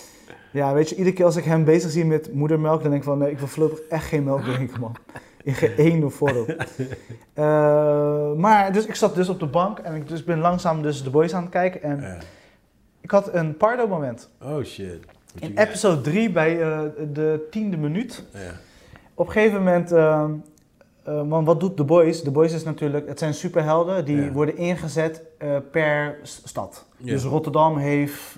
ja, 0.51 0.73
weet 0.73 0.89
je, 0.89 0.95
iedere 0.95 1.15
keer 1.15 1.25
als 1.25 1.35
ik 1.35 1.43
hem 1.43 1.63
bezig 1.65 1.91
zie 1.91 2.05
met 2.05 2.33
moedermelk, 2.33 2.81
dan 2.81 2.89
denk 2.89 3.01
ik 3.01 3.07
van 3.07 3.17
nee, 3.17 3.31
ik 3.31 3.39
wil 3.39 3.47
voorlopig 3.47 3.79
echt 3.79 4.05
geen 4.05 4.23
melk 4.23 4.43
drinken, 4.43 4.79
man. 4.79 4.95
In 5.43 5.53
geen 5.53 5.75
ene 5.75 6.09
vorm. 6.09 6.45
Eh, 7.33 8.33
maar 8.33 8.73
dus 8.73 8.85
ik 8.85 8.95
zat 8.95 9.15
dus 9.15 9.29
op 9.29 9.39
de 9.39 9.45
bank 9.45 9.79
en 9.79 9.95
ik 9.95 10.07
dus 10.07 10.23
ben 10.23 10.39
langzaam 10.39 10.81
dus 10.81 11.03
de 11.03 11.09
boys 11.09 11.33
aan 11.33 11.41
het 11.41 11.51
kijken. 11.51 11.81
En 11.81 12.19
ik 13.01 13.11
had 13.11 13.33
een 13.33 13.57
pardo 13.57 13.87
moment. 13.87 14.29
Oh 14.41 14.63
shit. 14.63 14.99
In 15.39 15.57
episode 15.57 16.01
3 16.01 16.31
bij 16.31 16.61
eh, 16.61 16.79
de 17.13 17.47
tiende 17.49 17.77
minuut. 17.77 18.23
Ja. 18.33 18.39
Op 19.13 19.27
een 19.27 19.33
gegeven 19.33 19.57
moment, 19.57 19.89
want 21.29 21.45
wat 21.45 21.59
doet 21.59 21.77
The 21.77 21.83
Boys? 21.83 22.21
The 22.23 22.31
Boys 22.31 22.53
is 22.53 22.63
natuurlijk, 22.63 23.07
het 23.07 23.19
zijn 23.19 23.33
superhelden 23.33 24.05
die 24.05 24.21
Ja. 24.21 24.31
worden 24.31 24.57
ingezet 24.57 25.21
per 25.71 26.19
stad. 26.23 26.85
Ja. 26.97 27.05
Dus 27.11 27.23
Rotterdam 27.23 27.77
heeft 27.77 28.37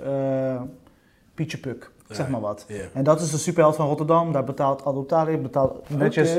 Pietje 1.33 1.57
Puk, 1.57 1.91
zeg 2.15 2.29
maar 2.29 2.41
wat. 2.41 2.65
En 2.93 3.03
dat 3.03 3.21
is 3.21 3.31
de 3.31 3.37
superheld 3.37 3.75
van 3.75 3.87
Rotterdam, 3.87 4.31
daar 4.31 4.43
betaalt 4.43 4.85
Adoptalie, 4.85 5.37
betaalt 5.37 5.89
netjes, 5.97 6.37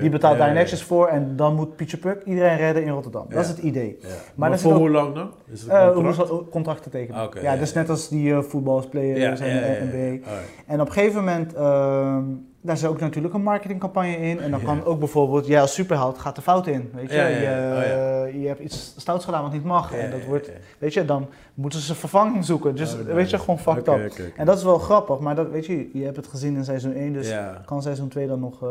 die 0.00 0.10
betaalt 0.10 0.38
daar 0.38 0.52
netjes 0.52 0.82
voor 0.82 1.06
en 1.06 1.36
dan 1.36 1.54
moet 1.54 1.76
Pietje 1.76 1.96
Puk 1.96 2.22
iedereen 2.24 2.56
redden 2.56 2.82
in 2.82 2.92
Rotterdam. 2.92 3.26
Dat 3.28 3.42
is 3.44 3.48
het 3.48 3.58
idee. 3.58 3.98
Maar, 4.34 4.48
Maar 4.50 4.58
voor 4.58 4.72
ook- 4.72 4.78
hoe 4.78 4.90
lang 4.90 5.14
dan? 5.14 5.30
Is 5.52 5.60
het 5.60 5.70
Eh, 5.70 5.80
een 5.82 5.86
hoe 6.28 6.48
contract? 6.50 6.90
tekenen. 6.90 7.24
Oké, 7.24 7.40
ja, 7.40 7.56
dus 7.56 7.72
net 7.72 7.90
als 7.90 8.08
die 8.08 8.32
eh 8.34 8.42
voetbalspelers 8.42 9.40
en 9.40 9.88
NBA. 9.88 10.26
En 10.66 10.80
op 10.80 10.86
een 10.86 10.92
gegeven 10.92 11.18
moment, 11.24 11.54
ehm, 11.54 12.22
daar 12.60 12.76
zit 12.76 12.88
ook 12.88 13.00
natuurlijk 13.00 13.34
een 13.34 13.42
marketingcampagne 13.42 14.16
in. 14.16 14.40
En 14.40 14.50
dan 14.50 14.62
kan 14.62 14.84
ook 14.84 14.98
bijvoorbeeld, 14.98 15.46
jij 15.46 15.60
als 15.60 15.74
superheld 15.74 16.18
gaat 16.18 16.36
de 16.36 16.42
fout 16.42 16.66
in. 16.66 16.90
Weet 16.94 17.10
je. 17.10 17.16
Je, 17.16 18.32
Oh, 18.34 18.42
je 18.42 18.46
hebt 18.48 18.60
iets 18.60 18.94
stouts 18.96 19.24
gedaan 19.24 19.42
wat 19.42 19.52
niet 19.52 19.64
mag. 19.64 19.92
en 19.94 20.10
dat 20.10 20.24
wordt, 20.24 20.50
weet 20.78 20.94
je, 20.94 21.04
dan 21.04 21.28
moeten 21.54 21.80
ze 21.80 21.94
vervanging 21.94 22.44
zoeken. 22.44 22.74
Dus 22.74 22.94
Oh, 22.94 23.00
weet 23.14 23.30
je, 23.30 23.38
gewoon 23.38 23.58
fucked 23.58 23.88
up. 23.88 23.94
En 24.36 24.46
dat 24.46 24.58
is 24.58 24.64
wel 24.64 24.78
grappig, 24.78 25.18
maar 25.18 25.34
dat, 25.34 25.50
weet 25.50 25.66
je, 25.66 25.90
je 25.92 26.04
hebt 26.04 26.16
het 26.16 26.26
gezien 26.26 26.56
in 26.56 26.64
seizoen 26.64 26.92
1, 26.94 27.12
dus 27.12 27.28
kan 27.64 27.82
seizoen 27.82 28.08
2 28.08 28.26
dan 28.26 28.40
nog... 28.40 28.62
eh, 28.62 28.68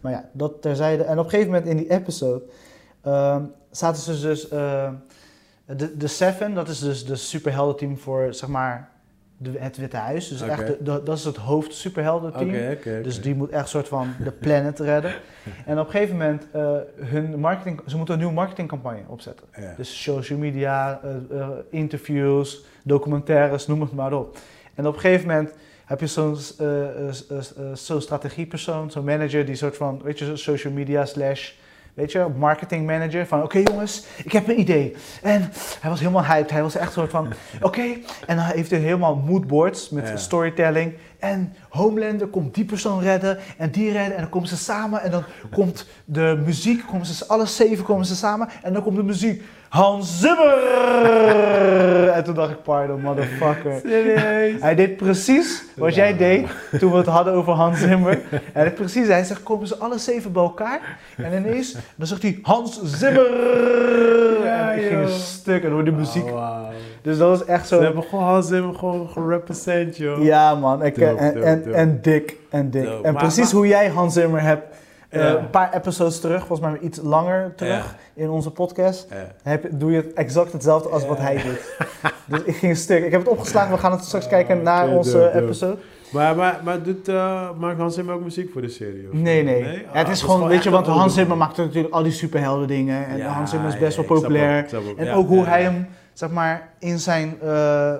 maar 0.00 0.12
ja, 0.12 0.28
dat 0.32 0.62
terzijde. 0.62 1.02
En 1.02 1.18
op 1.18 1.24
een 1.24 1.30
gegeven 1.30 1.52
moment 1.52 1.70
in 1.70 1.76
die 1.76 1.90
episode 1.90 2.42
ehm, 3.02 3.42
zaten 3.70 4.02
ze 4.02 4.20
dus... 4.26 4.48
eh, 4.48 4.88
de, 5.76 5.96
de 5.96 6.06
Seven, 6.06 6.54
dat 6.54 6.68
is 6.68 6.78
dus 6.78 7.04
de 7.06 7.16
superheldenteam 7.16 7.98
voor, 7.98 8.34
zeg 8.34 8.48
maar, 8.48 8.88
de, 9.40 9.50
het 9.58 9.76
Witte 9.76 9.96
Huis. 9.96 10.28
Dus 10.28 10.40
echt, 10.42 10.66
de- 10.66 10.76
de- 10.80 11.02
dat 11.04 11.18
is 11.18 11.24
het 11.24 11.36
hoofd 11.36 11.74
superheldenteam. 11.74 12.48
Oké. 12.72 13.00
Dus 13.02 13.20
die 13.22 13.34
moet 13.34 13.50
echt 13.50 13.68
soort 13.68 13.88
van 13.88 14.08
de 14.24 14.30
planet 14.30 14.78
redden. 14.80 15.12
En 15.66 15.78
op 15.78 15.84
een 15.86 15.90
gegeven 15.92 16.16
moment, 16.16 16.46
eh, 16.52 16.70
hun 16.96 17.38
marketing, 17.40 17.80
ze 17.86 17.96
moeten 17.96 18.14
een 18.14 18.20
nieuwe 18.20 18.34
marketingcampagne 18.34 19.00
opzetten. 19.06 19.46
Dus 19.76 20.02
social 20.02 20.38
media, 20.38 21.00
eh, 21.02 21.40
eh, 21.40 21.48
interviews, 21.70 22.64
documentaires, 22.84 23.66
noem 23.66 23.80
het 23.80 23.92
maar 23.92 24.12
op. 24.12 24.38
En 24.74 24.86
op 24.86 24.94
een 24.94 25.00
gegeven 25.00 25.26
moment 25.26 25.54
heb 25.84 26.00
je 26.00 26.06
zo'n 27.74 28.00
strategiepersoon, 28.00 28.90
zo'n 28.90 29.04
manager, 29.04 29.44
die 29.46 29.54
soort 29.54 29.76
van, 29.76 30.00
weet 30.04 30.18
je, 30.18 30.36
social 30.36 30.72
media 30.72 31.04
slash, 31.04 31.52
weet 31.98 32.12
je, 32.12 32.26
marketing 32.36 32.86
manager. 32.86 33.26
Van, 33.26 33.42
oké 33.42 33.58
jongens, 33.58 34.06
ik 34.24 34.32
heb 34.32 34.48
een 34.48 34.60
idee. 34.60 34.96
En 35.22 35.50
hij 35.80 35.90
was 35.90 35.98
helemaal 36.00 36.24
hyped. 36.24 36.50
Hij 36.50 36.62
was 36.62 36.76
echt 36.76 36.92
soort 36.92 37.10
van, 37.10 37.32
oké. 37.60 37.82
En 38.26 38.36
dan 38.36 38.44
heeft 38.44 38.70
hij 38.70 38.80
helemaal 38.80 39.16
moodboards 39.16 39.90
met 39.90 40.08
Ja. 40.08 40.16
storytelling. 40.16 40.92
En 41.18 41.54
Homelander 41.68 42.26
komt 42.26 42.54
die 42.54 42.64
persoon 42.64 43.00
redden 43.00 43.38
en 43.56 43.70
die 43.70 43.92
redden. 43.92 44.14
En 44.14 44.20
dan 44.20 44.30
komen 44.30 44.48
ze 44.48 44.56
samen 44.56 45.02
en 45.02 45.10
dan 45.10 45.24
komt 45.50 45.86
de 46.04 46.42
muziek, 46.44 46.86
komen 46.86 47.06
ze 47.06 47.26
alle 47.26 47.46
zeven 47.46 47.84
komen 47.84 48.06
ze 48.06 48.16
samen. 48.16 48.48
En 48.62 48.72
dan 48.72 48.82
komt 48.82 48.96
de 48.96 49.02
muziek, 49.02 49.42
Hans 49.68 50.20
Zimmer! 50.20 52.08
En 52.08 52.24
toen 52.24 52.34
dacht 52.34 52.50
ik, 52.50 52.62
pardon 52.62 53.00
motherfucker. 53.00 53.80
Serieus? 53.80 54.60
Hij 54.60 54.74
deed 54.74 54.96
precies 54.96 55.64
wat 55.76 55.94
jij 55.94 56.16
deed 56.16 56.46
toen 56.78 56.90
we 56.90 56.96
het 56.96 57.06
hadden 57.06 57.32
over 57.32 57.52
Hans 57.52 57.78
Zimmer. 57.78 58.20
Hij 58.52 58.64
deed 58.64 58.74
precies, 58.74 59.06
hij 59.06 59.24
zegt, 59.24 59.42
komen 59.42 59.66
ze 59.66 59.76
alle 59.76 59.98
zeven 59.98 60.32
bij 60.32 60.42
elkaar? 60.42 60.98
En 61.16 61.44
ineens, 61.44 61.76
dan 61.96 62.06
zegt 62.06 62.22
hij, 62.22 62.38
Hans 62.42 62.82
Zimmer! 62.82 63.30
Ja, 64.44 64.72
en 64.72 64.78
ik 64.78 64.86
ging 64.86 65.02
een 65.02 65.08
stuk 65.08 65.64
en 65.64 65.70
hoorde 65.70 65.90
muziek. 65.92 66.24
Oh. 66.24 66.68
Dus 67.08 67.18
dat 67.18 67.28
was 67.28 67.44
echt 67.44 67.68
Ze 67.68 67.74
zo... 67.74 67.82
hebben 67.82 68.02
gewoon 68.02 68.24
Hans 68.24 68.46
Zimmer 68.48 68.74
gewoon 68.74 69.08
gerepresent, 69.08 69.96
joh. 69.96 70.24
Ja 70.24 70.54
man, 70.54 70.84
ik, 70.84 70.98
Dope, 70.98 71.16
en, 71.20 71.34
dope, 71.34 71.46
en, 71.46 71.62
dope. 71.62 71.76
en 71.76 71.98
dik, 72.02 72.36
en 72.50 72.70
dik. 72.70 72.84
En 72.88 73.00
Maar- 73.02 73.22
precies 73.22 73.44
maar- 73.44 73.52
hoe 73.52 73.66
jij 73.66 73.88
Hans 73.88 74.14
Zimmer 74.14 74.40
hebt, 74.42 74.76
eh, 75.08 75.24
een 75.28 75.50
paar 75.50 75.72
episodes 75.74 76.20
terug, 76.20 76.46
volgens 76.46 76.70
mij 76.70 76.78
iets 76.80 76.98
langer 77.02 77.52
terug 77.56 77.96
in 78.14 78.28
onze 78.30 78.50
podcast, 78.50 79.08
heb, 79.42 79.66
doe 79.70 79.90
je 79.90 79.96
het 79.96 80.12
exact 80.12 80.52
hetzelfde 80.52 80.88
als 80.88 81.06
wat 81.06 81.18
hij 81.18 81.34
doet. 81.34 81.76
dus 82.30 82.42
ik 82.44 82.56
ging 82.56 82.76
stuk. 82.76 83.04
Ik 83.04 83.10
heb 83.10 83.20
het 83.20 83.30
opgeslagen, 83.30 83.72
we 83.72 83.78
gaan 83.78 83.92
het 83.92 84.04
straks 84.04 84.28
kijken 84.28 84.62
naar 84.62 84.88
onze 84.88 85.32
episode. 85.34 85.76
Maar, 86.12 86.36
maar, 86.36 86.60
maar 86.64 86.82
doet, 86.82 87.08
eh, 87.08 87.48
maakt 87.58 87.78
Hans 87.78 87.94
Zimmer 87.94 88.14
ook 88.14 88.22
muziek 88.22 88.52
voor 88.52 88.60
de 88.62 88.68
serie? 88.68 89.08
Nee, 89.12 89.42
nee. 89.42 89.64
Ah, 89.64 89.70
Ja, 89.72 89.78
het 89.92 90.06
dat 90.06 90.14
is 90.16 90.22
gewoon, 90.22 90.48
weet 90.48 90.62
je, 90.62 90.70
want 90.70 90.86
Hans 90.86 91.14
Zimmer 91.14 91.36
maakt 91.36 91.56
natuurlijk 91.56 91.94
al 91.94 92.02
die 92.02 92.12
superhelden 92.12 92.68
dingen. 92.68 93.06
En 93.06 93.16
Ja, 93.16 93.26
Hans 93.32 93.50
Zimmer 93.50 93.68
is 93.68 93.74
ja, 93.74 93.80
best 93.80 93.96
wel 93.96 94.04
populair. 94.04 94.66
ook, 94.74 94.80
ook. 94.88 94.96
En 94.96 95.04
Ja, 95.04 95.12
ook 95.14 95.28
hoe 95.28 95.44
hij 95.44 95.62
hem, 95.62 95.86
zeg 96.18 96.30
maar, 96.30 96.72
in 96.78 96.98
zijn 96.98 97.38
eh, 97.42 97.92
eh, 97.92 97.98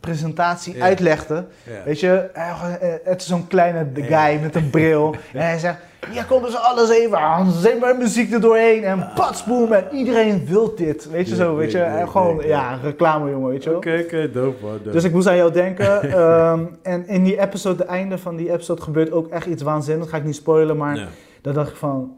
presentatie 0.00 0.76
Ja. 0.76 0.84
uitlegde. 0.84 1.46
Ja. 1.64 1.84
Weet 1.84 2.00
je, 2.00 2.12
eh, 2.32 2.62
het 3.04 3.20
is 3.20 3.26
zo'n 3.26 3.46
kleine 3.46 3.86
guy 3.94 4.04
Ja. 4.08 4.40
met 4.40 4.54
een 4.54 4.70
bril. 4.70 5.14
En 5.32 5.40
hij 5.40 5.58
zegt, 5.58 5.78
ja 6.12 6.22
komen 6.22 6.50
ze 6.50 6.58
alles 6.58 6.90
even, 6.90 7.18
Hans 7.18 7.60
Zimmer 7.60 7.96
muziek 7.96 8.32
er 8.32 8.40
doorheen. 8.40 8.84
En 8.84 9.10
patsboom, 9.14 9.72
en 9.72 9.84
iedereen 9.92 10.46
wil 10.46 10.74
dit. 10.74 11.10
Weet 11.10 11.28
je 11.28 11.34
zo, 11.34 11.56
weet 11.56 11.72
je. 11.72 12.04
gewoon, 12.08 12.40
ja, 12.46 12.78
reclame 12.82 13.30
jongen, 13.30 13.50
weet 13.50 13.62
je 13.64 13.68
wel. 13.70 13.78
Oké, 13.78 14.00
oké, 14.04 14.30
dope 14.30 14.64
man. 14.64 14.72
dope. 14.72 14.90
Dus 14.90 15.04
ik 15.04 15.12
moest 15.12 15.26
aan 15.28 15.36
jou 15.36 15.52
denken. 15.52 16.02
ehm, 16.12 16.64
en 16.82 17.06
in 17.06 17.24
die 17.24 17.40
episode, 17.40 17.76
de 17.76 17.84
einde 17.84 18.18
van 18.18 18.36
die 18.36 18.52
episode, 18.52 18.82
gebeurt 18.82 19.12
ook 19.12 19.28
echt 19.28 19.46
iets 19.46 19.62
waanzinnigs. 19.62 20.04
Dat 20.04 20.14
ga 20.14 20.20
ik 20.20 20.26
niet 20.26 20.36
spoilen, 20.36 20.76
maar 20.76 21.08
dan 21.42 21.54
dacht 21.54 21.70
ik 21.70 21.76
van, 21.76 22.16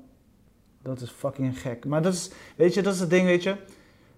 dat 0.82 1.00
is 1.00 1.10
fucking 1.18 1.58
gek. 1.60 1.84
Maar 1.84 2.02
dat 2.02 2.12
is, 2.12 2.30
weet 2.56 2.74
je, 2.74 2.82
dat 2.82 2.94
is 2.94 3.00
het 3.00 3.10
ding, 3.10 3.26
weet 3.26 3.42
je. 3.42 3.54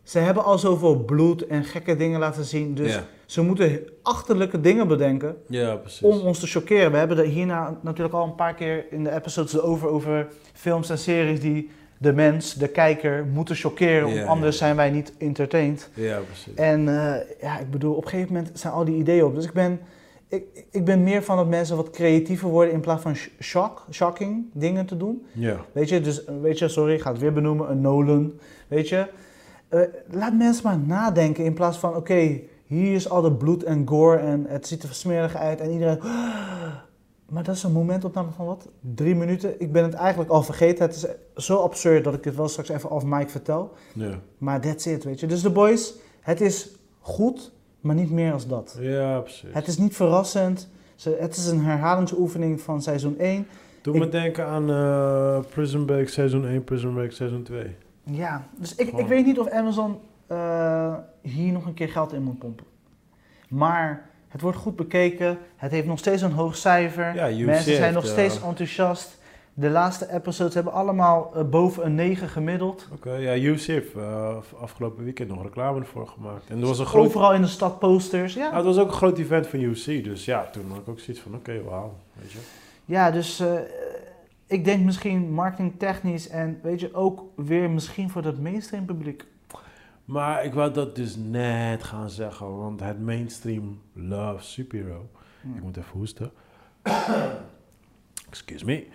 Ze 0.05 0.19
hebben 0.19 0.45
al 0.45 0.59
zoveel 0.59 0.97
bloed 0.97 1.47
en 1.47 1.65
gekke 1.65 1.97
dingen 1.97 2.21
laten 2.21 2.45
zien. 2.45 2.75
Dus 2.75 2.95
ja. 2.95 3.05
ze 3.27 3.43
moeten 3.43 3.81
achterlijke 4.03 4.61
dingen 4.61 4.89
bedenken 4.89 5.37
ja, 5.49 5.81
om 6.03 6.19
ons 6.19 6.39
te 6.39 6.47
chockeren. 6.47 6.91
We 6.91 6.97
hebben 6.97 7.19
er 7.19 7.25
hierna 7.25 7.79
natuurlijk 7.83 8.15
al 8.15 8.25
een 8.25 8.35
paar 8.35 8.55
keer 8.55 8.85
in 8.91 9.05
de 9.05 9.15
episodes 9.15 9.61
over, 9.61 9.89
over 9.89 10.29
films 10.53 10.91
en 10.91 10.99
series 10.99 11.41
die 11.41 11.71
de 11.99 12.13
mens, 12.13 12.55
de 12.55 12.69
kijker, 12.69 13.27
moeten 13.33 13.57
chockeren. 13.57 14.09
Ja, 14.09 14.25
anders 14.25 14.59
zijn 14.59 14.77
wij 14.77 14.91
niet 14.91 15.13
entertained. 15.19 15.91
Ja, 15.95 16.19
precies. 16.19 16.55
En 16.55 16.89
eh, 16.89 17.15
ja, 17.41 17.59
ik 17.59 17.71
bedoel, 17.71 17.95
op 17.95 18.05
een 18.05 18.11
gegeven 18.11 18.33
moment 18.33 18.59
zijn 18.59 18.73
al 18.73 18.85
die 18.85 18.97
ideeën 18.97 19.25
op. 19.25 19.35
Dus 19.35 19.45
ik 19.45 19.53
ben, 19.53 19.81
ik, 20.29 20.45
ik 20.71 20.85
ben 20.85 21.03
meer 21.03 21.23
van 21.23 21.37
dat 21.37 21.49
mensen 21.49 21.77
wat 21.77 21.91
creatiever 21.91 22.49
worden 22.49 22.75
in 22.75 22.81
plaats 22.81 23.03
van 23.03 23.15
sh- 23.15 23.29
shock, 23.41 23.87
shocking 23.91 24.45
dingen 24.53 24.87
te 24.87 24.97
doen. 24.97 25.27
Ja. 25.33 25.57
Weet 25.73 25.89
je, 25.89 26.01
dus 26.01 26.25
weet 26.43 26.59
je, 26.59 26.69
sorry, 26.69 26.95
ik 26.95 27.01
ga 27.01 27.11
het 27.11 27.21
weer 27.21 27.33
benoemen, 27.33 27.71
een 27.71 27.81
Nolan. 27.81 28.33
Weet 28.69 28.89
je, 28.89 29.07
Eh, 29.69 29.81
laat 30.11 30.35
mensen 30.37 30.65
maar 30.65 30.79
nadenken 30.79 31.45
in 31.45 31.55
plaats 31.55 31.79
van, 31.79 31.97
oké, 31.97 32.41
hier 32.67 32.95
is 32.95 33.09
al 33.11 33.23
dat 33.23 33.39
bloed 33.39 33.63
en 33.63 33.89
gore 33.89 34.17
en 34.19 34.45
het 34.49 34.67
ziet 34.67 34.83
er 34.83 34.95
smerig 34.95 35.37
uit 35.37 35.61
en 35.61 35.71
iedereen... 35.71 35.99
Maar 37.29 37.43
dat 37.45 37.55
is 37.55 37.63
een 37.63 37.73
momentopname 37.73 38.31
van 38.37 38.47
wat? 38.47 38.69
Drie 38.81 39.15
minuten. 39.15 39.61
Ik 39.61 39.73
ben 39.73 39.83
het 39.83 39.95
eigenlijk 39.95 40.31
al 40.31 40.43
vergeten. 40.43 40.85
Het 40.87 40.95
is 40.95 41.07
zo 41.47 41.57
absurd 41.57 42.05
dat 42.05 42.15
ik 42.15 42.25
het 42.25 42.37
wel 42.37 42.49
straks 42.49 42.69
even 42.69 42.91
af 42.91 43.05
Mike 43.05 43.29
vertel. 43.31 43.73
Ja. 43.95 44.19
Maar 44.39 44.61
that's 44.61 44.87
it, 44.87 45.05
weet 45.05 45.21
je. 45.21 45.27
Dus 45.27 45.41
The 45.41 45.51
Boys, 45.51 45.95
het 46.21 46.41
is 46.41 46.77
goed, 47.01 47.53
maar 47.81 47.95
niet 47.95 48.11
meer 48.11 48.33
als 48.33 48.47
dat. 48.47 48.77
Ja, 48.81 49.21
precies. 49.21 49.49
Het 49.53 49.67
is 49.67 49.79
niet 49.79 49.97
verrassend. 49.97 50.69
Het 51.19 51.37
is 51.37 51.47
een 51.47 51.61
herhalingsoefening 51.65 52.61
van 52.61 52.83
seizoen 52.83 53.19
1. 53.19 53.47
Doe 53.83 53.95
ik- 53.95 54.01
me 54.01 54.09
denken 54.09 54.47
aan 54.47 54.71
eh, 54.71 55.39
Prison 55.51 55.85
Break 55.85 56.09
seizoen 56.09 56.47
1, 56.47 56.65
Prison 56.65 56.95
Break 56.95 57.11
seizoen 57.13 57.43
2. 57.43 57.77
Ja, 58.05 58.47
dus 58.57 58.75
ik, 58.75 58.93
ik 58.93 59.07
weet 59.07 59.27
niet 59.27 59.39
of 59.39 59.49
Amazon 59.49 59.99
eh, 60.27 60.95
hier 61.21 61.53
nog 61.53 61.67
een 61.67 61.75
keer 61.75 61.89
geld 61.89 62.13
in 62.13 62.23
moet 62.23 62.39
pompen. 62.39 62.67
Maar 63.49 64.09
het 64.29 64.41
wordt 64.41 64.59
goed 64.59 64.77
bekeken. 64.77 65.39
Het 65.57 65.71
heeft 65.71 65.87
nog 65.87 65.99
steeds 65.99 66.23
een 66.23 66.33
hoog 66.33 66.57
cijfer. 66.57 67.15
Ja, 67.15 67.45
Mensen 67.47 67.77
zijn 67.77 67.95
nog 67.95 68.05
eh, 68.05 68.11
steeds 68.11 68.43
enthousiast. 68.43 69.19
De 69.57 69.71
laatste 69.71 70.13
episodes 70.13 70.55
hebben 70.55 70.73
allemaal 70.73 71.33
eh, 71.35 71.45
boven 71.45 71.85
een 71.87 71.95
9 71.95 72.29
gemiddeld. 72.29 72.89
Oké, 72.93 73.13
ja, 73.15 73.33
heeft 73.33 73.95
eh, 73.95 74.37
afgelopen 74.61 75.05
weekend 75.05 75.29
nog 75.29 75.43
reclame 75.43 75.81
ervoor 75.81 76.07
gemaakt. 76.07 76.51
En 76.51 76.61
er 76.61 76.67
was 76.67 76.79
een 76.79 76.87
groot... 76.87 77.07
Overal 77.07 77.35
in 77.35 77.41
de 77.41 77.47
stad 77.47 77.79
posters. 77.79 78.35
Ja, 78.35 78.49
Ah, 78.49 78.57
het 78.57 78.65
was 78.65 78.79
ook 78.79 78.89
een 78.89 78.95
groot 78.95 79.19
event 79.19 79.47
van 79.47 79.61
UFC, 79.61 80.05
dus 80.05 80.25
ja, 80.25 80.49
toen 80.53 80.65
had 80.69 80.79
ik 80.79 80.89
ook 80.89 81.01
zoiets 81.01 81.23
van, 81.23 81.35
oké, 81.35 81.63
wauw, 81.63 81.95
weet 82.21 82.33
je. 82.33 82.39
ja 82.85 83.11
dus 83.11 83.43
ik 84.47 84.65
denk 84.65 84.85
misschien 84.85 85.33
marketingtechnisch 85.33 86.29
en 86.29 86.59
weet 86.63 86.81
je 86.81 86.95
ook 86.95 87.25
weer 87.37 87.71
misschien 87.71 88.11
voor 88.11 88.23
dat 88.23 88.39
mainstream 88.39 88.85
publiek. 88.85 89.25
Maar 90.05 90.45
ik 90.45 90.55
wou 90.55 90.73
dat 90.73 90.97
dus 90.97 91.17
net 91.17 91.85
gaan 91.85 92.11
zeggen, 92.11 92.57
want 92.57 92.81
het 92.81 93.01
mainstream 93.01 93.81
love 93.93 94.45
superhero. 94.45 95.11
Ik 95.55 95.63
moet 95.63 95.77
even 95.77 95.93
hoesten. 95.93 96.31
Excuse 98.31 98.65
me. 98.65 98.87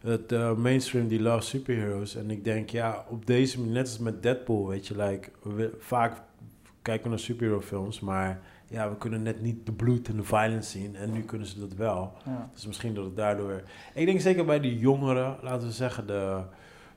Het 0.00 0.32
eh, 0.32 0.54
mainstream 0.54 1.08
die 1.08 1.20
love 1.20 1.44
superheroes. 1.44 2.16
En 2.16 2.30
ik 2.30 2.44
denk, 2.44 2.70
ja, 2.70 3.04
op 3.08 3.26
deze 3.26 3.58
manier, 3.58 3.74
net 3.74 3.86
als 3.86 3.98
met 3.98 4.22
Deadpool, 4.22 4.66
weet 4.66 4.86
je, 4.86 4.96
like, 4.96 5.30
we, 5.42 5.76
vaak 5.78 6.22
kijken 6.82 7.04
we 7.04 7.08
naar 7.08 7.18
superhero 7.18 7.60
films, 7.60 8.00
maar 8.00 8.40
ja, 8.68 8.88
we 8.90 8.96
kunnen 8.96 9.22
net 9.22 9.40
niet 9.42 9.66
de 9.66 9.72
bloed 9.72 10.08
en 10.08 10.16
de 10.16 10.22
violence 10.24 10.70
zien. 10.78 10.96
En 10.96 11.12
nu 11.12 11.22
kunnen 11.22 11.46
ze 11.46 11.60
dat 11.60 11.72
wel. 11.74 12.12
Ja. 12.24 12.50
Dus 12.54 12.66
misschien 12.66 12.94
dat 12.94 13.04
het 13.04 13.16
daardoor... 13.16 13.62
Ik 13.94 14.06
denk 14.06 14.20
zeker 14.20 14.44
bij 14.44 14.60
die 14.60 14.78
jongeren, 14.78 15.36
laten 15.42 15.66
we 15.66 15.72
zeggen 15.72 16.06
de, 16.06 16.40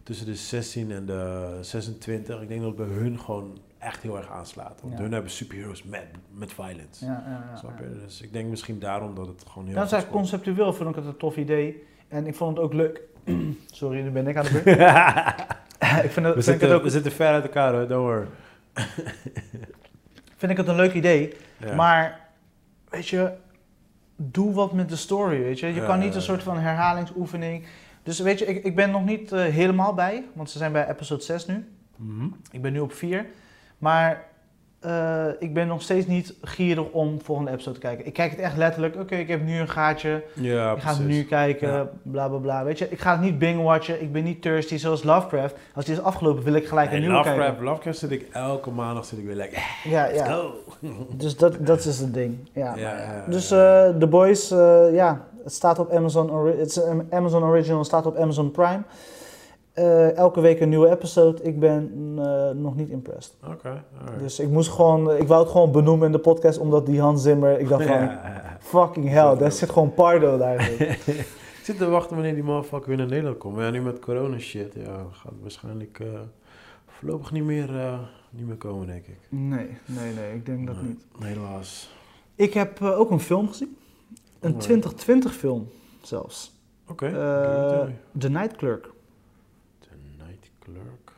tussen 0.04 0.26
de 0.26 0.36
16 0.36 0.92
en 0.92 1.06
de 1.06 1.58
26, 1.62 2.42
ik 2.42 2.48
denk 2.48 2.62
dat 2.62 2.78
het 2.78 2.88
bij 2.88 2.96
hun 2.98 3.20
gewoon 3.20 3.58
echt 3.78 4.02
heel 4.02 4.18
erg 4.18 4.30
aanslaat. 4.32 4.80
Want 4.82 4.94
Ja. 4.94 5.02
hun 5.02 5.12
hebben 5.12 5.32
superheroes 5.32 5.84
met, 5.84 6.06
met 6.34 6.54
violence. 6.54 7.06
Ja, 7.06 7.24
ja, 7.26 7.46
ja, 7.52 7.56
Snap 7.58 7.80
je? 7.80 8.00
Dus 8.06 8.22
ik 8.22 8.34
denk 8.34 8.50
misschien 8.50 8.80
daarom 8.80 9.16
dat 9.16 9.28
het 9.28 9.44
gewoon 9.48 9.66
heel 9.68 9.76
Dat 9.76 9.86
is 9.86 9.92
eigenlijk 9.92 10.22
conceptueel, 10.22 10.74
vond 10.74 10.90
ik 10.90 10.96
het 10.96 11.06
een 11.06 11.18
tof 11.18 11.38
idee. 11.38 11.84
En 12.08 12.28
ik 12.28 12.36
vond 12.36 12.56
het 12.58 12.66
ook 12.66 12.74
leuk. 12.74 13.02
Sorry, 13.72 14.02
nu 14.02 14.10
ben 14.12 14.28
ik 14.28 14.38
aan 14.38 14.44
de 14.44 14.62
beurt. 14.64 14.80
ik 16.06 16.12
vind 16.12 16.16
het, 16.16 16.16
we, 16.16 16.30
ik 16.30 16.36
het 16.36 16.44
zitten, 16.44 16.74
ook 16.76 16.84
we 16.84 16.90
zitten 16.90 17.12
ver 17.12 17.28
uit 17.28 17.44
elkaar, 17.44 17.74
hoor. 17.74 17.88
don't 17.88 18.04
worry. 18.06 18.28
vind 20.42 20.52
ik 20.52 20.58
het 20.58 20.68
een 20.68 20.76
leuk 20.76 20.94
idee. 20.94 21.34
Ja. 21.58 21.76
Maar, 21.76 22.20
weet 22.90 23.08
je, 23.08 23.32
doe 24.16 24.54
wat 24.54 24.74
met 24.74 24.90
de 24.90 24.96
story, 24.96 25.42
weet 25.42 25.60
je. 25.60 25.68
Je 25.68 25.74
Ja, 25.74 25.86
kan 25.86 26.00
niet 26.00 26.16
een 26.16 26.22
soort 26.22 26.44
van 26.44 26.58
herhalingsoefening... 26.58 27.66
Dus 28.04 28.20
weet 28.20 28.40
je, 28.40 28.46
ik, 28.46 28.64
ik 28.64 28.76
ben 28.76 28.92
nog 28.92 29.06
niet 29.06 29.32
eh, 29.32 29.44
helemaal 29.44 29.94
bij, 29.94 30.24
want 30.34 30.50
ze 30.50 30.58
zijn 30.58 30.72
bij 30.72 30.90
episode 30.90 31.24
6 31.24 31.46
nu. 31.46 31.70
Mhm. 31.96 32.26
Ik 32.52 32.62
ben 32.62 32.74
nu 32.74 32.80
op 32.80 32.94
4. 32.94 33.26
Maar 33.78 34.24
eh, 34.82 35.26
ik 35.40 35.54
ben 35.54 35.68
nog 35.68 35.82
steeds 35.82 36.08
niet 36.08 36.34
gierig 36.42 36.86
om 36.92 37.22
volgende 37.22 37.52
episode 37.52 37.80
te 37.80 37.86
kijken. 37.86 38.06
Ik 38.06 38.14
kijk 38.14 38.32
het 38.32 38.40
echt 38.40 38.58
letterlijk. 38.58 38.96
Oké, 38.96 39.16
ik 39.16 39.28
heb 39.28 39.42
nu 39.44 39.60
een 39.60 39.70
gaatje. 39.70 40.24
Ja, 40.34 40.72
ik 40.72 40.82
ga 40.82 40.90
het 40.90 41.08
nu 41.08 41.24
kijken. 41.24 41.72
Ja. 41.72 41.90
Bla 42.02 42.28
bla 42.28 42.38
bla. 42.38 42.64
Weet 42.64 42.78
je, 42.78 42.90
ik 42.90 43.00
ga 43.00 43.12
het 43.12 43.22
niet 43.22 43.40
binge-watchen. 43.40 44.02
Ik 44.02 44.12
ben 44.12 44.24
niet 44.24 44.42
thirsty 44.42 44.78
zoals 44.78 45.04
Lovecraft. 45.04 45.56
Als 45.76 45.86
die 45.86 45.94
is 45.94 46.02
afgelopen, 46.02 46.44
wil 46.44 46.54
ik 46.54 46.68
gelijk 46.68 46.92
een 46.92 47.00
nieuwe 47.00 47.14
Lovecraft, 47.14 47.40
kijken. 47.46 47.64
Lovecraft 47.64 47.98
zit 47.98 48.12
ik 48.12 48.28
elke 48.32 48.72
maandag 48.72 49.06
zit 49.06 49.20
ik 49.20 49.26
weer 49.26 49.36
lekker. 49.36 49.64
Ja, 49.84 50.06
Let's 50.06 50.18
ja. 50.20 50.26
go. 50.26 50.54
Dus 51.12 51.38
dat, 51.38 51.66
dat 51.66 51.86
is 51.86 52.00
het 52.00 52.14
ding. 52.14 52.50
Ja. 52.54 52.76
Ja, 52.76 52.98
ja, 52.98 53.26
Dus 53.28 53.52
eh 53.52 53.90
The 54.00 54.08
Boys, 54.08 54.52
eh, 54.52 54.94
ja, 54.94 55.26
het 55.44 55.54
staat 55.54 55.80
op 55.80 55.92
Amazon, 55.92 56.48
het 56.48 56.68
is 56.68 56.82
Amazon 57.10 57.44
Original, 57.44 57.84
staat 57.84 58.06
op 58.06 58.18
Amazon 58.18 58.52
Prime. 58.52 58.82
Eh, 59.74 60.16
elke 60.18 60.42
week 60.42 60.60
een 60.60 60.70
nieuwe 60.70 60.90
episode. 60.90 61.42
Ik 61.44 61.60
ben 61.60 61.92
eh, 62.18 62.50
nog 62.50 62.76
niet 62.76 62.90
impressed. 62.90 63.34
Oké. 63.48 63.84
Dus 64.20 64.40
ik 64.40 64.50
moest 64.50 64.70
gewoon, 64.70 65.12
ik 65.16 65.28
wou 65.28 65.42
het 65.44 65.52
gewoon 65.52 65.72
benoemen 65.72 66.06
in 66.06 66.12
de 66.12 66.20
podcast, 66.20 66.58
omdat 66.58 66.86
die 66.86 67.02
Hans 67.02 67.22
Zimmer, 67.22 67.60
ik 67.60 67.68
dacht 67.68 67.86
van, 67.86 67.96
Ja. 67.96 68.58
fucking 68.60 69.10
hell, 69.10 69.38
daar 69.38 69.52
zit 69.52 69.70
gewoon 69.70 69.94
Pardo 69.94 70.38
daar. 70.38 70.70
ik 71.60 71.62
zit 71.64 71.78
te 71.78 71.90
wachten 71.90 72.16
wanneer 72.16 72.34
die 72.34 72.44
motherfucker 72.44 72.88
weer 72.88 72.98
naar 72.98 73.08
Nederland 73.08 73.38
komt. 73.38 73.56
Maar 73.56 73.66
ja, 73.66 73.72
nu 73.72 73.82
met 73.82 74.00
corona 74.00 74.38
shit, 74.40 74.74
ja, 74.74 75.06
gaat 75.12 75.34
waarschijnlijk 75.42 76.00
eh, 76.00 76.08
voorlopig 76.88 77.32
niet 77.32 77.44
meer, 77.44 77.70
niet 78.30 78.48
meer 78.48 78.56
komen, 78.58 78.88
denk 78.88 79.06
ik. 79.08 79.18
Nee, 79.30 79.78
nee, 79.86 80.14
nee, 80.14 80.34
ik 80.34 80.46
denk 80.46 80.68
dat 80.68 80.76
Nee, 80.76 80.86
niet. 80.86 81.06
Helaas. 81.20 81.90
Ik 82.36 82.54
heb 82.54 82.82
ook 82.82 83.12
een 83.12 83.20
film 83.20 83.48
gezien. 83.48 83.78
Een 84.40 84.54
Alright. 84.54 84.62
2020 84.64 85.34
film 85.34 85.68
zelfs. 86.02 86.52
Oké, 86.88 87.10
me. 87.10 87.90
The 88.18 88.30
Night 88.30 88.56
Clerk. 88.56 88.90
Clerk. 90.74 91.12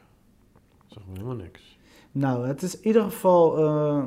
Zeg 0.87 1.03
me 1.07 1.13
helemaal 1.13 1.35
niks. 1.35 1.77
Nou, 2.11 2.47
het 2.47 2.61
is 2.61 2.79
in 2.79 2.87
ieder 2.87 3.03
geval, 3.03 3.57
eh, 3.57 4.03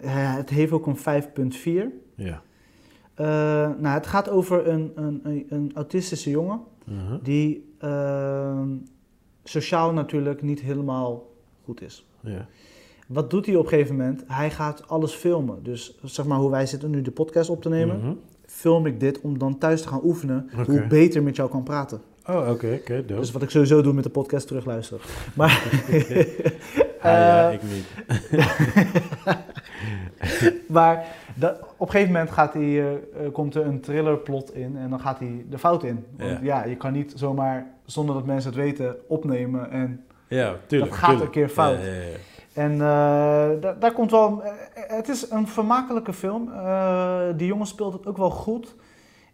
eh, 0.00 0.34
het 0.36 0.50
heeft 0.50 0.72
ook 0.72 0.86
een 0.86 0.96
5.4. 0.96 1.90
Ja. 2.14 2.42
Eh, 3.14 3.26
nou, 3.78 3.86
het 3.94 4.06
gaat 4.06 4.28
over 4.30 4.68
een, 4.68 4.92
een, 4.94 5.46
een, 5.48 5.70
autistische 5.74 6.30
jongen 6.30 6.60
Mhm. 6.84 7.18
die 7.22 7.74
eh, 7.78 8.62
sociaal 9.44 9.92
natuurlijk 9.92 10.42
niet 10.42 10.60
helemaal 10.60 11.26
goed 11.64 11.80
is. 11.82 12.06
Ja. 12.20 12.46
Wat 13.08 13.30
doet 13.30 13.46
hij 13.46 13.56
op 13.56 13.62
een 13.62 13.68
gegeven 13.68 13.96
moment? 13.96 14.24
Hij 14.26 14.50
gaat 14.50 14.88
alles 14.88 15.12
filmen. 15.14 15.62
Dus 15.62 15.98
zeg 16.02 16.26
maar 16.26 16.38
hoe 16.38 16.50
wij 16.50 16.66
zitten 16.66 16.90
nu 16.90 17.02
de 17.02 17.10
podcast 17.10 17.50
op 17.50 17.62
te 17.62 17.68
nemen, 17.68 17.98
Mhm. 17.98 18.12
film 18.46 18.86
ik 18.86 19.00
dit 19.00 19.20
om 19.20 19.38
dan 19.38 19.58
thuis 19.58 19.82
te 19.82 19.88
gaan 19.88 20.00
oefenen 20.04 20.48
hoe 20.66 20.78
ik 20.80 20.88
beter 20.88 21.22
met 21.22 21.36
jou 21.36 21.50
kan 21.50 21.62
praten. 21.62 22.00
Oh, 22.28 22.48
oké, 22.50 22.78
oké. 22.80 23.04
Dus 23.04 23.32
wat 23.32 23.42
ik 23.42 23.50
sowieso 23.50 23.82
doe 23.82 23.92
met 23.92 24.04
de 24.04 24.10
podcast 24.10 24.46
terugluisteren. 24.46 25.00
Maar 25.34 25.62
Ah, 27.00 27.12
ja, 27.12 27.48
eh, 27.48 27.54
ik 27.54 27.60
niet. 27.62 27.86
Maar 30.68 31.06
dat, 31.34 31.60
op 31.76 31.86
een 31.86 31.90
gegeven 31.92 32.12
moment 32.12 32.30
gaat 32.30 32.52
hij, 32.52 32.62
eh, 32.62 32.92
eh, 32.92 33.32
komt 33.32 33.54
er 33.54 33.66
een 33.66 33.80
thrillerplot 33.80 34.54
in 34.54 34.76
en 34.76 34.90
dan 34.90 35.00
gaat 35.00 35.18
hij 35.18 35.44
de 35.50 35.58
fout 35.58 35.82
in. 35.84 36.04
Want 36.16 36.30
Ja. 36.30 36.38
ja. 36.42 36.64
je 36.64 36.76
kan 36.76 36.92
niet 36.92 37.12
zomaar, 37.16 37.66
zonder 37.84 38.14
dat 38.14 38.24
mensen 38.26 38.50
het 38.50 38.58
weten, 38.60 38.96
opnemen. 39.08 39.70
En, 39.70 40.04
Ja, 40.28 40.54
tuurlijk. 40.66 40.90
dat 40.90 41.00
gaat 41.00 41.08
tuurlijk. 41.10 41.34
een 41.34 41.40
keer 41.40 41.48
fout. 41.48 41.78
Ja, 41.78 41.84
ja, 41.86 41.92
ja. 41.92 42.16
en 42.52 42.78
da- 43.60 43.72
daar 43.80 43.92
komt 43.92 44.10
wel... 44.10 44.42
het 44.74 45.08
is 45.08 45.30
een 45.30 45.48
vermakelijke 45.48 46.12
film. 46.12 46.52
Eh, 46.52 47.20
die 47.36 47.46
jongen 47.46 47.66
speelt 47.66 47.92
het 47.92 48.06
ook 48.06 48.16
wel 48.16 48.30
goed. 48.30 48.74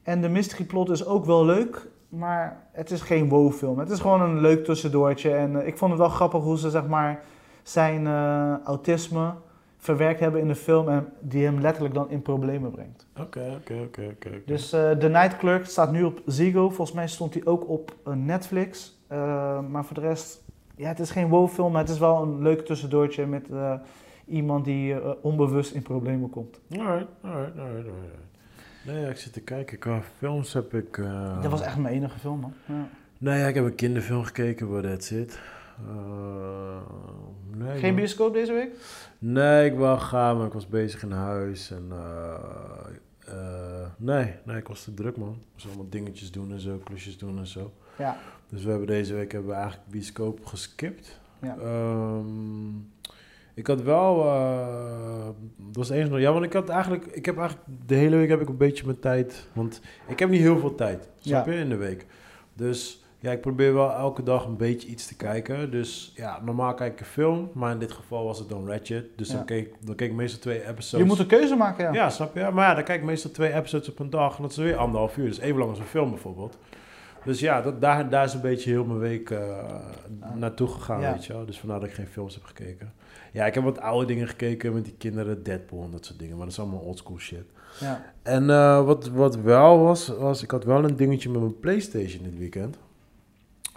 En 0.03 0.21
de 0.21 0.29
mystery 0.29 0.65
plot 0.65 0.91
is 0.91 1.07
ook 1.07 1.25
wel 1.25 1.45
leuk. 1.45 1.87
Maar 2.19 2.67
het 2.73 2.91
is 2.91 3.01
geen 3.01 3.29
wow-film. 3.29 3.79
Het 3.79 3.91
is 3.91 4.01
gewoon 4.01 4.21
een 4.21 4.41
leuk 4.41 4.65
tussendoortje. 4.65 5.35
En 5.35 5.61
eh, 5.61 5.67
ik 5.67 5.79
vond 5.79 5.91
het 5.91 6.01
wel 6.01 6.09
grappig 6.09 6.43
hoe 6.43 6.59
ze 6.59 6.71
zeg 6.71 6.87
maar, 6.87 7.23
zijn 7.63 8.07
eh, 8.07 8.55
autisme 8.65 9.35
verwerkt 9.79 10.21
hebben 10.21 10.41
in 10.41 10.49
de 10.49 10.55
film. 10.55 10.89
En 10.89 11.13
die 11.21 11.45
hem 11.45 11.61
letterlijk 11.61 11.95
dan 11.95 12.11
in 12.11 12.23
problemen 12.23 12.71
brengt. 12.71 13.07
Oké, 13.21 13.57
oké, 13.61 13.75
oké, 13.75 13.83
oké. 13.85 14.29
oké. 14.29 14.43
Dus 14.47 14.73
eh 14.73 14.91
The 14.91 15.09
Night 15.09 15.37
Clerk 15.37 15.67
staat 15.67 15.93
nu 15.93 16.03
op 16.03 16.23
Ziggo. 16.27 16.69
Volgens 16.69 16.93
mij 16.93 17.09
stond 17.09 17.35
hij 17.35 17.47
ook 17.47 17.69
op 17.69 17.97
Netflix. 18.15 18.99
Eh, 19.07 19.61
maar 19.69 19.85
voor 19.85 19.95
de 19.95 20.01
rest, 20.01 20.43
ja, 20.77 20.89
het 20.89 20.99
is 20.99 21.11
geen 21.11 21.29
wow-film. 21.29 21.73
Maar 21.73 21.81
het 21.81 21.91
is 21.91 21.99
wel 21.99 22.23
een 22.23 22.43
leuk 22.43 22.67
tussendoortje 22.67 23.27
met 23.27 23.51
eh, 23.51 23.75
iemand 24.27 24.65
die 24.65 25.23
onbewust 25.23 25.75
in 25.75 25.83
problemen 25.83 26.31
komt. 26.31 26.61
Alright, 26.71 27.07
alright, 27.23 27.59
alright, 27.59 27.89
alright. 27.89 28.34
Nee, 28.87 29.09
ik 29.11 29.17
zit 29.17 29.33
te 29.33 29.41
kijken. 29.41 29.79
Qua 29.79 30.03
films 30.19 30.53
heb 30.53 30.75
ik... 30.75 30.99
eh, 30.99 31.43
Dat 31.43 31.51
was 31.51 31.61
echt 31.61 31.77
mijn 31.77 31.95
enige 31.95 32.19
film, 32.19 32.41
man. 32.41 32.53
Ja. 32.67 32.89
Nee, 33.19 33.39
ja, 33.39 33.47
ik 33.47 33.55
heb 33.55 33.65
een 33.65 33.75
kinderfilm 33.75 34.25
gekeken, 34.25 34.69
waar 34.71 34.83
that's 34.83 35.11
it. 35.11 35.39
Eh, 35.89 36.77
nee, 37.57 37.79
Geen 37.79 37.95
bioscoop 37.95 38.33
deze 38.35 38.53
week? 38.53 38.71
Nee, 39.19 39.71
ik 39.71 39.77
wou 39.77 39.99
gaan, 39.99 40.37
maar 40.37 40.47
ik 40.47 40.53
was 40.53 40.69
bezig 40.69 41.03
in 41.03 41.11
huis. 41.11 41.71
En, 41.71 41.87
eh, 41.91 42.35
eh, 43.27 43.87
nee, 43.97 44.33
nee, 44.45 44.57
ik 44.57 44.69
was 44.69 44.85
te 44.85 44.95
druk, 44.95 45.17
man. 45.17 45.29
Ik 45.41 45.47
moest 45.53 45.67
allemaal 45.67 45.89
dingetjes 45.89 46.31
doen 46.33 46.53
en 46.53 46.61
zo, 46.61 46.77
klusjes 46.85 47.19
doen 47.19 47.39
en 47.39 47.47
zo. 47.47 47.73
Ja. 47.99 48.17
Dus 48.49 48.63
we 48.65 48.71
hebben 48.71 48.87
deze 48.87 49.15
week 49.15 49.33
hebben 49.33 49.51
we 49.51 49.57
eigenlijk 49.57 49.89
bioscoop 49.91 50.47
geskipt. 50.47 51.21
Ja. 51.43 51.57
Ehm, 51.63 52.27
ik 53.55 53.67
had 53.67 53.83
wel, 53.83 54.25
eh, 54.25 55.27
dat 55.57 55.77
was 55.77 55.91
eens 55.91 56.09
nog, 56.11 56.19
ja, 56.19 56.33
want 56.33 56.45
ik 56.45 56.53
had 56.53 56.69
eigenlijk, 56.69 57.07
ik 57.07 57.27
heb 57.27 57.39
eigenlijk, 57.39 57.69
de 57.87 57.95
hele 57.95 58.17
week 58.17 58.29
heb 58.29 58.41
ik 58.41 58.49
een 58.49 58.57
beetje 58.57 58.85
mijn 58.87 58.99
tijd, 59.01 59.49
want 59.53 59.81
ik 60.09 60.19
heb 60.19 60.29
niet 60.31 60.41
heel 60.41 60.59
veel 60.59 60.75
tijd, 60.75 61.09
snap 61.21 61.47
Ja. 61.47 61.53
je, 61.53 61.59
in 61.59 61.69
de 61.69 61.77
week. 61.77 62.07
Dus 62.55 62.99
Ja, 63.19 63.33
ik 63.33 63.41
probeer 63.41 63.75
wel 63.75 63.93
elke 63.93 64.23
dag 64.23 64.45
een 64.47 64.57
beetje 64.57 64.89
iets 64.89 65.07
te 65.07 65.17
kijken. 65.17 65.71
Dus 65.71 66.13
ja, 66.17 66.41
normaal 66.45 66.75
kijk 66.75 66.93
ik 66.93 67.01
een 67.01 67.07
film, 67.07 67.51
maar 67.55 67.73
in 67.73 67.79
dit 67.79 67.93
geval 67.93 68.25
was 68.25 68.39
het 68.39 68.49
dan 68.49 68.69
Ratchet. 68.69 69.05
Dus 69.17 69.29
Ja. 69.29 69.35
dan, 69.35 69.45
keek, 69.45 69.75
dan 69.81 69.95
keek 69.95 70.11
ik 70.11 70.17
meestal 70.17 70.41
twee 70.41 70.61
episodes. 70.69 70.91
Je 70.99 71.05
moet 71.05 71.19
een 71.19 71.27
keuze 71.27 71.57
maken, 71.57 71.85
ja. 71.85 71.93
Ja, 71.93 72.11
snap 72.11 72.35
je? 72.35 72.51
Maar 72.53 72.69
ja, 72.69 72.75
dan 72.75 72.85
kijk 72.85 72.99
ik 73.01 73.07
meestal 73.07 73.31
twee 73.31 73.53
episodes 73.53 73.89
op 73.91 73.99
een 73.99 74.11
dag 74.11 74.37
en 74.37 74.43
dat 74.43 74.51
is 74.51 74.57
weer 74.57 74.77
anderhalf 74.77 75.17
uur. 75.17 75.25
Dus 75.29 75.39
even 75.39 75.59
lang 75.59 75.71
als 75.71 75.79
een 75.79 75.85
film 75.85 76.11
bijvoorbeeld. 76.11 76.59
Dus 77.25 77.41
ja, 77.41 77.63
dat, 77.63 77.81
daar, 77.81 78.09
daar 78.09 78.25
is 78.25 78.35
een 78.35 78.41
beetje 78.41 78.71
heel 78.71 78.85
mijn 78.85 78.99
week 78.99 79.31
eh, 79.31 79.65
naartoe 80.35 80.69
gegaan, 80.69 81.01
Ja. 81.01 81.13
weet 81.13 81.25
je 81.25 81.33
wel. 81.33 81.45
Dus 81.47 81.59
vandaar 81.61 81.81
dat 81.81 81.89
ik 81.89 81.95
geen 81.95 82.07
films 82.07 82.35
heb 82.35 82.45
gekeken. 82.45 82.93
Ja, 83.33 83.47
ik 83.47 83.55
heb 83.55 83.65
wat 83.65 83.81
oude 83.81 84.07
dingen 84.07 84.29
gekeken 84.29 84.73
met 84.73 84.85
die 84.85 84.95
kinderen, 84.99 85.43
Deadpool 85.43 85.83
en 85.85 85.91
dat 85.91 86.05
soort 86.05 86.19
dingen. 86.19 86.37
Maar 86.37 86.45
dat 86.45 86.55
is 86.55 86.61
allemaal 86.61 86.81
oldschool 86.81 87.19
shit. 87.19 87.45
Ja. 87.81 88.05
En 88.23 88.51
eh, 88.51 88.85
wat, 88.85 89.09
wat 89.09 89.37
wel 89.37 89.79
was, 89.79 90.09
was, 90.09 90.43
ik 90.43 90.51
had 90.51 90.65
wel 90.65 90.85
een 90.85 90.97
dingetje 90.97 91.31
met 91.31 91.41
mijn 91.41 91.61
Playstation 91.61 92.23
dit 92.23 92.39
weekend. 92.39 92.77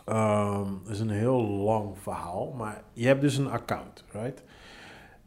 Ehm 0.06 0.66
dat 0.84 0.92
is 0.94 1.00
een 1.00 1.10
heel 1.10 1.42
lang 1.44 1.90
verhaal, 2.02 2.54
maar 2.58 2.82
je 2.94 3.08
hebt 3.08 3.22
dus 3.22 3.38
een 3.38 3.50
account, 3.50 4.04
right? 4.12 4.44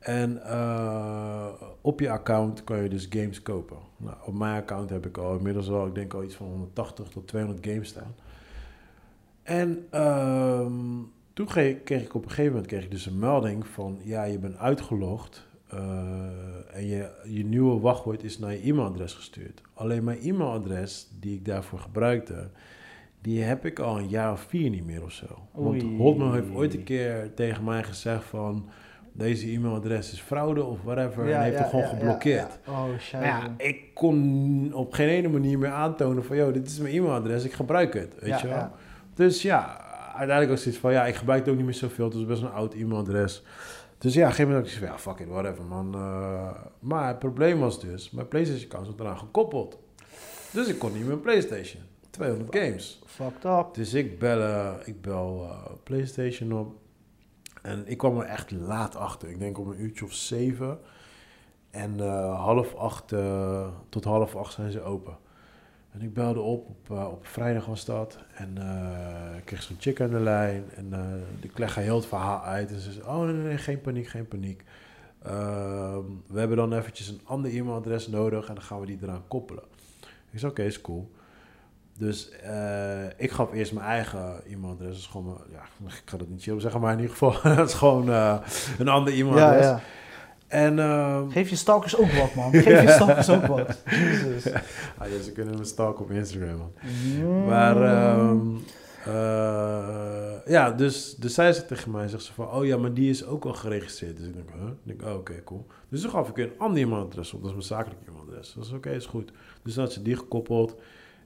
En 0.01 0.43
eh, 0.43 1.47
op 1.81 2.01
je 2.01 2.11
account 2.11 2.65
kan 2.65 2.83
je 2.83 2.89
dus 2.89 3.07
games 3.11 3.43
kopen. 3.43 3.77
Nou, 3.97 4.17
op 4.25 4.35
mijn 4.35 4.61
account 4.61 4.91
heb 4.91 5.07
ik 5.07 5.19
al 5.19 5.37
inmiddels 5.37 5.69
wel, 5.69 5.87
ik 5.87 5.95
denk 5.95 6.15
al 6.15 6.23
iets 6.23 6.35
van 6.35 6.47
180 6.47 7.09
tot 7.09 7.29
200 7.29 7.67
games 7.67 7.89
staan. 7.89 8.15
En 9.43 9.87
ehm, 9.91 10.73
toen 11.33 11.47
kreeg, 11.47 11.77
ik 11.85 12.15
op 12.15 12.23
een 12.23 12.29
gegeven 12.29 12.53
moment 12.53 12.67
kreeg 12.67 12.85
ik 12.85 12.91
dus 12.91 13.07
een 13.07 13.19
melding 13.19 13.67
van, 13.67 13.99
ja, 14.03 14.25
je 14.25 14.39
bent 14.39 14.57
uitgelogd 14.57 15.49
eh, 15.67 16.77
en 16.77 16.87
je, 16.87 17.11
je 17.25 17.45
nieuwe 17.45 17.81
wachtwoord 17.81 18.25
is 18.25 18.39
naar 18.39 18.53
je 18.53 18.63
e-mailadres 18.63 19.15
gestuurd. 19.15 19.63
Alleen 19.75 20.05
mijn 20.05 20.21
e-mailadres 20.21 21.09
die 21.21 21.35
ik 21.35 21.45
daarvoor 21.45 21.79
gebruikte, 21.79 22.51
die 23.21 23.43
heb 23.43 23.65
ik 23.65 23.79
al 23.79 23.99
een 23.99 24.09
jaar 24.09 24.33
of 24.33 24.41
vier 24.41 24.71
niet 24.71 24.87
meer 24.87 25.03
of 25.03 25.13
zo. 25.13 25.27
Want. 25.53 25.83
Hotmail 25.83 26.33
heeft 26.33 26.51
ooit 26.51 26.75
een 26.75 26.85
keer 26.85 27.35
tegen 27.35 27.65
mij 27.65 27.83
gezegd 27.83 28.25
van, 28.25 28.69
deze 29.21 29.53
e-mailadres 29.53 30.12
is 30.12 30.21
fraude 30.21 30.64
of 30.64 30.83
whatever, 30.83 31.33
en 31.33 31.43
heeft 31.43 31.57
ja, 31.57 31.61
hem 31.61 31.71
gewoon 31.71 31.85
ja, 31.85 31.91
geblokkeerd. 31.91 32.59
ja. 32.66 32.73
Oh, 32.73 32.99
shit. 32.99 33.21
Ja, 33.23 33.55
ik 33.57 33.95
kon 33.95 34.71
op 34.75 34.93
geen 34.93 35.09
ene 35.09 35.29
manier 35.29 35.59
meer 35.59 35.71
aantonen 35.71 36.25
van, 36.25 36.37
yo, 36.37 36.51
dit 36.51 36.66
is 36.66 36.79
mijn 36.79 36.95
e-mailadres, 36.95 37.45
ik 37.45 37.53
gebruik 37.53 37.95
het, 37.95 38.14
weet 38.21 38.41
je 38.41 38.49
wel. 38.49 38.71
Dus 39.14 39.43
ja, 39.43 39.81
uiteindelijk 40.07 40.51
was 40.51 40.62
zoiets 40.62 40.81
van, 40.81 40.93
ja, 40.93 41.07
ik 41.07 41.14
gebruik 41.14 41.41
het 41.41 41.49
ook 41.49 41.57
niet 41.57 41.64
meer 41.64 41.75
zoveel, 41.75 42.05
het 42.05 42.14
is 42.14 42.27
best 42.27 42.43
een 42.43 42.51
oud 42.51 42.75
e-mailadres. 42.75 43.43
Dus 43.99 44.14
ja, 44.14 44.21
op 44.21 44.29
een 44.29 44.35
gegeven 44.35 44.53
moment 44.53 44.73
had 44.73 44.83
ik 44.83 44.89
ja, 44.89 44.99
fuck 44.99 45.18
it, 45.18 45.29
whatever, 45.29 45.64
man. 45.64 45.95
Eh, 45.95 46.51
maar 46.79 47.09
het 47.09 47.18
probleem 47.18 47.59
was 47.59 47.81
dus, 47.81 48.11
mijn 48.11 48.29
PlayStation-account 48.29 48.87
was 48.87 49.07
eraan 49.07 49.18
gekoppeld. 49.18 49.79
Dus 50.53 50.68
ik 50.68 50.79
kon 50.79 50.93
niet 50.93 51.07
meer 51.07 51.16
PlayStation. 51.16 51.83
200 52.11 52.57
games. 52.57 53.03
Fucked 53.07 53.45
up. 53.45 53.66
Dus 53.75 53.95
ik 53.95 54.18
bel, 54.18 54.41
eh, 54.41 54.73
ik 54.85 55.01
bel 55.01 55.47
eh, 55.51 55.73
PlayStation 55.83 56.53
op. 56.53 56.75
En 57.63 57.83
ik 57.87 57.99
kwam 57.99 58.19
er 58.19 58.27
echt 58.27 58.51
laat 58.51 58.97
achter. 58.97 59.29
Ik 59.29 59.39
denk 59.39 59.59
om 59.59 59.71
een 59.71 59.81
uurtje 59.81 60.05
of 60.05 60.13
zeven. 60.13 60.79
En 61.71 62.01
eh, 62.01 62.41
half 62.45 62.75
acht 62.75 63.13
eh, 63.13 63.69
tot 63.89 64.05
half 64.05 64.37
acht 64.37 64.53
zijn 64.53 64.71
ze 64.71 64.83
open. 64.83 65.17
En 65.91 66.03
ik 66.03 66.15
belde 66.15 66.41
op, 66.41 66.69
op, 66.69 66.91
eh, 66.91 67.09
op 67.11 67.27
vrijdag 67.27 67.67
was 67.67 67.85
dat. 67.85 68.19
En 68.35 68.57
ik 69.37 69.45
kreeg 69.45 69.63
zo'n 69.63 69.77
chick 69.81 70.01
aan 70.01 70.11
de 70.11 70.21
lijn. 70.21 70.65
En 70.77 70.93
ik 71.41 71.59
leg 71.59 71.75
haar 71.75 71.85
heel 71.85 71.97
het 71.97 72.07
verhaal 72.07 72.43
uit. 72.43 72.73
En 72.73 72.81
ze 72.81 72.93
zei, 72.93 73.05
oh 73.05 73.25
nee, 73.25 73.35
nee, 73.35 73.43
nee, 73.43 73.59
geen 73.59 73.81
paniek, 73.81 74.07
geen 74.07 74.29
paniek. 74.29 74.65
Ehm, 75.23 76.05
we 76.27 76.39
hebben 76.39 76.57
dan 76.57 76.73
eventjes 76.73 77.09
een 77.09 77.21
ander 77.25 77.55
e-mailadres 77.55 78.09
nodig. 78.09 78.49
En 78.49 78.55
dan 78.55 78.65
gaan 78.65 78.81
we 78.81 78.87
die 78.87 78.99
eraan 79.03 79.29
koppelen. 79.29 79.65
Ik 80.31 80.39
zei, 80.39 80.51
oké, 80.51 80.63
is 80.63 80.81
cool. 80.81 81.11
Dus 82.01 82.31
eh, 82.31 83.05
ik 83.17 83.31
gaf 83.31 83.53
eerst 83.53 83.73
mijn 83.73 83.87
eigen 83.87 84.41
e-mailadres. 84.47 84.89
Dat 84.89 84.97
is 84.97 85.07
gewoon, 85.07 85.27
mijn- 85.27 85.39
ja, 85.53 85.87
ik 86.03 86.03
ga 86.05 86.17
dat 86.17 86.29
niet 86.29 86.43
chill 86.43 86.61
zeggen, 86.61 86.81
maar 86.81 86.93
in 86.93 86.99
ieder 87.01 87.17
geval, 87.17 87.35
dat 87.57 87.69
is 87.69 87.75
gewoon 87.75 88.11
eh, 88.11 88.39
een 88.79 88.89
ander 88.89 89.13
Ja, 89.15 89.19
e-mailadres. 89.25 89.65
ja. 89.65 89.81
En 90.49 90.79
ehm, 90.79 91.29
Geef 91.29 91.49
je 91.51 91.57
stalkers 91.57 91.97
ook 91.97 92.11
wat, 92.13 92.35
man. 92.35 92.53
Geef 92.63 92.83
je 92.83 92.89
stalkers 92.91 93.31
ook 93.31 93.47
wat. 93.47 93.83
Jezus. 93.91 94.53
ah, 94.99 95.09
ja, 95.09 95.23
ze 95.23 95.33
kunnen 95.33 95.59
me 95.59 95.65
stalken 95.65 96.05
op 96.05 96.11
Instagram, 96.11 96.57
man. 96.57 96.73
Mm. 97.19 97.45
Maar 97.45 97.83
ehm, 97.83 98.39
eh, 99.05 100.53
ja, 100.53 100.71
dus, 100.71 101.15
dus 101.17 101.35
zij 101.35 101.53
zegt 101.53 101.69
tegen 101.69 101.91
mij, 101.91 102.09
zegt 102.09 102.23
ze 102.23 102.33
van, 102.33 102.51
oh 102.51 102.65
ja, 102.67 102.77
maar 102.77 102.95
die 102.95 103.11
is 103.11 103.25
ook 103.27 103.45
al 103.45 103.55
geregistreerd. 103.55 104.17
Dus 104.17 104.27
ik 104.27 104.35
denk, 104.35 104.49
huh? 104.55 104.69
Denk, 104.83 105.03
oh, 105.03 105.15
oké, 105.15 105.43
cool. 105.45 105.67
Dus 105.89 106.01
toen 106.01 106.11
gaf 106.11 106.29
ik 106.29 106.37
een 106.37 106.53
ander 106.59 106.83
e-mailadres 106.83 107.33
op, 107.33 107.39
dat 107.41 107.49
is 107.49 107.55
mijn 107.57 107.67
zakelijke 107.67 108.05
e-mailadres. 108.11 108.53
Dat 108.55 108.65
is 108.65 108.73
oké, 108.73 108.91
is 108.91 109.07
goed. 109.07 109.33
Dus 109.63 109.75
dan 109.75 109.85
had 109.85 109.93
ze 109.93 110.03
die 110.03 110.17
gekoppeld. 110.17 110.75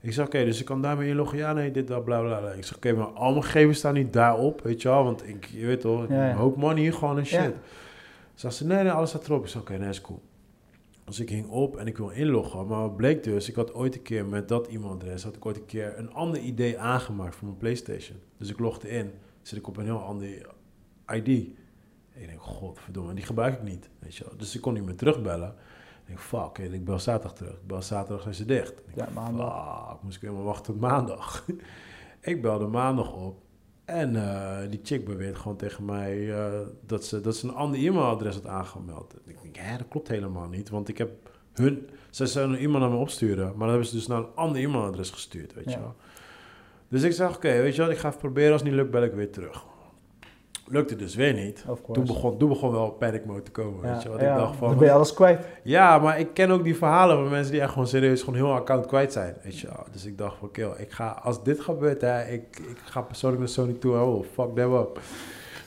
Ik 0.05 0.12
zeg, 0.12 0.26
oké, 0.26 0.44
dus 0.44 0.61
ik 0.61 0.66
kan 0.66 0.82
daarmee 0.82 1.09
inloggen. 1.09 1.38
Ja, 1.38 1.52
nee, 1.52 1.70
dit, 1.70 1.88
dat, 1.88 2.05
bla, 2.05 2.20
bla, 2.20 2.38
bla. 2.38 2.50
Ik 2.50 2.64
zeg, 2.64 2.76
oké, 2.76 2.92
maar 2.92 3.07
al 3.07 3.30
mijn 3.30 3.44
gegevens 3.44 3.78
staan 3.78 3.94
niet 3.94 4.12
daarop, 4.12 4.61
weet 4.62 4.82
je 4.82 4.88
wel. 4.88 5.05
Want 5.05 5.28
ik, 5.28 5.44
je 5.44 5.66
weet 5.66 5.80
toch, 5.80 6.09
Ja, 6.09 6.14
ja. 6.14 6.30
een 6.30 6.36
hoop 6.36 6.57
money 6.57 6.82
hier 6.82 6.92
gewoon 6.92 7.18
en 7.18 7.26
shit. 7.26 7.38
Ja. 7.38 7.52
Zegt 8.34 8.55
ze, 8.55 8.66
nee, 8.66 8.82
nee, 8.82 8.92
alles 8.92 9.09
staat 9.09 9.26
erop. 9.26 9.42
Ik 9.42 9.48
zeg, 9.50 9.61
oké, 9.61 9.76
nee, 9.76 9.88
is 9.88 10.00
cool. 10.00 10.22
Dus 11.05 11.20
ik 11.20 11.28
ging 11.28 11.48
op 11.48 11.76
en 11.76 11.86
ik 11.86 11.96
wil 11.96 12.09
inloggen. 12.09 12.66
Maar 12.66 12.80
wat 12.80 12.96
bleek 12.96 13.22
dus, 13.22 13.48
ik 13.48 13.55
had 13.55 13.74
ooit 13.74 13.94
een 13.94 14.02
keer 14.02 14.26
met 14.26 14.48
dat 14.48 14.68
e-mailadres... 14.68 15.22
had 15.22 15.36
ik 15.36 15.46
ooit 15.46 15.57
een 15.57 15.66
keer 15.66 15.98
een 15.98 16.12
ander 16.12 16.40
ID 16.40 16.76
aangemaakt 16.76 17.34
voor 17.34 17.46
mijn 17.46 17.59
Playstation. 17.59 18.18
Dus 18.38 18.50
ik 18.50 18.59
logde 18.59 18.88
in. 18.88 19.11
Zit 19.42 19.59
ik 19.59 19.68
op 19.68 19.76
een 19.76 19.84
heel 19.84 20.02
ander 20.02 20.28
ID. 21.12 21.28
En 22.14 22.22
ik 22.22 22.26
denk, 22.26 22.40
godverdomme, 22.42 23.14
die 23.14 23.24
gebruik 23.24 23.55
ik 23.55 23.62
niet. 23.62 23.88
Weet 23.98 24.16
je 24.16 24.24
wel. 24.24 24.36
Dus 24.36 24.55
ik 24.55 24.61
kon 24.61 24.74
niet 24.74 24.84
meer 24.84 24.96
terugbellen. 24.96 25.55
Ik 26.05 26.11
denk, 26.11 26.20
fuck, 26.20 26.59
ik 26.59 26.84
bel 26.84 26.98
zaterdag 26.98 27.34
terug. 27.34 27.52
Ik 27.52 27.66
bel 27.66 27.82
zaterdag, 27.82 28.22
zijn 28.22 28.34
ze 28.34 28.44
dicht. 28.44 28.70
Ik 28.70 28.94
Ja, 28.94 29.09
maandag. 29.14 29.88
Fuck, 29.88 30.02
moest 30.02 30.16
ik 30.16 30.22
helemaal 30.22 30.44
wachten 30.44 30.72
tot 30.72 30.80
maandag. 30.80 31.44
ik 32.20 32.42
belde 32.42 32.66
maandag 32.66 33.12
op. 33.12 33.42
En 33.84 34.16
eh, 34.16 34.70
die 34.70 34.80
chick 34.82 35.05
beweert 35.05 35.36
gewoon 35.36 35.57
tegen 35.57 35.84
mij 35.84 36.32
eh, 36.32 36.61
dat, 36.86 37.05
ze, 37.05 37.20
dat 37.20 37.36
ze 37.36 37.48
een 37.48 37.55
ander 37.55 37.80
e-mailadres 37.80 38.34
had 38.34 38.46
aangemeld. 38.46 39.14
Ik 39.24 39.42
denk, 39.42 39.57
hè, 39.57 39.76
dat 39.76 39.88
klopt 39.88 40.09
helemaal 40.09 40.48
niet. 40.48 40.68
Want 40.68 40.88
ik 40.88 40.98
heb 40.98 41.11
hun... 41.52 41.88
Zij 42.11 42.26
zouden 42.26 42.57
een 42.57 42.62
e-mail 42.62 42.80
naar 42.80 42.90
me 42.90 42.96
opsturen. 42.96 43.46
Maar 43.46 43.59
dan 43.59 43.68
hebben 43.68 43.86
ze 43.86 43.94
dus 43.94 44.07
naar 44.07 44.18
een 44.18 44.34
ander 44.34 44.62
e-mailadres 44.62 45.11
gestuurd, 45.11 45.55
weet 45.55 45.72
je 45.72 45.78
wel. 45.78 45.94
Dus 46.88 47.02
ik 47.02 47.12
zeg, 47.12 47.36
oké, 47.36 47.62
weet 47.62 47.74
je 47.74 47.82
wat, 47.82 47.90
ik 47.90 47.98
ga 47.98 48.09
even 48.09 48.20
proberen. 48.20 48.52
Als 48.52 48.61
het 48.61 48.70
niet 48.70 48.78
lukt, 48.78 48.90
bel 48.90 49.02
ik 49.02 49.12
weer 49.12 49.30
terug. 49.30 49.64
Lukte 50.66 50.96
dus 50.96 51.14
weer 51.14 51.34
niet. 51.34 51.64
Toen 51.92 52.04
begon, 52.06 52.38
toen 52.38 52.48
begon 52.48 52.70
wel 52.72 52.90
panic 52.90 53.24
mode 53.24 53.42
te 53.42 53.50
komen, 53.50 53.80
weet 53.92 54.02
je 54.02 54.08
wat. 54.08 54.20
ja, 54.20 54.30
Ik 54.32 54.38
dacht 54.38 54.56
van, 54.56 54.68
dan 54.68 54.78
ben 54.78 54.86
je 54.86 54.92
alles 54.92 55.14
kwijt. 55.14 55.46
ja, 55.62 55.98
maar 55.98 56.18
ik 56.18 56.28
ken 56.34 56.50
ook 56.50 56.64
die 56.64 56.76
verhalen 56.76 57.16
van 57.16 57.28
mensen 57.28 57.52
die 57.52 57.60
echt 57.60 57.70
gewoon 57.72 57.86
serieus 57.86 58.20
gewoon 58.22 58.34
heel 58.34 58.52
account 58.52 58.86
kwijt 58.86 59.12
zijn. 59.12 59.34
Weet 59.42 59.58
je. 59.58 59.68
Dus 59.92 60.04
ik 60.04 60.18
dacht 60.18 60.36
van, 60.38 60.50
kill, 60.50 60.70
ik 60.76 60.90
ga, 60.90 61.08
als 61.22 61.42
dit 61.42 61.60
gebeurt, 61.60 62.00
hè, 62.00 62.24
ik, 62.24 62.58
ik 62.58 62.78
ga 62.84 63.00
persoonlijk 63.00 63.40
naar 63.42 63.50
Sony 63.50 63.72
toe. 63.72 63.96
Oh, 63.96 64.24
fuck 64.32 64.54
them 64.54 64.74
up. 64.74 65.00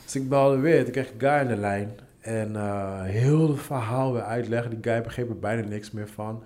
Dus 0.03 0.15
ik 0.15 0.29
belde 0.29 0.57
weer. 0.57 0.83
Toen 0.83 0.91
kreeg 0.91 1.07
ik 1.09 1.13
guy 1.17 1.29
aan 1.29 1.47
de 1.47 1.55
lijn. 1.57 1.99
En 2.19 2.55
eh, 2.55 3.01
heel 3.03 3.49
het 3.49 3.59
verhaal 3.61 4.13
weer 4.13 4.21
uitleggen. 4.21 4.69
Die 4.69 4.79
guy 4.91 5.01
begreep 5.01 5.29
er 5.29 5.39
bijna 5.39 5.67
niks 5.67 5.91
meer 5.91 6.07
van. 6.07 6.43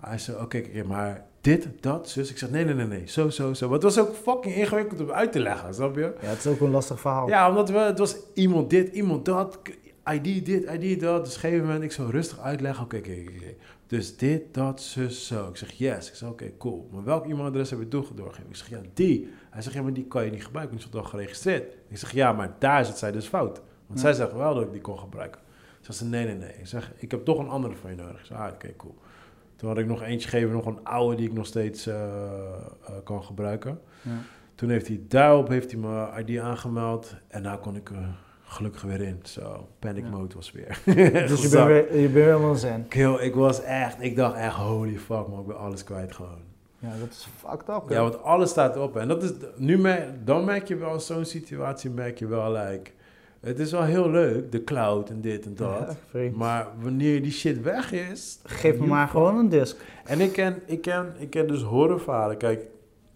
Hij 0.00 0.18
zei, 0.18 0.36
oké, 0.36 0.60
kijk, 0.60 0.86
maar 0.86 1.24
dit, 1.40 1.68
dat, 1.80 2.08
zus. 2.08 2.30
Ik 2.30 2.38
zeg, 2.38 2.50
nee, 2.50 2.64
nee, 2.64 2.74
nee, 2.74 2.86
nee. 2.86 3.02
Zo, 3.06 3.30
zo, 3.30 3.54
zo. 3.54 3.64
Maar 3.66 3.74
het 3.74 3.82
was 3.82 3.98
ook 3.98 4.14
fucking 4.14 4.54
ingewikkeld 4.54 5.00
om 5.00 5.10
uit 5.10 5.32
te 5.32 5.40
leggen, 5.40 5.74
snap 5.74 5.94
je? 5.96 6.14
Ja, 6.20 6.28
het 6.28 6.38
is 6.38 6.46
ook 6.46 6.60
een 6.60 6.70
lastig 6.70 7.00
verhaal. 7.00 7.28
Ja, 7.28 7.48
omdat 7.48 7.70
we, 7.70 7.78
het 7.78 7.98
was 7.98 8.16
iemand 8.34 8.70
dit, 8.70 8.94
iemand 8.94 9.24
dat, 9.24 9.58
ID 10.12 10.44
dit, 10.46 10.70
ID 10.80 11.00
dat. 11.00 11.24
Dus 11.24 11.36
op 11.36 11.42
een 11.42 11.48
gegeven 11.48 11.64
moment, 11.66 11.82
ik 11.84 11.92
zou 11.92 12.10
rustig 12.10 12.38
uitleggen. 12.40 12.84
Oké, 12.84 12.96
oké, 12.96 13.10
oké. 13.10 13.54
Dus 13.86 14.16
dit, 14.16 14.54
dat, 14.54 14.80
zus, 14.82 15.26
zo. 15.26 15.48
Ik 15.48 15.56
zeg, 15.56 15.72
yes. 15.72 16.08
Ik 16.08 16.14
zeg, 16.14 16.28
oké, 16.28 16.50
cool. 16.58 16.88
Maar 16.92 17.04
welk 17.04 17.24
e-mailadres 17.24 17.70
heb 17.70 17.78
je 17.78 17.88
doorgegeven? 17.88 18.48
Ik 18.48 18.56
zeg, 18.56 18.68
ja, 18.68 18.80
die. 18.94 19.28
Hij 19.50 19.62
zegt, 19.62 19.74
ja, 19.74 19.82
maar 19.82 19.92
die 19.92 20.04
kan 20.04 20.24
je 20.24 20.30
niet 20.30 20.44
gebruiken, 20.44 20.76
want 20.78 20.90
die 20.90 21.00
is 21.00 21.06
al 21.06 21.10
geregistreerd. 21.10 21.74
Ik 21.88 21.98
zeg, 21.98 22.12
ja, 22.12 22.32
maar 22.32 22.54
daar 22.58 22.84
zit 22.84 22.98
zij 22.98 23.12
dus 23.12 23.26
fout. 23.26 23.60
Want 23.86 24.00
Ja. 24.00 24.04
zij 24.06 24.12
zegt 24.12 24.32
wel 24.32 24.54
dat 24.54 24.62
ik 24.64 24.72
die 24.72 24.80
kon 24.80 24.98
gebruiken. 24.98 25.40
Ze 25.80 25.92
zei, 25.92 26.10
nee, 26.10 26.24
nee, 26.24 26.34
nee. 26.34 26.52
Ik 26.58 26.66
zeg, 26.66 26.92
ik 26.96 27.10
heb 27.10 27.24
toch 27.24 27.38
een 27.38 27.48
andere 27.48 27.74
van 27.74 27.90
je 27.90 27.96
nodig. 27.96 28.20
Ik 28.20 28.26
zeg, 28.26 28.38
ah, 28.38 28.52
oké, 28.52 28.76
cool. 28.76 28.94
Toen 29.58 29.68
had 29.68 29.78
ik 29.78 29.86
nog 29.86 30.02
eentje 30.02 30.28
gegeven, 30.28 30.52
nog 30.52 30.66
een 30.66 30.84
oude 30.84 31.16
die 31.16 31.26
ik 31.26 31.32
nog 31.32 31.46
steeds 31.46 31.86
eh, 31.86 31.94
eh, 32.04 32.92
kan 33.04 33.24
gebruiken. 33.24 33.80
Ja. 34.02 34.10
Toen 34.54 34.68
heeft 34.70 34.86
hij 34.88 35.00
daarop 35.08 35.48
heeft 35.48 35.70
hij 35.72 35.80
mijn 35.80 36.26
ID 36.26 36.38
aangemeld. 36.40 37.14
En 37.28 37.42
daar 37.42 37.58
kon 37.58 37.76
ik 37.76 37.90
er 37.90 38.16
gelukkig 38.42 38.82
weer 38.82 39.00
in. 39.00 39.18
Zo, 39.22 39.68
panic 39.78 40.04
Ja. 40.04 40.10
mode 40.10 40.34
was 40.34 40.52
weer. 40.52 40.80
Dus 41.28 41.42
je 41.42 41.48
bent, 41.48 41.66
weer, 41.66 42.00
je 42.00 42.08
bent 42.08 42.24
helemaal 42.24 42.54
zen. 42.54 42.88
Kill, 42.88 43.14
ik 43.14 43.34
was 43.34 43.62
echt, 43.62 43.96
ik 44.00 44.16
dacht 44.16 44.36
echt, 44.36 44.54
holy 44.56 44.98
fuck 44.98 45.28
man, 45.28 45.40
ik 45.40 45.46
ben 45.46 45.58
alles 45.58 45.84
kwijt 45.84 46.12
gewoon. 46.14 46.38
Ja, 46.78 46.88
dat 47.00 47.08
is 47.10 47.28
fucked 47.36 47.68
up. 47.68 47.82
Ja, 47.88 48.00
want 48.02 48.22
alles 48.22 48.50
staat 48.50 48.76
op. 48.76 48.96
En 48.96 49.08
dat 49.08 49.22
is, 49.22 49.32
nu 49.56 49.78
mer- 49.78 50.14
dan 50.24 50.44
merk 50.44 50.68
je 50.68 50.76
wel, 50.76 51.00
zo'n 51.00 51.24
situatie 51.24 51.90
merk 51.90 52.18
je 52.18 52.26
wel, 52.26 52.52
like, 52.52 52.90
het 53.40 53.58
is 53.58 53.70
wel 53.70 53.82
heel 53.82 54.10
leuk, 54.10 54.52
de 54.52 54.64
cloud 54.64 55.10
en 55.10 55.20
dit 55.20 55.46
en 55.46 55.54
dat. 55.54 55.96
Ja. 56.12 56.30
Maar 56.34 56.68
wanneer 56.80 57.22
die 57.22 57.32
shit 57.32 57.62
weg 57.62 57.92
is... 57.92 58.38
Geef 58.44 58.78
me 58.78 58.86
maar 58.86 59.08
gewoon 59.08 59.36
een 59.36 59.48
disc. 59.48 59.76
En 60.04 60.20
ik 60.20 60.32
ken, 60.32 60.62
ik 60.66 60.80
ken, 60.80 61.14
ik 61.18 61.30
ken 61.30 61.46
dus 61.46 61.62
horrorverhalen. 61.62 62.36
Kijk, 62.36 62.68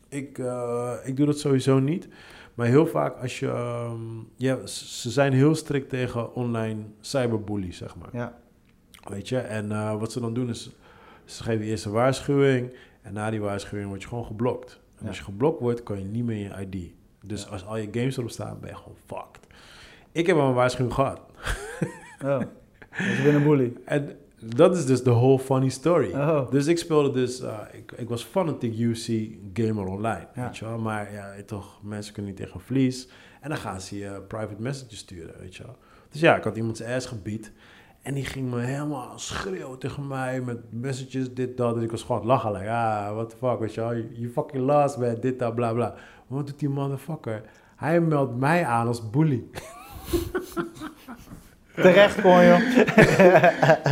ik, 0.08 0.38
eh, 0.38 0.92
ik 1.04 1.16
doe 1.16 1.26
dat 1.26 1.38
sowieso 1.38 1.78
niet. 1.78 2.08
Maar 2.54 2.66
heel 2.66 2.86
vaak 2.86 3.16
als 3.16 3.38
je... 3.38 3.48
ehm, 3.48 4.00
ja, 4.36 4.66
ze 4.66 5.10
zijn 5.10 5.32
heel 5.32 5.54
strikt 5.54 5.88
tegen 5.88 6.34
online 6.34 6.82
cyberbully, 7.00 7.72
zeg 7.72 7.96
maar. 7.96 8.08
Ja. 8.12 8.38
Weet 9.08 9.28
je? 9.28 9.38
En 9.38 9.72
eh, 9.72 9.98
wat 9.98 10.12
ze 10.12 10.20
dan 10.20 10.34
doen 10.34 10.48
is... 10.48 10.70
Ze 11.24 11.42
geven 11.42 11.64
eerst 11.64 11.84
een 11.84 11.92
waarschuwing. 11.92 12.72
En 13.02 13.12
na 13.12 13.30
die 13.30 13.40
waarschuwing 13.40 13.88
word 13.88 14.02
je 14.02 14.08
gewoon 14.08 14.24
geblokt. 14.24 14.80
En 14.98 15.08
als 15.08 15.18
je 15.18 15.24
geblokt 15.24 15.60
wordt, 15.60 15.82
kan 15.82 15.98
je 15.98 16.04
niet 16.04 16.24
meer 16.24 16.38
je 16.38 16.66
ID. 16.66 16.92
Dus 17.24 17.48
als 17.48 17.66
al 17.66 17.76
je 17.76 17.88
games 17.92 18.16
erop 18.16 18.30
staan, 18.30 18.58
ben 18.60 18.70
je 18.70 18.76
gewoon 18.76 18.96
fucked. 19.06 19.46
Ik 20.12 20.26
heb 20.26 20.36
al 20.36 20.48
een 20.48 20.54
waarschuwing 20.54 20.94
gehad. 20.94 21.20
Oh. 22.24 22.38
Dus 22.98 23.16
je 23.16 23.22
bent 23.22 23.34
een 23.34 23.42
bully. 23.42 23.72
En 23.84 24.16
dat 24.54 24.76
is 24.76 24.86
dus 24.86 25.02
de 25.02 25.10
whole 25.10 25.38
funny 25.38 25.68
story. 25.68 26.12
Oh. 26.12 26.50
Dus 26.50 26.66
ik 26.66 26.78
speelde 26.78 27.10
dus, 27.10 27.40
uh, 27.40 27.58
ik, 27.72 27.92
ik 27.96 28.08
was 28.08 28.24
fanatiek 28.24 28.78
UC 28.78 29.28
gamer 29.54 29.86
online, 29.86 30.26
Ja. 30.34 30.44
weet 30.44 30.56
je 30.56 30.64
wel. 30.64 30.78
Maar 30.78 31.12
ja, 31.12 31.32
toch, 31.46 31.78
mensen 31.82 32.12
kunnen 32.12 32.30
niet 32.32 32.40
tegen 32.40 32.54
een 32.56 32.66
vlies. 32.66 33.08
En 33.40 33.48
dan 33.48 33.58
gaan 33.58 33.80
ze 33.80 33.98
je 33.98 34.20
private 34.28 34.62
messages 34.62 34.98
sturen, 34.98 35.34
weet 35.40 35.56
je 35.56 35.62
wel. 35.62 35.76
Dus 36.10 36.20
ja, 36.20 36.36
ik 36.36 36.44
had 36.44 36.56
iemand 36.56 36.76
zijn 36.76 36.96
ass 36.96 37.06
gebied. 37.06 37.52
En 38.02 38.14
die 38.14 38.24
ging 38.24 38.50
me 38.50 38.60
helemaal 38.60 39.18
schreeuwen 39.18 39.78
tegen 39.78 40.06
mij 40.06 40.40
met 40.40 40.58
messages, 40.70 41.34
dit, 41.34 41.56
dat. 41.56 41.74
Dus 41.74 41.82
ik 41.84 41.90
was 41.90 42.02
gewoon 42.02 42.26
lachen. 42.26 42.52
Like, 42.52 42.68
ah, 42.70 43.14
what 43.14 43.30
the 43.30 43.36
fuck, 43.36 43.58
weet 43.58 43.74
je 43.74 43.80
wel. 43.80 43.94
You 43.94 44.28
fucking 44.32 44.64
lost, 44.66 44.98
man, 44.98 45.16
dit, 45.20 45.38
dat, 45.38 45.54
bla, 45.54 45.72
bla. 45.72 45.88
Maar 46.26 46.38
wat 46.38 46.46
doet 46.46 46.58
die 46.58 46.68
motherfucker? 46.68 47.42
Hij 47.76 48.00
meldt 48.00 48.36
mij 48.36 48.64
aan 48.64 48.86
als 48.86 49.10
bully. 49.10 49.44
Terecht 51.74 52.20
gewoon, 52.20 52.44
joh. 52.46 52.58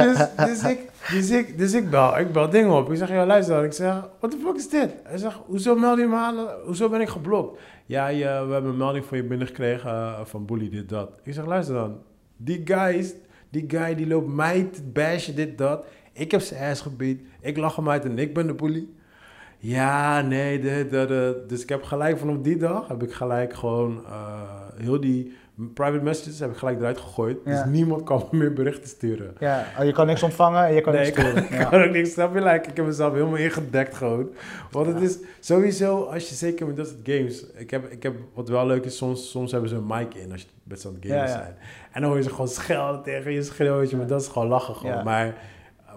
dus, 0.04 0.26
dus, 0.36 0.62
ik, 0.64 0.90
dus, 1.10 1.30
ik, 1.30 1.58
dus 1.58 1.72
ik 1.72 1.90
bel, 1.90 2.18
ik 2.18 2.32
bel 2.32 2.50
dingen 2.50 2.70
op. 2.70 2.90
Ik 2.90 2.96
zeg, 2.96 3.08
ja, 3.08 3.26
luister 3.26 3.54
dan. 3.54 3.64
Ik 3.64 3.72
zeg, 3.72 3.94
what 4.18 4.30
the 4.30 4.36
fuck 4.44 4.56
is 4.56 4.68
dit? 4.68 4.90
Hij 5.04 5.18
zegt, 5.18 5.38
hoezo 5.46 5.74
meld 5.74 5.98
je 5.98 6.06
me 6.06 6.16
aan? 6.16 6.36
Hoezo 6.64 6.88
ben 6.88 7.00
ik 7.00 7.08
geblokt? 7.08 7.60
Ja, 7.86 8.06
we 8.06 8.52
hebben 8.52 8.70
een 8.70 8.76
melding 8.76 9.04
van 9.04 9.16
je 9.16 9.24
binnengekregen 9.24 9.90
eh, 9.90 10.20
van 10.24 10.46
bully, 10.46 10.70
dit, 10.70 10.88
dat. 10.88 11.10
Ik 11.22 11.34
zeg, 11.34 11.46
luister 11.46 11.74
dan. 11.74 11.98
Die 12.36 12.60
guy, 12.64 13.12
die 13.50 13.64
guy 13.68 13.94
die 13.94 14.06
loopt 14.06 14.34
mij 14.34 14.68
te 14.72 14.82
bashen, 14.82 15.34
dit, 15.34 15.58
dat. 15.58 15.84
Ik 16.12 16.30
heb 16.30 16.40
zijn 16.40 16.70
ass 16.70 16.82
gebied. 16.82 17.22
Ik 17.40 17.56
lach 17.56 17.76
hem 17.76 17.90
uit 17.90 18.04
en 18.04 18.18
ik 18.18 18.34
ben 18.34 18.46
de 18.46 18.54
bully. 18.54 18.88
Ja, 19.58 20.20
nee, 20.20 20.60
dit, 20.60 20.90
dat. 20.90 21.08
Dus 21.48 21.62
ik 21.62 21.68
heb 21.68 21.82
gelijk 21.82 22.18
vanaf 22.18 22.36
die 22.38 22.56
dag, 22.56 22.88
heb 22.88 23.02
ik 23.02 23.12
gelijk 23.12 23.54
gewoon 23.54 24.04
eh, 24.06 24.42
heel 24.76 25.00
die 25.00 25.32
private 25.74 26.04
messages 26.04 26.38
heb 26.38 26.50
ik 26.50 26.56
gelijk 26.56 26.78
eruit 26.78 26.98
gegooid. 26.98 27.38
Ja. 27.44 27.50
Dus 27.50 27.72
niemand 27.72 28.04
kan 28.04 28.28
me 28.30 28.38
meer 28.38 28.52
berichten 28.52 28.88
sturen. 28.88 29.34
Ja, 29.38 29.66
oh, 29.78 29.84
je 29.84 29.92
kan 29.92 30.06
niks 30.06 30.22
ontvangen 30.22 30.64
en 30.66 30.74
je 30.74 30.80
kan 30.80 30.92
Nee, 30.92 31.04
niks 31.04 31.16
ik 31.18 31.24
sturen. 31.24 31.46
kan, 31.48 31.58
Ja. 31.58 31.64
kan 31.64 31.82
ook 31.82 31.90
niks, 31.90 32.12
snap 32.12 32.34
je? 32.34 32.42
Like, 32.42 32.68
ik 32.68 32.76
heb 32.76 32.86
mezelf 32.86 33.12
helemaal 33.12 33.36
ingedekt 33.36 33.94
gewoon. 33.96 34.28
Want 34.70 34.86
het 34.86 35.00
is 35.00 35.18
sowieso, 35.40 36.02
als 36.02 36.28
je 36.28 36.34
zeker 36.34 36.66
met 36.66 36.76
dat 36.76 36.86
soort 36.86 37.00
games... 37.02 37.46
Ik 37.54 37.70
heb, 37.70 37.90
ik 37.90 38.02
heb, 38.02 38.14
wat 38.34 38.48
wel 38.48 38.66
leuk 38.66 38.84
is, 38.84 38.96
soms, 38.96 39.30
soms 39.30 39.52
hebben 39.52 39.70
ze 39.70 39.76
een 39.76 39.86
mic 39.86 40.14
in 40.14 40.32
als 40.32 40.40
je 40.40 40.48
met 40.62 40.80
zo'n 40.80 40.96
ja. 41.00 41.26
zijn. 41.26 41.54
En 41.92 42.00
dan 42.00 42.10
hoor 42.10 42.16
je 42.16 42.24
ze 42.24 42.30
gewoon 42.30 42.48
schelden 42.48 43.02
tegen 43.02 43.32
je 43.32 43.42
schreeuwen, 43.42 43.96
maar 43.96 44.06
dat 44.06 44.20
is 44.20 44.28
gewoon 44.28 44.48
lachen 44.48 44.74
gewoon. 44.74 45.04
Maar, 45.04 45.34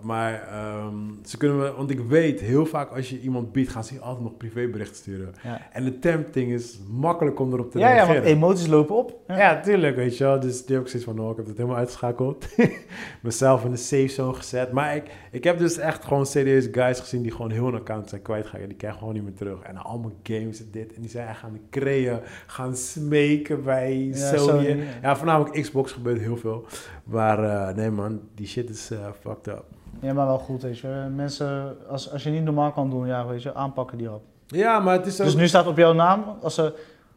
maar 0.03 0.47
ehm, 0.51 0.95
ze 1.25 1.37
kunnen 1.37 1.57
me, 1.57 1.73
want 1.73 1.89
ik 1.89 1.99
weet 1.99 2.39
heel 2.39 2.65
vaak 2.65 2.91
als 2.91 3.09
je 3.09 3.19
iemand 3.19 3.51
biedt, 3.51 3.69
gaan 3.71 3.83
ze 3.83 3.93
je 3.93 3.99
altijd 3.99 4.23
nog 4.23 4.37
privéberichten 4.37 4.95
sturen. 4.95 5.33
Ja. 5.43 5.61
En 5.71 5.83
de 5.83 5.99
tempting 5.99 6.51
is 6.51 6.79
makkelijk 6.89 7.39
om 7.39 7.53
erop 7.53 7.71
te 7.71 7.79
Ja, 7.79 7.87
ja, 7.87 7.93
reageren. 7.93 8.21
want 8.23 8.35
emoties 8.35 8.67
lopen 8.67 8.95
op. 8.95 9.19
Ja, 9.27 9.59
tuurlijk, 9.61 9.95
weet 9.95 10.17
je 10.17 10.23
wel. 10.23 10.39
Dus 10.39 10.65
die 10.65 10.75
heb 10.75 10.83
ik 10.85 10.89
zoiets 10.91 11.09
van, 11.09 11.19
oh, 11.19 11.29
ik 11.31 11.37
heb 11.37 11.45
het 11.45 11.57
helemaal 11.57 11.77
uitgeschakeld. 11.77 12.45
Mezelf 13.21 13.63
in 13.63 13.71
de 13.71 13.77
safe 13.77 14.07
zone 14.07 14.33
gezet. 14.33 14.71
Maar 14.71 14.95
ik, 14.95 15.03
ik 15.31 15.43
heb 15.43 15.57
dus 15.57 15.77
echt 15.77 16.03
gewoon 16.05 16.25
serieus 16.25 16.67
guys 16.71 16.99
gezien 16.99 17.21
die 17.21 17.31
gewoon 17.31 17.51
heel 17.51 17.67
een 17.67 17.75
account 17.75 18.09
zijn 18.09 18.21
kwijtgeraakt. 18.21 18.61
En 18.63 18.69
die 18.69 18.77
krijgen 18.77 18.99
gewoon 18.99 19.13
niet 19.13 19.23
meer 19.23 19.33
terug. 19.33 19.61
En 19.61 19.77
allemaal 19.77 20.11
games 20.23 20.59
en 20.59 20.67
dit. 20.71 20.93
En 20.93 21.01
die 21.01 21.09
zijn 21.09 21.35
gaan 21.35 21.59
creëren, 21.69 22.21
gaan 22.47 22.75
smeken 22.75 23.63
bij 23.63 23.97
Ja, 23.97 24.15
Sony. 24.37 24.37
Sony, 24.63 24.67
ja. 24.67 24.83
ja. 25.01 25.15
voornamelijk 25.15 25.61
Xbox 25.61 25.91
gebeurt 25.91 26.19
heel 26.19 26.37
veel. 26.37 26.65
Maar 27.03 27.43
eh, 27.43 27.75
nee 27.75 27.89
man, 27.89 28.21
die 28.35 28.47
shit 28.47 28.69
is 28.69 28.91
eh, 28.91 28.99
fucked 29.21 29.47
up. 29.47 29.65
Ja, 30.03 30.13
maar 30.13 30.25
wel 30.25 30.37
goed, 30.37 30.61
weet 30.61 30.79
je. 30.79 31.11
Mensen, 31.15 31.77
als, 31.87 32.11
als 32.11 32.23
je 32.23 32.29
niet 32.29 32.43
normaal 32.43 32.71
kan 32.71 32.89
doen, 32.89 33.07
ja, 33.07 33.27
weet 33.27 33.43
je, 33.43 33.53
aanpakken 33.53 33.97
die 33.97 34.11
op. 34.11 34.23
Ja, 34.47 34.79
maar 34.79 34.97
het 34.97 35.05
is 35.05 35.19
ook... 35.19 35.25
Dus 35.25 35.35
nu 35.35 35.47
staat 35.47 35.67
op 35.67 35.77
jouw 35.77 35.93
naam, 35.93 36.37
als, 36.41 36.55
ze, 36.55 36.73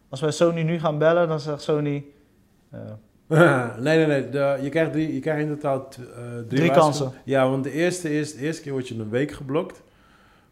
als 0.09 0.21
wij 0.21 0.31
Sony 0.31 0.63
nu 0.63 0.79
gaan 0.79 0.99
bellen, 0.99 1.29
dan 1.29 1.41
zegt 1.41 1.63
Sony... 1.63 2.05
eh, 2.71 2.81
nee, 3.79 3.97
nee, 3.97 4.07
nee. 4.07 4.29
De, 4.29 4.59
je, 4.63 4.69
krijgt 4.69 4.93
drie, 4.93 5.15
je 5.15 5.21
krijgt 5.21 5.43
in 5.43 5.49
totaal 5.49 5.89
eh, 5.89 5.97
drie, 6.49 6.61
Drie 6.61 6.71
kansen. 6.71 7.13
Ja, 7.25 7.51
want 7.51 7.65
de 7.65 7.71
eerste, 7.71 8.19
is, 8.19 8.35
de 8.35 8.41
eerste 8.41 8.63
keer 8.63 8.73
word 8.73 8.89
je 8.89 8.99
een 8.99 9.11
week 9.11 9.33
geblokt. 9.33 9.83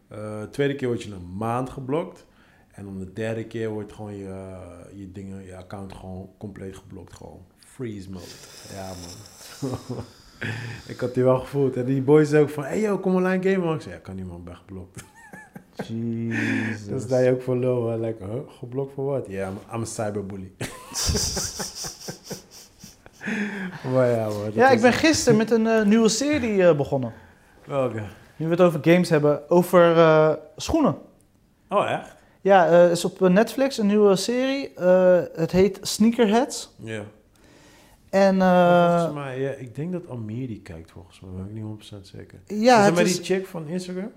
Eh, 0.08 0.40
de 0.40 0.48
tweede 0.50 0.74
keer 0.74 0.88
word 0.88 1.02
je 1.02 1.12
een 1.12 1.36
maand 1.36 1.70
geblokt. 1.70 2.26
En 2.72 2.84
dan 2.84 2.98
de 2.98 3.12
derde 3.12 3.44
keer 3.44 3.68
wordt 3.68 3.92
gewoon 3.92 4.16
je, 4.16 4.56
je 4.94 5.12
dingen, 5.12 5.44
je 5.44 5.56
account 5.56 5.92
gewoon 5.92 6.30
compleet 6.38 6.76
geblokt. 6.76 7.12
Gewoon 7.12 7.40
freeze 7.58 8.10
mode. 8.10 8.24
Ja, 8.74 8.86
man. 8.86 9.98
ik 10.92 11.00
had 11.00 11.14
die 11.14 11.24
wel 11.24 11.38
gevoeld. 11.38 11.76
En 11.76 11.84
die 11.84 12.02
boys 12.02 12.32
ook 12.32 12.50
van, 12.50 12.64
hey 12.64 12.80
yo, 12.80 12.98
kom 12.98 13.14
online 13.14 13.50
gamen. 13.50 13.74
Ik 13.74 13.80
zei, 13.80 13.94
ja, 13.94 14.00
kan 14.00 14.14
niet 14.14 14.26
man, 14.26 14.36
ik 14.36 14.44
ben 14.44 14.56
geblokt. 14.56 15.04
Jezus. 15.76 16.88
Dan 16.88 17.00
sta 17.00 17.18
je 17.18 17.30
ook 17.30 17.42
voor 17.42 17.56
low. 17.56 17.88
hè. 17.88 18.06
Like, 18.06 18.24
huh? 18.24 18.40
geblokt 18.58 18.94
voor 18.94 19.04
wat? 19.04 19.26
Ja, 19.28 19.48
I'm, 19.48 19.58
I'm 19.74 19.82
a 19.82 19.84
cyberbully. 19.84 20.52
maar 23.92 24.08
ja, 24.08 24.28
man. 24.28 24.44
dat 24.44 24.54
Ja, 24.54 24.70
ik 24.70 24.80
ben 24.80 24.92
gisteren 24.92 25.38
met 25.38 25.50
een 25.50 25.66
eh, 25.66 25.84
nieuwe 25.84 26.08
serie 26.08 26.66
eh, 26.66 26.76
begonnen. 26.76 27.12
Welke? 27.64 28.02
Nu 28.36 28.46
we 28.46 28.50
het 28.50 28.60
over 28.60 28.80
games 28.82 29.08
hebben, 29.08 29.50
over 29.50 29.96
eh, 29.96 30.32
schoenen. 30.56 30.96
Oh, 31.68 31.90
echt? 31.90 32.14
Ja, 32.40 32.88
is 32.88 33.04
op 33.04 33.20
Netflix 33.20 33.78
een 33.78 33.86
nieuwe 33.86 34.16
serie. 34.16 34.72
Het 35.34 35.50
heet 35.50 35.78
Sneakerheads. 35.82 36.74
Ja. 36.76 37.02
En 38.14 38.40
eh, 38.42 38.90
volgens 38.96 39.14
mij, 39.14 39.40
ja, 39.40 39.50
ik 39.50 39.74
denk 39.74 39.92
dat 39.92 40.08
Amir 40.08 40.46
die 40.46 40.60
kijkt 40.60 40.90
volgens 40.90 41.20
mij, 41.20 41.30
maar 41.30 41.46
ik 41.48 41.54
ben 41.54 41.64
niet 41.64 41.92
100% 41.92 42.00
zeker. 42.02 42.38
ja, 42.46 42.78
is 42.78 42.84
dat 42.86 42.94
met 42.94 43.06
is, 43.06 43.16
die 43.16 43.24
chick 43.24 43.46
van 43.46 43.66
Instagram? 43.66 44.10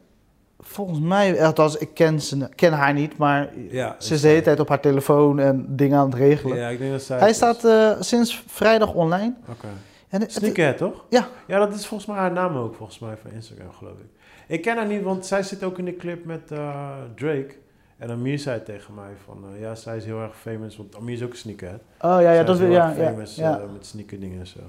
volgens 0.59 0.99
mij, 0.99 1.45
althans 1.45 1.77
ik 1.77 1.89
ken, 1.93 2.21
ze, 2.21 2.49
ken 2.55 2.73
haar 2.73 2.93
niet, 2.93 3.17
maar 3.17 3.49
Ja. 3.69 3.95
ze 3.99 4.13
is 4.13 4.21
de 4.21 4.27
hele 4.27 4.41
tijd 4.41 4.59
op 4.59 4.69
haar 4.69 4.79
telefoon 4.79 5.39
en 5.39 5.65
dingen 5.75 5.97
aan 5.99 6.05
het 6.09 6.15
regelen. 6.19 6.57
Ja, 6.57 6.67
ik 6.69 6.79
denk 6.79 6.91
dat 6.91 7.01
zij 7.01 7.19
Hij 7.19 7.33
staat 7.33 7.65
eh, 7.65 7.91
sinds 7.99 8.43
vrijdag 8.47 8.93
online. 8.93 9.33
Oké. 9.49 9.67
En 10.09 10.21
het- 10.21 10.31
Sneakerhead, 10.31 10.77
toch? 10.77 11.05
Ja. 11.09 11.27
Ja, 11.47 11.59
dat 11.59 11.73
is 11.73 11.85
volgens 11.87 12.09
mij 12.09 12.17
haar 12.19 12.31
naam 12.31 12.55
ook, 12.57 12.75
volgens 12.75 12.99
mij, 12.99 13.17
van 13.21 13.31
Instagram, 13.31 13.71
geloof 13.71 13.97
ik. 13.99 14.09
Ik 14.47 14.61
ken 14.61 14.75
haar 14.77 14.87
niet, 14.87 15.01
want 15.03 15.25
zij 15.25 15.43
zit 15.43 15.63
ook 15.63 15.77
in 15.77 15.85
de 15.85 15.95
clip 15.95 16.25
met 16.25 16.51
eh, 16.51 16.87
Drake. 17.15 17.55
En 17.97 18.09
Amir 18.11 18.39
zei 18.39 18.63
tegen 18.63 18.93
mij 18.93 19.11
van, 19.25 19.43
eh, 19.53 19.61
ja, 19.61 19.75
zij 19.75 19.97
is 19.97 20.05
heel 20.05 20.19
erg 20.21 20.37
famous, 20.39 20.77
want 20.77 20.95
Amir 20.97 21.13
is 21.13 21.23
ook 21.23 21.31
een 21.31 21.37
sneakerhead. 21.37 21.79
Oh 22.01 22.21
ja, 22.21 22.31
ja, 22.31 22.43
dat 22.43 22.55
is 22.55 22.61
wil 22.61 22.71
ja, 22.71 22.87
erg 22.89 22.97
ja, 22.97 23.07
famous 23.07 23.35
ja. 23.35 23.59
eh, 23.59 23.63
met 23.73 23.85
sneaker 23.85 24.19
dingen 24.19 24.39
en 24.39 24.47
zo. 24.47 24.59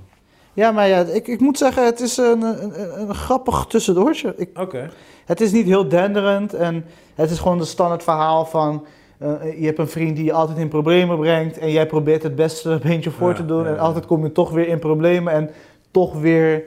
ja, 0.52 0.70
maar 0.70 0.88
ja, 0.88 1.00
ik, 1.00 1.26
ik 1.26 1.40
moet 1.40 1.58
zeggen, 1.58 1.84
het 1.84 2.00
is 2.00 2.16
een, 2.16 2.42
een, 2.42 3.00
een, 3.00 3.14
grappig 3.14 3.66
tussendoortje. 3.66 4.34
Oké. 4.54 4.90
Het 5.24 5.40
is 5.40 5.52
niet 5.52 5.66
heel 5.66 5.88
denderend 5.88 6.54
en 6.54 6.84
het 7.14 7.30
is 7.30 7.38
gewoon 7.38 7.58
het 7.58 7.68
standaard 7.68 8.02
verhaal 8.02 8.44
van... 8.46 8.86
eh, 9.18 9.60
je 9.60 9.66
hebt 9.66 9.78
een 9.78 9.88
vriend 9.88 10.16
die 10.16 10.24
je 10.24 10.32
altijd 10.32 10.58
in 10.58 10.68
problemen 10.68 11.18
brengt 11.18 11.58
en 11.58 11.70
jij 11.70 11.86
probeert 11.86 12.22
het 12.22 12.36
beste 12.36 12.70
een 12.70 12.80
beetje 12.82 13.10
voor 13.10 13.28
Ja, 13.30 13.34
te 13.34 13.44
doen. 13.46 13.66
en 13.66 13.78
altijd 13.78 14.06
kom 14.06 14.22
je 14.24 14.32
toch 14.32 14.50
weer 14.50 14.68
in 14.68 14.78
problemen 14.78 15.32
en 15.32 15.50
toch 15.90 16.20
weer... 16.20 16.64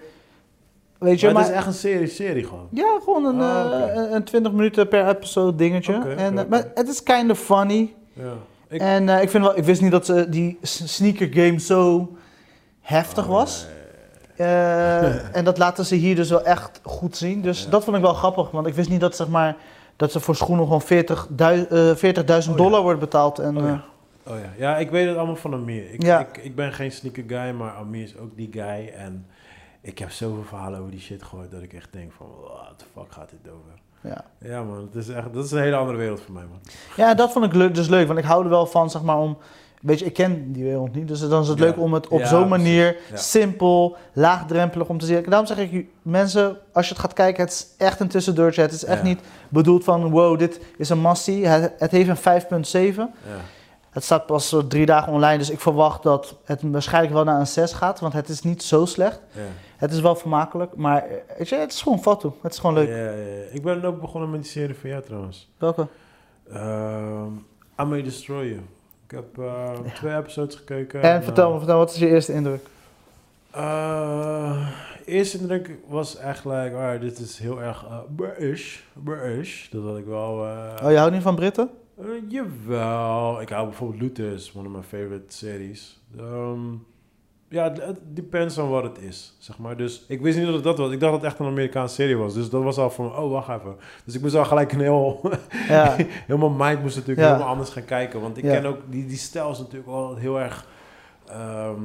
Weet 1.02 1.20
je, 1.20 1.26
Maar 1.26 1.34
maar... 1.36 1.44
het 1.44 1.52
is 1.52 1.58
echt 1.58 1.68
een 1.68 1.74
serie, 1.74 2.08
serie 2.08 2.44
gewoon. 2.44 2.68
Ja, 2.72 3.00
gewoon 3.04 3.26
een, 3.26 3.36
oké. 3.36 3.92
een- 3.96 4.14
een 4.16 4.24
20 4.24 4.52
minuten 4.52 4.88
per 4.88 5.08
episode 5.08 5.56
dingetje. 5.58 5.94
En, 6.18 6.38
eh. 6.40 6.46
Maar 6.50 6.64
het 6.76 6.88
is 6.88 7.04
kind 7.04 7.32
of 7.32 7.40
funny. 7.40 7.94
Ja. 8.14 8.34
Ik- 8.68 8.82
En 8.82 9.10
eh, 9.10 9.22
ik, 9.22 9.30
vind 9.30 9.44
wel, 9.44 9.58
ik 9.58 9.64
wist 9.64 9.82
niet 9.82 9.92
dat 9.92 10.06
ze 10.06 10.30
die 10.30 10.58
sneaker 10.62 11.28
game 11.34 11.60
zo 11.60 12.12
heftig 12.82 13.24
Oh, 13.24 13.30
was. 13.32 13.66
ja, 14.36 14.46
ja, 14.46 15.02
ja. 15.06 15.22
En 15.32 15.44
dat 15.46 15.58
laten 15.58 15.86
ze 15.86 15.96
hier 15.96 16.16
dus 16.16 16.30
wel 16.30 16.44
echt 16.44 16.80
goed 16.84 17.18
zien. 17.18 17.42
Dus 17.42 17.64
Ja. 17.64 17.70
dat 17.70 17.84
vond 17.84 17.96
ik 17.96 18.02
wel 18.04 18.14
grappig. 18.14 18.52
Want 18.52 18.68
ik 18.68 18.74
wist 18.74 18.90
niet 18.90 19.00
dat, 19.02 19.16
zeg 19.16 19.28
maar, 19.28 19.56
dat 19.96 20.12
ze 20.12 20.20
voor 20.20 20.36
schoenen 20.36 20.66
gewoon 20.66 20.82
40.000 20.82 21.68
eh, 21.72 21.96
40.000 21.96 22.52
Oh, 22.54 22.58
ja. 22.58 22.64
dollar 22.64 22.82
wordt 22.82 23.00
betaald. 23.00 23.40
En, 23.40 23.58
Oh, 23.58 23.64
ja. 23.64 23.84
Oh 24.28 24.36
ja. 24.40 24.50
ja, 24.58 24.78
ik 24.78 24.90
weet 24.90 25.08
het 25.08 25.18
allemaal 25.18 25.36
van 25.36 25.54
Amir. 25.54 25.94
Ik, 25.94 26.04
Ja. 26.04 26.20
ik, 26.20 26.38
ik 26.38 26.56
ben 26.56 26.74
geen 26.74 26.92
sneaker 26.92 27.24
guy, 27.28 27.52
maar 27.52 27.72
Amir 27.74 28.04
is 28.04 28.18
ook 28.18 28.36
die 28.36 28.50
guy. 28.52 28.92
En 28.98 29.26
ik 29.82 30.00
heb 30.00 30.12
zoveel 30.12 30.44
verhalen 30.44 30.80
over 30.80 30.92
die 30.92 31.00
shit 31.00 31.24
gehoord 31.24 31.52
dat 31.52 31.62
ik 31.62 31.74
echt 31.74 31.94
denk 31.94 32.12
van, 32.12 32.28
what 32.44 32.74
the 32.78 32.86
fuck 32.94 33.12
gaat 33.12 33.30
dit 33.30 33.52
over? 33.52 33.72
ja. 34.02 34.26
Ja 34.50 34.64
man, 34.64 34.90
het 34.94 34.96
is 34.96 35.10
echt, 35.10 35.34
dat 35.34 35.46
is 35.46 35.52
een 35.52 35.60
hele 35.62 35.76
andere 35.76 35.98
wereld 35.98 36.22
voor 36.22 36.34
mij 36.34 36.44
man. 36.50 36.60
ja, 36.96 37.14
dat 37.14 37.32
vond 37.32 37.46
ik 37.46 37.54
leuk, 37.54 37.76
dus 37.76 37.88
leuk. 37.88 38.08
Want 38.08 38.20
ik 38.20 38.26
hou 38.26 38.44
er 38.44 38.50
wel 38.50 38.66
van, 38.66 38.90
zeg 38.90 39.02
maar, 39.02 39.18
om... 39.18 39.38
Weet 39.82 40.00
je, 40.00 40.06
ik 40.06 40.14
ken 40.14 40.52
die 40.52 40.64
wereld 40.64 40.96
niet. 40.96 41.08
Dus 41.08 41.20
dan 41.30 41.42
is 41.42 41.48
het 41.48 41.58
Ja. 41.60 41.66
leuk 41.66 41.78
om 41.78 41.94
het 41.94 42.08
op 42.08 42.20
Ja, 42.20 42.28
zo'n 42.28 42.48
manier, 42.48 42.98
Ja. 43.10 43.18
simpel, 43.18 43.98
laagdrempelig 44.14 44.88
om 44.88 44.98
te 44.98 45.06
zien. 45.06 45.24
Daarom 45.24 45.46
zeg 45.48 45.58
ik, 45.58 45.86
mensen, 46.02 46.58
als 46.74 46.86
je 46.88 46.92
het 46.94 47.02
gaat 47.02 47.14
kijken, 47.14 47.44
het 47.44 47.54
is 47.54 47.68
echt 47.78 48.00
een 48.00 48.08
tussendoortje. 48.08 48.62
Het 48.62 48.72
is 48.72 48.84
echt 48.86 49.04
niet 49.04 49.20
bedoeld 49.50 49.84
van, 49.84 50.10
wow, 50.10 50.40
dit 50.40 50.60
is 50.78 50.90
een 50.90 51.00
massie. 51.00 51.48
Het, 51.48 51.74
het 51.78 51.92
heeft 51.92 52.10
een 52.10 52.18
5.7. 52.18 53.02
Het 53.92 54.04
staat 54.04 54.26
pas 54.26 54.54
eh, 54.54 54.60
drie 54.60 54.86
dagen 54.86 55.14
online, 55.14 55.38
dus 55.38 55.50
ik 55.50 55.60
verwacht 55.60 56.04
dat 56.04 56.36
het 56.44 56.62
waarschijnlijk 56.62 57.14
wel 57.14 57.24
naar 57.24 57.40
een 57.40 57.48
6 57.48 57.74
gaat, 57.74 58.00
want 58.00 58.14
het 58.14 58.30
is 58.30 58.42
niet 58.42 58.64
zo 58.64 58.86
slecht. 58.86 59.22
Ja. 59.32 59.42
Het 59.78 59.92
is 59.92 60.00
wel 60.00 60.16
vermakelijk, 60.16 60.76
maar 60.76 61.04
eh, 61.04 61.38
weet 61.38 61.50
je, 61.50 61.56
het 61.56 61.74
is 61.74 61.82
gewoon 61.82 62.02
fatu. 62.02 62.30
Het 62.42 62.52
is 62.54 62.60
gewoon 62.60 62.76
leuk. 62.76 62.88
Ja, 62.88 62.96
ja, 62.96 63.12
ja. 63.12 63.44
Ik 63.52 63.62
ben 63.64 63.84
ook 63.84 64.02
begonnen 64.02 64.30
met 64.30 64.42
die 64.42 64.52
serie 64.52 64.76
van 64.76 64.90
jou 64.90 65.04
trouwens. 65.04 65.50
Welke? 65.58 65.88
Ehm 66.52 67.32
I 67.80 67.84
May 67.84 68.04
Destroy 68.04 68.46
You. 68.46 68.60
Ik 69.08 69.12
heb 69.12 69.38
eh, 69.38 69.94
twee 69.94 70.16
episodes 70.16 70.56
gekeken. 70.56 71.02
En 71.02 71.24
vertel 71.24 71.52
me, 71.52 71.58
vertel, 71.58 71.78
wat 71.78 71.92
is 71.92 72.00
je 72.00 72.08
eerste 72.08 72.34
indruk? 72.34 72.66
Eerste 75.06 75.38
indruk 75.38 75.70
was 75.88 76.18
echt 76.18 76.46
like, 76.46 76.76
ah, 76.76 77.02
dit 77.02 77.20
is 77.20 77.40
heel 77.40 77.62
erg 77.62 77.86
uh, 77.86 77.98
British, 78.16 78.80
British. 78.94 79.70
Dat 79.70 79.84
had 79.84 79.98
ik 79.98 80.06
wel. 80.06 80.32
Oh, 80.84 80.92
je 80.92 80.98
houdt 80.98 81.14
niet 81.14 81.22
van 81.22 81.36
Britten? 81.36 81.70
Eh, 82.02 82.08
jawel. 82.28 83.42
Ik 83.42 83.50
hou 83.50 83.66
bijvoorbeeld 83.68 84.02
Luther, 84.02 84.34
is 84.34 84.54
one 84.56 84.68
of 84.68 84.74
my 84.76 84.82
favorite 84.84 85.24
series. 85.34 86.02
Ehm, 86.18 86.60
ja, 87.48 87.72
het- 87.74 88.00
depends 88.16 88.58
on 88.58 88.70
wat 88.70 88.84
het 88.84 89.00
is, 89.00 89.36
zeg 89.40 89.58
maar. 89.58 89.78
Dus 89.78 90.06
ik 90.08 90.22
wist 90.22 90.36
niet 90.38 90.46
dat 90.46 90.56
het 90.56 90.64
dat 90.64 90.78
was. 90.78 90.92
Ik 90.92 91.00
dacht 91.00 91.12
dat 91.12 91.22
het 91.22 91.32
echt 91.32 91.40
een 91.40 91.46
Amerikaanse 91.46 91.96
serie 91.96 92.16
was. 92.18 92.34
Dus 92.34 92.50
dat 92.50 92.64
was 92.64 92.78
al 92.78 92.90
van, 92.90 93.06
oh, 93.18 93.32
wacht 93.32 93.50
even. 93.50 93.76
Dus 94.06 94.16
ik 94.16 94.22
moest 94.22 94.36
al 94.36 94.46
gelijk 94.46 94.72
een 94.72 94.80
heel... 94.80 95.22
Ja, 95.68 95.96
helemaal 96.28 96.50
mind 96.50 96.82
moest 96.82 96.96
natuurlijk 96.96 97.28
Ja. 97.28 97.34
helemaal 97.34 97.52
anders 97.54 97.70
gaan 97.70 97.86
kijken. 97.86 98.22
Want 98.22 98.38
ik 98.38 98.44
Ja. 98.44 98.54
ken 98.54 98.66
ook... 98.66 98.80
Die, 98.90 99.06
die 99.06 99.18
stijl 99.18 99.52
is 99.52 99.58
natuurlijk 99.60 99.86
wel 99.90 100.16
heel 100.16 100.40
erg... 100.40 100.68
ehm, 101.28 101.84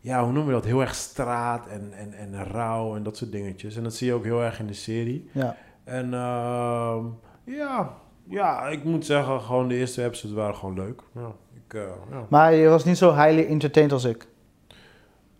ja, 0.00 0.24
hoe 0.24 0.32
noem 0.32 0.46
je 0.46 0.52
dat? 0.52 0.64
Heel 0.64 0.80
erg 0.80 0.94
straat 0.94 1.66
en, 1.66 1.92
en, 1.92 2.12
en 2.12 2.44
rauw 2.44 2.96
en 2.96 3.02
dat 3.02 3.16
soort 3.16 3.32
dingetjes. 3.32 3.76
En 3.76 3.82
dat 3.82 3.94
zie 3.94 4.06
je 4.06 4.12
ook 4.14 4.24
heel 4.24 4.42
erg 4.42 4.58
in 4.58 4.66
de 4.66 4.72
serie. 4.72 5.28
ja. 5.32 5.56
En 5.84 6.14
ehm, 6.14 7.04
ja, 7.44 7.96
ja, 8.28 8.66
ik 8.66 8.84
moet 8.84 9.06
zeggen, 9.06 9.40
gewoon 9.40 9.68
de 9.68 9.74
eerste 9.74 10.04
episodes 10.04 10.36
waren 10.36 10.54
gewoon 10.54 10.74
leuk. 10.74 11.00
Ja, 11.14 11.32
ik, 11.66 11.74
eh, 11.74 11.80
ja. 12.10 12.26
Maar 12.28 12.54
je 12.54 12.68
was 12.68 12.84
niet 12.84 12.98
zo 12.98 13.14
highly 13.14 13.46
entertained 13.46 13.92
als 13.92 14.04
ik. 14.04 14.26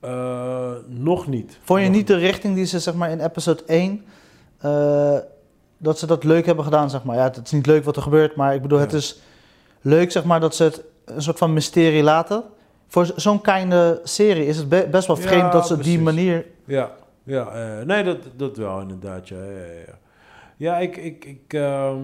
Eh, 0.01 0.72
nog 0.87 1.26
niet. 1.26 1.59
Vond 1.62 1.80
je 1.80 1.87
Nog 1.87 1.97
niet 1.97 2.07
de 2.07 2.16
richting 2.16 2.55
die 2.55 2.64
ze 2.64 2.78
zeg 2.78 2.95
maar 2.95 3.11
in 3.11 3.20
episode 3.20 3.62
1, 3.66 4.05
eh, 4.59 5.16
dat 5.78 5.99
ze 5.99 6.07
dat 6.07 6.24
leuk 6.24 6.47
hebben 6.47 6.64
gedaan, 6.64 6.91
zeg 6.91 7.05
maar. 7.05 7.16
Ja, 7.16 7.22
het 7.22 7.41
is 7.45 7.51
niet 7.51 7.66
leuk 7.66 7.84
wat 7.84 7.97
er 7.97 8.03
gebeurt, 8.03 8.37
maar 8.37 8.55
ik 8.55 8.62
bedoel, 8.62 8.78
het 8.78 8.93
is 8.93 9.20
leuk 9.80 10.11
zeg 10.12 10.24
maar 10.24 10.41
dat 10.41 10.55
ze 10.55 10.62
het 10.64 10.82
een 11.05 11.22
soort 11.22 11.39
van 11.39 11.53
mysterie 11.53 12.03
laten. 12.03 12.43
Voor 12.89 13.12
zo'n 13.16 13.41
kleine 13.41 14.01
serie 14.03 14.47
is 14.47 14.57
het 14.57 14.68
be- 14.68 14.89
best 14.91 15.07
wel 15.07 15.16
vreemd 15.16 15.53
dat 15.53 15.66
ze 15.66 15.78
die 15.78 16.01
manier... 16.01 16.47
Ja, 16.64 16.91
ja 17.22 17.53
nee, 17.84 18.05
dat, 18.05 18.18
dat 18.37 18.57
wel 18.57 18.80
inderdaad. 18.80 19.28
Ja, 19.28 19.37
ja, 19.45 19.51
ja, 19.51 19.80
ja. 19.87 19.99
ja 20.57 20.78
ik, 20.78 20.97
ik, 20.97 21.24
ik 21.24 21.53
ehm, 21.53 21.99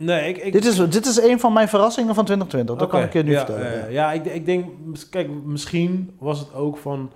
nee, 0.00 0.28
ik, 0.28 0.36
ik 0.38 0.52
Dit 0.52 0.64
is, 0.64 0.76
dit 0.90 1.06
is 1.06 1.20
een 1.22 1.40
van 1.40 1.52
mijn 1.52 1.68
verrassingen 1.68 2.14
van 2.14 2.24
2020, 2.24 2.76
dat 2.76 2.88
kan 2.88 3.02
ik 3.02 3.12
je 3.12 3.22
nu 3.22 3.30
ja, 3.30 3.44
vertellen. 3.46 3.72
eh, 3.72 3.92
ja. 3.92 4.10
ja, 4.10 4.12
ik, 4.12 4.24
ik 4.24 4.46
denk, 4.46 4.68
kijk, 5.10 5.28
misschien 5.44 6.16
was 6.18 6.38
het 6.38 6.54
ook 6.54 6.76
van 6.78 7.12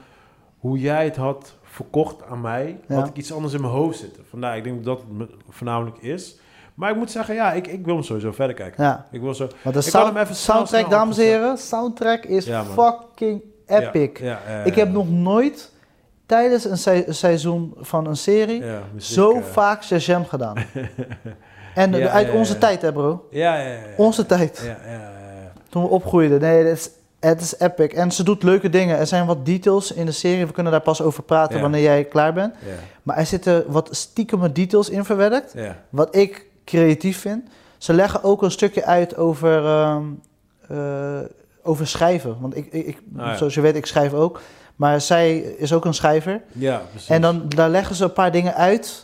hoe 0.59 0.79
jij 0.79 1.05
het 1.05 1.17
had 1.17 1.55
verkocht 1.63 2.23
aan 2.31 2.41
mij, 2.41 2.81
had 2.89 3.07
ik 3.09 3.17
iets 3.17 3.33
anders 3.33 3.53
in 3.55 3.61
mijn 3.61 3.73
hoofd 3.73 3.99
zitten. 3.99 4.23
Vandaar, 4.31 4.57
ik 4.57 4.65
denk 4.65 4.85
dat 4.85 4.99
het 4.99 5.13
me- 5.19 5.29
voornamelijk 5.49 5.99
is. 5.99 6.39
Maar 6.75 6.91
ik 6.91 6.97
moet 6.97 7.11
zeggen, 7.11 7.35
ja, 7.35 7.53
ik, 7.53 7.67
ik 7.67 7.85
wil 7.85 7.95
hem 7.95 8.03
sowieso 8.05 8.33
verder 8.33 8.57
kijken. 8.57 8.85
Ja. 8.85 9.07
Ik 9.11 9.21
wil 9.21 9.35
zo... 9.35 9.49
Maar 9.63 9.73
de 9.73 9.79
Ik 9.79 9.85
sound- 9.85 10.05
had 10.05 10.15
hem 10.15 10.23
even 10.23 10.35
soundtrack, 10.37 10.87
snel 10.87 10.99
dames 10.99 11.19
en 11.19 11.25
heren, 11.25 11.59
soundtrack 11.59 12.25
is 12.25 12.45
Ja, 12.45 12.65
fucking 12.65 13.43
epic. 13.67 14.19
Ja, 14.21 14.39
Ik 14.65 14.75
heb 14.75 14.93
nog 14.93 15.11
nooit 15.11 15.73
tijdens 16.27 16.65
een 16.65 16.79
se- 16.79 17.05
seizoen 17.09 17.75
van 17.81 18.07
een 18.07 18.17
serie 18.17 18.63
muziek, 18.95 19.15
zo 19.15 19.33
eh, 19.33 19.43
vaak 19.43 19.83
Shazam 19.85 20.25
gedaan. 20.27 20.55
En 21.75 21.93
Ja, 21.93 22.09
uit 22.09 22.27
ja, 22.27 22.33
onze 22.33 22.59
tijd, 22.59 22.83
hè 22.83 22.93
bro. 22.93 23.27
Ja, 23.31 23.57
ja, 23.57 23.69
ja. 23.73 23.79
Onze 23.97 24.27
tijd. 24.27 24.61
Ja, 24.65 24.77
ja, 24.87 24.93
ja, 24.93 25.01
ja. 25.43 25.53
Toen 25.69 25.83
we 25.83 25.89
opgroeiden. 25.89 26.41
Nee, 26.41 26.65
het 26.65 26.79
is, 26.79 26.91
het 27.21 27.41
is 27.41 27.59
epic. 27.59 27.87
En 27.95 28.11
ze 28.13 28.23
doet 28.23 28.43
leuke 28.43 28.69
dingen. 28.71 28.99
Er 28.99 29.07
zijn 29.07 29.27
wat 29.27 29.47
details 29.47 29.93
in 29.93 30.07
de 30.07 30.13
serie. 30.13 30.47
We 30.47 30.53
kunnen 30.53 30.73
daar 30.73 30.81
pas 30.81 31.03
over 31.03 31.23
praten 31.23 31.61
wanneer 31.61 31.83
jij 31.83 32.05
klaar 32.05 32.33
bent. 32.33 32.55
Ja, 32.67 32.73
Maar 33.03 33.17
er 33.17 33.27
zitten 33.27 33.65
wat 33.69 33.89
stiekeme 33.91 34.53
details 34.53 34.89
in 34.91 35.05
verwerkt. 35.05 35.53
ja. 35.57 35.77
Wat 35.91 36.17
ik 36.17 36.47
creatief 36.65 37.21
vind. 37.21 37.49
Ze 37.79 37.93
leggen 37.93 38.23
ook 38.25 38.43
een 38.43 38.51
stukje 38.51 38.85
uit 38.85 39.17
over, 39.17 39.65
ehm, 39.67 40.03
eh, 40.69 41.19
over 41.63 41.87
schrijven. 41.87 42.37
Want 42.41 42.57
ik, 42.57 42.67
ik, 42.73 42.99
Ah, 43.17 43.35
zoals 43.37 43.55
je 43.55 43.61
weet, 43.61 43.77
ik 43.77 43.87
schrijf 43.87 44.13
ook. 44.13 44.41
Maar 44.77 45.01
zij 45.01 45.37
is 45.39 45.73
ook 45.73 45.85
een 45.85 45.95
schrijver. 45.95 46.41
Ja, 46.53 46.83
precies. 46.91 47.09
En 47.09 47.21
dan 47.21 47.43
daar 47.49 47.69
leggen 47.69 47.95
ze 47.97 48.05
een 48.05 48.13
paar 48.13 48.33
dingen 48.33 48.55
uit. 48.55 49.04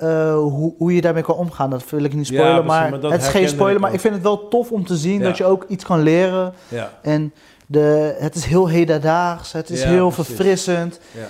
Eh, 0.00 0.34
hoe, 0.34 0.74
hoe 0.76 0.94
je 0.94 1.00
daarmee 1.00 1.22
kan 1.22 1.34
omgaan. 1.34 1.70
Dat 1.70 1.90
wil 1.90 2.04
ik 2.04 2.14
niet 2.14 2.26
spoilen. 2.26 2.64
maar, 2.64 2.92
het 2.92 3.22
is 3.22 3.28
geen 3.28 3.48
spoiler. 3.48 3.80
Maar 3.80 3.92
ik 3.92 4.00
vind 4.00 4.14
het 4.14 4.22
wel 4.22 4.48
tof 4.48 4.72
om 4.72 4.84
te 4.84 4.96
zien 4.96 5.18
Ja. 5.18 5.24
dat 5.24 5.36
je 5.36 5.44
ook 5.44 5.64
iets 5.68 5.84
kan 5.84 6.02
leren. 6.02 6.54
Ja, 6.68 6.90
En 7.02 7.32
de, 7.66 8.16
het 8.18 8.34
is 8.34 8.44
heel 8.44 8.68
hedendaags. 8.68 9.52
Het 9.52 9.70
is 9.70 9.84
heel 9.84 10.10
precies. 10.10 10.34
verfrissend. 10.34 11.00
ja. 11.12 11.26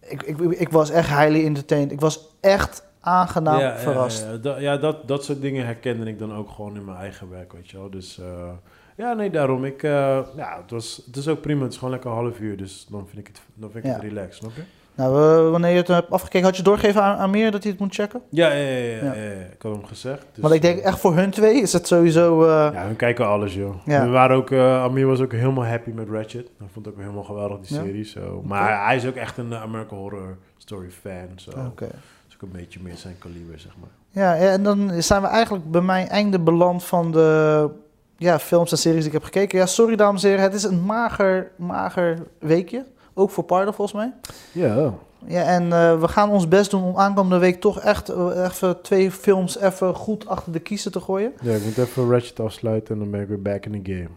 Ik, 0.00 0.22
ik, 0.22 0.38
ik 0.40 0.68
was 0.68 0.90
echt 0.90 1.08
highly 1.08 1.44
entertained. 1.44 1.92
Ik 1.92 2.00
was 2.00 2.20
echt 2.40 2.82
aangenaam 3.00 3.78
verrast. 3.78 4.26
Ja, 4.42 4.58
ja. 4.58 4.76
Dat, 4.76 5.08
dat, 5.08 5.24
soort 5.24 5.40
dingen 5.40 5.66
herkende 5.66 6.10
ik 6.10 6.18
dan 6.18 6.34
ook 6.34 6.50
gewoon 6.50 6.76
in 6.76 6.84
mijn 6.84 6.96
eigen 6.96 7.30
werk, 7.30 7.52
weet 7.52 7.70
je 7.70 7.76
wel. 7.76 7.90
Dus 7.90 8.18
eh, 8.18 8.50
ja, 8.96 9.12
nee, 9.12 9.30
daarom. 9.30 9.64
Ik, 9.64 9.82
eh, 9.82 9.90
ja, 10.36 10.56
het, 10.62 10.70
was, 10.70 11.02
het 11.06 11.16
is 11.16 11.28
ook 11.28 11.40
prima. 11.40 11.62
Het 11.62 11.72
is 11.72 11.78
gewoon 11.78 11.92
lekker 11.92 12.10
een 12.10 12.16
half 12.16 12.38
uur, 12.38 12.56
dus 12.56 12.86
dan 12.90 13.06
vind 13.06 13.18
ik 13.18 13.26
het, 13.26 13.42
dan 13.54 13.70
vind 13.70 13.84
ik 13.84 13.92
het 13.92 14.02
relaxed, 14.02 14.34
snap 14.34 14.52
je? 14.54 14.62
Nou, 14.94 15.16
eh, 15.44 15.50
wanneer 15.50 15.70
je 15.70 15.76
het 15.76 15.88
hebt 15.88 16.10
afgekeken, 16.10 16.46
had 16.46 16.56
je 16.56 16.62
doorgegeven 16.62 17.02
aan, 17.02 17.16
aan 17.18 17.30
meer 17.30 17.50
dat 17.50 17.62
hij 17.62 17.72
het 17.72 17.80
moet 17.80 17.94
checken? 17.94 18.20
Ja, 18.28 18.52
ja, 18.52 18.68
ja, 18.68 18.78
ja, 18.78 19.04
Ja. 19.04 19.14
ja, 19.14 19.22
ja. 19.22 19.30
ik 19.52 19.62
had 19.62 19.72
hem 19.72 19.84
gezegd. 19.84 20.26
Dus, 20.32 20.42
Want 20.42 20.54
ik 20.54 20.62
denk 20.62 20.78
eh, 20.78 20.84
echt 20.86 20.98
voor 21.00 21.14
hun 21.16 21.30
twee 21.30 21.60
is 21.62 21.72
het 21.72 21.86
sowieso... 21.86 22.42
eh, 22.44 22.70
Ja, 22.72 22.88
we 22.88 22.94
kijken 22.94 23.26
alles, 23.26 23.54
joh. 23.54 23.74
We 23.84 24.08
waren 24.08 24.36
ook, 24.36 24.50
eh, 24.50 24.82
Amir 24.82 25.06
was 25.06 25.20
ook 25.20 25.32
helemaal 25.32 25.64
happy 25.66 25.90
met 25.90 26.08
Ratchet. 26.08 26.46
Hij 26.58 26.66
vond 26.72 26.84
het 26.86 26.94
ook 26.94 27.00
helemaal 27.00 27.22
geweldig, 27.24 27.58
die 27.60 27.76
serie. 27.76 28.12
Maar 28.44 28.84
hij 28.86 28.96
is 28.96 29.06
ook 29.06 29.14
echt 29.14 29.36
een 29.38 29.52
eh, 29.52 29.62
American 29.62 29.98
Horror 29.98 30.36
Story 30.58 30.90
fan. 31.02 31.28
Zo. 31.36 31.50
Oké. 31.50 31.86
Dat 31.86 31.94
is 32.28 32.34
ook 32.34 32.42
een 32.42 32.52
beetje 32.60 32.80
meer 32.82 32.96
zijn 32.96 33.16
kaliber, 33.18 33.58
zeg 33.58 33.72
maar. 33.80 33.88
Ja, 34.08 34.34
ja, 34.34 34.50
en 34.50 34.62
dan 34.62 35.02
zijn 35.02 35.22
we 35.22 35.28
eigenlijk 35.28 35.70
bij 35.70 35.80
mijn 35.80 36.08
einde 36.08 36.38
beland 36.40 36.84
van 36.84 37.12
de 37.12 37.68
ja, 38.16 38.38
films 38.38 38.70
en 38.70 38.78
series 38.78 38.98
die 38.98 39.06
ik 39.06 39.12
heb 39.12 39.22
gekeken. 39.24 39.58
Ja, 39.58 39.66
sorry 39.66 39.96
dames 39.96 40.22
en 40.22 40.28
heren, 40.28 40.44
het 40.44 40.54
is 40.54 40.62
een 40.62 40.82
mager, 40.82 41.50
mager 41.56 42.18
weekje. 42.38 42.84
Ook 43.14 43.30
voor 43.30 43.44
Pardo 43.44 43.70
volgens 43.70 43.96
mij. 43.96 44.12
Ja. 44.52 44.94
Ja, 45.26 45.42
en 45.42 45.72
eh, 45.72 46.00
we 46.00 46.08
gaan 46.08 46.30
ons 46.30 46.48
best 46.48 46.70
doen 46.70 46.82
om 46.82 46.96
aankomende 46.96 47.38
week 47.38 47.60
toch 47.60 47.80
echt 47.80 48.08
eh, 48.08 48.44
even 48.44 48.82
twee 48.82 49.10
films 49.10 49.58
even 49.58 49.94
goed 49.94 50.26
achter 50.26 50.52
de 50.52 50.60
kiezen 50.60 50.92
te 50.92 51.00
gooien. 51.00 51.32
Ja, 51.42 51.54
ik 51.54 51.64
moet 51.64 51.78
even 51.78 52.10
Ratchet 52.10 52.40
afsluiten 52.40 52.94
en 52.94 53.00
dan 53.00 53.10
ben 53.10 53.20
ik 53.20 53.28
weer 53.28 53.42
back 53.42 53.66
in 53.66 53.82
the 53.82 53.92
game. 53.92 54.08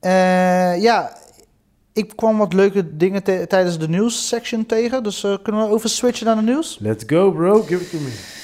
Eh, 0.00 0.82
ja, 0.82 1.16
ik 1.92 2.12
kwam 2.16 2.38
wat 2.38 2.52
leuke 2.52 2.96
dingen 2.96 3.22
tijdens 3.22 3.78
de 3.78 3.88
nieuws 3.88 4.28
section 4.28 4.66
tegen. 4.66 5.02
Dus 5.02 5.20
kunnen 5.42 5.62
we 5.62 5.74
over 5.74 5.88
switchen 5.88 6.26
naar 6.26 6.36
de 6.36 6.42
nieuws? 6.42 6.78
Let's 6.80 7.04
go, 7.06 7.32
bro. 7.32 7.62
Give 7.62 7.82
it 7.82 7.90
to 7.90 7.98
me. 7.98 8.40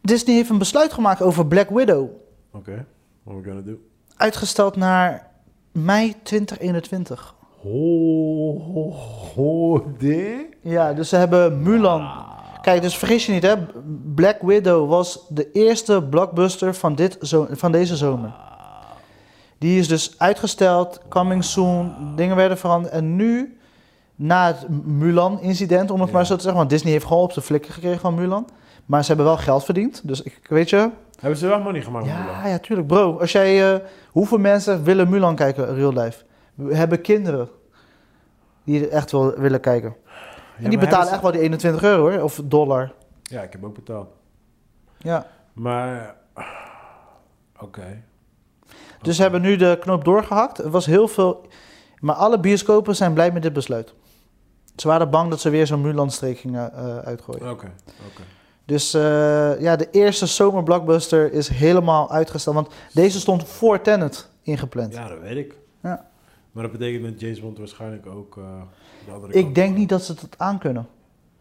Disney 0.00 0.34
heeft 0.34 0.50
een 0.50 0.58
besluit 0.58 0.92
gemaakt 0.92 1.22
over 1.22 1.46
Black 1.46 1.70
Widow. 1.70 2.08
Oké, 2.52 2.86
what 3.22 3.36
we 3.36 3.42
gonna 3.44 3.60
do? 3.60 3.78
Uitgesteld 4.16 4.76
naar 4.76 5.30
mei 5.72 6.14
2021. 6.22 7.35
Ho, 7.66 8.92
ho, 9.34 9.84
dit? 9.98 10.46
Ja, 10.60 10.92
dus 10.92 11.08
ze 11.08 11.16
hebben 11.16 11.62
Mulan. 11.62 12.08
Kijk, 12.62 12.82
dus 12.82 12.96
vergis 12.96 13.26
je 13.26 13.32
niet, 13.32 13.42
hè? 13.42 13.54
Black 14.14 14.36
Widow 14.42 14.88
was 14.88 15.26
de 15.28 15.50
eerste 15.52 16.02
blockbuster 16.02 16.74
van, 16.74 16.94
dit 16.94 17.18
zo 17.20 17.46
van 17.50 17.72
deze 17.72 17.96
zomer. 17.96 18.34
Die 19.58 19.78
is 19.78 19.88
dus 19.88 20.14
uitgesteld, 20.18 21.00
coming 21.08 21.44
soon, 21.44 21.92
dingen 22.16 22.36
werden 22.36 22.58
veranderd. 22.58 22.94
En 22.94 23.16
nu, 23.16 23.58
na 24.14 24.46
het 24.46 24.66
Mulan-incident, 24.84 25.90
om 25.90 26.00
het 26.00 26.12
maar 26.12 26.26
zo 26.26 26.34
te 26.34 26.40
zeggen, 26.40 26.58
want 26.58 26.70
Disney 26.70 26.92
heeft 26.92 27.06
gewoon 27.06 27.22
op 27.22 27.32
zijn 27.32 27.44
flikken 27.44 27.72
gekregen 27.72 28.00
van 28.00 28.14
Mulan. 28.14 28.48
Maar 28.86 29.00
ze 29.00 29.06
hebben 29.08 29.26
wel 29.26 29.36
geld 29.36 29.64
verdiend, 29.64 30.00
dus 30.04 30.22
ik 30.22 30.40
weet 30.48 30.70
je. 30.70 30.90
Hebben 31.20 31.38
ze 31.38 31.46
wel 31.46 31.60
money 31.60 31.82
gemaakt 31.82 32.06
Ja, 32.06 32.20
Mulan? 32.22 32.50
ja, 32.50 32.58
tuurlijk. 32.58 32.88
Bro, 32.88 33.18
als 33.20 33.32
jij, 33.32 33.82
hoeveel 34.10 34.38
mensen 34.38 34.82
willen 34.84 35.08
Mulan 35.08 35.34
kijken, 35.34 35.74
real 35.74 35.92
life? 35.92 36.24
We 36.54 36.74
hebben 36.76 37.00
kinderen 37.00 37.48
die 38.66 38.88
echt 38.88 39.10
wel 39.10 39.34
willen 39.34 39.60
kijken. 39.60 39.96
Ja, 40.58 40.64
en 40.64 40.70
die 40.70 40.78
betalen 40.78 41.12
echt 41.12 41.22
wel 41.22 41.32
die 41.32 41.40
21 41.40 41.82
euro 41.82 42.10
hoor, 42.10 42.22
of 42.22 42.40
dollar. 42.44 42.92
Ja, 43.22 43.42
ik 43.42 43.52
heb 43.52 43.64
ook 43.64 43.74
betaald. 43.74 44.08
Ja. 44.98 45.26
Maar, 45.52 46.16
oké. 47.60 48.02
Dus 49.02 49.16
ze 49.16 49.22
hebben 49.22 49.40
nu 49.40 49.56
de 49.56 49.76
knoop 49.80 50.04
doorgehakt. 50.04 50.58
Er 50.58 50.70
was 50.70 50.86
heel 50.86 51.08
veel. 51.08 51.46
Maar 52.00 52.14
alle 52.14 52.40
bioscopen 52.40 52.96
zijn 52.96 53.12
blij 53.12 53.32
met 53.32 53.42
dit 53.42 53.52
besluit. 53.52 53.94
Ze 54.76 54.88
waren 54.88 55.10
bang 55.10 55.30
dat 55.30 55.40
ze 55.40 55.50
weer 55.50 55.66
zo'n 55.66 55.80
Mulan-streek 55.80 56.38
gingen 56.38 56.72
eh, 56.72 56.98
uitgooien. 56.98 57.50
Oké, 57.50 57.72
oké. 58.10 58.22
Dus 58.64 58.94
eh, 58.94 59.60
ja, 59.60 59.76
de 59.76 59.90
eerste 59.90 60.26
zomerblockbuster 60.26 61.32
is 61.32 61.48
helemaal 61.48 62.10
uitgesteld. 62.10 62.54
Want 62.54 62.74
deze 62.92 63.20
stond 63.20 63.44
voor 63.48 63.80
Tenet 63.80 64.30
ingepland. 64.42 64.92
Ja, 64.92 65.08
dat 65.08 65.20
weet 65.20 65.36
ik. 65.36 65.54
Maar 66.56 66.64
dat 66.64 66.78
betekent 66.78 67.02
met 67.02 67.20
James 67.20 67.40
Bond 67.40 67.58
waarschijnlijk 67.58 68.06
ook 68.06 68.36
eh 68.36 68.44
de 69.06 69.12
andere 69.12 69.32
Ik 69.32 69.42
kant. 69.42 69.54
denk 69.54 69.76
niet 69.76 69.88
dat 69.88 70.02
ze 70.02 70.12
het 70.12 70.28
aankunnen. 70.36 70.86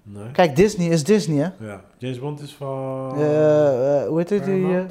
Nee? 0.03 0.31
Kijk, 0.31 0.55
Disney 0.55 0.87
is 0.87 1.03
Disney, 1.03 1.37
hè? 1.57 1.65
Ja, 1.67 1.81
James 1.97 2.19
Bond 2.19 2.41
is 2.41 2.53
van... 2.55 3.13
Eh, 3.15 4.01
eh, 4.01 4.07
hoe 4.07 4.17
heet 4.17 4.29
het? 4.29 4.43
Die, 4.45 4.85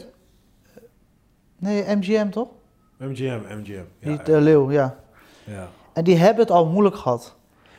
nee, 1.59 1.85
MGM 1.97 2.31
toch? 2.31 2.49
MGM, 2.99 3.41
MGM. 3.49 3.73
Ja, 3.99 4.17
Die 4.25 4.33
ja. 4.35 4.39
Leeuw, 4.41 4.71
ja. 4.71 4.97
ja. 5.45 5.69
En 5.93 6.05
die 6.05 6.17
hebben 6.17 6.43
het 6.43 6.51
al 6.51 6.67
moeilijk 6.67 6.97
gehad. 6.97 7.35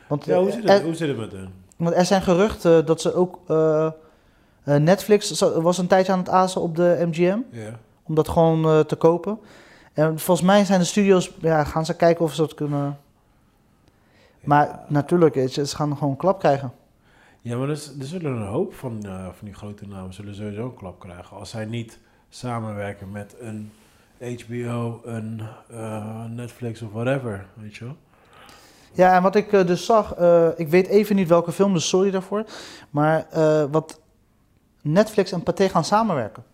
Want, 0.08 0.24
Ja, 0.24 0.38
hoe 0.40 0.50
zit, 0.50 0.64
er- 0.64 0.70
het, 0.70 0.82
hoe 0.82 0.94
zit 0.94 1.08
het 1.08 1.16
met 1.16 1.32
hen? 1.32 1.52
Want 1.76 1.94
er 1.94 2.04
zijn 2.04 2.22
geruchten 2.22 2.86
dat 2.86 3.00
ze 3.00 3.14
ook. 3.14 3.38
Netflix 4.64 5.40
was 5.40 5.78
een 5.78 5.86
tijdje 5.86 6.12
aan 6.12 6.18
het 6.18 6.28
azen 6.28 6.60
op 6.60 6.76
de 6.76 7.02
MGM. 7.06 7.38
Ja. 7.50 7.78
Om 8.02 8.14
dat 8.14 8.28
gewoon 8.28 8.86
te 8.86 8.96
kopen. 8.96 9.38
En 9.96 10.18
volgens 10.18 10.46
mij 10.46 10.64
zijn 10.64 10.80
de 10.80 10.84
studio's. 10.86 11.30
Ja, 11.40 11.64
gaan 11.64 11.84
ze 11.86 11.96
kijken 11.96 12.24
of 12.24 12.34
ze 12.34 12.40
dat 12.40 12.54
kunnen. 12.54 12.98
Maar 14.44 14.66
Ja. 14.66 14.84
natuurlijk, 14.88 15.34
ze 15.50 15.66
gaan 15.66 15.94
gewoon 15.96 16.10
een 16.10 16.16
klap 16.18 16.38
krijgen. 16.38 16.72
Ja, 17.40 17.56
maar 17.56 17.68
er, 17.68 17.82
er 18.00 18.06
zullen 18.06 18.32
een 18.32 18.46
hoop 18.46 18.74
van, 18.74 19.06
eh, 19.06 19.24
van 19.24 19.44
die 19.46 19.54
grote 19.54 19.86
namen 19.86 20.14
zullen 20.14 20.34
sowieso 20.34 20.64
een 20.64 20.74
klap 20.74 20.98
krijgen. 21.00 21.36
Als 21.36 21.50
zij 21.50 21.64
niet 21.64 21.98
samenwerken 22.28 23.10
met 23.10 23.34
een 23.40 23.72
HBO, 24.18 25.00
een 25.04 25.42
eh, 25.70 26.24
Netflix 26.24 26.82
of 26.82 26.92
whatever, 26.92 27.46
weet 27.54 27.76
je 27.76 27.84
wel. 27.84 27.96
Ja, 28.92 29.14
en 29.16 29.22
wat 29.22 29.34
ik 29.34 29.52
eh, 29.52 29.66
dus 29.66 29.86
zag, 29.86 30.16
ik 30.56 30.68
weet 30.68 30.86
even 30.86 31.16
niet 31.16 31.28
welke 31.28 31.52
film, 31.52 31.72
dus 31.72 31.88
sorry 31.88 32.10
daarvoor. 32.10 32.44
Maar 32.90 33.26
wat 33.70 34.00
Netflix 34.82 35.32
en 35.32 35.42
Pathé 35.42 35.68
gaan 35.68 35.84
samenwerken. 35.84 36.44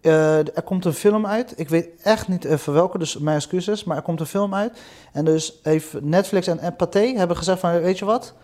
Eh, 0.00 0.38
er 0.38 0.62
komt 0.64 0.84
een 0.84 0.92
film 0.92 1.26
uit. 1.26 1.52
Ik 1.56 1.68
weet 1.68 1.88
echt 2.02 2.28
niet 2.28 2.44
even 2.44 2.72
welke, 2.72 2.98
dus 2.98 3.18
mijn 3.18 3.36
excuses. 3.36 3.84
Maar 3.84 3.96
er 3.96 4.02
komt 4.02 4.20
een 4.20 4.26
film 4.26 4.54
uit. 4.54 4.80
En 5.12 5.24
dus 5.24 5.58
heeft 5.62 6.00
Netflix 6.00 6.46
en, 6.46 6.58
en 6.58 6.76
Pathé 6.76 7.12
hebben 7.16 7.36
gezegd 7.36 7.60
van, 7.60 7.80
weet 7.80 7.98
je 7.98 8.04
wat? 8.04 8.34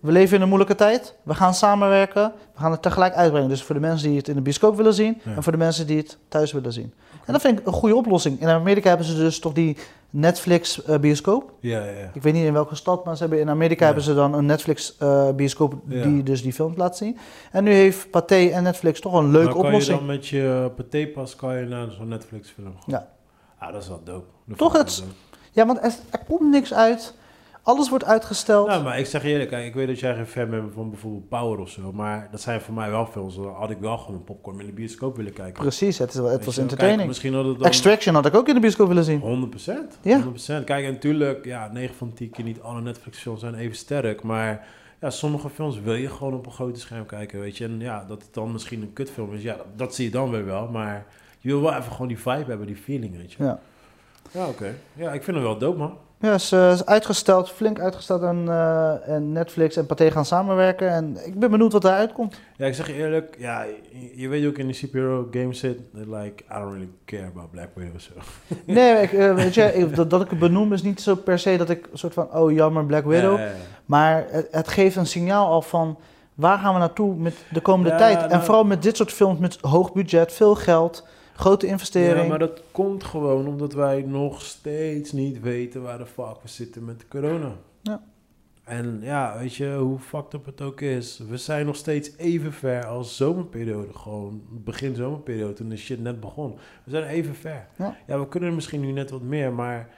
We 0.00 0.12
leven 0.12 0.36
in 0.36 0.42
een 0.42 0.48
moeilijke 0.48 0.74
tijd. 0.74 1.14
We 1.22 1.34
gaan 1.34 1.54
samenwerken. 1.54 2.32
We 2.54 2.60
gaan 2.60 2.70
het 2.70 2.82
tegelijk 2.82 3.14
uitbrengen. 3.14 3.48
Dus 3.48 3.62
voor 3.62 3.74
de 3.74 3.80
mensen 3.80 4.08
die 4.08 4.16
het 4.16 4.28
in 4.28 4.34
de 4.34 4.40
bioscoop 4.40 4.76
willen 4.76 4.94
zien. 4.94 5.20
Ja. 5.24 5.34
En 5.34 5.42
voor 5.42 5.52
de 5.52 5.58
mensen 5.58 5.86
die 5.86 5.96
het 5.96 6.18
thuis 6.28 6.52
willen 6.52 6.72
zien. 6.72 6.92
En 7.26 7.32
dat 7.32 7.40
vind 7.40 7.58
ik 7.60 7.66
een 7.66 7.72
goede 7.72 7.94
oplossing. 7.96 8.40
In 8.40 8.48
Amerika 8.48 8.88
hebben 8.88 9.06
ze 9.06 9.14
dus 9.16 9.38
toch 9.38 9.52
die 9.52 9.76
Netflix 10.10 10.84
eh, 10.84 10.98
bioscoop. 10.98 11.52
Ja, 11.60 11.78
ja, 11.84 11.90
ja. 11.90 12.10
Ik 12.14 12.22
weet 12.22 12.32
niet 12.32 12.44
in 12.44 12.52
welke 12.52 12.74
stad, 12.74 13.04
maar 13.04 13.14
ze 13.16 13.20
hebben 13.22 13.40
in 13.40 13.48
Amerika 13.50 13.80
Ja. 13.80 13.86
hebben 13.86 14.04
ze 14.04 14.14
dan 14.14 14.34
een 14.34 14.46
Netflix 14.46 14.96
eh, 14.98 15.30
bioscoop 15.30 15.74
Ja. 15.88 16.02
die 16.02 16.22
dus 16.22 16.42
die 16.42 16.52
films 16.52 16.76
laat 16.76 16.96
zien. 16.96 17.18
En 17.52 17.64
nu 17.64 17.72
heeft 17.72 18.10
Pathé 18.10 18.46
en 18.48 18.62
Netflix 18.62 19.00
toch 19.00 19.12
een 19.12 19.30
leuke 19.30 19.52
kan 19.52 19.64
oplossing. 19.64 19.98
je 20.00 20.06
dan 20.06 20.14
met 20.14 20.26
je 20.26 20.70
patépas 20.76 21.36
kan 21.36 21.56
je 21.58 21.66
naar 21.66 21.90
zo'n 21.90 22.08
Netflix 22.08 22.50
film 22.50 22.72
gaan? 22.74 22.82
Ja. 22.86 23.08
Ah, 23.58 23.72
dat 23.72 23.82
is 23.82 23.88
wel 23.88 24.00
dope. 24.04 24.26
Dat 24.44 24.58
Toch, 24.58 24.72
het-. 24.72 25.04
Ja, 25.52 25.66
want 25.66 25.78
er, 25.78 25.92
er 26.10 26.20
komt 26.28 26.50
niks 26.50 26.74
uit. 26.74 27.14
Alles 27.66 27.88
wordt 27.88 28.04
uitgesteld. 28.04 28.66
Nou, 28.66 28.82
maar 28.82 28.98
ik 28.98 29.06
zeg 29.06 29.22
je 29.22 29.28
eerlijk, 29.28 29.50
ik 29.50 29.74
weet 29.74 29.86
dat 29.86 30.00
jij 30.00 30.14
geen 30.14 30.26
fan 30.26 30.50
bent 30.50 30.72
van 30.74 30.90
bijvoorbeeld 30.90 31.28
Power 31.28 31.58
of 31.58 31.68
zo, 31.68 31.92
maar 31.92 32.28
dat 32.30 32.40
zijn 32.40 32.60
voor 32.60 32.74
mij 32.74 32.90
wel 32.90 33.06
films. 33.06 33.34
Dan 33.34 33.54
had 33.54 33.70
ik 33.70 33.78
wel 33.78 33.98
gewoon 33.98 34.14
een 34.16 34.24
popcorn 34.24 34.60
in 34.60 34.66
de 34.66 34.72
bioscoop 34.72 35.16
willen 35.16 35.32
kijken. 35.32 35.62
Precies, 35.62 35.98
het, 35.98 36.08
is, 36.08 36.14
wel- 36.20 36.30
het 36.30 36.44
was 36.44 36.58
entertaining. 36.58 36.96
Kijk, 36.98 37.08
misschien 37.08 37.34
had 37.34 37.44
het 37.44 37.58
dan... 37.58 37.66
Extraction 37.66 38.14
had 38.14 38.26
ik 38.26 38.34
ook 38.34 38.48
in 38.48 38.54
de 38.54 38.60
bioscoop 38.60 38.88
willen 38.88 39.04
zien. 39.04 39.50
100%. 39.96 40.00
Ja. 40.02 40.22
100%. 40.24 40.64
Kijk, 40.64 40.84
en 40.84 40.92
natuurlijk, 40.92 41.44
ja, 41.44 41.70
9 41.72 41.94
van 41.94 42.12
10 42.12 42.30
keer 42.30 42.44
niet 42.44 42.60
alle 42.60 42.80
Netflix-films 42.80 43.40
zijn 43.40 43.54
even 43.54 43.76
sterk. 43.76 44.22
Maar 44.22 44.66
ja, 45.00 45.10
sommige 45.10 45.48
films 45.48 45.80
wil 45.80 45.94
je 45.94 46.08
gewoon 46.08 46.34
op 46.34 46.46
een 46.46 46.52
grote 46.52 46.80
scherm 46.80 47.06
kijken, 47.06 47.40
weet 47.40 47.56
je. 47.56 47.64
En 47.64 47.80
ja, 47.80 48.04
dat 48.08 48.22
het 48.22 48.34
dan 48.34 48.52
misschien 48.52 48.82
een 48.82 48.92
kutfilm 48.92 49.34
is, 49.34 49.42
ja, 49.42 49.56
dat, 49.56 49.66
dat 49.76 49.94
zie 49.94 50.04
je 50.04 50.10
dan 50.10 50.30
weer 50.30 50.44
wel. 50.44 50.68
Maar 50.68 51.06
je 51.40 51.48
wil 51.48 51.60
wel 51.60 51.74
even 51.74 51.92
gewoon 51.92 52.08
die 52.08 52.18
vibe 52.18 52.44
hebben, 52.46 52.66
die 52.66 52.76
feeling, 52.76 53.16
weet 53.16 53.32
je. 53.32 53.42
Ja, 53.44 53.58
Ja, 54.30 54.46
oké. 54.48 54.74
Ja, 54.92 55.12
ik 55.12 55.22
vind 55.22 55.36
hem 55.36 55.46
wel 55.46 55.58
dope, 55.58 55.78
man. 55.78 55.96
Ja 56.20 56.34
is, 56.34 56.52
eh, 56.52 56.72
is 56.72 56.86
uitgesteld, 56.86 57.50
flink 57.50 57.80
uitgesteld. 57.80 58.22
En, 58.22 58.44
eh, 58.48 59.08
en 59.08 59.32
Netflix 59.32 59.76
en 59.76 59.86
Pathé 59.86 60.10
gaan 60.10 60.24
samenwerken. 60.24 60.88
En 60.90 61.16
ik 61.26 61.38
ben 61.38 61.50
benieuwd 61.50 61.72
wat 61.72 61.82
daaruit 61.82 62.12
komt. 62.12 62.36
Ja, 62.56 62.66
ik 62.66 62.74
zeg 62.74 62.86
je 62.86 62.92
eerlijk, 62.92 63.36
ja, 63.38 63.64
je, 64.14 64.28
weet 64.28 64.46
ook 64.46 64.58
in 64.58 64.66
die 64.66 64.74
superhero 64.74 65.28
game 65.30 65.54
zit, 65.54 65.78
like, 65.92 66.42
I 66.44 66.54
don't 66.54 66.70
really 66.72 66.88
care 67.04 67.26
about 67.26 67.50
Black 67.50 67.68
Widow 67.74 67.94
of 67.94 68.00
zo. 68.00 68.12
Nee, 68.64 69.02
ik, 69.02 69.12
eh, 69.12 69.34
weet 69.34 69.54
je, 69.54 69.74
ik- 69.78 69.96
dat, 69.96 70.10
dat 70.10 70.22
ik 70.22 70.30
het 70.30 70.38
benoem 70.38 70.72
is 70.72 70.82
niet 70.82 71.00
zo 71.00 71.14
per 71.14 71.38
se 71.38 71.56
dat 71.56 71.70
ik 71.70 71.88
een 71.92 71.98
soort 71.98 72.14
van, 72.14 72.32
oh 72.34 72.52
jammer, 72.52 72.84
Black 72.84 73.04
Widow. 73.04 73.36
Ja, 73.38 73.44
ja, 73.44 73.50
ja. 73.50 73.54
Maar 73.86 74.24
het, 74.28 74.48
het 74.50 74.68
geeft 74.68 74.96
een 74.96 75.06
signaal 75.06 75.46
al 75.50 75.62
van 75.62 75.98
waar 76.34 76.58
gaan 76.58 76.72
we 76.72 76.78
naartoe 76.78 77.14
met 77.14 77.34
de 77.50 77.60
komende 77.60 77.96
tijd. 77.96 78.22
En 78.22 78.28
nou- 78.28 78.44
vooral 78.44 78.64
met 78.64 78.82
dit 78.82 78.96
soort 78.96 79.12
films 79.12 79.38
met 79.38 79.58
hoog 79.60 79.92
budget, 79.92 80.32
veel 80.32 80.54
geld, 80.54 81.06
grote 81.36 81.66
investering. 81.66 82.22
Ja, 82.22 82.28
maar 82.28 82.38
dat 82.38 82.62
komt 82.70 83.04
gewoon 83.04 83.46
omdat 83.46 83.72
wij 83.72 84.02
nog 84.02 84.42
steeds 84.42 85.12
niet 85.12 85.40
weten 85.40 85.82
waar 85.82 85.98
de 85.98 86.06
fuck 86.06 86.42
we 86.42 86.48
zitten 86.48 86.84
met 86.84 87.00
de 87.00 87.08
corona. 87.08 87.56
Ja. 87.82 88.02
En 88.64 88.98
ja, 89.02 89.38
weet 89.38 89.54
je, 89.54 89.74
hoe 89.74 89.98
fucked 89.98 90.34
up 90.34 90.46
het 90.46 90.60
ook 90.60 90.80
is. 90.80 91.18
We 91.28 91.36
zijn 91.36 91.66
nog 91.66 91.76
steeds 91.76 92.16
even 92.16 92.52
ver 92.52 92.86
als 92.86 93.16
zomerperiode. 93.16 93.94
Gewoon 93.94 94.42
begin 94.50 94.94
zomerperiode, 94.94 95.52
toen 95.52 95.68
de 95.68 95.76
shit 95.76 96.00
net 96.00 96.20
begon. 96.20 96.58
We 96.84 96.90
zijn 96.90 97.04
even 97.04 97.34
ver. 97.34 97.68
Ja. 98.06 98.18
we 98.18 98.28
kunnen 98.28 98.54
misschien 98.54 98.80
nu 98.80 98.92
net 98.92 99.10
wat 99.10 99.22
meer, 99.22 99.52
maar 99.52 99.88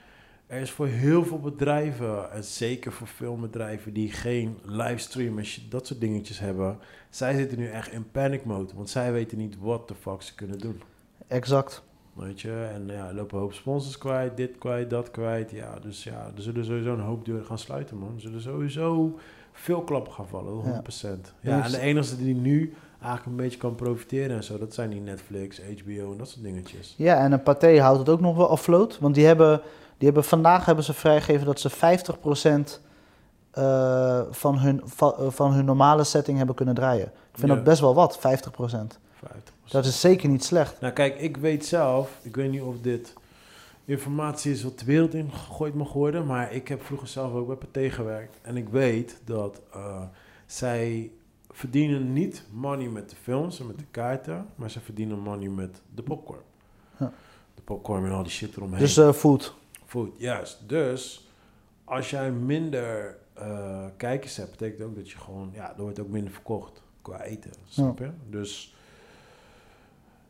er 0.46 0.60
is 0.60 0.70
voor 0.70 0.86
heel 0.86 1.24
veel 1.24 1.40
bedrijven, 1.40 2.32
en 2.32 2.44
zeker 2.44 2.92
voor 2.92 3.06
filmbedrijven 3.06 3.92
die 3.92 4.12
geen 4.12 4.58
livestream 4.64 5.38
en 5.38 5.44
dat 5.68 5.86
soort 5.86 6.00
dingetjes 6.00 6.38
hebben, 6.38 6.78
zij 7.10 7.36
zitten 7.36 7.58
nu 7.58 7.68
echt 7.68 7.92
in 7.92 8.10
panic 8.10 8.44
mode, 8.44 8.74
want 8.74 8.90
zij 8.90 9.12
weten 9.12 9.38
niet 9.38 9.58
wat 9.58 9.88
de 9.88 9.94
fuck 9.94 10.22
ze 10.22 10.34
kunnen 10.34 10.58
doen. 10.58 10.82
Exact. 11.28 11.82
Weet 12.12 12.40
je, 12.40 12.68
en 12.74 12.86
ja, 12.86 13.12
lopen 13.12 13.34
een 13.36 13.42
hoop 13.42 13.52
sponsors 13.52 13.98
kwijt, 13.98 14.36
dit 14.36 14.58
kwijt, 14.58 14.90
dat 14.90 15.10
kwijt. 15.10 15.50
Ja, 15.50 15.74
dus 15.82 16.04
ja, 16.04 16.30
er 16.36 16.42
zullen 16.42 16.64
sowieso 16.64 16.92
een 16.92 17.00
hoop 17.00 17.24
deuren 17.24 17.46
gaan 17.46 17.58
sluiten, 17.58 17.96
man. 17.98 18.12
Er 18.14 18.20
zullen 18.20 18.40
sowieso 18.40 19.18
veel 19.52 19.80
klappen 19.82 20.12
gaan 20.12 20.26
vallen, 20.28 20.52
100%. 20.52 21.32
Ja, 21.40 21.56
Ja. 21.56 21.64
en 21.64 21.70
de 21.70 21.78
enige 21.78 22.16
die 22.16 22.34
nu 22.34 22.74
eigenlijk 23.00 23.26
een 23.26 23.36
beetje 23.36 23.58
kan 23.58 23.74
profiteren 23.74 24.36
en 24.36 24.44
zo, 24.44 24.58
dat 24.58 24.74
zijn 24.74 24.90
die 24.90 25.00
Netflix, 25.00 25.60
HBO 25.60 26.12
en 26.12 26.18
dat 26.18 26.28
soort 26.28 26.42
dingetjes. 26.42 26.94
Ja, 26.96 27.16
en 27.18 27.32
een 27.32 27.42
Pathé 27.42 27.80
houdt 27.80 27.98
het 27.98 28.08
ook 28.08 28.20
nog 28.20 28.36
wel 28.36 28.48
afloat. 28.50 28.98
Want 28.98 29.14
die 29.14 29.26
hebben, 29.26 29.60
die 29.96 30.06
hebben 30.06 30.24
vandaag 30.24 30.64
hebben 30.64 30.84
ze 30.84 30.92
vrijgegeven 30.92 31.46
dat 31.46 31.60
ze 31.60 31.70
50% 31.70 32.80
eh, 33.50 34.20
van, 34.30 34.58
hun, 34.58 34.82
eh, 34.98 35.10
van 35.28 35.52
hun 35.52 35.64
normale 35.64 36.04
setting 36.04 36.36
hebben 36.36 36.54
kunnen 36.54 36.74
draaien. 36.74 37.06
Ik 37.06 37.38
vind 37.38 37.48
Ja. 37.48 37.54
dat 37.54 37.64
best 37.64 37.80
wel 37.80 37.94
wat, 37.94 38.18
50%. 38.18 38.98
50%. 39.14 39.52
Dat 39.68 39.84
is 39.84 40.00
zeker 40.00 40.28
niet 40.28 40.44
slecht. 40.44 40.80
Nou 40.80 40.92
kijk, 40.92 41.20
ik 41.20 41.36
weet 41.36 41.66
zelf, 41.66 42.18
ik 42.22 42.36
weet 42.36 42.50
niet 42.50 42.62
of 42.62 42.80
dit 42.80 43.14
informatie 43.84 44.52
is 44.52 44.62
wat 44.62 44.78
de 44.78 44.84
wereld 44.84 45.14
in 45.14 45.32
gegooid 45.32 45.74
mag 45.74 45.92
worden, 45.92 46.26
maar 46.26 46.52
ik 46.52 46.68
heb 46.68 46.84
vroeger 46.84 47.08
zelf 47.08 47.32
ook 47.32 47.46
bij 47.46 47.56
Pathé 47.56 47.90
gewerkt. 47.90 48.38
En 48.42 48.56
ik 48.56 48.68
weet 48.68 49.20
dat 49.24 49.60
eh, 49.72 50.02
zij 50.46 51.10
verdienen 51.50 52.12
niet 52.12 52.44
money 52.50 52.88
met 52.88 53.10
de 53.10 53.16
films 53.16 53.60
en 53.60 53.66
met 53.66 53.78
de 53.78 53.84
kaarten, 53.90 54.46
maar 54.54 54.70
ze 54.70 54.80
verdienen 54.80 55.18
money 55.18 55.48
met 55.48 55.80
de 55.94 56.02
popcorn. 56.02 56.42
Ja. 56.98 57.12
De 57.54 57.62
popcorn 57.62 58.04
en 58.04 58.12
al 58.12 58.22
die 58.22 58.32
shit 58.32 58.56
eromheen. 58.56 58.78
Dus 58.78 58.96
eh 58.96 59.12
food. 59.12 59.54
Food, 59.86 60.10
juist. 60.16 60.68
Dus 60.68 61.28
als 61.84 62.10
jij 62.10 62.30
minder 62.30 63.18
eh, 63.34 63.86
kijkers 63.96 64.36
hebt, 64.36 64.50
betekent 64.50 64.82
ook 64.82 64.96
dat 64.96 65.10
je 65.10 65.18
gewoon, 65.18 65.50
ja, 65.52 65.74
er 65.76 65.82
wordt 65.82 66.00
ook 66.00 66.08
minder 66.08 66.32
verkocht 66.32 66.82
qua 67.02 67.22
eten. 67.22 67.50
Snap 67.66 67.98
je? 67.98 68.10
Dus 68.30 68.76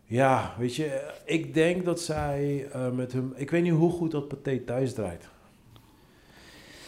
ja, 0.08 0.54
weet 0.58 0.74
je, 0.74 1.12
ik 1.24 1.54
denk 1.54 1.84
dat 1.84 2.00
zij 2.00 2.68
eh, 2.72 2.90
met 2.90 3.12
hun, 3.12 3.32
ik 3.36 3.50
weet 3.50 3.62
niet 3.62 3.72
hoe 3.72 3.90
goed 3.90 4.10
dat 4.10 4.28
paté 4.28 4.58
thuis 4.58 4.94
draait. 4.94 5.28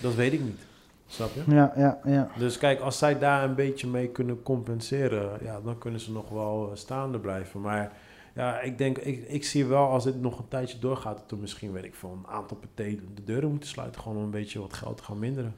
Dat 0.01 0.15
weet 0.15 0.33
ik 0.33 0.41
niet. 0.41 0.61
Snap 1.07 1.31
je? 1.35 1.55
Ja, 1.55 1.73
ja, 1.77 2.01
ja. 2.05 2.31
Dus 2.39 2.59
kijk, 2.59 2.81
als 2.81 2.99
zij 2.99 3.19
daar 3.19 3.45
een 3.45 3.55
beetje 3.55 3.87
mee 3.87 4.09
kunnen 4.09 4.43
compenseren, 4.43 5.39
ja, 5.43 5.61
dan 5.61 5.79
kunnen 5.79 6.01
ze 6.01 6.13
nog 6.13 6.29
wel 6.29 6.69
eh, 6.71 6.77
staande 6.77 7.19
blijven. 7.19 7.61
Maar 7.61 7.93
ja, 8.35 8.61
ik 8.61 8.79
denk, 8.79 8.99
ik, 8.99 9.29
ik 9.29 9.45
zie 9.45 9.67
wel 9.67 9.89
als 9.89 10.05
dit 10.05 10.21
nog 10.21 10.39
een 10.39 10.49
tijdje 10.49 10.79
doorgaat, 10.79 11.19
dat 11.19 11.31
er 11.31 11.39
misschien, 11.39 11.73
weet 11.73 11.85
ik 11.85 11.95
veel, 11.95 12.19
een 12.25 12.33
aantal 12.33 12.57
paté 12.57 12.99
de 13.15 13.25
deuren 13.25 13.51
moeten 13.51 13.69
sluiten. 13.69 14.01
Gewoon 14.01 14.17
om 14.17 14.25
een 14.25 14.31
beetje 14.31 14.61
wat 14.61 14.73
geld 14.73 14.97
te 14.97 15.03
gaan 15.03 15.19
minderen. 15.19 15.55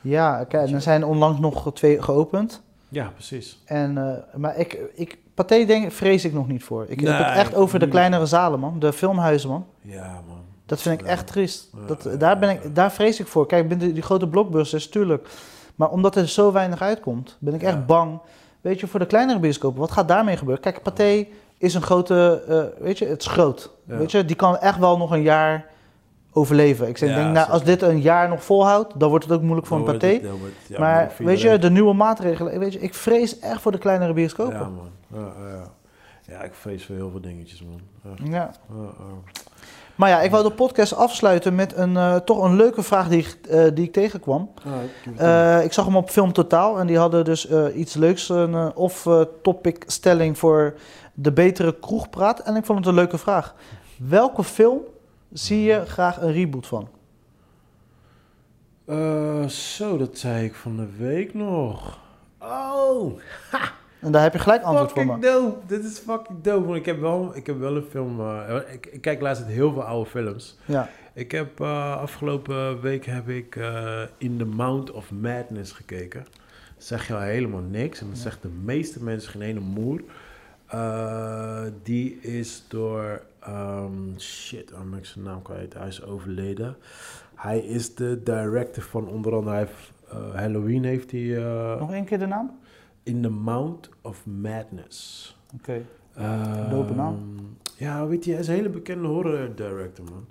Ja, 0.00 0.44
kijk, 0.44 0.70
er 0.70 0.80
zijn 0.80 1.04
onlangs 1.04 1.40
nog 1.40 1.72
twee 1.72 2.02
geopend. 2.02 2.62
Ja, 2.88 3.10
precies. 3.14 3.62
En, 3.64 3.98
eh, 3.98 4.38
maar 4.40 4.56
ik, 4.56 4.78
ik, 4.94 5.18
Pathé 5.34 5.64
denk, 5.64 5.92
vrees 5.92 6.24
ik 6.24 6.32
nog 6.32 6.48
niet 6.48 6.64
voor. 6.64 6.84
Ik 6.88 7.00
heb 7.00 7.18
het 7.18 7.36
echt 7.36 7.54
over 7.54 7.78
de 7.78 7.88
kleinere 7.88 8.26
zalen, 8.26 8.60
man. 8.60 8.78
De 8.78 8.92
filmhuizen, 8.92 9.50
man. 9.50 9.66
Ja, 9.80 10.22
man. 10.26 10.36
Dat 10.66 10.80
vind 10.82 11.00
ik 11.00 11.06
Ja. 11.06 11.12
echt 11.12 11.26
triest. 11.26 11.70
Dat, 11.86 12.02
ja, 12.04 12.16
daar, 12.16 12.38
ben 12.38 12.50
ik, 12.50 12.74
daar 12.74 12.92
vrees 12.92 13.20
ik 13.20 13.26
voor. 13.26 13.46
Kijk, 13.46 13.68
binnen 13.68 13.94
die 13.94 14.02
grote 14.02 14.28
blockbusters, 14.28 14.88
tuurlijk. 14.88 15.28
Maar 15.74 15.90
omdat 15.90 16.16
er 16.16 16.28
zo 16.28 16.52
weinig 16.52 16.80
uitkomt, 16.82 17.36
ben 17.38 17.54
ik 17.54 17.62
echt 17.62 17.86
bang. 17.86 18.18
Weet 18.60 18.80
je, 18.80 18.86
voor 18.86 19.00
de 19.00 19.06
kleinere 19.06 19.38
bioscopen, 19.38 19.80
wat 19.80 19.90
gaat 19.92 20.08
daarmee 20.08 20.36
gebeuren? 20.36 20.62
Kijk, 20.62 20.82
Pathé 20.82 21.26
is 21.58 21.74
een 21.74 21.82
grote, 21.82 22.42
eh, 22.48 22.82
weet 22.84 22.98
je, 22.98 23.06
het 23.06 23.20
is 23.20 23.26
groot. 23.26 23.70
Weet 23.84 24.10
je, 24.10 24.24
die 24.24 24.36
kan 24.36 24.56
echt 24.58 24.78
wel 24.78 24.96
nog 24.98 25.10
een 25.10 25.22
jaar 25.22 25.66
overleven. 26.38 26.88
Ik 26.88 26.98
zeg, 26.98 27.08
Ja, 27.08 27.14
denk, 27.14 27.34
nou, 27.34 27.50
als 27.50 27.64
dit 27.64 27.82
een 27.82 28.00
jaar 28.00 28.28
nog 28.28 28.44
volhoudt, 28.44 29.00
dan 29.00 29.08
wordt 29.08 29.24
het 29.24 29.34
ook 29.34 29.42
moeilijk 29.42 29.66
voor 29.66 29.88
een 29.88 29.98
Dan 29.98 30.10
ja, 30.66 30.78
maar 30.78 31.12
weet 31.18 31.40
je, 31.40 31.58
de 31.58 31.70
nieuwe 31.70 31.94
maatregelen, 31.94 32.58
weet 32.58 32.72
je, 32.72 32.80
ik 32.80 32.94
vrees 32.94 33.38
echt 33.38 33.60
voor 33.60 33.72
de 33.72 33.78
kleinere 33.78 34.12
bioscopen. 34.12 34.58
Ja, 34.58 34.68
man. 34.68 34.90
Ja, 35.12 35.32
ja. 35.48 35.70
ja, 36.26 36.42
ik 36.42 36.54
vrees 36.54 36.84
voor 36.84 36.94
heel 36.94 37.10
veel 37.10 37.20
dingetjes, 37.20 37.64
man. 37.64 37.80
Ja. 38.30 38.50
Maar 39.98 40.08
ja, 40.08 40.20
ik 40.20 40.30
wou 40.30 40.42
de 40.42 40.50
podcast 40.50 40.94
afsluiten 40.94 41.54
met 41.54 41.76
een, 41.76 41.96
eh, 41.96 42.16
toch 42.16 42.42
een 42.42 42.56
leuke 42.56 42.82
vraag 42.82 43.08
die, 43.08 43.18
ik, 43.18 43.38
eh, 43.48 43.64
die 43.74 43.84
ik 43.84 43.92
tegenkwam. 43.92 44.50
Eh, 45.16 45.64
ik 45.64 45.72
zag 45.72 45.84
hem 45.84 45.96
op 45.96 46.10
Film 46.10 46.32
Totaal 46.32 46.78
en 46.78 46.86
die 46.86 46.98
hadden 46.98 47.24
dus 47.24 47.48
iets 47.74 47.94
leuks, 47.94 48.28
een 48.28 48.76
off-topic 48.76 49.84
stelling 49.86 50.38
voor 50.38 50.74
de 51.14 51.32
betere 51.32 51.74
kroegpraat. 51.80 52.40
En 52.40 52.56
ik 52.56 52.64
vond 52.64 52.78
het 52.78 52.88
een 52.88 52.94
leuke 52.94 53.18
vraag. 53.18 53.54
Welke 53.96 54.44
film 54.44 54.80
zie 55.32 55.62
je 55.62 55.84
graag 55.86 56.20
een 56.20 56.32
reboot 56.32 56.66
van? 56.66 56.88
Eh, 58.84 59.46
zo, 59.46 59.96
dat 59.96 60.18
zei 60.18 60.44
ik 60.44 60.54
van 60.54 60.76
de 60.76 60.88
week 60.96 61.34
nog. 61.34 61.98
Oh, 62.38 63.18
En 64.00 64.12
daar 64.12 64.22
heb 64.22 64.32
je 64.32 64.38
gelijk 64.38 64.62
antwoord 64.62 64.92
voor 64.92 65.06
me. 65.06 65.18
dope. 65.18 65.56
Dit 65.66 65.84
is 65.84 65.98
fucking 65.98 66.42
dope. 66.42 66.64
Want 66.66 66.76
ik 66.76 66.86
heb 66.86 67.00
wel, 67.00 67.36
ik 67.36 67.46
heb 67.46 67.58
wel 67.58 67.76
een 67.76 67.86
film... 67.90 68.20
eh, 68.20 68.56
ik, 68.72 68.86
ik 68.86 69.00
kijk 69.00 69.20
laatst 69.20 69.44
heel 69.44 69.72
veel 69.72 69.82
oude 69.82 70.10
films. 70.10 70.58
Ja, 70.64 70.88
Ik 71.12 71.30
heb 71.32 71.60
eh, 71.60 71.96
afgelopen 71.96 72.80
week 72.80 73.06
heb 73.06 73.28
ik 73.28 73.56
eh, 73.56 74.00
In 74.18 74.38
the 74.38 74.44
Mount 74.44 74.90
of 74.90 75.10
Madness 75.10 75.72
gekeken. 75.72 76.26
Dat 76.76 76.84
zeg 76.86 77.06
je 77.06 77.14
al 77.14 77.20
helemaal 77.20 77.60
niks. 77.70 78.00
En 78.00 78.06
dat 78.08 78.18
zegt 78.18 78.42
de 78.42 78.50
meeste 78.64 79.04
mensen 79.04 79.30
geen 79.30 79.42
ene 79.42 79.60
moer. 79.60 80.02
Eh, 80.66 81.62
die 81.82 82.20
is 82.20 82.64
door... 82.68 83.22
ehm, 83.52 84.18
shit, 84.18 84.72
oh, 84.72 84.90
ben 84.90 84.98
ik 84.98 85.04
zijn 85.04 85.24
naam 85.24 85.42
kwijt. 85.42 85.74
Hij 85.74 85.86
is 85.88 86.02
overleden. 86.04 86.76
Hij 87.34 87.58
is 87.58 87.94
de 87.94 88.20
director 88.22 88.82
van 88.82 89.08
onder 89.08 89.34
andere... 89.34 89.50
Hij 89.56 89.64
heeft, 89.64 89.92
eh, 90.10 90.34
Halloween 90.34 90.84
heeft 90.84 91.10
hij... 91.10 91.36
eh, 91.46 91.78
Nog 91.80 91.92
één 91.92 92.04
keer 92.04 92.18
de 92.18 92.26
naam? 92.26 92.58
In 93.02 93.22
the 93.22 93.28
Mount 93.28 93.88
of 94.02 94.26
Madness. 94.26 95.36
Oké. 95.54 95.82
Ehm, 96.14 96.70
Dope 96.70 96.94
naam. 96.94 97.38
Ja, 97.76 98.06
weet 98.06 98.24
je, 98.24 98.30
hij 98.30 98.40
is 98.40 98.48
een 98.48 98.54
hele 98.54 98.68
bekende 98.68 99.08
horror 99.08 99.54
director, 99.54 100.04
man. 100.04 100.26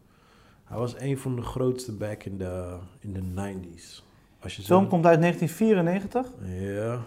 Hij 0.63 0.77
was 0.77 0.99
een 0.99 1.17
van 1.17 1.35
de 1.35 1.41
grootste 1.41 1.91
back 1.91 2.23
in 2.23 2.37
de, 2.37 2.77
in 2.99 3.13
de 3.13 3.21
90s. 3.21 4.03
Als 4.39 4.55
je 4.55 4.61
zo... 4.63 4.85
komt 4.85 5.05
uit 5.05 5.21
1994. 5.21 6.25
Ja, 6.45 6.99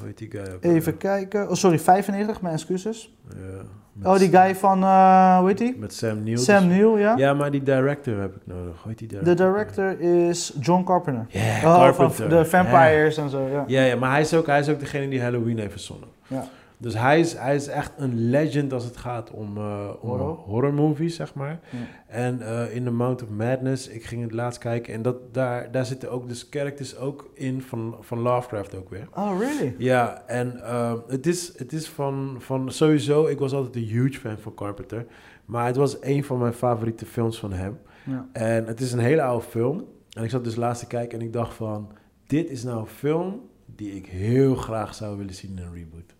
hoe 0.00 0.08
heet 0.08 0.18
die 0.18 0.30
guy 0.30 0.52
ook? 0.54 0.64
Even 0.64 0.96
kijken. 0.96 1.48
Oh, 1.48 1.54
sorry, 1.54 1.78
95, 1.78 2.40
mijn 2.42 2.54
excuses. 2.54 3.14
Ja, 3.36 3.62
Oh, 4.04 4.18
die 4.18 4.28
guy 4.30 4.54
van, 4.56 4.82
eh 4.82 5.38
hoe 5.38 5.48
heet 5.48 5.58
die? 5.58 5.76
Met 5.78 5.94
Sam 5.94 6.22
Neill. 6.22 6.36
Sam 6.36 6.66
Neill, 6.66 6.98
ja. 6.98 7.16
Ja, 7.16 7.34
maar 7.34 7.50
die 7.50 7.62
director 7.62 8.20
heb 8.20 8.34
ik 8.36 8.42
nodig. 8.44 8.82
Hoe 8.82 8.88
heet 8.88 8.98
die 8.98 9.08
director? 9.08 9.36
De 9.36 9.42
director 9.44 10.00
is 10.00 10.52
John 10.60 10.84
Carpenter. 10.84 11.26
Ja, 11.28 11.56
Oh, 11.56 11.78
Carpenter. 11.78 12.10
van 12.16 12.28
de 12.28 12.44
Vampires 12.44 13.16
en 13.16 13.28
zo, 13.28 13.48
ja. 13.48 13.64
Ja, 13.66 13.82
ja, 13.82 13.96
maar 13.96 14.10
hij 14.10 14.20
is, 14.20 14.34
ook, 14.34 14.46
hij 14.46 14.58
is 14.58 14.68
ook 14.68 14.78
degene 14.80 15.08
die 15.08 15.22
Halloween 15.22 15.58
heeft 15.58 15.70
verzonnen. 15.72 16.08
Ja. 16.26 16.44
Dus 16.80 16.94
hij 16.94 17.20
is, 17.20 17.32
hij 17.32 17.54
is 17.54 17.66
echt 17.66 17.92
een 17.96 18.30
legend 18.30 18.72
als 18.72 18.84
het 18.84 18.96
gaat 18.96 19.30
om, 19.30 19.56
eh 19.56 19.90
om 20.00 20.08
Horror. 20.08 20.36
horror 20.36 20.74
movies, 20.74 21.14
zeg 21.14 21.34
maar. 21.34 21.60
Ja. 21.70 21.78
En 22.06 22.40
eh, 22.40 22.74
in 22.74 22.84
The 22.84 22.90
Mount 22.90 23.22
of 23.22 23.28
Madness, 23.28 23.88
ik 23.88 24.04
ging 24.04 24.22
het 24.22 24.32
laatst 24.32 24.60
kijken 24.60 24.94
en 24.94 25.02
dat, 25.02 25.34
daar, 25.34 25.70
daar 25.70 25.86
zitten 25.86 26.10
ook 26.10 26.28
dus 26.28 26.46
characters 26.50 26.96
ook 26.96 27.30
in 27.34 27.62
van, 27.62 27.96
van 28.00 28.18
Lovecraft 28.18 28.74
ook 28.74 28.90
weer. 28.90 29.08
Oh, 29.14 29.38
really? 29.38 29.74
Ja, 29.78 30.22
en 30.26 30.62
eh, 30.64 30.94
het 31.08 31.26
is, 31.26 31.58
het 31.58 31.72
is 31.72 31.88
van, 31.88 32.36
van 32.38 32.72
sowieso, 32.72 33.26
ik 33.26 33.38
was 33.38 33.52
altijd 33.52 33.76
een 33.76 33.82
huge 33.82 34.20
fan 34.20 34.38
van 34.38 34.54
Carpenter. 34.54 35.06
Maar 35.44 35.66
het 35.66 35.76
was 35.76 35.96
een 36.00 36.24
van 36.24 36.38
mijn 36.38 36.52
favoriete 36.52 37.06
films 37.06 37.38
van 37.38 37.52
hem. 37.52 37.78
Ja. 38.06 38.28
En 38.32 38.66
het 38.66 38.80
is 38.80 38.92
een 38.92 38.98
hele 38.98 39.22
oude 39.22 39.44
film. 39.46 39.84
En 40.10 40.24
ik 40.24 40.30
zat 40.30 40.44
dus 40.44 40.56
laatst 40.56 40.82
te 40.82 40.88
kijken 40.88 41.18
en 41.18 41.24
ik 41.24 41.32
dacht 41.32 41.54
van... 41.54 41.92
Dit 42.26 42.50
is 42.50 42.64
nou 42.64 42.80
een 42.80 42.86
film 42.86 43.40
die 43.66 43.94
ik 43.94 44.06
heel 44.06 44.54
graag 44.54 44.94
zou 44.94 45.16
willen 45.16 45.34
zien 45.34 45.50
in 45.50 45.62
een 45.62 45.74
reboot. 45.74 46.14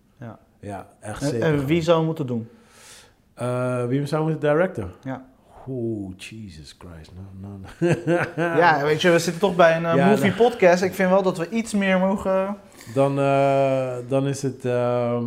Ja. 0.61 0.87
Echt 0.99 1.23
zeker. 1.23 1.41
en 1.41 1.65
wie 1.65 1.81
zou 1.81 2.05
moeten 2.05 2.27
doen? 2.27 2.49
Eh, 3.33 3.85
wie 3.85 4.05
zou 4.05 4.23
moeten 4.29 4.49
directen? 4.49 4.91
Ja. 5.03 5.25
Oeh, 5.67 6.13
Jesus 6.17 6.75
Christ. 6.79 7.11
No, 7.15 7.49
no, 7.49 7.57
no. 7.57 7.87
Ja, 8.57 8.83
weet 8.83 9.01
je, 9.01 9.11
we 9.11 9.19
zitten 9.19 9.41
toch 9.41 9.55
bij 9.55 9.75
een 9.77 9.85
eh, 9.85 9.95
Ja, 9.95 10.09
movie 10.09 10.31
nou. 10.31 10.49
podcast. 10.49 10.83
Ik 10.83 10.93
vind 10.93 11.09
wel 11.09 11.23
dat 11.23 11.37
we 11.37 11.49
iets 11.49 11.73
meer 11.73 11.99
mogen... 11.99 12.57
Dan, 12.93 13.19
eh, 13.19 13.95
dan 14.07 14.27
is 14.27 14.41
het... 14.41 14.65
ehm, 14.65 15.25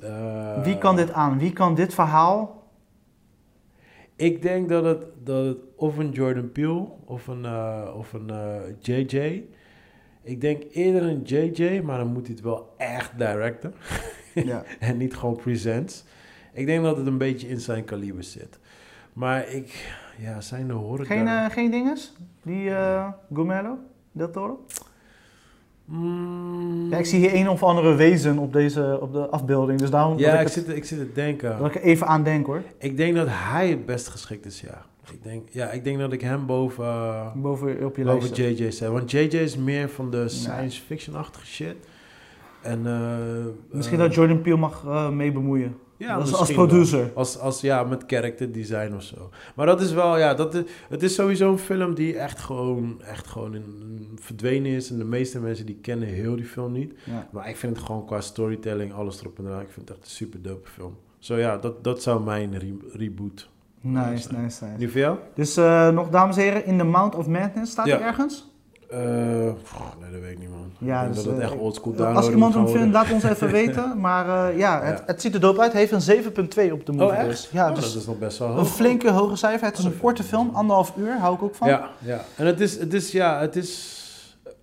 eh, 0.00 0.62
Wie 0.62 0.78
kan 0.78 0.96
dit 0.96 1.12
aan? 1.12 1.38
Wie 1.38 1.52
kan 1.52 1.74
dit 1.74 1.94
verhaal? 1.94 2.64
Ik 4.16 4.42
denk 4.42 4.68
dat 4.68 4.84
het, 4.84 5.02
dat 5.24 5.44
het 5.44 5.56
of 5.76 5.96
een 5.96 6.10
Jordan 6.10 6.52
Peele 6.52 6.86
of 7.04 7.26
een, 7.26 7.46
of 7.94 8.12
een 8.12 8.32
JJ. 8.80 9.44
Ik 10.22 10.40
denk 10.40 10.62
eerder 10.72 11.02
een 11.02 11.22
JJ, 11.22 11.80
maar 11.84 11.98
dan 11.98 12.12
moet 12.12 12.26
hij 12.26 12.34
het 12.34 12.44
wel 12.44 12.74
echt 12.76 13.18
directen. 13.18 13.74
Ja. 14.44 14.62
en 14.78 14.96
niet 14.96 15.14
gewoon 15.16 15.36
presents. 15.36 16.04
Ik 16.52 16.66
denk 16.66 16.82
dat 16.82 16.96
het 16.96 17.06
een 17.06 17.18
beetje 17.18 17.48
in 17.48 17.60
zijn 17.60 17.84
kaliber 17.84 18.24
zit. 18.24 18.58
Maar 19.12 19.48
ik, 19.48 19.94
ja, 20.18 20.40
zijn 20.40 20.66
de 20.66 20.72
horror... 20.72 21.06
Geen, 21.06 21.28
eh, 21.28 21.44
geen 21.50 21.70
dinges? 21.70 22.12
Die 22.42 22.64
uh, 22.64 23.08
Gomelo? 23.34 23.78
Del 24.12 24.30
Toro? 24.30 24.64
Mm, 25.84 26.90
Ja, 26.90 26.98
ik 26.98 27.06
zie 27.06 27.18
hier 27.18 27.34
een 27.34 27.48
of 27.48 27.62
andere 27.62 27.94
wezen 27.94 28.38
op, 28.38 28.52
deze, 28.52 28.98
op 29.00 29.12
de 29.12 29.26
afbeelding. 29.28 29.78
Dus 29.78 29.90
daarom 29.90 30.18
Ja, 30.18 30.32
ik, 30.32 30.38
ik, 30.38 30.44
het- 30.44 30.52
zit, 30.52 30.68
ik 30.76 30.84
zit 30.84 30.98
te 30.98 31.12
denken. 31.12 31.58
dat 31.58 31.66
ik 31.66 31.74
er 31.74 31.80
even 31.82 32.06
aan 32.06 32.22
denk 32.22 32.46
hoor. 32.46 32.62
Ik 32.78 32.96
denk 32.96 33.14
dat 33.14 33.26
hij 33.30 33.68
het 33.68 33.86
best 33.86 34.08
geschikt 34.08 34.46
is, 34.46 34.60
ja. 34.60 34.84
Ik 35.12 35.22
denk, 35.22 35.48
ja, 35.50 35.70
ik 35.70 35.84
denk 35.84 35.98
dat 35.98 36.12
ik 36.12 36.20
hem 36.20 36.46
boven, 36.46 36.84
uh, 36.84 37.32
Boven 37.34 37.84
op 37.84 37.96
je 37.96 38.04
boven 38.04 38.18
lijst. 38.20 38.36
JJ 38.58 38.70
zet. 38.70 38.88
Want 38.88 39.10
JJ 39.10 39.18
is 39.36 39.56
meer 39.56 39.88
van 39.88 40.10
de 40.10 40.28
science 40.28 40.82
fiction-achtige 40.82 41.46
shit. 41.46 41.74
En, 42.66 42.86
eh, 42.86 43.46
Misschien 43.70 43.98
eh, 43.98 44.04
dat 44.04 44.14
Jordan 44.14 44.40
Peele 44.40 44.56
mag 44.58 44.84
eh, 44.86 45.10
mee 45.10 45.32
bemoeien. 45.32 45.76
ja, 45.96 46.14
als, 46.14 46.22
als 46.30 46.30
misschien 46.38 46.56
wel. 46.58 46.66
producer. 46.66 47.10
Als, 47.14 47.38
als 47.38 47.60
ja, 47.60 47.82
met 47.84 48.04
character 48.06 48.52
design 48.52 48.92
of 48.94 49.02
zo. 49.02 49.30
Maar 49.54 49.66
dat 49.66 49.80
is 49.80 49.92
wel, 49.92 50.18
ja, 50.18 50.34
dat 50.34 50.54
is, 50.54 50.62
het 50.88 51.02
is 51.02 51.14
sowieso 51.14 51.50
een 51.50 51.58
film 51.58 51.94
die 51.94 52.16
echt 52.18 52.38
gewoon, 52.40 53.00
echt 53.02 53.26
gewoon 53.26 53.54
in, 53.54 54.08
verdwenen 54.20 54.72
is. 54.72 54.90
En 54.90 54.98
de 54.98 55.04
meeste 55.04 55.40
mensen 55.40 55.66
die 55.66 55.78
kennen 55.80 56.08
heel 56.08 56.36
die 56.36 56.44
film 56.44 56.72
niet. 56.72 56.92
Ja. 57.04 57.28
Maar 57.32 57.48
ik 57.48 57.56
vind 57.56 57.76
het 57.76 57.86
gewoon 57.86 58.06
qua 58.06 58.20
storytelling, 58.20 58.92
alles 58.92 59.20
erop 59.20 59.38
en 59.38 59.46
eraan. 59.46 59.60
Ik 59.60 59.70
vind 59.70 59.88
het 59.88 59.96
echt 59.96 60.06
een 60.06 60.12
super 60.14 60.42
dope 60.42 60.68
film. 60.70 60.96
Zo 61.18 61.36
ja, 61.36 61.56
dat, 61.58 61.84
dat 61.84 62.02
zou 62.02 62.22
mijn 62.24 62.58
re- 62.58 62.88
reboot. 62.92 63.48
Nice, 63.80 64.08
nice. 64.10 64.64
nice. 64.64 64.64
Nu 64.78 64.88
voor 64.90 65.00
jou? 65.00 65.18
Dus 65.34 65.54
nog, 65.94 66.08
dames 66.08 66.36
en 66.36 66.42
heren, 66.42 66.64
in 66.66 66.78
The 66.78 66.84
Mount 66.84 67.14
of 67.14 67.26
Madness 67.26 67.72
staat 67.72 67.86
Ja. 67.86 67.98
er 67.98 68.06
ergens? 68.06 68.50
Eh, 68.90 68.98
pff, 69.62 69.78
nee, 70.00 70.10
dat 70.10 70.20
weet 70.20 70.30
ik 70.32 70.38
niet, 70.38 70.48
man. 70.48 70.70
Ja, 70.78 71.02
ik 71.02 71.08
dus, 71.14 71.16
dat 71.16 71.32
het 71.32 71.42
eh, 71.42 71.44
echt 71.50 71.56
oldschool 71.56 71.92
Als 71.92 71.98
downloaden 72.00 72.30
iemand 72.32 72.54
moet 72.54 72.68
hem 72.68 72.76
vindt, 72.78 72.92
laat 72.94 73.10
ons 73.10 73.22
even 73.22 73.50
weten. 73.60 74.00
Maar 74.00 74.48
eh, 74.50 74.58
ja, 74.58 74.82
het, 74.82 74.98
Ja. 74.98 75.02
het 75.06 75.20
ziet 75.20 75.34
er 75.34 75.40
dope 75.40 75.60
uit. 75.60 75.72
Hij 75.72 75.80
heeft 75.80 76.08
een 76.08 76.22
7.2 76.24 76.72
op 76.72 76.86
de 76.86 76.92
movie. 76.92 77.06
Oh, 77.06 77.14
echt? 77.18 77.26
dus. 77.28 77.48
Ja, 77.52 77.68
Oh, 77.68 77.74
dus 77.74 77.92
dat 77.92 78.00
is 78.02 78.06
nog 78.06 78.18
best 78.18 78.38
wel 78.38 78.58
een 78.58 78.66
flinke 78.66 79.10
hoge 79.10 79.36
cijfer. 79.36 79.66
Het 79.66 79.78
is 79.78 79.84
Oh, 79.84 79.92
een 79.92 79.98
korte 79.98 80.22
film, 80.22 80.50
anderhalf 80.54 80.92
uur, 80.96 81.18
hou 81.18 81.34
ik 81.34 81.42
ook 81.42 81.54
van. 81.54 81.68
Ja, 81.68 81.90
ja. 81.98 82.20
En 82.36 82.46
het 82.46 82.60
is, 82.60 82.78
het 82.78 82.94
is, 82.94 83.12
ja, 83.12 83.40
het 83.40 83.56
is... 83.56 83.94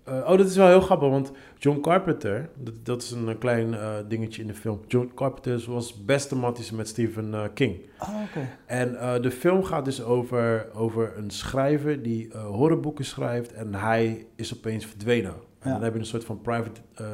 eh, 0.04 0.14
oh, 0.16 0.38
dat 0.38 0.46
is 0.48 0.56
wel 0.56 0.68
heel 0.68 0.82
grappig, 0.82 1.10
want 1.10 1.32
John 1.58 1.80
Carpenter, 1.82 2.50
dat, 2.56 2.74
dat 2.84 3.02
is 3.02 3.12
een, 3.12 3.30
eh, 3.30 3.36
klein 3.40 3.74
eh, 3.74 3.96
dingetje 4.08 4.42
in 4.42 4.48
de 4.48 4.54
film. 4.54 4.80
John 4.88 5.12
Carpenter 5.16 5.64
was 5.72 6.06
beste 6.06 6.36
matties 6.36 6.72
met 6.72 6.88
Stephen 6.88 7.54
King. 7.54 7.76
Oh, 8.00 8.10
oké. 8.30 8.48
En 8.66 9.22
de 9.22 9.32
film 9.32 9.64
gaat 9.64 9.86
dus 9.86 10.04
over, 10.04 10.68
over 10.74 11.18
een 11.18 11.30
schrijver 11.30 12.02
die 12.02 12.38
horrorboeken 12.38 13.06
schrijft 13.06 13.54
en 13.54 13.74
hij 13.74 14.26
is 14.36 14.56
opeens 14.56 14.86
verdwenen. 14.86 15.34
En 15.60 15.70
Ja. 15.70 15.76
dan 15.76 15.84
heb 15.84 15.94
je 15.94 16.00
een 16.00 16.06
soort 16.06 16.26
van 16.26 16.42
private 16.42 16.82
eh, 16.94 17.06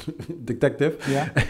detective. 0.50 1.10
Ja. 1.10 1.32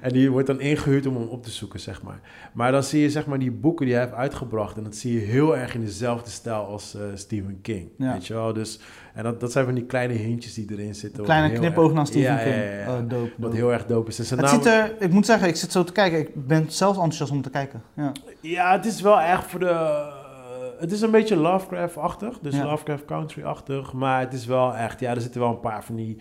En 0.00 0.12
die 0.12 0.30
wordt 0.30 0.46
dan 0.46 0.60
ingehuurd 0.60 1.06
om 1.06 1.16
hem 1.16 1.28
op 1.28 1.42
te 1.42 1.50
zoeken, 1.50 1.80
zeg 1.80 2.02
maar. 2.02 2.20
Maar 2.52 2.72
dan 2.72 2.82
zie 2.82 3.00
je 3.02 3.10
zeg 3.10 3.26
maar 3.26 3.38
die 3.38 3.50
boeken 3.50 3.86
die 3.86 3.94
hij 3.94 4.04
heeft 4.04 4.16
uitgebracht. 4.16 4.76
En 4.76 4.82
dat 4.84 4.96
zie 4.96 5.12
je 5.12 5.20
heel 5.20 5.56
erg 5.56 5.74
in 5.74 5.80
dezelfde 5.80 6.30
stijl 6.30 6.64
als 6.66 6.94
eh, 6.94 7.02
Stephen 7.14 7.58
King. 7.62 7.88
Ja. 7.98 8.12
Weet 8.12 8.26
je 8.26 8.34
wel? 8.34 8.52
Dus, 8.52 8.80
en 9.14 9.22
dat, 9.22 9.40
dat 9.40 9.52
zijn 9.52 9.64
van 9.64 9.74
die 9.74 9.84
kleine 9.84 10.12
hintjes 10.14 10.54
die 10.54 10.66
erin 10.72 10.94
zitten. 10.94 11.24
Kleine 11.24 11.58
knipoog 11.58 11.92
naar 11.92 12.06
Stephen 12.06 12.32
Ja, 12.32 12.42
King. 12.42 12.54
ja, 12.54 12.60
ja, 12.62 12.78
ja. 12.80 12.98
Oh, 12.98 13.08
dope, 13.08 13.30
Wat 13.36 13.52
heel 13.52 13.72
erg 13.72 13.86
dope 13.86 14.08
is. 14.10 14.18
En 14.18 14.24
zijn 14.24 14.40
Het 14.40 14.64
naam- 14.64 14.66
er, 14.74 14.94
ik 14.98 15.10
moet 15.12 15.26
zeggen, 15.26 15.48
ik 15.48 15.56
zit 15.56 15.72
zo 15.72 15.84
te 15.84 15.92
kijken. 15.92 16.18
Ik 16.18 16.46
ben 16.46 16.64
zelfs 16.70 16.96
enthousiast 16.96 17.32
om 17.32 17.42
te 17.42 17.50
kijken. 17.50 17.82
Ja. 17.96 18.12
Ja, 18.40 18.72
het 18.76 18.86
is 18.86 19.00
wel 19.00 19.20
echt 19.20 19.44
voor 19.46 19.60
de... 19.60 19.66
eh, 19.66 20.16
het 20.80 20.92
is 20.92 21.00
een 21.00 21.10
beetje 21.10 21.36
Lovecraft-achtig. 21.36 22.38
Dus 22.38 22.54
Ja. 22.56 22.64
Lovecraft 22.64 23.04
Country-achtig. 23.04 23.92
Maar 23.92 24.20
het 24.20 24.32
is 24.32 24.46
wel 24.46 24.74
echt... 24.74 25.00
Ja, 25.00 25.14
er 25.14 25.20
zitten 25.20 25.40
wel 25.40 25.50
een 25.50 25.60
paar 25.60 25.84
van 25.84 25.94
die 25.96 26.16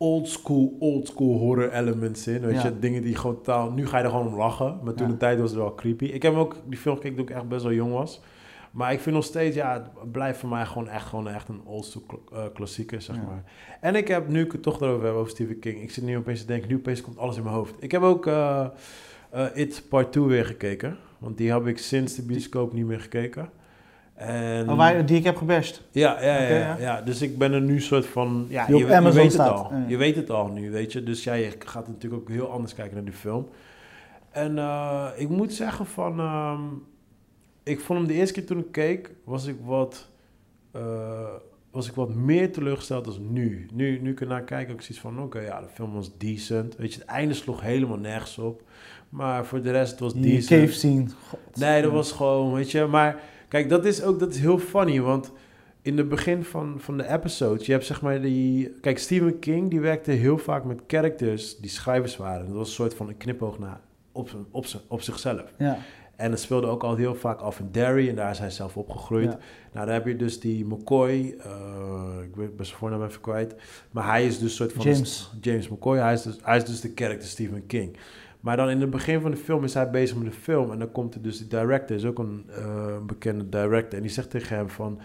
oldschool, 0.00 0.76
oldschool 0.78 1.38
horror 1.38 1.72
elements 1.72 2.26
in. 2.26 2.40
Weet 2.40 2.54
Ja. 2.54 2.64
je, 2.64 2.78
dingen 2.78 3.02
die 3.02 3.14
gewoon 3.16 3.36
totaal... 3.36 3.70
Nu 3.72 3.86
ga 3.86 3.98
je 3.98 4.04
er 4.04 4.10
gewoon 4.10 4.26
om 4.26 4.36
lachen. 4.36 4.78
Maar 4.84 4.94
toen 4.94 5.06
Ja. 5.06 5.12
de 5.12 5.18
tijd 5.18 5.40
was 5.40 5.50
het 5.50 5.58
wel 5.58 5.74
creepy. 5.74 6.04
Ik 6.04 6.22
heb 6.22 6.32
hem 6.32 6.40
ook 6.40 6.56
die 6.66 6.78
film 6.78 6.94
gekeken 6.96 7.16
toen 7.16 7.28
ik 7.28 7.34
echt 7.34 7.48
best 7.48 7.62
wel 7.62 7.72
jong 7.72 7.92
was. 7.92 8.20
Maar 8.70 8.92
ik 8.92 9.00
vind 9.00 9.14
nog 9.14 9.24
steeds, 9.24 9.56
ja, 9.56 9.72
het 10.00 10.12
blijft 10.12 10.38
voor 10.38 10.48
mij 10.48 10.66
gewoon 10.66 10.88
echt, 10.88 11.06
gewoon 11.06 11.28
echt 11.28 11.48
een 11.48 11.60
oldschool 11.64 12.02
kla- 12.06 12.38
eh, 12.38 12.44
klassieker, 12.54 13.02
zeg 13.02 13.16
Ja. 13.16 13.22
maar. 13.22 13.44
En 13.80 13.94
ik 13.94 14.08
heb, 14.08 14.28
nu 14.28 14.44
ik 14.44 14.52
het 14.52 14.62
toch 14.62 14.80
erover 14.80 15.06
heb, 15.06 15.14
over 15.14 15.30
Stephen 15.30 15.58
King. 15.58 15.82
Ik 15.82 15.90
zit 15.90 16.04
nu 16.04 16.16
opeens 16.16 16.40
te 16.40 16.46
denken, 16.46 16.68
nu 16.68 16.76
opeens 16.76 17.00
komt 17.00 17.18
alles 17.18 17.36
in 17.36 17.42
mijn 17.42 17.54
hoofd. 17.54 17.74
Ik 17.78 17.90
heb 17.92 18.02
ook 18.02 18.26
eh, 18.26 18.66
It 19.54 19.84
Part 19.88 20.12
2 20.12 20.24
weer 20.24 20.44
gekeken. 20.46 20.96
Want 21.18 21.36
die 21.38 21.50
heb 21.52 21.66
ik 21.66 21.78
sinds 21.78 22.14
de 22.14 22.22
bioscoop 22.22 22.72
niet 22.72 22.86
meer 22.86 23.00
gekeken. 23.00 23.50
En, 24.20 24.70
Oh, 24.70 24.76
waar, 24.76 25.06
die 25.06 25.16
ik 25.16 25.24
heb 25.24 25.36
gebashed. 25.36 25.82
ja, 25.90 26.22
ja, 26.22 26.40
ja, 26.42 26.48
ja, 26.58 26.76
ja. 26.78 27.02
Dus 27.02 27.22
ik 27.22 27.38
ben 27.38 27.52
er 27.52 27.60
nu 27.60 27.80
soort 27.80 28.06
van... 28.06 28.46
Ja, 28.48 28.66
Die 28.66 28.76
je, 28.76 28.86
weet 29.12 29.32
het 29.32 29.40
al. 29.40 29.72
Je 29.88 29.96
weet 29.96 30.16
het 30.16 30.30
al 30.30 30.48
nu, 30.48 30.70
weet 30.70 30.92
je. 30.92 31.02
Dus 31.02 31.24
ja, 31.24 31.32
je 31.34 31.52
gaat 31.58 31.86
natuurlijk 31.88 32.22
ook 32.22 32.28
heel 32.28 32.50
anders 32.50 32.74
kijken 32.74 32.94
naar 32.94 33.04
die 33.04 33.12
film. 33.14 33.48
En 34.30 34.58
eh, 34.58 35.06
ik 35.16 35.28
moet 35.28 35.52
zeggen 35.52 35.86
van... 35.86 36.18
ehm, 36.20 36.60
ik 37.62 37.80
vond 37.80 37.98
hem 37.98 38.08
de 38.08 38.14
eerste 38.14 38.34
keer 38.34 38.46
toen 38.46 38.58
ik 38.58 38.72
keek, 38.72 39.10
was 39.24 39.46
ik 39.46 39.56
wat... 39.64 40.08
eh, 40.72 40.80
was 41.70 41.88
ik 41.88 41.94
wat 41.94 42.14
meer 42.14 42.52
teleurgesteld 42.52 43.04
dan 43.04 43.32
nu. 43.32 43.66
Nu, 43.72 43.98
nu 44.02 44.10
ik 44.10 44.20
ernaar 44.20 44.42
kijk, 44.42 44.66
heb 44.68 44.76
ik 44.76 44.82
zoiets 44.82 45.00
van... 45.00 45.22
Oké, 45.22 45.40
ja, 45.40 45.60
de 45.60 45.66
film 45.74 45.92
was 45.92 46.16
decent. 46.18 46.76
Weet 46.76 46.92
je, 46.94 46.98
het 47.00 47.08
einde 47.08 47.34
sloeg 47.34 47.60
helemaal 47.60 47.98
nergens 47.98 48.38
op. 48.38 48.62
Maar 49.08 49.44
voor 49.46 49.62
de 49.62 49.70
rest, 49.70 49.90
het 49.90 50.00
was 50.00 50.12
Die 50.12 50.22
decent. 50.22 50.60
cave 50.60 50.72
scene. 50.72 51.04
God. 51.28 51.38
Nee, 51.54 51.82
dat 51.82 51.92
was 51.92 52.12
gewoon, 52.12 52.52
weet 52.52 52.70
je. 52.70 52.86
Maar 52.86 53.20
kijk, 53.50 53.68
dat 53.68 53.84
is 53.84 54.02
ook 54.02 54.18
dat 54.18 54.34
is 54.34 54.38
heel 54.38 54.58
funny. 54.58 55.00
Want 55.00 55.32
in 55.82 55.98
het 55.98 56.08
begin 56.08 56.44
van, 56.44 56.74
van 56.78 56.96
de 56.96 57.08
episodes, 57.08 57.66
je 57.66 57.72
hebt 57.72 57.84
zeg 57.84 58.02
maar 58.02 58.20
die... 58.20 58.72
Kijk, 58.80 58.98
Stephen 58.98 59.38
King, 59.38 59.70
die 59.70 59.80
werkte 59.80 60.10
heel 60.10 60.38
vaak 60.38 60.64
met 60.64 60.80
characters 60.86 61.56
die 61.56 61.70
schrijvers 61.70 62.16
waren. 62.16 62.46
Dat 62.46 62.54
was 62.54 62.68
een 62.68 62.74
soort 62.74 62.94
van 62.94 63.08
een 63.08 63.16
knipoog 63.16 63.58
naar 63.58 63.80
op, 64.12 64.30
op, 64.50 64.66
op 64.88 65.02
zichzelf. 65.02 65.52
Ja. 65.58 65.78
En 66.16 66.30
het 66.30 66.40
speelde 66.40 66.66
ook 66.66 66.82
al 66.82 66.96
heel 66.96 67.14
vaak 67.14 67.40
af 67.40 67.58
in 67.58 67.68
Derry 67.70 68.08
en 68.08 68.14
daar 68.14 68.30
is 68.30 68.38
hij 68.38 68.50
zelf 68.50 68.76
opgegroeid. 68.76 69.32
Ja. 69.32 69.38
Nou, 69.72 69.86
daar 69.86 69.94
heb 69.94 70.06
je 70.06 70.16
dus 70.16 70.40
die 70.40 70.64
McCoy, 70.64 71.34
eh, 71.38 72.22
ik 72.22 72.36
weet 72.36 72.56
ben 72.56 72.66
zijn 72.66 72.78
voornaam 72.78 73.04
even 73.04 73.20
kwijt. 73.20 73.54
Maar 73.90 74.06
hij 74.06 74.26
is 74.26 74.38
dus 74.38 74.42
een 74.42 74.56
soort 74.56 74.72
van... 74.72 74.84
James. 74.84 75.32
James 75.40 75.68
McCoy, 75.68 75.98
hij 75.98 76.12
is 76.12 76.22
dus, 76.22 76.38
hij 76.42 76.56
is 76.56 76.64
dus 76.64 76.80
de 76.80 76.92
character 76.94 77.28
Stephen 77.28 77.66
King. 77.66 77.96
Maar 78.40 78.56
dan 78.56 78.70
in 78.70 78.80
het 78.80 78.90
begin 78.90 79.20
van 79.20 79.30
de 79.30 79.36
film 79.36 79.64
is 79.64 79.74
hij 79.74 79.90
bezig 79.90 80.16
met 80.16 80.32
de 80.32 80.38
film. 80.38 80.72
En 80.72 80.78
dan 80.78 80.92
komt 80.92 81.14
er 81.14 81.22
dus 81.22 81.38
de 81.38 81.46
director, 81.46 81.96
is 81.96 82.04
ook 82.04 82.18
een 82.18 82.44
eh, 82.48 82.98
bekende 83.06 83.48
director. 83.48 83.94
En 83.94 84.02
die 84.02 84.10
zegt 84.10 84.30
tegen 84.30 84.56
hem 84.56 84.68
van... 84.68 85.00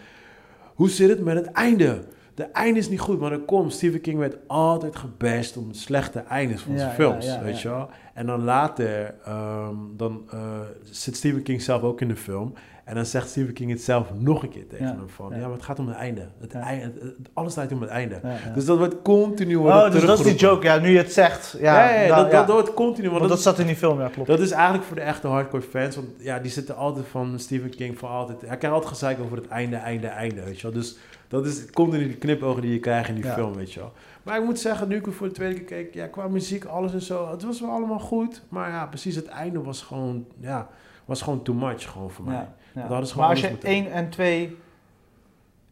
Hoe 0.76 0.90
zit 0.90 1.10
het 1.10 1.24
met 1.24 1.36
het 1.36 1.46
einde? 1.46 2.04
De 2.34 2.44
einde 2.44 2.80
is 2.80 2.90
niet 2.90 3.00
goed, 3.00 3.20
maar 3.20 3.30
dan 3.30 3.46
komt 3.46 3.74
Stephen 3.74 4.02
King 4.02 4.20
werd 4.20 4.38
altijd 4.48 4.96
gebashed 4.96 5.58
om 5.58 5.74
slechte 5.74 6.20
eindes 6.20 6.62
van 6.62 6.74
Ja, 6.74 6.80
zijn 6.80 6.92
films, 6.92 7.26
ja, 7.26 7.44
weet 7.44 7.62
je 7.62 7.70
wel. 7.70 7.90
En 8.14 8.26
dan 8.26 8.44
later, 8.44 9.16
ehm, 9.26 9.76
dan 9.98 10.24
eh, 10.32 10.60
zit 10.84 11.16
Stephen 11.16 11.44
King 11.44 11.62
zelf 11.62 11.82
ook 11.82 12.02
in 12.02 12.08
de 12.08 12.16
film. 12.16 12.54
En 12.86 12.96
dan 12.96 13.06
zegt 13.06 13.30
Stephen 13.30 13.54
King 13.54 13.70
het 13.72 13.82
zelf 13.82 14.08
nog 14.18 14.44
een 14.44 14.50
keer 14.50 14.68
tegen 14.68 14.86
Ja, 14.86 14.92
hem 14.92 15.10
van... 15.10 15.30
Ja. 15.30 15.36
ja. 15.36 15.42
maar 15.42 15.56
het 15.56 15.64
gaat 15.64 15.80
om 15.80 15.88
het 15.88 15.98
einde. 15.98 16.28
Het 16.40 16.52
Ja. 16.52 16.60
einde 16.60 17.16
alles 17.34 17.54
draait 17.54 17.72
om 17.72 17.82
het 17.82 17.90
einde. 17.90 18.22
Dus 18.54 18.66
dat 18.66 18.78
wordt 18.78 19.02
continu 19.02 19.56
oh, 19.56 19.92
dus 19.92 20.06
dat 20.06 20.20
is 20.20 20.26
die 20.26 20.36
joke. 20.36 20.66
Ja, 20.66 20.78
nu 20.78 20.90
je 20.90 20.98
het 20.98 21.14
zegt. 21.14 21.56
Ja, 21.60 21.90
nou, 21.90 22.08
dat, 22.08 22.32
dat, 22.32 22.48
dat 22.48 22.56
wordt 22.56 22.74
continu. 22.74 23.08
Want 23.08 23.20
Want 23.20 23.32
dat, 23.32 23.42
zat 23.42 23.60
in 23.60 23.66
die 23.66 23.76
film, 23.76 24.00
ja, 24.00 24.08
klopt. 24.08 24.28
dat 24.28 24.40
is 24.40 24.52
eigenlijk 24.52 24.84
voor 24.84 24.96
de 24.96 25.02
echte 25.02 25.28
hardcore 25.28 25.64
fans. 25.64 25.96
Want 25.96 26.08
ja, 26.18 26.40
die 26.40 26.52
zitten 26.52 26.76
altijd 26.76 27.06
van 27.08 27.40
Stephen 27.40 27.70
King 27.70 27.98
voor 28.00 28.10
altijd. 28.10 28.42
Hij 28.42 28.58
krijgt 28.58 28.76
altijd 28.76 28.94
gezeik 28.94 29.20
over 29.20 29.38
het 29.38 29.48
einde, 29.48 29.76
einde, 29.76 30.08
einde, 30.08 30.44
weet 30.44 30.56
je 30.60 30.64
wel. 30.64 30.72
Dus 30.72 30.98
dat 31.28 31.46
is 31.46 31.70
continu 31.70 32.04
die 32.08 32.18
knipogen 32.18 32.62
die 32.62 32.72
je 32.72 32.80
krijgt 32.80 33.10
in 33.10 33.16
die 33.16 33.26
film, 33.26 33.54
weet 33.54 33.74
je 33.74 33.80
wel. 33.80 33.92
Maar 34.24 34.38
ik 34.40 34.46
moet 34.46 34.60
zeggen, 34.60 34.88
nu 34.88 34.96
ik 34.96 35.08
voor 35.10 35.28
de 35.28 35.34
tweede 35.34 35.56
keer 35.56 35.84
keek, 35.84 35.94
ja, 35.94 36.08
qua 36.08 36.28
muziek, 36.28 36.66
alles 36.66 36.94
en 36.94 37.02
zo, 37.02 37.32
het 37.32 37.44
was 37.44 37.62
wel 37.62 37.70
allemaal 37.70 38.00
goed. 38.00 38.42
Maar 38.50 38.70
ja, 38.70 38.86
precies 38.86 39.16
het 39.16 39.28
einde 39.28 39.62
was 39.62 39.82
gewoon, 39.82 40.26
ja, 40.40 40.70
was 41.06 41.22
gewoon 41.22 41.44
too 41.44 41.56
much 41.56 41.92
gewoon 41.92 42.12
voor 42.12 42.26
mij. 42.26 42.48
Ja, 42.76 42.82
ja. 42.82 42.88
Dat 42.88 42.90
hadden 42.90 43.08
ze 43.08 43.14
gewoon 43.14 43.28
maar 43.28 43.36
als 43.36 43.40
je 43.46 43.48
anders 43.52 43.66
moeten 43.74 43.92
1 43.92 44.04
en 44.04 44.10
2... 44.10 44.58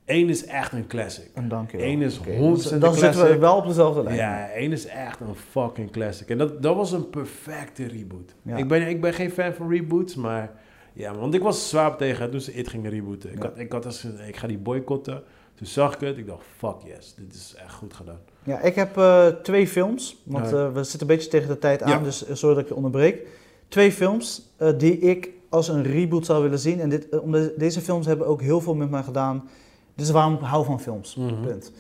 Eén 0.06 0.30
is 0.30 0.46
echt 0.46 0.72
een 0.72 0.88
classic. 0.88 1.30
En 1.34 1.48
dank 1.48 1.72
je 1.72 1.78
wel. 1.78 1.86
Eén 1.86 2.02
is 2.02 2.18
100% 2.20 2.78
dan- 2.80 2.94
zitten 2.96 3.28
we 3.28 3.38
wel 3.38 3.56
op 3.58 3.68
dezelfde 3.68 4.04
lijn. 4.04 4.16
Ja, 4.16 4.50
één 4.50 4.72
is 4.72 4.86
echt 4.86 5.20
een 5.20 5.36
fucking 5.36 5.92
classic. 5.92 6.30
En 6.30 6.38
dat, 6.38 6.62
dat 6.64 6.76
was 6.76 6.92
een 6.92 7.10
perfecte 7.10 7.88
reboot. 7.88 8.34
Ja. 8.42 8.56
Ik, 8.58 8.68
ben, 8.68 8.88
ik 8.88 9.02
ben 9.02 9.14
geen 9.14 9.32
fan 9.32 9.54
van 9.54 9.70
reboots, 9.70 10.16
maar... 10.16 10.52
Ja, 10.94 11.16
want 11.16 11.34
ik 11.34 11.42
was 11.42 11.70
zwaar 11.70 11.96
tegen 11.98 12.32
toen 12.32 12.42
ze 12.42 12.54
It 12.54 12.68
gingen 12.68 12.92
rebooten. 12.92 13.32
Ik, 13.32 13.42
had, 13.42 13.58
ik 13.60 13.72
had 13.72 13.86
als 13.86 14.04
ik 14.28 14.38
ga 14.38 14.48
die 14.48 14.58
boycotten. 14.58 15.24
Toen 15.56 15.68
zag 15.68 15.94
ik 15.94 16.00
het, 16.00 16.18
ik 16.18 16.28
dacht, 16.28 16.46
fuck 16.58 16.76
yes, 16.86 17.14
dit 17.18 17.34
is 17.34 17.56
echt 17.58 17.74
goed 17.74 17.94
gedaan. 17.94 18.20
Ja, 18.44 18.60
ik 18.62 18.76
heb 18.76 18.98
eh, 18.98 19.28
twee 19.28 19.68
films, 19.68 20.22
want 20.26 20.50
Ja. 20.50 20.66
eh, 20.66 20.72
we 20.74 20.84
zitten 20.84 21.02
een 21.10 21.16
beetje 21.16 21.30
tegen 21.30 21.48
de 21.48 21.60
tijd 21.60 21.82
aan, 21.82 22.04
dus 22.04 22.26
eh, 22.26 22.36
sorry 22.36 22.56
dat 22.56 22.64
ik 22.64 22.70
je 22.70 22.76
onderbreek. 22.76 23.28
Twee 23.68 23.92
films 23.92 24.42
die 24.78 25.00
ik 25.00 25.30
als 25.54 25.68
een 25.68 25.84
reboot 25.84 26.26
zou 26.26 26.44
willen 26.44 26.60
zien. 26.60 26.80
En 26.80 26.90
dit, 26.90 27.10
eh, 27.10 27.22
omdat 27.22 27.52
deze 27.58 27.82
films 27.82 28.06
hebben 28.06 28.28
ook 28.28 28.42
heel 28.42 28.62
veel 28.62 28.76
met 28.76 28.90
mij 28.90 29.04
gedaan. 29.04 29.50
Is 29.96 30.10
waarom 30.12 30.34
ik 30.34 30.40
hou 30.40 30.66
van 30.66 30.80
films. 30.80 31.16
Mhm. 31.16 31.42
Punt. 31.42 31.72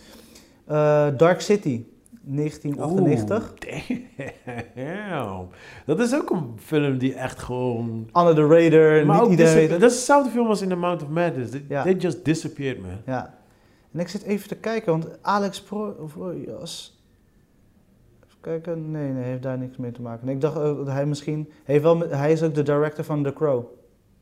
Eh, 0.66 1.08
Dark 1.18 1.42
City, 1.42 1.84
1998. 2.22 3.54
Oeh, 3.90 4.00
damn. 4.76 5.48
Dat 5.86 6.00
is 6.00 6.16
ook 6.16 6.30
een 6.30 6.52
film 6.60 6.98
die 6.98 7.14
echt 7.14 7.40
gewoon... 7.40 8.10
Under 8.18 8.36
the 8.36 8.48
Radar, 8.48 9.06
Maar 9.06 9.16
niet 9.16 9.26
ook 9.26 9.30
iedereen 9.32 9.70
dat 9.70 9.92
is 9.92 9.98
dezelfde 9.98 10.30
film 10.32 10.48
als 10.48 10.62
in 10.62 10.70
The 10.70 10.76
Mount 10.76 11.04
of 11.04 11.10
Madness. 11.10 11.52
They, 11.52 11.66
Ja. 11.70 11.84
they 11.84 11.94
just 11.94 12.26
disappeared, 12.26 12.82
man. 12.82 12.98
Ja. 13.06 13.34
En 13.94 14.00
ik 14.00 14.08
zit 14.08 14.24
even 14.24 14.48
te 14.48 14.56
kijken, 14.56 14.92
want 14.92 15.08
Alex 15.22 15.62
Pro... 15.62 15.96
Even 16.06 16.58
kijken, 18.44 18.92
nee, 18.92 19.12
nee, 19.12 19.24
heeft 19.24 19.44
daar 19.44 19.58
niks 19.58 19.78
mee 19.78 19.92
te 19.92 20.02
maken. 20.02 20.28
Ik 20.30 20.42
dacht 20.42 20.56
dat 20.56 20.88
hij 20.88 21.06
misschien... 21.06 21.52
Heeft 21.64 21.84
wel, 21.84 22.00
hij 22.00 22.32
is 22.32 22.44
ook 22.44 22.54
de 22.54 22.64
director 22.64 23.04
van 23.04 23.24
The 23.24 23.34
Crow. 23.34 23.64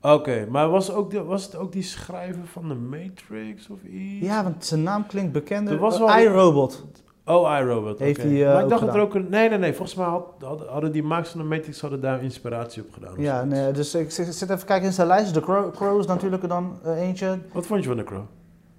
Oké, 0.02 0.48
maar 0.50 0.70
was, 0.70 0.94
ook 0.94 1.12
de, 1.12 1.24
was 1.24 1.44
het 1.46 1.56
ook 1.56 1.72
die 1.72 1.84
schrijver 1.84 2.46
van 2.46 2.68
The 2.68 2.74
Matrix 2.76 3.70
of 3.70 3.84
iets? 3.84 4.26
Ja, 4.26 4.44
want 4.44 4.66
zijn 4.66 4.84
naam 4.84 5.06
klinkt 5.08 5.32
bekender. 5.32 5.74
Er 5.74 5.80
was 5.80 6.00
wel- 6.00 6.18
iRobot. 6.18 6.86
Oh, 7.26 7.58
iRobot. 7.60 8.00
Heeft 8.00 8.24
hij, 8.24 8.46
eh, 8.48 8.54
maar 8.54 8.64
ik 8.64 8.70
dacht 8.70 8.86
dat 8.86 8.96
er 8.96 9.02
ook 9.02 9.16
een. 9.16 9.28
Nee, 9.30 9.50
nee, 9.50 9.58
nee. 9.58 9.74
Volgens 9.74 9.98
mij 9.98 10.06
had, 10.06 10.24
had- 10.40 10.68
hadden 10.68 10.92
die 10.92 11.04
makers 11.04 11.30
van 11.30 11.40
de 11.42 11.48
Matrix 11.48 11.82
hadden 11.82 12.02
daar 12.02 12.24
inspiratie 12.24 12.82
op 12.84 12.94
gedaan. 12.94 13.14
Ja, 13.18 13.38
zoiets. 13.40 13.56
nee, 13.60 13.72
dus 13.72 13.96
ik 13.96 14.12
zit 14.12 14.36
zit 14.36 14.50
even 14.50 14.66
kijken 14.66 14.86
in 14.88 14.94
zijn 14.94 15.08
lijst. 15.08 15.34
The 15.34 15.40
Crow, 15.42 15.74
Crow 15.74 16.00
is 16.00 16.06
natuurlijk 16.06 16.48
dan 16.48 16.78
eh, 16.84 17.02
eentje. 17.02 17.40
Wat 17.54 17.66
vond 17.66 17.82
je 17.82 17.88
van 17.88 17.98
de 17.98 18.04
Crow? 18.04 18.24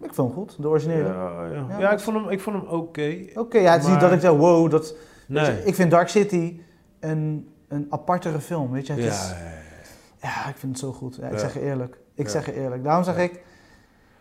Ik 0.01 0.15
vond 0.15 0.29
hem 0.35 0.39
goed, 0.39 0.57
de 0.63 0.69
originele. 0.69 1.09
Ja, 1.09 1.47
ja. 1.47 1.67
Ja, 1.69 1.79
ja, 1.79 1.91
ik 1.93 2.01
vond 2.01 2.17
hem, 2.17 2.29
ik 2.29 2.41
vond 2.41 2.57
hem 2.57 2.67
oké. 2.69 3.17
Oké, 3.35 3.59
ja, 3.59 3.73
het 3.73 3.83
is 3.83 3.89
niet 3.89 4.01
dat 4.01 4.13
ik 4.13 4.21
zeg, 4.21 4.31
wow, 4.31 4.71
dat... 4.71 4.95
Nee. 5.33 5.45
je, 5.45 5.63
ik 5.65 5.75
vind 5.75 5.91
Dark 5.91 6.09
City 6.09 6.61
een, 7.01 7.49
een 7.69 7.87
apartere 7.91 8.41
film, 8.41 8.71
weet 8.71 8.87
je. 8.87 8.93
Het 8.93 9.03
ja, 9.03 9.09
is, 9.11 9.31
ja, 9.31 9.37
ja. 10.23 10.29
ja, 10.45 10.49
ik 10.49 10.57
vind 10.57 10.73
het 10.73 10.79
zo 10.81 10.93
goed. 10.93 11.17
Ja, 11.17 11.27
ik 11.27 11.33
Ja. 11.33 11.39
zeg 11.39 11.55
je 11.55 11.61
eerlijk. 11.61 11.99
Ik 12.15 12.25
Ja. 12.25 12.31
zeg 12.31 12.47
je 12.47 12.55
eerlijk. 12.55 12.85
Daarom 12.85 13.05
zeg 13.05 13.17
Ja. 13.17 13.23
ik, 13.23 13.41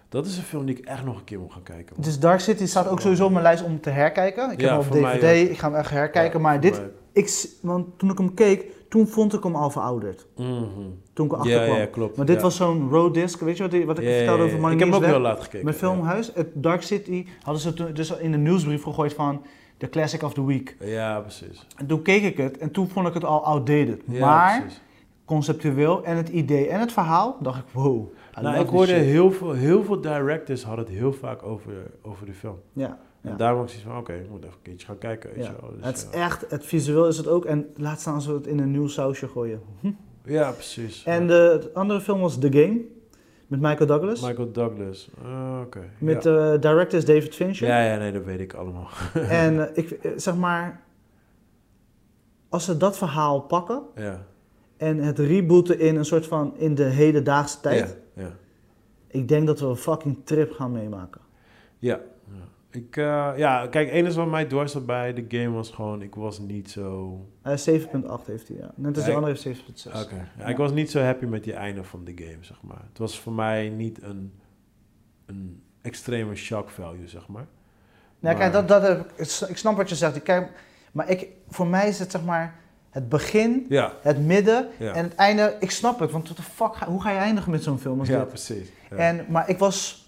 Dat 0.10 0.26
is 0.26 0.38
een 0.38 0.44
film 0.44 0.66
die 0.66 0.78
ik 0.78 0.86
echt 0.86 1.04
nog 1.06 1.18
een 1.18 1.24
keer 1.24 1.40
moet 1.40 1.54
gaan 1.54 1.64
kijken. 1.64 1.96
man. 1.96 2.06
dus 2.06 2.20
Dark 2.20 2.40
City 2.40 2.66
staat 2.66 2.88
ook 2.88 3.02
sowieso 3.02 3.26
op 3.26 3.32
mijn 3.32 3.44
lijst 3.44 3.64
om 3.64 3.82
te 3.82 3.90
herkijken. 3.90 4.52
Ik 4.52 4.62
Ja, 4.62 4.78
heb 4.82 4.90
hem 4.92 5.04
op 5.04 5.10
DVD, 5.12 5.50
ik 5.50 5.58
ga 5.60 5.68
hem 5.70 5.78
echt 5.80 5.90
herkijken. 5.90 6.40
Ja, 6.40 6.46
maar 6.46 6.60
dit, 6.60 6.72
mij- 6.78 6.90
ik, 7.12 7.46
want 7.62 8.00
toen 8.00 8.10
ik 8.10 8.18
hem 8.18 8.34
keek, 8.34 8.66
toen 8.90 9.08
vond 9.08 9.34
ik 9.34 9.44
hem 9.44 9.56
al 9.56 9.70
verouderd. 9.70 10.28
Mhm. 10.36 10.64
Toen 11.14 11.26
ik 11.26 11.32
erachter 11.32 11.52
Ja, 11.60 11.66
kwam. 11.66 11.78
ja, 11.78 11.86
klopt. 11.86 12.18
Maar 12.18 12.26
dit 12.26 12.36
ja. 12.36 12.42
was 12.42 12.56
zo'n 12.56 12.90
road 12.90 13.14
disc, 13.14 13.40
weet 13.40 13.58
je 13.58 13.64
wat, 13.64 13.72
die- 13.72 13.86
wat 13.86 13.98
ik 14.00 14.04
Ja, 14.06 14.12
vertelde 14.12 14.38
ja, 14.40 14.44
over 14.44 14.56
ja. 14.56 14.62
Money 14.62 14.74
Ik 14.78 14.80
heb 14.84 14.90
hem 14.94 14.98
ook 15.04 15.06
heel 15.10 15.20
laat 15.20 15.42
gekeken. 15.42 15.66
Met 15.66 15.74
ja. 15.74 15.80
Filmhuis, 15.80 16.32
het 16.34 16.48
Dark 16.54 16.82
City, 16.82 17.26
hadden 17.44 17.62
ze 17.62 17.74
toen 17.74 17.94
dus 17.94 18.12
in 18.18 18.32
de 18.32 18.38
nieuwsbrief 18.38 18.84
gegooid 18.84 19.14
van 19.14 19.42
de 19.82 19.90
Classic 19.90 20.24
of 20.24 20.34
the 20.34 20.46
Week. 20.46 20.76
Ja, 20.80 21.20
precies. 21.20 21.68
En 21.76 21.86
toen 21.86 22.02
keek 22.02 22.24
ik 22.24 22.38
het 22.38 22.58
en 22.58 22.72
toen 22.72 22.90
vond 22.90 23.08
ik 23.08 23.14
het 23.14 23.24
al 23.24 23.44
outdated. 23.46 24.02
Ja, 24.06 24.26
maar 24.26 24.60
precies. 24.62 24.82
conceptueel 25.26 26.04
en 26.04 26.18
het 26.18 26.30
idee 26.30 26.68
en 26.68 26.80
het 26.80 26.92
verhaal, 26.92 27.38
dacht 27.40 27.60
ik, 27.60 27.66
wow. 27.72 28.14
Nou, 28.42 28.60
ik 28.60 28.68
hoorde 28.68 28.92
shit. 28.92 29.04
heel 29.04 29.32
veel, 29.32 29.52
heel 29.52 29.84
veel 29.84 30.02
directors 30.02 30.64
hadden 30.64 30.86
het 30.86 30.94
heel 30.94 31.14
vaak 31.14 31.44
over, 31.44 31.74
over 32.02 32.26
de 32.26 32.34
film. 32.34 32.60
Ja, 32.74 32.98
En 33.22 33.32
ja. 33.32 33.36
daarom 33.36 33.60
had 33.60 33.70
ik 33.70 33.76
zoiets 33.76 33.92
van, 33.92 34.00
oké, 34.00 34.14
ik 34.14 34.30
moet 34.30 34.44
even 34.44 34.56
een 34.56 34.62
keertje 34.62 34.86
gaan 34.88 34.98
kijken. 34.98 35.30
Weet 35.36 35.46
ja. 35.46 35.56
Dus, 35.76 35.86
het 35.86 35.98
is 35.98 36.08
ja. 36.12 36.26
echt, 36.26 36.46
het 36.50 36.66
visueel 36.66 37.08
is 37.08 37.18
het 37.18 37.28
ook. 37.28 37.46
En 37.46 37.68
laat 37.76 38.00
staan 38.00 38.14
als 38.14 38.26
we 38.26 38.34
het 38.34 38.48
in 38.48 38.60
een 38.60 38.72
nieuw 38.72 38.88
sausje 38.88 39.28
gooien. 39.28 39.62
ja, 40.26 40.52
precies. 40.52 41.04
En 41.04 41.28
de 41.28 41.72
andere 41.74 42.02
film 42.02 42.20
was 42.20 42.40
The 42.40 42.52
Game, 42.52 42.80
met 43.52 43.60
Michael 43.62 43.86
Douglas. 43.88 44.22
Michael 44.22 44.52
Douglas. 44.52 45.10
Ah, 45.24 45.60
oké. 45.66 45.80
met 45.98 46.24
ja. 46.24 46.54
eh 46.54 46.60
director 46.62 47.00
is 47.00 47.06
David 47.06 47.36
Fincher. 47.36 47.68
ja, 47.68 47.84
ja, 47.84 47.98
nee, 47.98 48.12
dat 48.12 48.24
weet 48.24 48.40
ik 48.40 48.54
allemaal. 48.54 48.88
En 49.44 49.70
eh, 49.70 49.78
ik 49.84 49.92
eh, 49.92 50.12
zeg 50.16 50.36
maar, 50.36 50.82
als 52.50 52.66
ze 52.66 52.78
dat 52.78 52.98
verhaal 52.98 53.42
pakken 53.42 53.82
ja. 53.96 54.26
en 54.78 54.98
het 54.98 55.20
rebooten 55.20 55.80
in 55.80 55.96
een 55.96 56.06
soort 56.06 56.28
van 56.28 56.54
in 56.58 56.76
de 56.76 56.84
hedendaagse 56.84 57.60
tijd, 57.60 57.98
Ja, 58.14 58.24
ja. 58.24 58.32
ik 59.08 59.28
denk 59.28 59.48
dat 59.48 59.60
we 59.60 59.66
een 59.66 59.76
fucking 59.76 60.18
trip 60.24 60.52
gaan 60.52 60.72
meemaken. 60.72 61.22
Ja. 61.80 62.00
Ik, 62.72 62.98
eh, 62.98 63.32
ja, 63.36 63.68
kijk, 63.68 63.90
enige 63.92 64.16
wat 64.16 64.28
mij 64.28 64.46
dwars 64.46 64.72
zat 64.72 64.86
bij 64.86 65.14
de 65.14 65.26
game 65.28 65.50
was 65.50 65.70
gewoon, 65.70 66.02
ik 66.02 66.16
was 66.16 66.40
niet 66.40 66.72
zo... 66.72 67.20
Hij 67.42 67.54
is 67.54 67.70
7.8 67.70 67.74
heeft 68.26 68.48
hij, 68.48 68.58
ja. 68.58 68.72
Net 68.76 68.96
als 68.96 69.06
de 69.06 69.14
andere 69.14 69.38
heeft 69.44 69.62
7.6. 69.62 69.88
Oké, 69.88 70.16
ja, 70.16 70.28
Ja. 70.38 70.46
ik 70.46 70.58
was 70.58 70.72
niet 70.72 70.92
zo 70.92 71.00
happy 71.02 71.26
met 71.26 71.44
die 71.44 71.54
einde 71.54 71.84
van 71.84 72.04
de 72.06 72.12
game, 72.16 72.38
zeg 72.40 72.62
maar. 72.62 72.82
Het 72.90 72.98
was 72.98 73.20
voor 73.20 73.34
mij 73.34 73.70
niet 73.70 74.02
een, 74.02 74.34
een 75.26 75.64
extreme 75.82 76.36
shock 76.36 76.70
value, 76.70 77.08
zeg 77.08 77.28
maar. 77.28 77.46
Nou, 78.20 78.38
kijk, 78.38 78.54
dat, 78.54 78.68
dat 78.68 78.82
heb 78.82 79.00
ik, 79.16 79.20
ik 79.50 79.58
snap 79.58 79.76
wat 79.78 79.90
je 79.90 79.96
zegt. 79.96 80.24
Kijk, 80.24 80.52
maar 80.92 81.10
ik, 81.10 81.28
voor 81.50 81.68
mij 81.68 81.88
is 81.88 82.00
het 82.00 82.12
zeg 82.12 82.24
maar 82.24 82.60
het 82.90 83.10
begin, 83.10 83.66
Ja, 83.70 83.94
het 84.02 84.26
midden 84.26 84.68
ja. 84.80 84.94
en 84.94 85.04
het 85.04 85.16
einde. 85.16 85.56
Ik 85.60 85.72
snap 85.72 86.00
het, 86.00 86.12
want 86.12 86.24
what 86.24 86.36
the 86.36 86.44
fuck, 86.44 86.76
hoe 86.76 87.02
ga 87.02 87.12
je 87.12 87.18
eindigen 87.18 87.52
met 87.52 87.64
zo'n 87.64 87.80
film 87.80 88.00
als 88.00 88.08
ja 88.08 88.20
dit? 88.20 88.28
precies. 88.28 88.72
Ja. 88.90 88.96
En, 88.96 89.26
maar 89.30 89.50
ik 89.50 89.58
was, 89.58 90.06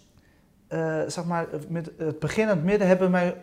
eh, 0.74 1.00
zeg 1.08 1.26
maar, 1.26 1.48
met 1.68 1.92
het 1.98 2.20
begin 2.20 2.44
en 2.44 2.50
het 2.50 2.64
midden 2.64 2.88
hebben 2.88 3.12
mij 3.12 3.36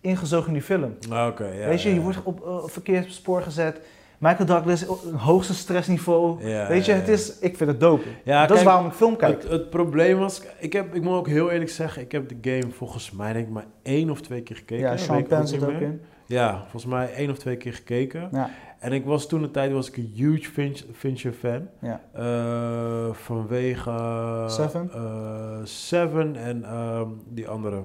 ingezogen 0.00 0.46
in 0.46 0.52
die 0.52 0.62
film. 0.62 0.96
Oké, 1.10 1.46
ja. 1.46 1.68
Weet 1.68 1.82
je, 1.82 1.88
ja, 1.88 1.94
je 1.94 2.00
wordt 2.00 2.22
op 2.22 2.44
uh, 2.46 2.64
verkeerd 2.66 3.12
spoor 3.12 3.42
gezet. 3.42 3.80
Michael 4.18 4.46
Douglas, 4.46 4.84
hoogste 5.16 5.54
stressniveau. 5.54 6.44
Weet 6.68 6.84
je, 6.84 6.92
het 6.92 7.08
is, 7.08 7.38
ik 7.38 7.56
vind 7.56 7.70
het 7.70 7.80
dope. 7.80 8.08
Ja, 8.24 8.46
dat 8.46 8.56
is 8.56 8.62
waarom 8.62 8.86
ik 8.86 8.92
film 8.92 9.16
kijk. 9.16 9.42
Het, 9.42 9.50
het 9.50 9.70
probleem 9.70 10.18
was, 10.18 10.42
ik, 10.58 10.72
heb, 10.72 10.94
ik 10.94 11.02
moet 11.02 11.14
ook 11.14 11.28
heel 11.28 11.50
eerlijk 11.50 11.70
zeggen, 11.70 12.02
ik 12.02 12.12
heb 12.12 12.28
de 12.28 12.36
game 12.50 12.72
volgens 12.72 13.10
mij 13.10 13.32
denk 13.32 13.46
ik 13.46 13.52
maar 13.52 13.66
één 13.82 14.10
of 14.10 14.20
twee 14.20 14.42
keer 14.42 14.56
gekeken. 14.56 14.84
ja, 14.84 14.96
Sean 14.96 15.26
Penn 15.26 15.40
niet 15.40 15.48
zit 15.48 15.62
ook 15.62 15.72
meer. 15.72 15.82
in. 15.82 16.00
Ja, 16.26 16.60
volgens 16.60 16.86
mij 16.92 17.12
één 17.12 17.30
of 17.30 17.38
twee 17.38 17.56
keer 17.56 17.74
gekeken. 17.74 18.28
Ja, 18.32 18.50
En 18.78 18.92
ik 18.92 19.04
was 19.04 19.26
toen 19.28 19.42
een 19.42 19.50
tijd 19.50 19.72
was 19.72 19.88
ik 19.88 19.96
een 19.96 20.12
huge 20.14 20.50
Finch, 20.50 20.82
Fincher 20.92 21.32
fan. 21.32 21.68
ja. 21.80 22.00
Eh, 22.12 23.14
vanwege... 23.14 24.44
Seven? 24.48 24.90
eh, 24.92 25.58
Seven 25.64 26.36
en 26.36 26.64
ehm, 26.64 27.08
die 27.28 27.48
andere. 27.48 27.82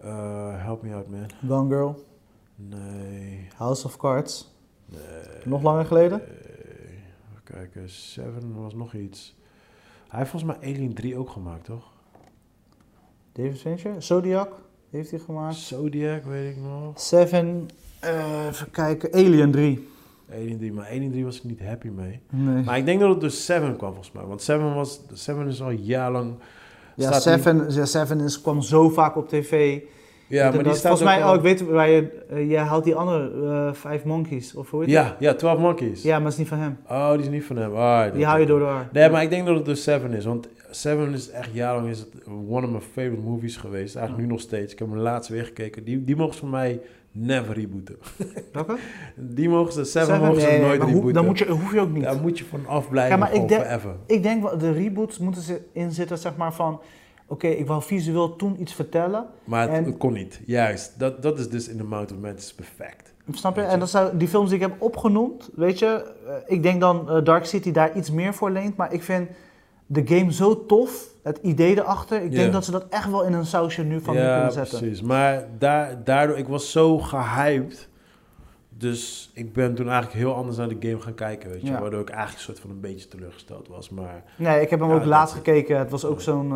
Eh, 0.00 0.62
help 0.62 0.82
me 0.82 0.94
out, 0.94 1.08
man. 1.08 1.26
Gone 1.48 1.68
Girl, 1.68 2.04
Nee. 2.56 3.48
House 3.56 3.86
of 3.86 3.96
Cards. 3.96 4.54
nee 4.86 5.00
Nog 5.44 5.62
langer 5.62 5.84
geleden? 5.86 6.18
Nee. 6.18 6.28
Even 7.30 7.42
kijken, 7.44 7.90
Seven 7.90 8.62
was 8.62 8.74
nog 8.74 8.94
iets. 8.94 9.36
Hij 10.08 10.18
heeft 10.18 10.30
volgens 10.30 10.58
mij 10.58 10.70
Alien 10.72 10.94
3 10.94 11.16
ook 11.18 11.30
gemaakt, 11.30 11.64
toch? 11.64 11.92
David 13.32 13.58
Fincher. 13.60 14.02
Zodiac 14.02 14.52
heeft 14.90 15.10
hij 15.10 15.20
gemaakt. 15.20 15.54
Zodiac, 15.56 16.24
weet 16.24 16.56
ik 16.56 16.62
nog. 16.62 17.00
Seven, 17.00 17.68
eh, 18.06 18.46
even 18.50 18.70
kijken, 18.70 19.12
Alien 19.12 19.50
3. 19.50 19.88
1 20.30 20.48
en 20.50 20.58
3, 20.58 20.72
maar 20.72 20.86
1 20.86 21.02
en 21.02 21.10
3 21.10 21.24
was 21.24 21.36
ik 21.36 21.44
niet 21.44 21.60
happy 21.64 21.88
mee. 21.88 22.20
Nee. 22.30 22.64
Maar 22.64 22.78
ik 22.78 22.84
denk 22.84 23.00
dat 23.00 23.08
het 23.10 23.20
dus 23.20 23.44
7 23.46 23.76
kwam 23.76 23.88
volgens 23.92 24.12
mij. 24.12 24.24
Want 24.24 24.42
7 24.42 24.74
was, 24.74 25.00
7 25.12 25.46
is 25.48 25.62
al 25.62 25.70
jarenlang... 25.70 26.34
Ja, 26.94 27.12
Seven, 27.20 27.66
ja, 27.68 27.84
Seven 27.84 28.20
is, 28.20 28.40
kwam 28.40 28.62
zo 28.62 28.88
vaak 28.88 29.16
op 29.16 29.28
tv. 29.28 29.80
Ja, 30.28 30.42
maar 30.42 30.52
die 30.52 30.62
Dat- 30.62 30.76
staat 30.76 30.98
Volgens 30.98 31.16
mij, 31.16 31.24
ook 31.24 31.30
oh, 31.30 31.36
ik 31.36 31.40
weet 31.42 31.60
waar 31.68 31.88
je... 31.88 32.24
eh, 32.30 32.50
jij 32.50 32.62
houdt 32.62 32.84
die 32.84 32.94
andere, 32.94 33.46
eh 33.46 33.72
Five 33.90 34.06
Monkeys, 34.08 34.54
of 34.54 34.70
hoe 34.70 34.80
heet? 34.80 34.90
Ja, 34.90 35.16
ja, 35.18 35.34
12 35.34 35.58
Monkeys. 35.58 36.02
Ja, 36.02 36.16
maar 36.16 36.22
het 36.24 36.32
is 36.32 36.38
niet 36.38 36.48
van 36.48 36.58
hem. 36.58 36.78
Oh, 36.88 37.10
die 37.12 37.20
is 37.20 37.28
niet 37.28 37.44
van 37.44 37.56
hem. 37.56 37.74
Ah, 37.74 38.12
Die 38.12 38.24
hou 38.24 38.40
je 38.40 38.46
door 38.46 38.58
de 38.58 38.64
war. 38.64 38.88
Nee, 38.92 39.10
maar 39.10 39.22
ik 39.22 39.30
denk 39.30 39.46
dat 39.46 39.56
het 39.56 39.64
dus 39.64 39.82
Seven 39.82 40.12
is. 40.12 40.24
Want 40.24 40.48
Seven 40.70 41.12
is 41.12 41.30
echt 41.30 41.50
jarenlang 41.52 41.88
is 41.90 41.98
het 41.98 42.08
one 42.48 42.66
of 42.66 42.72
my 42.72 42.80
favorite 42.80 43.22
movies 43.22 43.56
geweest. 43.56 43.96
Eigenlijk 43.96 44.26
nu 44.26 44.32
nog 44.32 44.42
steeds. 44.42 44.72
Ik 44.72 44.78
heb 44.78 44.88
hem 44.88 44.98
laatst 44.98 45.30
weer 45.30 45.44
gekeken. 45.44 45.84
Die, 45.84 46.04
die 46.04 46.16
ze 46.16 46.32
van 46.32 46.50
mij 46.50 46.80
never 47.16 47.54
rebooten. 47.54 47.96
Welke? 48.52 48.76
Die 49.16 49.48
mogen 49.48 49.72
ze, 49.72 49.84
Seven, 49.84 50.06
Seven? 50.08 50.26
mogen 50.26 50.40
ze 50.40 50.46
Nee, 50.46 50.60
nooit 50.60 50.78
maar 50.78 50.86
hoe- 50.86 50.94
rebooten. 50.96 51.14
Dan 51.14 51.24
moet 51.26 51.38
je, 51.38 51.46
hoef 51.48 51.72
je 51.72 51.80
ook 51.80 51.90
niet. 51.92 52.02
Daar 52.02 52.20
moet 52.20 52.38
je 52.38 52.44
van 52.44 52.66
afblijven, 52.66 53.12
Ja, 53.18 53.24
maar 53.24 53.34
ik 53.34 53.48
denk- 53.48 53.62
forever. 53.64 53.94
Ik 54.06 54.22
denk, 54.22 54.60
de 54.60 54.72
reboots 54.72 55.18
moeten 55.18 55.42
ze 55.42 55.60
in 55.72 55.90
zitten, 55.92 56.18
zeg 56.18 56.36
maar, 56.36 56.54
van... 56.54 56.80
Oké, 57.28 57.46
ik 57.46 57.66
wou 57.66 57.82
visueel 57.82 58.36
toen 58.36 58.60
iets 58.60 58.74
vertellen. 58.74 59.26
Maar 59.44 59.62
het, 59.62 59.70
En- 59.70 59.84
het 59.84 59.96
kon 59.96 60.12
niet. 60.12 60.40
Juist. 60.46 60.98
Dat, 60.98 61.22
dat 61.22 61.38
is 61.38 61.48
dus 61.48 61.68
in 61.68 61.76
The 61.76 61.84
Mount 61.84 62.12
of 62.12 62.18
Madness 62.18 62.54
perfect. 62.54 63.14
Snap 63.30 63.56
je? 63.56 63.62
En 63.62 63.78
dat 63.78 63.90
zou, 63.90 64.16
die 64.16 64.28
films 64.28 64.48
die 64.50 64.58
ik 64.58 64.64
heb 64.64 64.74
opgenoemd, 64.82 65.50
weet 65.54 65.78
je... 65.78 65.86
eh, 66.26 66.34
ik 66.46 66.62
denk 66.62 66.80
dan 66.80 67.10
eh, 67.10 67.24
Dark 67.24 67.44
City 67.44 67.72
daar 67.72 67.96
iets 67.96 68.10
meer 68.10 68.34
voor 68.34 68.50
leent. 68.50 68.76
Maar 68.76 68.92
ik 68.92 69.02
vind 69.02 69.28
de 69.86 70.02
game 70.06 70.32
zo 70.32 70.66
tof. 70.66 71.08
Het 71.26 71.38
idee 71.42 71.78
erachter. 71.78 72.22
Ik 72.22 72.32
denk 72.32 72.52
dat 72.52 72.64
ze 72.64 72.70
dat 72.70 72.86
echt 72.90 73.10
wel 73.10 73.24
in 73.24 73.32
een 73.32 73.46
sausje 73.46 73.82
nu 73.82 74.00
van 74.00 74.14
ja, 74.14 74.34
kunnen 74.34 74.52
zetten. 74.52 74.78
precies. 74.78 75.02
Maar 75.02 75.44
daar, 75.58 76.04
daardoor, 76.04 76.38
ik 76.38 76.48
was 76.48 76.70
zo 76.70 76.98
gehyped. 76.98 77.88
Dus 78.78 79.30
ik 79.34 79.52
ben 79.52 79.74
toen 79.74 79.86
eigenlijk 79.88 80.16
heel 80.18 80.34
anders 80.34 80.56
naar 80.56 80.68
de 80.68 80.76
game 80.80 81.00
gaan 81.00 81.14
kijken, 81.14 81.50
weet 81.50 81.60
je. 81.60 81.66
Ja. 81.66 81.80
Waardoor 81.80 82.00
ik 82.00 82.08
eigenlijk 82.08 82.38
een 82.38 82.44
soort 82.44 82.60
van 82.60 82.70
een 82.70 82.80
beetje 82.80 83.08
teleurgesteld 83.08 83.68
was. 83.68 83.90
Maar, 83.90 84.22
Nee, 84.36 84.60
ik 84.60 84.70
heb 84.70 84.80
hem 84.80 84.88
Ja, 84.88 84.94
ook 84.94 85.04
laatst 85.04 85.34
gekeken. 85.34 85.78
Het 85.78 85.90
was 85.90 86.04
ook 86.04 86.20
zo'n 86.20 86.52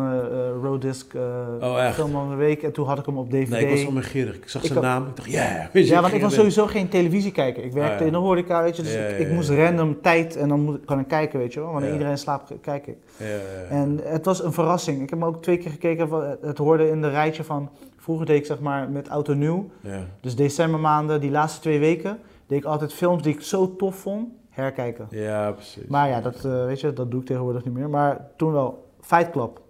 roaddisc 0.61 1.13
eh, 1.13 1.21
Oh, 1.59 1.91
film 1.91 2.11
van 2.11 2.29
de 2.29 2.35
week. 2.35 2.63
En 2.63 2.71
toen 2.71 2.87
had 2.87 2.99
ik 2.99 3.05
hem 3.05 3.17
op 3.17 3.29
DVD. 3.29 3.49
nee, 3.49 3.65
ik 3.65 3.85
was 3.85 3.93
wel 3.93 4.03
gierig. 4.03 4.35
Ik 4.35 4.49
zag 4.49 4.61
Ik 4.63 4.67
zijn 4.71 4.83
naam. 4.83 5.07
Ik 5.07 5.15
dacht, 5.15 5.31
yeah. 5.31 5.65
weet 5.71 5.87
je, 5.87 5.93
Ja, 5.93 6.01
want 6.01 6.13
ik 6.13 6.21
was 6.21 6.33
sowieso 6.33 6.65
geen 6.67 6.89
televisie 6.89 7.31
kijken. 7.31 7.63
Ik 7.63 7.71
werkte 7.71 7.93
Ah, 7.93 7.99
ja. 7.99 8.05
in 8.05 8.11
de 8.11 8.17
horeca, 8.17 8.63
weet 8.63 8.75
je. 8.75 8.81
Dus 8.83 8.93
Ja, 8.93 8.99
ik, 8.99 9.09
ja, 9.09 9.15
ik 9.15 9.27
ja, 9.27 9.33
moest 9.33 9.49
ja. 9.49 9.65
random 9.65 10.01
tijd 10.01 10.35
en 10.35 10.47
dan 10.49 10.59
moet, 10.59 10.85
kan 10.85 10.99
ik 10.99 11.07
kijken, 11.07 11.39
weet 11.39 11.53
je 11.53 11.59
wel. 11.59 11.71
Wanneer 11.71 11.89
Ja. 11.89 11.95
iedereen 11.95 12.17
slaapt, 12.17 12.53
kijk 12.61 12.87
ik. 12.87 12.97
Ja, 13.17 13.25
ja, 13.25 13.33
ja. 13.35 13.67
En 13.69 13.99
het 14.03 14.25
was 14.25 14.43
een 14.43 14.53
verrassing. 14.53 15.01
Ik 15.01 15.09
heb 15.09 15.19
hem 15.19 15.27
ook 15.27 15.41
twee 15.41 15.57
keer 15.57 15.71
gekeken. 15.71 16.37
Het 16.41 16.57
hoorde 16.57 16.89
in 16.89 17.01
de 17.01 17.09
rijtje 17.09 17.43
van... 17.43 17.69
Vroeger 18.01 18.25
deed 18.25 18.37
ik 18.37 18.45
zeg 18.45 18.59
maar 18.59 18.89
met 18.89 19.07
en 19.07 19.37
nieuw. 19.37 19.69
ja. 19.81 20.05
Dus 20.21 20.35
decembermaanden, 20.35 21.21
die 21.21 21.31
laatste 21.31 21.59
twee 21.61 21.79
weken... 21.79 22.19
deed 22.47 22.57
ik 22.57 22.65
altijd 22.65 22.93
films 22.93 23.23
die 23.23 23.33
ik 23.33 23.41
zo 23.41 23.75
tof 23.75 23.95
vond, 23.95 24.29
herkijken. 24.49 25.07
ja, 25.09 25.51
precies. 25.51 25.87
Maar 25.87 26.09
ja, 26.09 26.21
dat, 26.21 26.35
eh, 26.45 26.65
weet 26.65 26.79
je, 26.81 26.93
dat 26.93 27.11
doe 27.11 27.19
ik 27.21 27.25
tegenwoordig 27.25 27.65
niet 27.65 27.73
meer. 27.73 27.89
Maar 27.89 28.27
toen 28.37 28.51
wel. 28.51 28.89
Fight 29.01 29.29
Club. 29.31 29.61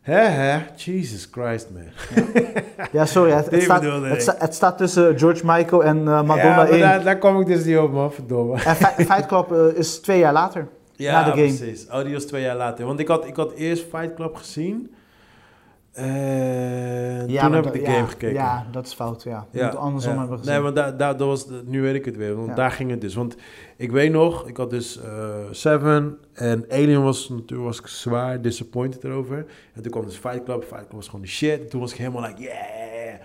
Hè, 0.00 0.20
hè? 0.20 0.58
Jesus 0.76 1.28
Christ, 1.30 1.68
man. 1.72 1.82
Ja, 2.92 3.06
sorry. 3.06 3.32
Het, 3.32 3.50
het, 3.50 3.62
staat, 3.62 3.82
het, 3.82 4.22
sta- 4.22 4.34
het 4.38 4.54
staat 4.54 4.78
tussen 4.78 5.18
George 5.18 5.42
Michael 5.46 5.84
en 5.84 5.98
eh, 5.98 6.04
Madonna 6.04 6.42
ja, 6.44 6.56
maar 6.56 6.68
1. 6.68 6.80
daar, 6.80 7.02
daar 7.02 7.18
kwam 7.18 7.40
ik 7.40 7.46
dus 7.46 7.64
niet 7.64 7.76
op, 7.78 7.92
man. 7.92 8.12
Verdomme. 8.12 8.52
En 8.62 8.76
Fi- 8.76 9.04
Fight 9.12 9.26
Club 9.26 9.52
eh, 9.52 9.78
is 9.78 10.00
twee 10.00 10.18
jaar 10.18 10.32
later. 10.32 10.68
Ja, 10.96 11.12
Na 11.12 11.24
de 11.24 11.30
game. 11.30 11.56
precies. 11.56 11.86
Oh, 11.90 12.02
die 12.02 12.12
was 12.12 12.24
twee 12.24 12.42
jaar 12.42 12.56
later. 12.56 12.86
Want 12.86 13.00
ik 13.00 13.08
had, 13.08 13.26
ik 13.26 13.36
had 13.36 13.52
eerst 13.52 13.84
Fight 13.94 14.14
Club 14.14 14.34
gezien. 14.36 14.94
En 15.98 17.26
toen 17.26 17.34
maar 17.34 17.52
heb 17.52 17.64
dat- 17.64 17.74
ik 17.74 17.80
de 17.84 17.90
ja, 17.90 17.94
game 17.96 18.06
gekeken. 18.06 18.34
Ja, 18.34 18.66
dat 18.70 18.86
is 18.86 18.92
fout. 18.92 19.22
Ja. 19.22 19.46
Je 19.50 19.62
moet 19.62 19.76
andersom 19.76 20.12
ja. 20.12 20.18
hebben 20.18 20.38
gezien. 20.38 20.52
Nee, 20.52 20.62
maar 20.62 20.74
daar, 20.74 20.96
daar, 20.96 21.16
dat 21.16 21.26
was, 21.26 21.46
nu 21.64 21.82
weet 21.82 21.94
ik 21.94 22.04
het 22.04 22.16
weer. 22.16 22.34
Want 22.36 22.48
Ja. 22.48 22.54
daar 22.54 22.70
ging 22.70 22.90
het 22.90 23.00
dus. 23.00 23.14
Want 23.14 23.36
ik 23.76 23.90
weet 23.90 24.12
nog, 24.12 24.46
ik 24.48 24.56
had 24.56 24.70
dus 24.70 25.00
eh, 25.02 25.34
Seven 25.50 26.18
en 26.32 26.64
Alien 26.70 27.02
was 27.02 27.28
natuurlijk 27.28 27.62
was 27.68 27.78
ik 27.78 27.86
zwaar 27.86 28.40
disappointed 28.40 29.04
erover. 29.04 29.46
En 29.74 29.82
toen 29.82 29.90
kwam 29.90 30.04
dus 30.04 30.16
Fight 30.16 30.42
Club. 30.44 30.62
Fight 30.62 30.76
Club 30.80 30.92
was 30.92 31.06
gewoon 31.06 31.20
de 31.20 31.26
shit. 31.26 31.60
En 31.60 31.68
toen 31.68 31.80
was 31.80 31.92
ik 31.92 31.98
helemaal 31.98 32.22
like, 32.22 32.42
yeah. 32.42 32.56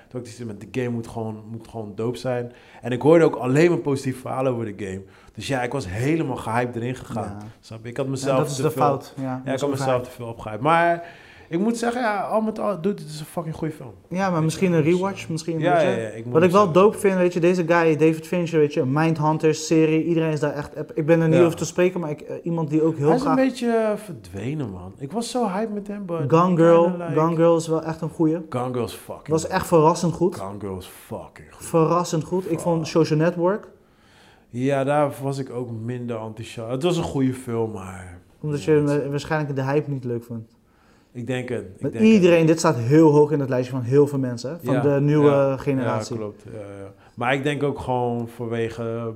Toen 0.10 0.22
ik 0.26 0.45
met 0.45 0.62
de 0.62 0.68
game 0.82 0.90
moet 0.90 1.08
gewoon, 1.08 1.44
moet 1.52 1.68
gewoon 1.68 1.91
dope 1.95 2.18
zijn. 2.18 2.52
En 2.82 2.91
ik 2.91 3.02
hoorde 3.02 3.26
ook 3.26 3.36
alleen 3.36 3.70
maar 3.70 3.80
positieve 3.80 4.20
verhalen 4.20 4.52
over 4.54 4.66
de 4.78 4.86
game. 4.86 5.02
Dus 5.34 5.48
ja, 5.48 5.62
ik 5.64 5.72
was 5.72 5.88
helemaal 5.90 6.36
gehyped 6.36 6.76
erin 6.76 6.95
gegaan. 6.95 7.36
Ja. 7.40 7.45
Snap? 7.60 7.86
Ik 7.86 7.98
had 7.98 8.06
Ja, 8.06 8.12
mezelf 8.12 8.38
dat 8.38 8.48
is 8.50 8.56
te 8.56 8.62
de 8.62 8.72
veel- 8.72 8.82
fout. 8.82 9.14
Ja, 9.22 9.41
Ja, 9.45 9.54
ik 9.54 9.60
had 9.60 9.70
mezelf 9.70 10.04
te 10.04 10.10
veel 10.10 10.28
opgehyped. 10.28 10.62
Maar 10.62 11.04
ik 11.54 11.60
moet 11.60 11.78
zeggen, 11.78 12.02
ja, 12.02 12.22
al 12.22 12.42
met 12.42 12.60
al, 12.60 12.82
dude, 12.82 13.02
het 13.02 13.10
is 13.12 13.20
een 13.20 13.26
fucking 13.26 13.56
goede 13.56 13.74
film. 13.74 13.92
Ja, 14.08 14.30
maar 14.30 14.44
misschien 14.44 14.74
een 14.74 14.82
rewatch. 14.82 15.30
Misschien, 15.30 15.60
Ja, 15.60 15.74
weet 15.74 15.82
ja, 15.82 15.90
je. 15.90 16.02
ja, 16.02 16.08
ik 16.08 16.24
moet 16.26 16.34
Wat 16.34 16.44
ik 16.44 16.52
wel 16.52 16.72
dope 16.72 16.98
vind, 16.98 17.16
weet 17.18 17.34
je, 17.34 17.40
deze 17.40 17.64
guy, 17.68 17.96
David 17.96 18.28
Fincher, 18.28 18.60
weet 18.60 18.74
je, 18.74 18.86
Mindhunters 18.86 19.68
serie, 19.68 20.04
iedereen 20.04 20.32
is 20.32 20.40
daar 20.40 20.54
echt, 20.54 20.72
ik 20.94 21.06
ben 21.06 21.22
er 21.22 21.28
niet 21.28 21.40
over 21.40 21.58
te 21.58 21.66
spreken, 21.66 22.00
maar 22.00 22.10
ik, 22.10 22.22
eh, 22.22 22.36
iemand 22.44 22.70
die 22.70 22.82
ook 22.84 22.98
heel 22.98 23.08
Hij 23.08 23.16
is 23.16 23.22
graag... 23.22 23.38
een 23.38 23.44
beetje 23.48 23.72
eh, 23.72 23.98
verdwenen, 23.98 24.70
man. 24.72 24.94
Ik 24.98 25.12
was 25.12 25.30
zo 25.30 25.48
hyped 25.48 25.74
met 25.74 25.88
hem, 25.88 26.06
but... 26.06 26.20
Gone 26.28 26.56
Girl, 26.56 26.92
like- 26.98 27.20
Gone 27.20 27.36
Girl 27.36 27.56
is 27.56 27.68
wel 27.68 27.84
echt 27.84 28.02
een 28.02 28.10
goeie. 28.10 28.38
Gone 28.50 28.74
Girl 28.74 28.86
is 28.86 28.94
fucking 28.94 29.28
was 29.28 29.48
echt 29.48 29.68
verrassend 29.68 30.14
goed. 30.14 30.36
Gone 30.36 30.60
Girl 30.60 30.78
is 30.78 30.86
fucking 31.06 31.48
goed. 31.52 31.66
Verrassend 31.66 32.24
goed. 32.24 32.52
Ik 32.52 32.60
vond 32.60 32.88
Social 32.88 33.20
Network, 33.20 33.68
Ja, 34.50 34.84
daar 34.84 35.12
was 35.22 35.38
ik 35.38 35.50
ook 35.50 35.72
minder 35.72 36.20
enthousiast. 36.20 36.72
Het 36.72 36.84
was 36.84 36.98
een 36.98 37.04
goede 37.04 37.34
film, 37.34 37.72
maar... 37.72 38.20
omdat 38.42 38.64
je 38.64 39.08
waarschijnlijk 39.10 39.56
de 39.56 39.64
hype 39.64 39.90
niet 39.90 40.04
leuk 40.04 40.24
vond. 40.24 40.53
Ik 41.14 41.27
denk 41.27 41.49
het. 41.49 41.65
Ik 41.77 41.91
denk 41.91 42.06
iedereen, 42.06 42.45
dit 42.45 42.60
staat 42.60 42.76
heel 42.76 43.11
hoog 43.11 43.31
in 43.31 43.40
het 43.40 43.49
lijstje 43.49 43.72
van 43.76 43.81
heel 43.84 44.07
veel 44.07 44.19
mensen, 44.19 44.60
van 44.64 44.73
Ja, 44.73 44.81
de 44.81 45.02
nieuwe 45.02 45.30
ja, 45.30 45.57
generatie. 45.57 46.15
Ja, 46.15 46.22
klopt. 46.22 46.44
Maar 47.15 47.34
ik 47.34 47.44
denk 47.44 47.64
ook 47.64 47.80
gewoon 47.80 48.27
vanwege 48.27 49.14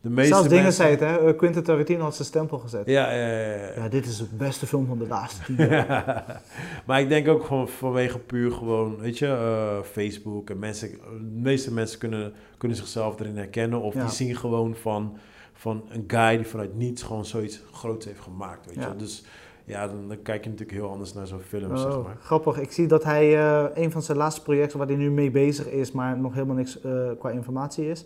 de 0.00 0.10
meeste 0.10 0.32
Zelfs 0.32 0.48
dingen 0.48 0.62
mensen... 0.62 0.84
zei 0.84 0.96
het, 0.96 1.00
hè, 1.00 1.28
eh, 1.28 1.36
Quentin 1.36 1.62
Tarantino 1.62 2.02
had 2.02 2.14
zijn 2.14 2.28
stempel 2.28 2.58
gezet. 2.58 2.86
Ja, 2.86 3.12
ja, 3.12 3.28
ja, 3.28 3.72
ja. 3.76 3.88
Dit 3.88 4.06
is 4.06 4.18
het 4.18 4.38
beste 4.38 4.66
film 4.66 4.86
van 4.86 4.98
de 4.98 5.06
laatste 5.06 5.42
tien 5.44 5.56
jaar. 5.68 6.42
maar 6.86 7.00
ik 7.00 7.08
denk 7.08 7.28
ook 7.28 7.44
gewoon 7.44 7.68
vanwege 7.68 8.18
puur 8.18 8.52
gewoon, 8.52 8.96
weet 8.98 9.18
je, 9.18 9.26
eh, 9.26 9.82
Facebook 9.82 10.50
en 10.50 10.58
mensen, 10.58 10.90
de 10.90 11.40
meeste 11.40 11.72
mensen 11.72 11.98
kunnen, 11.98 12.32
kunnen 12.58 12.76
zichzelf 12.76 13.20
erin 13.20 13.36
herkennen 13.36 13.80
of 13.80 13.94
die 13.94 14.08
zien 14.08 14.36
gewoon 14.36 14.74
van, 14.74 15.16
van 15.52 15.84
een 15.88 16.04
guy 16.06 16.36
die 16.36 16.46
vanuit 16.46 16.76
niets 16.76 17.02
gewoon 17.02 17.24
zoiets 17.24 17.62
groots 17.72 18.06
heeft 18.06 18.20
gemaakt, 18.20 18.66
weet 18.66 18.74
Ja. 18.74 18.88
je. 18.88 18.96
Dus 18.96 19.24
ja, 19.64 19.86
dan, 19.86 20.08
dan 20.08 20.22
kijk 20.22 20.44
je 20.44 20.50
natuurlijk 20.50 20.78
heel 20.78 20.90
anders 20.90 21.12
naar 21.12 21.26
zo'n 21.26 21.40
film, 21.40 21.70
Oh, 21.70 21.76
zeg 21.76 22.02
maar. 22.02 22.16
Grappig. 22.20 22.58
Ik 22.60 22.72
zie 22.72 22.86
dat 22.86 23.04
hij 23.04 23.36
eh, 23.36 23.64
een 23.84 23.90
van 23.90 24.02
zijn 24.02 24.18
laatste 24.18 24.42
projecten 24.42 24.78
waar 24.78 24.86
hij 24.86 24.96
nu 24.96 25.10
mee 25.10 25.30
bezig 25.30 25.70
is, 25.70 25.92
maar 25.92 26.18
nog 26.18 26.32
helemaal 26.34 26.56
niks 26.56 26.80
eh, 26.80 27.10
qua 27.18 27.30
informatie 27.30 27.88
is, 27.88 28.04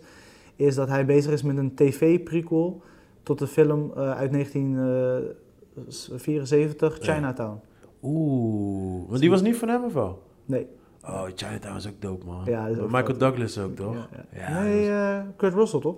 is 0.55 0.75
dat 0.75 0.87
hij 0.87 1.05
bezig 1.05 1.31
is 1.31 1.43
met 1.43 1.57
een 1.57 1.75
tv-prequel 1.75 2.81
tot 3.23 3.39
de 3.39 3.47
film 3.47 3.91
eh, 3.95 4.11
uit 4.11 4.31
1974, 4.31 6.97
Ja. 7.05 7.13
Chinatown. 7.13 7.59
Oeh, 8.03 9.07
want 9.07 9.19
die 9.19 9.29
was 9.29 9.41
niet 9.41 9.57
van 9.57 9.67
hem 9.69 9.83
of 9.83 9.93
wel? 9.93 10.21
Nee. 10.45 10.67
Oh, 11.03 11.23
Chinatown 11.35 11.75
is 11.75 11.87
ook 11.87 12.01
dope, 12.01 12.25
man. 12.25 12.41
Ja, 12.45 12.67
ook 12.69 12.75
Michael 12.75 13.05
dope. 13.05 13.17
Douglas 13.17 13.59
ook, 13.59 13.75
toch? 13.75 13.95
Ja, 13.95 14.07
ja. 14.49 14.61
Nee, 14.61 15.23
Kurt 15.35 15.53
Russell 15.53 15.79
toch? 15.79 15.95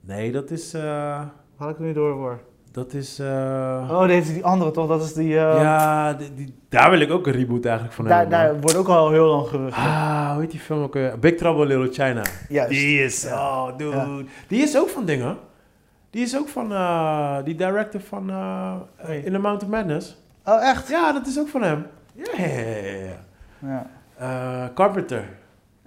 Nee, 0.00 0.32
dat 0.32 0.50
is, 0.50 0.72
Haal 0.72 1.68
ik 1.70 1.76
er 1.76 1.82
nu 1.82 1.92
door 1.92 2.16
voor? 2.16 2.40
Dat 2.72 2.92
is, 2.92 3.18
eh, 3.18 3.88
Oh, 3.90 4.08
is 4.10 4.32
die 4.32 4.44
andere 4.44 4.70
toch? 4.70 4.88
Dat 4.88 5.02
is 5.02 5.12
die... 5.12 5.38
eh, 5.38 5.60
ja, 5.62 6.12
die, 6.14 6.34
die- 6.34 6.54
daar 6.68 6.90
wil 6.90 7.00
ik 7.00 7.10
ook 7.10 7.26
een 7.26 7.32
reboot 7.32 7.64
eigenlijk 7.64 7.94
van 7.96 8.06
hebben, 8.06 8.30
daar 8.30 8.60
wordt 8.60 8.76
ook 8.76 8.88
al 8.88 9.10
heel 9.10 9.26
lang 9.26 9.46
gerucht. 9.48 9.76
Ah, 9.76 10.30
hoe 10.32 10.40
heet 10.40 10.50
die 10.50 10.60
film 10.60 10.82
ook? 10.82 11.20
Big 11.20 11.34
Trouble 11.34 11.62
in 11.62 11.78
Little 11.80 12.04
China. 12.04 12.22
Juist. 12.48 12.70
Die 12.70 13.02
is, 13.04 13.22
Ja. 13.22 13.34
oh 13.64 13.76
dude. 13.78 13.96
Ja. 13.96 14.06
Die 14.48 14.62
is 14.62 14.76
ook 14.78 14.88
van 14.88 15.04
dingen. 15.04 15.36
Die 16.10 16.22
is 16.22 16.36
ook 16.38 16.48
van, 16.48 16.72
eh, 16.72 17.36
die 17.44 17.54
director 17.54 18.00
van? 18.00 18.22
In 19.24 19.32
the 19.32 19.38
Mountain 19.38 19.70
Madness. 19.70 20.16
Oh, 20.44 20.68
echt? 20.68 20.88
Ja, 20.88 21.12
dat 21.12 21.26
is 21.26 21.38
ook 21.38 21.48
van 21.48 21.62
hem. 21.62 21.86
Ja, 22.14 22.44
ja, 22.44 23.86
ja, 24.18 24.70
Carpenter. 24.74 25.24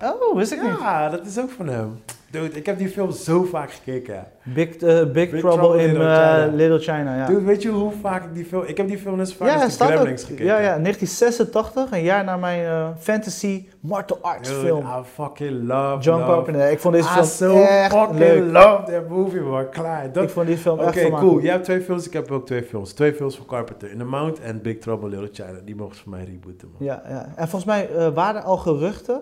Oh, 0.04 0.36
wist 0.36 0.52
ik 0.52 0.62
niet. 0.62 0.80
Ja, 0.80 1.10
dat 1.10 1.26
is 1.26 1.40
ook 1.40 1.50
van 1.50 1.68
hem. 1.68 2.00
Dude, 2.32 2.58
ik 2.58 2.66
heb 2.66 2.78
die 2.78 2.90
film 2.90 3.12
zo 3.12 3.44
vaak 3.44 3.72
gekeken. 3.72 4.28
Big, 4.44 4.76
eh, 4.76 5.06
Big, 5.12 5.30
Trouble, 5.40 5.82
in 5.84 5.88
Little 5.88 6.08
eh, 6.08 6.34
China. 6.34 6.56
Little 6.56 6.80
China, 6.80 7.16
ja. 7.16 7.26
Dude, 7.26 7.42
weet 7.42 7.62
je 7.62 7.70
hoe 7.70 7.92
vaak 8.02 8.24
ik 8.24 8.34
die 8.34 8.46
film... 8.46 8.64
Ik 8.66 8.78
heb 8.78 8.88
die 8.88 8.98
film 8.98 9.18
net 9.18 9.30
zo 9.30 9.36
vaak 9.38 9.48
Ja, 9.48 9.64
als. 9.64 9.76
Gremlins 9.78 10.24
gekeken. 10.24 10.46
Ja, 10.46 10.60
ja, 10.60 10.78
1986, 10.78 11.92
een 11.92 12.04
jaar 12.04 12.24
na 12.24 12.38
mijn 12.38 12.66
eh, 12.66 12.90
fantasy 13.00 13.68
martial 13.80 14.20
arts 14.22 14.50
Dude, 14.50 14.62
film. 14.62 14.86
I 14.86 15.04
fucking 15.14 15.68
love, 15.68 15.98
John 16.02 16.20
love. 16.20 16.32
Carpenter. 16.32 16.72
Ik 16.72 16.80
vond 16.80 16.94
deze 16.94 17.08
I 17.08 17.12
film 17.12 17.26
so 17.26 17.62
echt 17.62 17.94
fucking 17.94 18.20
leuk. 18.20 18.52
love 18.52 18.84
that 18.92 19.10
movie, 19.10 19.42
man. 19.42 19.70
Klaar. 19.70 20.12
Dat, 20.12 20.24
Ik 20.24 20.30
vond 20.30 20.48
die 20.48 20.58
film 20.58 20.80
Oké, 20.80 20.86
echt 20.88 21.00
vermakelijk. 21.00 21.32
cool. 21.32 21.42
Jij 21.44 21.52
hebt 21.52 21.64
twee 21.64 21.82
films, 21.82 22.08
ik 22.08 22.14
heb 22.14 22.32
ook 22.32 22.46
twee 22.46 22.64
films. 22.64 22.94
Twee 22.94 23.14
films 23.14 23.36
van 23.36 23.46
Carpenter. 23.46 23.92
In 23.92 23.98
the 23.98 24.04
Mount 24.04 24.40
en 24.40 24.62
Big 24.62 24.78
Trouble 24.78 25.10
in 25.12 25.20
Little 25.20 25.46
China. 25.46 25.60
Die 25.66 25.76
mogen 25.76 25.96
ze 25.96 26.02
van 26.02 26.12
mij 26.12 26.24
rebooten, 26.24 26.70
man. 26.72 26.88
Ja, 26.88 27.04
ja. 27.10 27.26
En 27.36 27.48
volgens 27.48 27.66
mij 27.66 28.12
waren 28.14 28.42
er 28.42 28.48
al 28.48 28.58
geruchten. 28.58 29.22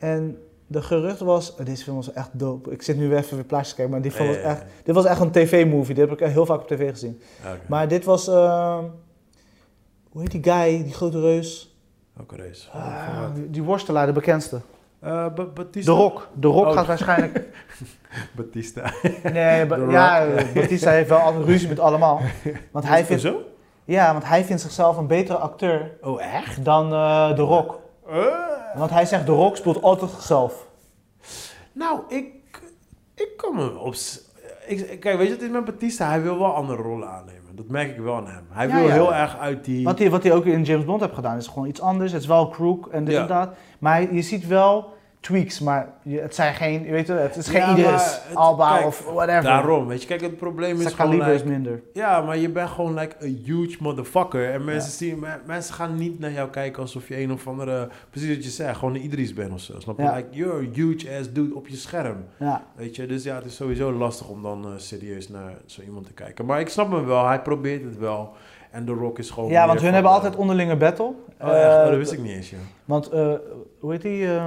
En 0.00 0.38
de 0.66 0.82
gerucht 0.82 1.20
was, 1.20 1.54
eh, 1.56 1.64
deze 1.66 1.84
film 1.84 1.96
was 1.96 2.12
echt 2.12 2.28
dope. 2.32 2.70
Ik 2.70 2.82
zit 2.82 2.96
nu 2.96 3.08
weer 3.08 3.18
even 3.18 3.34
weer 3.36 3.44
plaatjes 3.44 3.68
te 3.68 3.74
kijken, 3.74 3.92
maar 3.94 4.02
die 4.02 4.10
film 4.12 4.28
was 4.28 4.36
Eh, 4.36 4.50
echt, 4.50 4.64
dit 4.84 4.94
was 4.94 5.04
echt 5.04 5.20
een 5.20 5.30
tv-movie. 5.30 5.94
Dit 5.94 6.08
heb 6.08 6.20
ik 6.20 6.26
heel 6.26 6.46
vaak 6.46 6.60
op 6.60 6.66
tv 6.68 6.90
gezien. 6.90 7.20
Oké. 7.46 7.58
Maar 7.66 7.88
dit 7.88 8.04
was, 8.04 8.28
ehm, 8.28 8.84
hoe 10.10 10.20
heet 10.22 10.30
die 10.30 10.42
guy, 10.42 10.82
die 10.84 10.92
grote 10.92 11.20
reus? 11.20 11.76
Welke 12.12 12.36
race? 12.36 12.70
Ah, 12.70 13.24
die, 13.34 13.50
die 13.50 13.62
worstelaar, 13.62 14.06
de 14.06 14.12
bekendste. 14.12 14.60
Eh, 15.00 15.26
Batista? 15.54 15.92
De 15.92 15.98
Rock. 15.98 16.28
De 16.34 16.46
Rock 16.48 16.66
Oh. 16.66 16.72
gaat 16.72 16.86
waarschijnlijk... 16.86 17.48
Batista. 18.36 18.92
Nee, 19.32 19.66
Ba- 19.66 19.76
ja, 19.76 20.22
ja. 20.22 20.44
Batista 20.54 20.90
heeft 20.90 21.08
wel 21.08 21.18
altijd 21.18 21.44
ruzie 21.44 21.68
met 21.68 21.78
allemaal. 21.80 22.20
Want 22.72 22.86
hij 22.86 23.04
vindt, 23.04 23.22
Zo? 23.22 23.42
ja, 23.84 24.12
want 24.12 24.24
hij 24.24 24.44
vindt 24.44 24.62
zichzelf 24.62 24.96
een 24.96 25.06
betere 25.06 25.38
acteur 25.38 25.90
Oh, 26.00 26.22
echt? 26.34 26.64
dan 26.64 26.92
eh 26.92 27.30
The 27.32 27.42
Rock. 27.42 27.78
Want 28.74 28.90
hij 28.90 29.06
zegt, 29.06 29.26
The 29.26 29.32
Rock 29.32 29.56
speelt 29.56 29.82
altijd 29.82 30.10
zichzelf. 30.10 30.66
Nou, 31.72 32.00
ik, 32.08 32.26
ik 33.14 33.28
kan 33.36 33.54
me 33.54 33.78
op... 33.78 33.94
Ik, 34.66 35.00
kijk, 35.00 35.16
weet 35.18 35.26
je, 35.26 35.32
het 35.32 35.42
is 35.42 35.48
met 35.48 35.64
Batista, 35.64 36.08
hij 36.08 36.22
wil 36.22 36.38
wel 36.38 36.54
andere 36.54 36.82
rollen 36.82 37.08
aannemen. 37.08 37.56
Dat 37.56 37.68
merk 37.68 37.90
ik 37.90 38.02
wel 38.02 38.14
aan 38.16 38.26
hem. 38.26 38.46
Hij 38.50 38.68
Ja, 38.68 38.74
wil 38.74 38.86
ja. 38.86 38.92
heel 38.92 39.14
erg 39.14 39.38
uit 39.38 39.64
die... 39.64 39.84
Wat 39.84 39.98
hij, 39.98 40.10
wat 40.10 40.22
hij 40.22 40.32
ook 40.32 40.44
in 40.44 40.62
James 40.62 40.84
Bond 40.84 41.00
heeft 41.00 41.14
gedaan 41.14 41.36
is 41.36 41.46
gewoon 41.46 41.68
iets 41.68 41.80
anders. 41.80 42.12
Het 42.12 42.20
is 42.20 42.26
wel 42.26 42.48
crook 42.48 42.86
en 42.86 43.04
dit 43.04 43.16
en 43.16 43.26
dat. 43.26 43.48
Maar 43.78 44.14
je 44.14 44.22
ziet 44.22 44.46
wel 44.46 44.92
tweaks, 45.20 45.60
maar 45.60 45.88
het 46.08 46.34
zijn 46.34 46.54
geen, 46.54 46.84
je 46.84 46.90
weet 46.90 47.06
je, 47.06 47.12
het 47.12 47.36
is 47.36 47.48
geen 47.48 47.60
Ja, 47.60 47.76
Idris, 47.76 48.20
Alba 48.34 48.74
kijk, 48.74 48.86
of 48.86 49.04
whatever. 49.04 49.42
Daarom, 49.42 49.86
weet 49.86 50.00
je, 50.02 50.06
kijk, 50.08 50.20
het 50.20 50.36
probleem 50.36 50.76
is 50.76 50.82
Zijn 50.82 50.94
gewoon... 50.94 51.10
kaliber 51.10 51.32
like- 51.32 51.44
is 51.44 51.50
minder. 51.50 51.82
Ja, 51.92 52.20
maar 52.20 52.36
je 52.36 52.48
bent 52.48 52.68
gewoon 52.70 52.94
like 52.94 53.16
a 53.22 53.26
huge 53.44 53.76
motherfucker. 53.80 54.52
En 54.52 54.64
mensen, 54.64 54.90
Ja. 54.90 54.96
zien, 55.12 55.20
me- 55.20 55.38
mensen 55.46 55.74
gaan 55.74 55.96
niet 55.96 56.18
naar 56.18 56.32
jou 56.32 56.48
kijken 56.50 56.82
alsof 56.82 57.08
je 57.08 57.20
een 57.20 57.32
of 57.32 57.46
andere... 57.46 57.88
Precies 58.10 58.34
wat 58.34 58.44
je 58.44 58.50
zegt, 58.50 58.78
gewoon 58.78 58.94
een 58.94 59.04
Idris 59.04 59.34
bent 59.34 59.52
of 59.52 59.60
zo. 59.60 59.80
Snap 59.80 59.96
je? 59.96 60.02
Ja. 60.02 60.14
Like, 60.14 60.28
you're 60.30 60.66
a 60.66 60.70
huge 60.72 61.18
ass 61.18 61.32
dude 61.32 61.54
op 61.54 61.68
je 61.68 61.76
scherm. 61.76 62.24
Weet 62.76 62.96
je, 62.96 63.06
dus 63.06 63.22
ja, 63.22 63.34
het 63.36 63.44
is 63.44 63.56
sowieso 63.56 63.92
lastig 63.92 64.28
om 64.28 64.42
dan 64.42 64.64
eh, 64.64 64.70
serieus 64.76 65.28
naar 65.28 65.52
zo 65.66 65.82
iemand 65.82 66.06
te 66.06 66.12
kijken. 66.12 66.44
Maar 66.46 66.60
ik 66.60 66.68
snap 66.68 66.90
hem 66.92 67.06
wel, 67.06 67.26
hij 67.26 67.40
probeert 67.42 67.84
het 67.84 67.98
wel. 67.98 68.32
En 68.70 68.84
The 68.84 68.92
Rock 68.92 69.18
is 69.18 69.30
gewoon... 69.30 69.50
ja, 69.50 69.66
want 69.66 69.80
hun 69.80 69.92
hebben 69.92 70.10
eh, 70.10 70.16
altijd 70.16 70.36
onderlinge 70.36 70.76
battle. 70.76 71.04
Oh, 71.06 71.14
echt? 71.38 71.50
Oh, 71.50 71.80
Eh, 71.82 71.86
dat 71.88 71.96
wist 71.96 72.12
ik 72.12 72.18
niet 72.22 72.32
eens, 72.32 72.50
ja. 72.50 72.56
Want, 72.84 73.08
eh, 73.08 73.32
hoe 73.80 73.92
heet 73.92 74.02
die, 74.02 74.34
eh, 74.34 74.46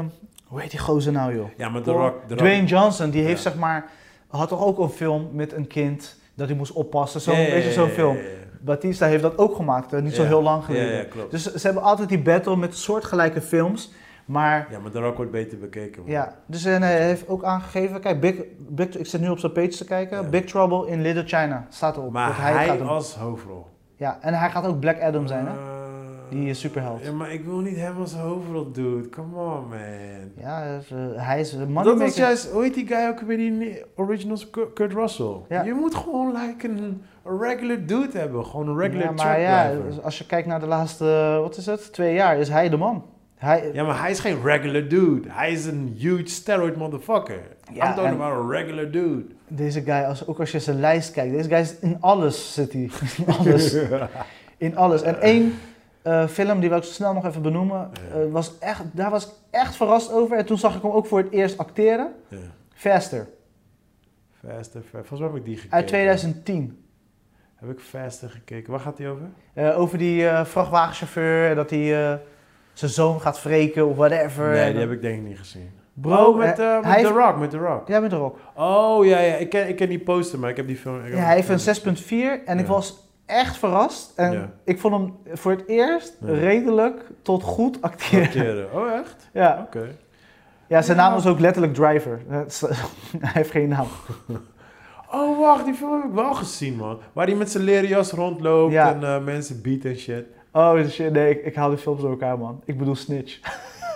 hoe 0.53 0.61
heet 0.61 0.71
die 0.71 0.79
gozer 0.79 1.11
nou, 1.11 1.35
joh? 1.35 1.49
Ja, 1.57 1.69
maar 1.69 1.81
The 1.81 1.91
Rock... 1.91 2.13
The 2.27 2.27
Rock 2.33 2.37
Dwayne 2.37 2.67
Johnson, 2.67 3.09
die 3.09 3.23
heeft 3.23 3.41
zeg 3.41 3.55
maar, 3.55 3.85
had 4.27 4.49
toch 4.49 4.65
ook 4.65 4.79
een 4.79 4.89
film 4.89 5.29
met 5.31 5.53
een 5.53 5.67
kind 5.67 6.19
dat 6.35 6.47
hij 6.47 6.57
moest 6.57 6.71
oppassen. 6.71 7.21
Zo'n 7.21 7.35
beetje 7.35 7.71
zo'n 7.71 7.89
film. 7.89 8.17
Batista 8.61 9.05
heeft 9.05 9.21
dat 9.21 9.37
ook 9.37 9.55
gemaakt, 9.55 9.93
eh, 9.93 10.01
niet 10.01 10.13
zo 10.15 10.23
heel 10.23 10.41
lang 10.41 10.63
geleden. 10.63 11.07
klopt. 11.09 11.31
Dus 11.31 11.53
ze 11.53 11.65
hebben 11.65 11.83
altijd 11.83 12.09
die 12.09 12.21
battle 12.21 12.57
met 12.57 12.75
soortgelijke 12.77 13.41
films. 13.41 13.91
Maar 14.25 14.67
Ja, 14.71 14.79
maar 14.79 14.91
The 14.91 14.99
Rock 14.99 15.15
wordt 15.15 15.31
beter 15.31 15.57
bekeken. 15.59 16.01
man. 16.01 16.11
ja, 16.11 16.35
dus 16.45 16.65
en 16.65 16.81
hij 16.81 17.01
heeft 17.07 17.27
ook 17.27 17.43
aangegeven, 17.43 18.01
kijk, 18.01 18.19
Big, 18.19 18.35
Big, 18.57 18.97
ik 18.97 19.05
zit 19.05 19.21
nu 19.21 19.29
op 19.29 19.39
zijn 19.39 19.51
page 19.51 19.67
te 19.67 19.85
kijken. 19.85 20.21
Ja. 20.21 20.29
Big 20.29 20.43
Trouble 20.45 20.87
in 20.87 21.01
Little 21.01 21.23
China 21.25 21.65
staat 21.69 21.97
erop. 21.97 22.11
Maar 22.11 22.27
dat 22.27 22.37
hij, 22.37 22.65
gaat 22.65 22.77
hem- 22.77 22.87
als 22.87 23.15
hoofdrol. 23.15 23.65
Ja, 23.95 24.17
en 24.21 24.33
hij 24.33 24.49
gaat 24.49 24.65
ook 24.65 24.79
Black 24.79 25.01
Adam 25.01 25.27
zijn, 25.27 25.45
hè? 25.47 25.51
Eh, 25.53 25.82
Die 26.33 26.49
is 26.49 26.59
superheld. 26.59 27.03
Ja, 27.03 27.11
maar 27.11 27.31
ik 27.33 27.45
wil 27.45 27.57
niet 27.59 27.75
hem 27.75 27.99
als 27.99 28.13
hoofdrol, 28.13 28.71
dude. 28.71 29.09
Come 29.09 29.35
on, 29.35 29.67
man. 29.69 30.31
Ja, 30.37 30.79
eh, 30.89 30.97
hij 31.15 31.39
is 31.39 31.51
een 31.53 31.59
Dat 31.59 31.67
moneymaker. 31.67 32.05
was 32.05 32.15
juist, 32.15 32.49
hoe 32.51 32.63
heet 32.63 32.73
die 32.73 32.87
guy 32.87 33.07
ook 33.07 33.19
weer, 33.19 33.37
die 33.37 33.81
originals 33.95 34.49
Kurt 34.73 34.93
Russell. 34.93 35.35
Ja. 35.49 35.63
Je 35.63 35.73
moet 35.73 35.95
gewoon 35.95 36.31
like 36.31 36.67
een 36.67 37.01
regular 37.23 37.85
dude 37.85 38.17
hebben, 38.17 38.45
gewoon 38.45 38.67
een 38.67 38.77
regular 38.77 39.05
ja, 39.05 39.11
maar 39.23 39.39
ja, 39.39 39.71
dus 39.87 40.01
als 40.01 40.17
je 40.17 40.25
kijkt 40.25 40.47
naar 40.47 40.59
de 40.59 40.65
laatste, 40.67 41.05
eh, 41.05 41.39
wat 41.39 41.57
is 41.57 41.65
het, 41.65 41.93
twee 41.93 42.13
jaar, 42.13 42.37
is 42.37 42.49
hij 42.49 42.69
de 42.69 42.77
man. 42.77 43.03
Hij, 43.35 43.69
Ja, 43.73 43.83
maar 43.83 44.01
hij 44.01 44.11
is 44.11 44.19
geen 44.19 44.41
regular 44.43 44.87
dude. 44.87 45.21
Hij 45.27 45.51
is 45.51 45.65
een 45.65 45.95
huge 45.97 46.27
steroid 46.27 46.75
motherfucker. 46.75 47.39
Ja, 47.73 47.89
I'm 47.89 47.95
talking 47.95 48.21
about 48.21 48.45
a 48.45 48.57
regular 48.57 48.91
dude. 48.91 49.23
Deze 49.47 49.81
guy, 49.81 50.03
als, 50.03 50.27
ook 50.27 50.39
als 50.39 50.51
je 50.51 50.59
zijn 50.59 50.79
lijst 50.79 51.11
kijkt, 51.11 51.33
deze 51.33 51.49
guy 51.49 51.59
is 51.59 51.79
in 51.79 51.97
alles 51.99 52.53
zit 52.53 52.73
hij. 52.73 52.89
In 53.17 53.33
alles. 53.37 53.75
in 54.57 54.77
alles. 54.77 55.01
En 55.01 55.21
één 55.21 55.53
eh, 56.03 56.27
film, 56.27 56.59
die 56.59 56.69
wil 56.69 56.77
ik 56.77 56.83
zo 56.83 56.91
snel 56.91 57.13
nog 57.13 57.25
even 57.25 57.41
benoemen, 57.41 57.89
Ja. 58.09 58.19
eh, 58.19 58.31
was 58.31 58.59
echt, 58.59 58.81
daar 58.91 59.09
was 59.09 59.25
ik 59.25 59.31
echt 59.49 59.75
verrast 59.75 60.11
over. 60.11 60.37
En 60.37 60.45
toen 60.45 60.57
zag 60.57 60.75
ik 60.75 60.81
hem 60.81 60.91
ook 60.91 61.05
voor 61.05 61.17
het 61.19 61.31
eerst 61.31 61.57
acteren. 61.57 62.13
Ja. 62.27 62.37
Faster, 62.73 63.27
Faster, 64.47 64.81
Fa- 64.81 64.97
Volgens 65.03 65.19
mij 65.19 65.29
heb 65.29 65.37
ik 65.37 65.45
die 65.45 65.55
gekeken. 65.55 65.77
uit 65.77 65.87
2010. 65.87 66.85
Heb 67.55 67.69
ik 67.69 67.79
Faster 67.79 68.29
gekeken. 68.29 68.71
Waar 68.71 68.79
gaat 68.81 68.97
die 68.97 69.07
over? 69.07 69.25
Eh, 69.53 69.79
over 69.79 69.97
die 69.97 70.27
vrachtwagenchauffeur, 70.43 71.49
en 71.49 71.55
dat 71.55 71.69
hij 71.69 72.19
zijn 72.73 72.91
zoon 72.91 73.21
gaat 73.21 73.41
wreken 73.43 73.87
of 73.87 73.95
whatever. 73.95 74.49
Nee, 74.49 74.71
die 74.71 74.81
heb 74.81 74.91
ik 74.91 75.01
denk 75.01 75.17
ik 75.21 75.27
niet 75.27 75.39
gezien. 75.39 75.69
Bro, 75.93 76.25
oh, 76.25 76.37
met, 76.37 76.59
eh, 76.59 76.73
met 76.73 76.83
The 76.83 76.89
heeft- 76.89 77.09
Rock, 77.09 77.37
met 77.37 77.49
The 77.49 77.57
Rock. 77.57 77.87
Ja, 77.87 77.99
met 77.99 78.09
de 78.09 78.15
rock. 78.15 78.37
Oh, 78.55 79.05
ja, 79.05 79.19
ja. 79.19 79.35
Ik 79.35 79.49
ken, 79.49 79.67
ik 79.67 79.75
ken 79.75 79.89
die 79.89 79.99
poster, 79.99 80.39
maar 80.39 80.49
ik 80.49 80.55
heb 80.57 80.67
die 80.67 80.75
film... 80.77 81.05
ik 81.05 81.13
Ja, 81.13 81.19
hij 81.19 81.35
heeft 81.35 81.49
een 81.49 81.59
6.4 81.59 82.45
en 82.45 82.59
ik 82.59 82.65
was 82.65 83.02
echt 83.33 83.57
verrast. 83.57 84.11
En 84.15 84.31
Ja. 84.31 84.49
ik 84.63 84.79
vond 84.79 84.93
hem 84.93 85.13
voor 85.33 85.51
het 85.51 85.67
eerst 85.67 86.17
Ja. 86.21 86.33
redelijk 86.33 87.01
tot 87.21 87.43
goed 87.43 87.81
acteren. 87.81 88.25
Acteren. 88.25 88.73
Oh, 88.73 88.91
echt? 88.91 89.29
Ja. 89.33 89.63
Oké. 89.65 89.95
ja, 90.67 90.81
zijn 90.81 90.97
naam 90.97 91.13
was 91.13 91.25
ook 91.27 91.39
letterlijk 91.39 91.73
Driver. 91.73 92.21
Hij 93.19 93.31
heeft 93.33 93.51
geen 93.51 93.69
naam. 93.69 93.87
Oh, 95.11 95.39
wacht, 95.39 95.65
die 95.65 95.73
film 95.73 95.93
heb 95.93 96.03
ik 96.03 96.11
wel 96.15 96.33
gezien, 96.33 96.75
man. 96.75 96.99
Waar 97.13 97.25
hij 97.27 97.35
met 97.35 97.51
zijn 97.51 97.63
leren 97.63 97.87
jas 97.89 98.11
rondloopt 98.11 98.73
en 98.75 99.03
eh, 99.03 99.23
mensen 99.23 99.61
beat 99.61 99.83
en 99.83 99.95
shit. 99.97 100.25
Oh 100.51 100.85
shit, 100.89 101.11
nee, 101.11 101.29
ik, 101.29 101.45
ik 101.45 101.55
haal 101.55 101.69
die 101.69 101.77
films 101.77 102.01
door 102.01 102.09
elkaar, 102.09 102.37
man. 102.37 102.61
Ik 102.65 102.77
bedoel 102.77 102.95
Snitch. 102.95 103.39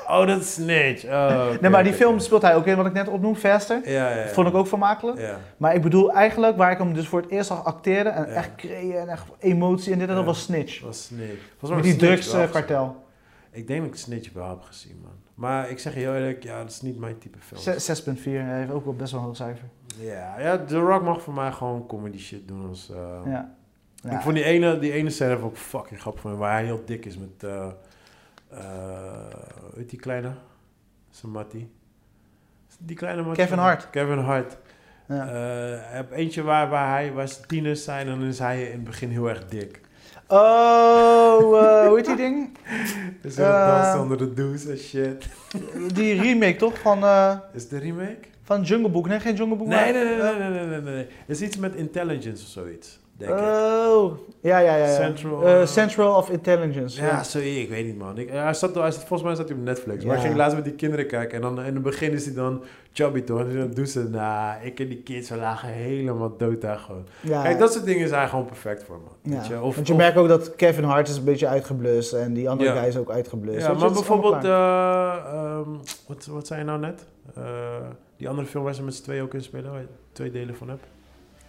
Oh, 0.07 0.27
dat 0.27 0.41
is 0.41 0.53
Snitch. 0.53 1.05
Oh, 1.05 1.49
nee, 1.61 1.71
maar 1.71 1.83
die 1.83 1.93
film 1.93 2.13
oké. 2.13 2.23
speelt 2.23 2.41
hij 2.41 2.55
ook 2.55 2.65
in, 2.65 2.75
wat 2.75 2.85
ik 2.85 2.93
net 2.93 3.07
opnoem, 3.07 3.35
Faster. 3.35 3.89
Ja, 3.89 4.09
ja, 4.09 4.15
ja. 4.17 4.27
Vond 4.27 4.47
ik 4.47 4.53
ook 4.53 4.67
vermakelijk. 4.67 5.19
Ja. 5.19 5.37
Maar 5.57 5.75
ik 5.75 5.81
bedoel 5.81 6.11
eigenlijk, 6.13 6.57
waar 6.57 6.71
ik 6.71 6.77
hem 6.77 6.93
dus 6.93 7.07
voor 7.07 7.21
het 7.21 7.29
eerst 7.29 7.47
zag 7.47 7.63
acteren 7.65 8.13
en 8.13 8.25
Ja. 8.27 8.31
echt 8.33 8.55
creëren 8.55 9.01
en 9.01 9.09
echt 9.09 9.23
emotie 9.39 9.93
en 9.93 9.99
dit 9.99 10.09
en 10.09 10.15
dat 10.15 10.25
was 10.25 10.41
Snitch. 10.41 10.73
Dat 10.79 10.87
was 10.87 11.03
Snitch. 11.05 11.41
Volgens 11.57 11.81
Met 11.81 11.99
die 11.99 12.07
drugskartel. 12.07 13.05
Ik 13.51 13.67
denk 13.67 13.81
dat 13.81 13.89
ik 13.89 13.95
Snitch 13.95 14.33
wel 14.33 14.49
heb 14.49 14.61
gezien, 14.61 14.99
man. 15.03 15.11
Maar 15.33 15.69
ik 15.69 15.79
zeg 15.79 15.93
je 15.93 15.99
heel 15.99 16.13
eerlijk, 16.13 16.43
ja, 16.43 16.57
dat 16.61 16.69
is 16.71 16.81
niet 16.81 16.99
mijn 16.99 17.17
type 17.17 17.37
film. 17.39 17.77
6.4, 18.17 18.23
hij 18.23 18.57
heeft 18.59 18.71
ook 18.71 18.85
wel 18.85 18.95
best 18.95 19.11
wel 19.11 19.19
een 19.21 19.25
hoog 19.27 19.35
cijfer. 19.35 19.65
Ja, 19.99 20.39
ja, 20.39 20.57
The 20.65 20.79
Rock 20.79 21.03
mag 21.03 21.21
voor 21.21 21.33
mij 21.33 21.51
gewoon 21.51 21.85
comedy 21.87 22.17
shit 22.19 22.47
doen. 22.47 22.67
Als, 22.69 22.91
eh, 22.91 23.31
Ja. 23.31 23.55
Ik 24.11 24.21
vond 24.21 24.35
die 24.35 24.43
ene, 24.43 24.79
die 24.79 24.91
ene 24.91 25.09
scène 25.09 25.33
ik 25.33 25.55
fucking 25.57 25.99
grappig 26.01 26.21
van 26.21 26.31
hem, 26.31 26.39
waar 26.39 26.51
hij 26.53 26.63
heel 26.65 26.81
dik 26.85 27.05
is 27.05 27.17
met, 27.17 27.43
eh 27.49 27.67
eh, 28.49 28.59
hoe 29.61 29.73
heet 29.75 29.89
die 29.89 29.99
kleine? 29.99 30.33
Mattie. 31.23 31.69
Die 32.79 32.95
kleine 32.95 33.21
mattie. 33.21 33.43
Kevin 33.43 33.57
Hart. 33.57 33.89
Kevin 33.89 34.17
Hart. 34.17 34.57
Ja. 35.07 35.27
Eh, 35.27 35.91
heeft 35.91 36.11
eentje 36.11 36.43
waar, 36.43 36.69
waar, 36.69 36.91
hij, 36.91 37.13
waar 37.13 37.27
ze 37.27 37.41
tieners 37.41 37.83
zijn 37.83 38.07
en 38.07 38.19
dan 38.19 38.27
is 38.27 38.39
hij 38.39 38.63
in 38.63 38.71
het 38.71 38.83
begin 38.83 39.09
heel 39.09 39.29
erg 39.29 39.45
dik. 39.45 39.81
Oh, 40.27 41.59
eh, 41.61 41.87
hoe 41.87 41.95
heet 41.95 42.05
die 42.05 42.15
ding? 42.15 42.49
Eh. 43.37 43.67
danst 43.67 43.99
onder 44.01 44.17
de 44.17 44.33
douche 44.33 44.71
en 44.71 44.77
shit. 44.77 45.27
Die 45.93 46.21
remake 46.21 46.55
toch 46.55 46.79
van, 46.79 47.03
eh, 47.03 47.35
Is 47.53 47.61
het 47.61 47.69
de 47.69 47.77
remake? 47.77 48.17
van 48.43 48.61
Jungle 48.61 48.89
Book? 48.89 49.07
Nee, 49.07 49.19
geen 49.19 49.35
Jungle 49.35 49.55
Book. 49.55 49.67
Nee, 49.67 49.93
nee, 49.93 50.03
nee, 50.03 50.17
nee, 50.17 50.33
nee, 50.33 50.49
nee, 50.49 50.67
nee, 50.67 50.81
nee. 50.81 51.07
Het 51.25 51.39
is 51.39 51.41
iets 51.41 51.57
met 51.57 51.75
intelligence 51.75 52.43
of 52.43 52.49
zoiets, 52.49 52.99
denk 53.17 53.31
ik. 53.31 53.37
Oh, 53.37 54.11
ja, 54.41 54.57
ja, 54.59 54.75
ja. 54.75 54.85
ja. 54.85 54.93
Central, 54.95 55.43
Eh, 55.45 55.61
eh, 55.61 55.67
Central 55.67 56.15
of 56.17 56.29
Intelligence. 56.29 57.01
Ja, 57.01 57.23
sorry, 57.23 57.57
ik 57.61 57.69
weet 57.69 57.85
niet 57.85 57.97
man. 57.97 58.17
Ik, 58.17 58.29
hij 58.29 58.53
zat, 58.53 58.75
hij 58.75 58.91
zat, 58.91 58.99
volgens 58.99 59.21
mij 59.23 59.35
zat 59.35 59.47
hij 59.49 59.57
op 59.57 59.63
Netflix. 59.63 60.03
Maar 60.05 60.13
Ja. 60.15 60.19
ik 60.21 60.25
ging 60.27 60.37
laatst 60.37 60.55
met 60.55 60.65
die 60.65 60.73
kinderen 60.73 61.07
kijken. 61.07 61.35
En 61.35 61.41
dan 61.41 61.61
in 61.65 61.73
het 61.73 61.83
begin 61.83 62.11
is 62.11 62.25
hij 62.25 62.33
dan 62.33 62.63
chubby 62.93 63.21
toch? 63.21 63.39
En 63.39 63.57
dan 63.57 63.71
doen 63.71 63.85
ze, 63.87 64.09
nou, 64.09 64.55
ik 64.65 64.79
en 64.79 64.87
die 64.87 65.01
kids, 65.03 65.29
we 65.29 65.35
lagen 65.35 65.69
helemaal 65.69 66.37
dood 66.37 66.61
daar 66.61 66.77
gewoon. 66.79 67.03
Ja. 67.21 67.41
Kijk, 67.41 67.59
dat 67.59 67.73
soort 67.73 67.85
dingen 67.85 68.07
zijn 68.07 68.29
gewoon 68.29 68.45
perfect 68.45 68.83
voor 68.83 68.97
me. 69.03 69.31
Ja. 69.31 69.37
Weet 69.37 69.47
je? 69.47 69.61
Of, 69.61 69.75
Want 69.75 69.87
je 69.87 69.93
of- 69.93 69.99
merkt 69.99 70.17
ook 70.17 70.27
dat 70.27 70.55
Kevin 70.55 70.83
Hart 70.83 71.07
is 71.07 71.17
een 71.17 71.23
beetje 71.23 71.47
uitgeblust 71.47 72.13
en 72.13 72.33
die 72.33 72.49
andere 72.49 72.69
Ja. 72.73 72.79
guy 72.79 72.87
is 72.87 72.97
ook 72.97 73.11
uitgeblust. 73.11 73.65
ja, 73.67 73.73
maar 73.73 73.85
is 73.87 73.93
bijvoorbeeld, 73.93 74.43
eh, 74.43 75.15
ehm, 75.33 75.69
wat, 76.07 76.25
wat 76.25 76.47
zei 76.47 76.59
je 76.59 76.65
nou 76.65 76.79
net? 76.79 77.05
Eh, 77.35 77.43
die 78.17 78.29
andere 78.29 78.47
film 78.47 78.63
waar 78.63 78.75
ze 78.75 78.83
met 78.83 78.95
z'n 78.95 79.03
tweeën 79.03 79.23
ook 79.23 79.33
in 79.33 79.43
spelen, 79.43 79.71
waar 79.71 79.79
je 79.81 79.87
twee 80.11 80.31
delen 80.31 80.55
van 80.55 80.69
hebt. 80.69 80.83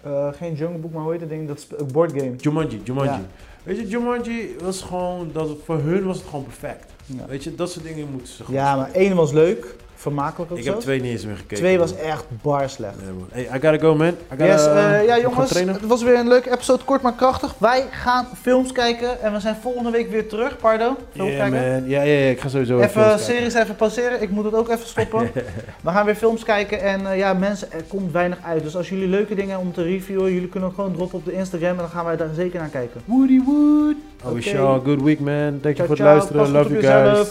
Eh, 0.01 0.29
geen 0.33 0.55
Jungle 0.55 0.79
Book, 0.79 0.93
maar 0.93 1.03
hoe 1.03 1.11
heet 1.11 1.21
dat 1.21 1.29
ding? 1.29 1.49
Dat 1.49 1.67
een 1.77 1.93
board 1.93 2.13
game. 2.13 2.37
Jumanji, 2.37 2.81
Jumanji. 2.85 3.11
Ja. 3.11 3.21
Weet 3.63 3.79
je, 3.79 3.89
Jumanji 3.89 4.57
was 4.63 4.83
gewoon, 4.83 5.31
dat, 5.33 5.57
voor 5.65 5.79
hun 5.79 6.05
was 6.05 6.17
het 6.17 6.27
gewoon 6.27 6.45
perfect. 6.45 6.93
Ja. 7.07 7.27
Weet 7.27 7.45
je, 7.45 7.55
dat 7.55 7.71
soort 7.71 7.85
dingen 7.85 8.11
moeten 8.11 8.29
ze 8.29 8.45
gewoon 8.45 8.61
Ja, 8.61 8.77
maar 8.77 8.93
één 8.93 9.17
was 9.17 9.33
leuk, 9.33 9.77
vermakelijk 9.99 10.51
ook 10.53 10.59
Ik 10.59 10.65
zo. 10.65 10.71
heb 10.71 10.81
twee 10.81 11.01
niet 11.01 11.13
eens 11.13 11.25
meer 11.27 11.37
gekeken. 11.37 11.57
Twee 11.57 11.79
was 11.79 11.93
man. 11.95 12.01
echt 12.03 12.25
bar 12.43 12.71
slecht. 12.71 12.95
Nee, 13.03 13.13
man. 13.13 13.29
Hey, 13.33 13.43
I 13.43 13.49
gotta 13.51 13.79
go, 13.79 13.95
man. 13.95 14.09
I 14.09 14.15
gotta, 14.29 14.45
Yes, 14.45 14.67
eh, 14.67 14.75
ja 14.75 15.01
ik 15.01 15.09
ga 15.09 15.19
jongens, 15.21 15.51
het 15.55 15.87
was 15.87 16.03
weer 16.03 16.19
een 16.19 16.29
leuke 16.29 16.51
episode, 16.53 16.85
kort 16.85 17.03
maar 17.03 17.15
krachtig. 17.15 17.55
Wij 17.59 17.85
gaan 17.91 18.27
films 18.43 18.73
kijken 18.73 19.23
en 19.23 19.33
we 19.33 19.41
zijn 19.41 19.57
volgende 19.63 19.91
week 19.91 20.11
weer 20.11 20.29
terug. 20.29 20.57
Pardo, 20.59 20.97
films 21.15 21.31
Yeah, 21.31 21.51
kijken. 21.51 21.73
man. 21.73 21.89
Ja, 21.89 22.03
ja, 22.03 22.13
ja, 22.19 22.31
ik 22.31 22.41
ga 22.41 22.49
sowieso 22.49 22.79
Even 22.81 23.03
kijken. 23.03 23.19
series 23.19 23.55
even 23.55 23.77
pauzeren, 23.77 24.23
ik 24.23 24.31
moet 24.31 24.45
het 24.45 24.55
ook 24.55 24.69
even 24.69 24.87
stoppen. 24.87 25.31
we 25.85 25.91
gaan 25.91 26.05
weer 26.05 26.15
films 26.15 26.43
kijken 26.43 26.81
en 26.83 27.07
eh, 27.11 27.19
ja 27.19 27.33
mensen, 27.33 27.73
er 27.73 27.83
komt 27.89 28.13
weinig 28.13 28.39
uit. 28.45 28.63
Dus 28.63 28.77
als 28.77 28.89
jullie 28.89 29.09
leuke 29.09 29.35
dingen 29.35 29.59
om 29.59 29.73
te 29.73 29.83
reviewen, 29.83 30.33
jullie 30.33 30.49
kunnen 30.49 30.73
gewoon 30.75 30.93
droppen 30.93 31.19
op 31.19 31.25
de 31.25 31.33
Instagram 31.33 31.71
en 31.71 31.77
dan 31.77 31.89
gaan 31.89 32.05
wij 32.05 32.17
daar 32.17 32.29
zeker 32.35 32.61
naar 32.61 32.69
kijken. 32.69 33.01
Woody 33.05 33.41
Wood. 33.45 33.97
I 34.31 34.35
wish 34.35 34.47
Oké. 34.47 34.57
you 34.57 34.69
all 34.69 34.75
a 34.81 34.83
good 34.85 35.03
week, 35.03 35.21
man. 35.21 35.59
Thank 35.63 35.63
you 35.63 35.75
Ciao, 35.75 35.87
voor 35.87 35.97
het 35.97 35.97
ciao. 35.97 36.13
luisteren. 36.13 36.51
Love 36.51 36.69
you 36.69 36.83
guys. 37.15 37.29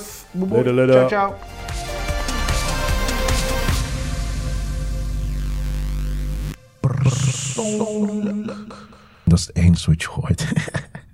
Later, 0.52 0.74
later. 0.74 0.94
Ciao, 0.94 1.08
ciao. 1.08 1.97
Dat 9.24 9.40
is 9.40 9.48
het 9.48 9.56
enige 9.56 9.90
wat 9.90 10.02
je 10.02 10.08
gooit. 10.08 10.48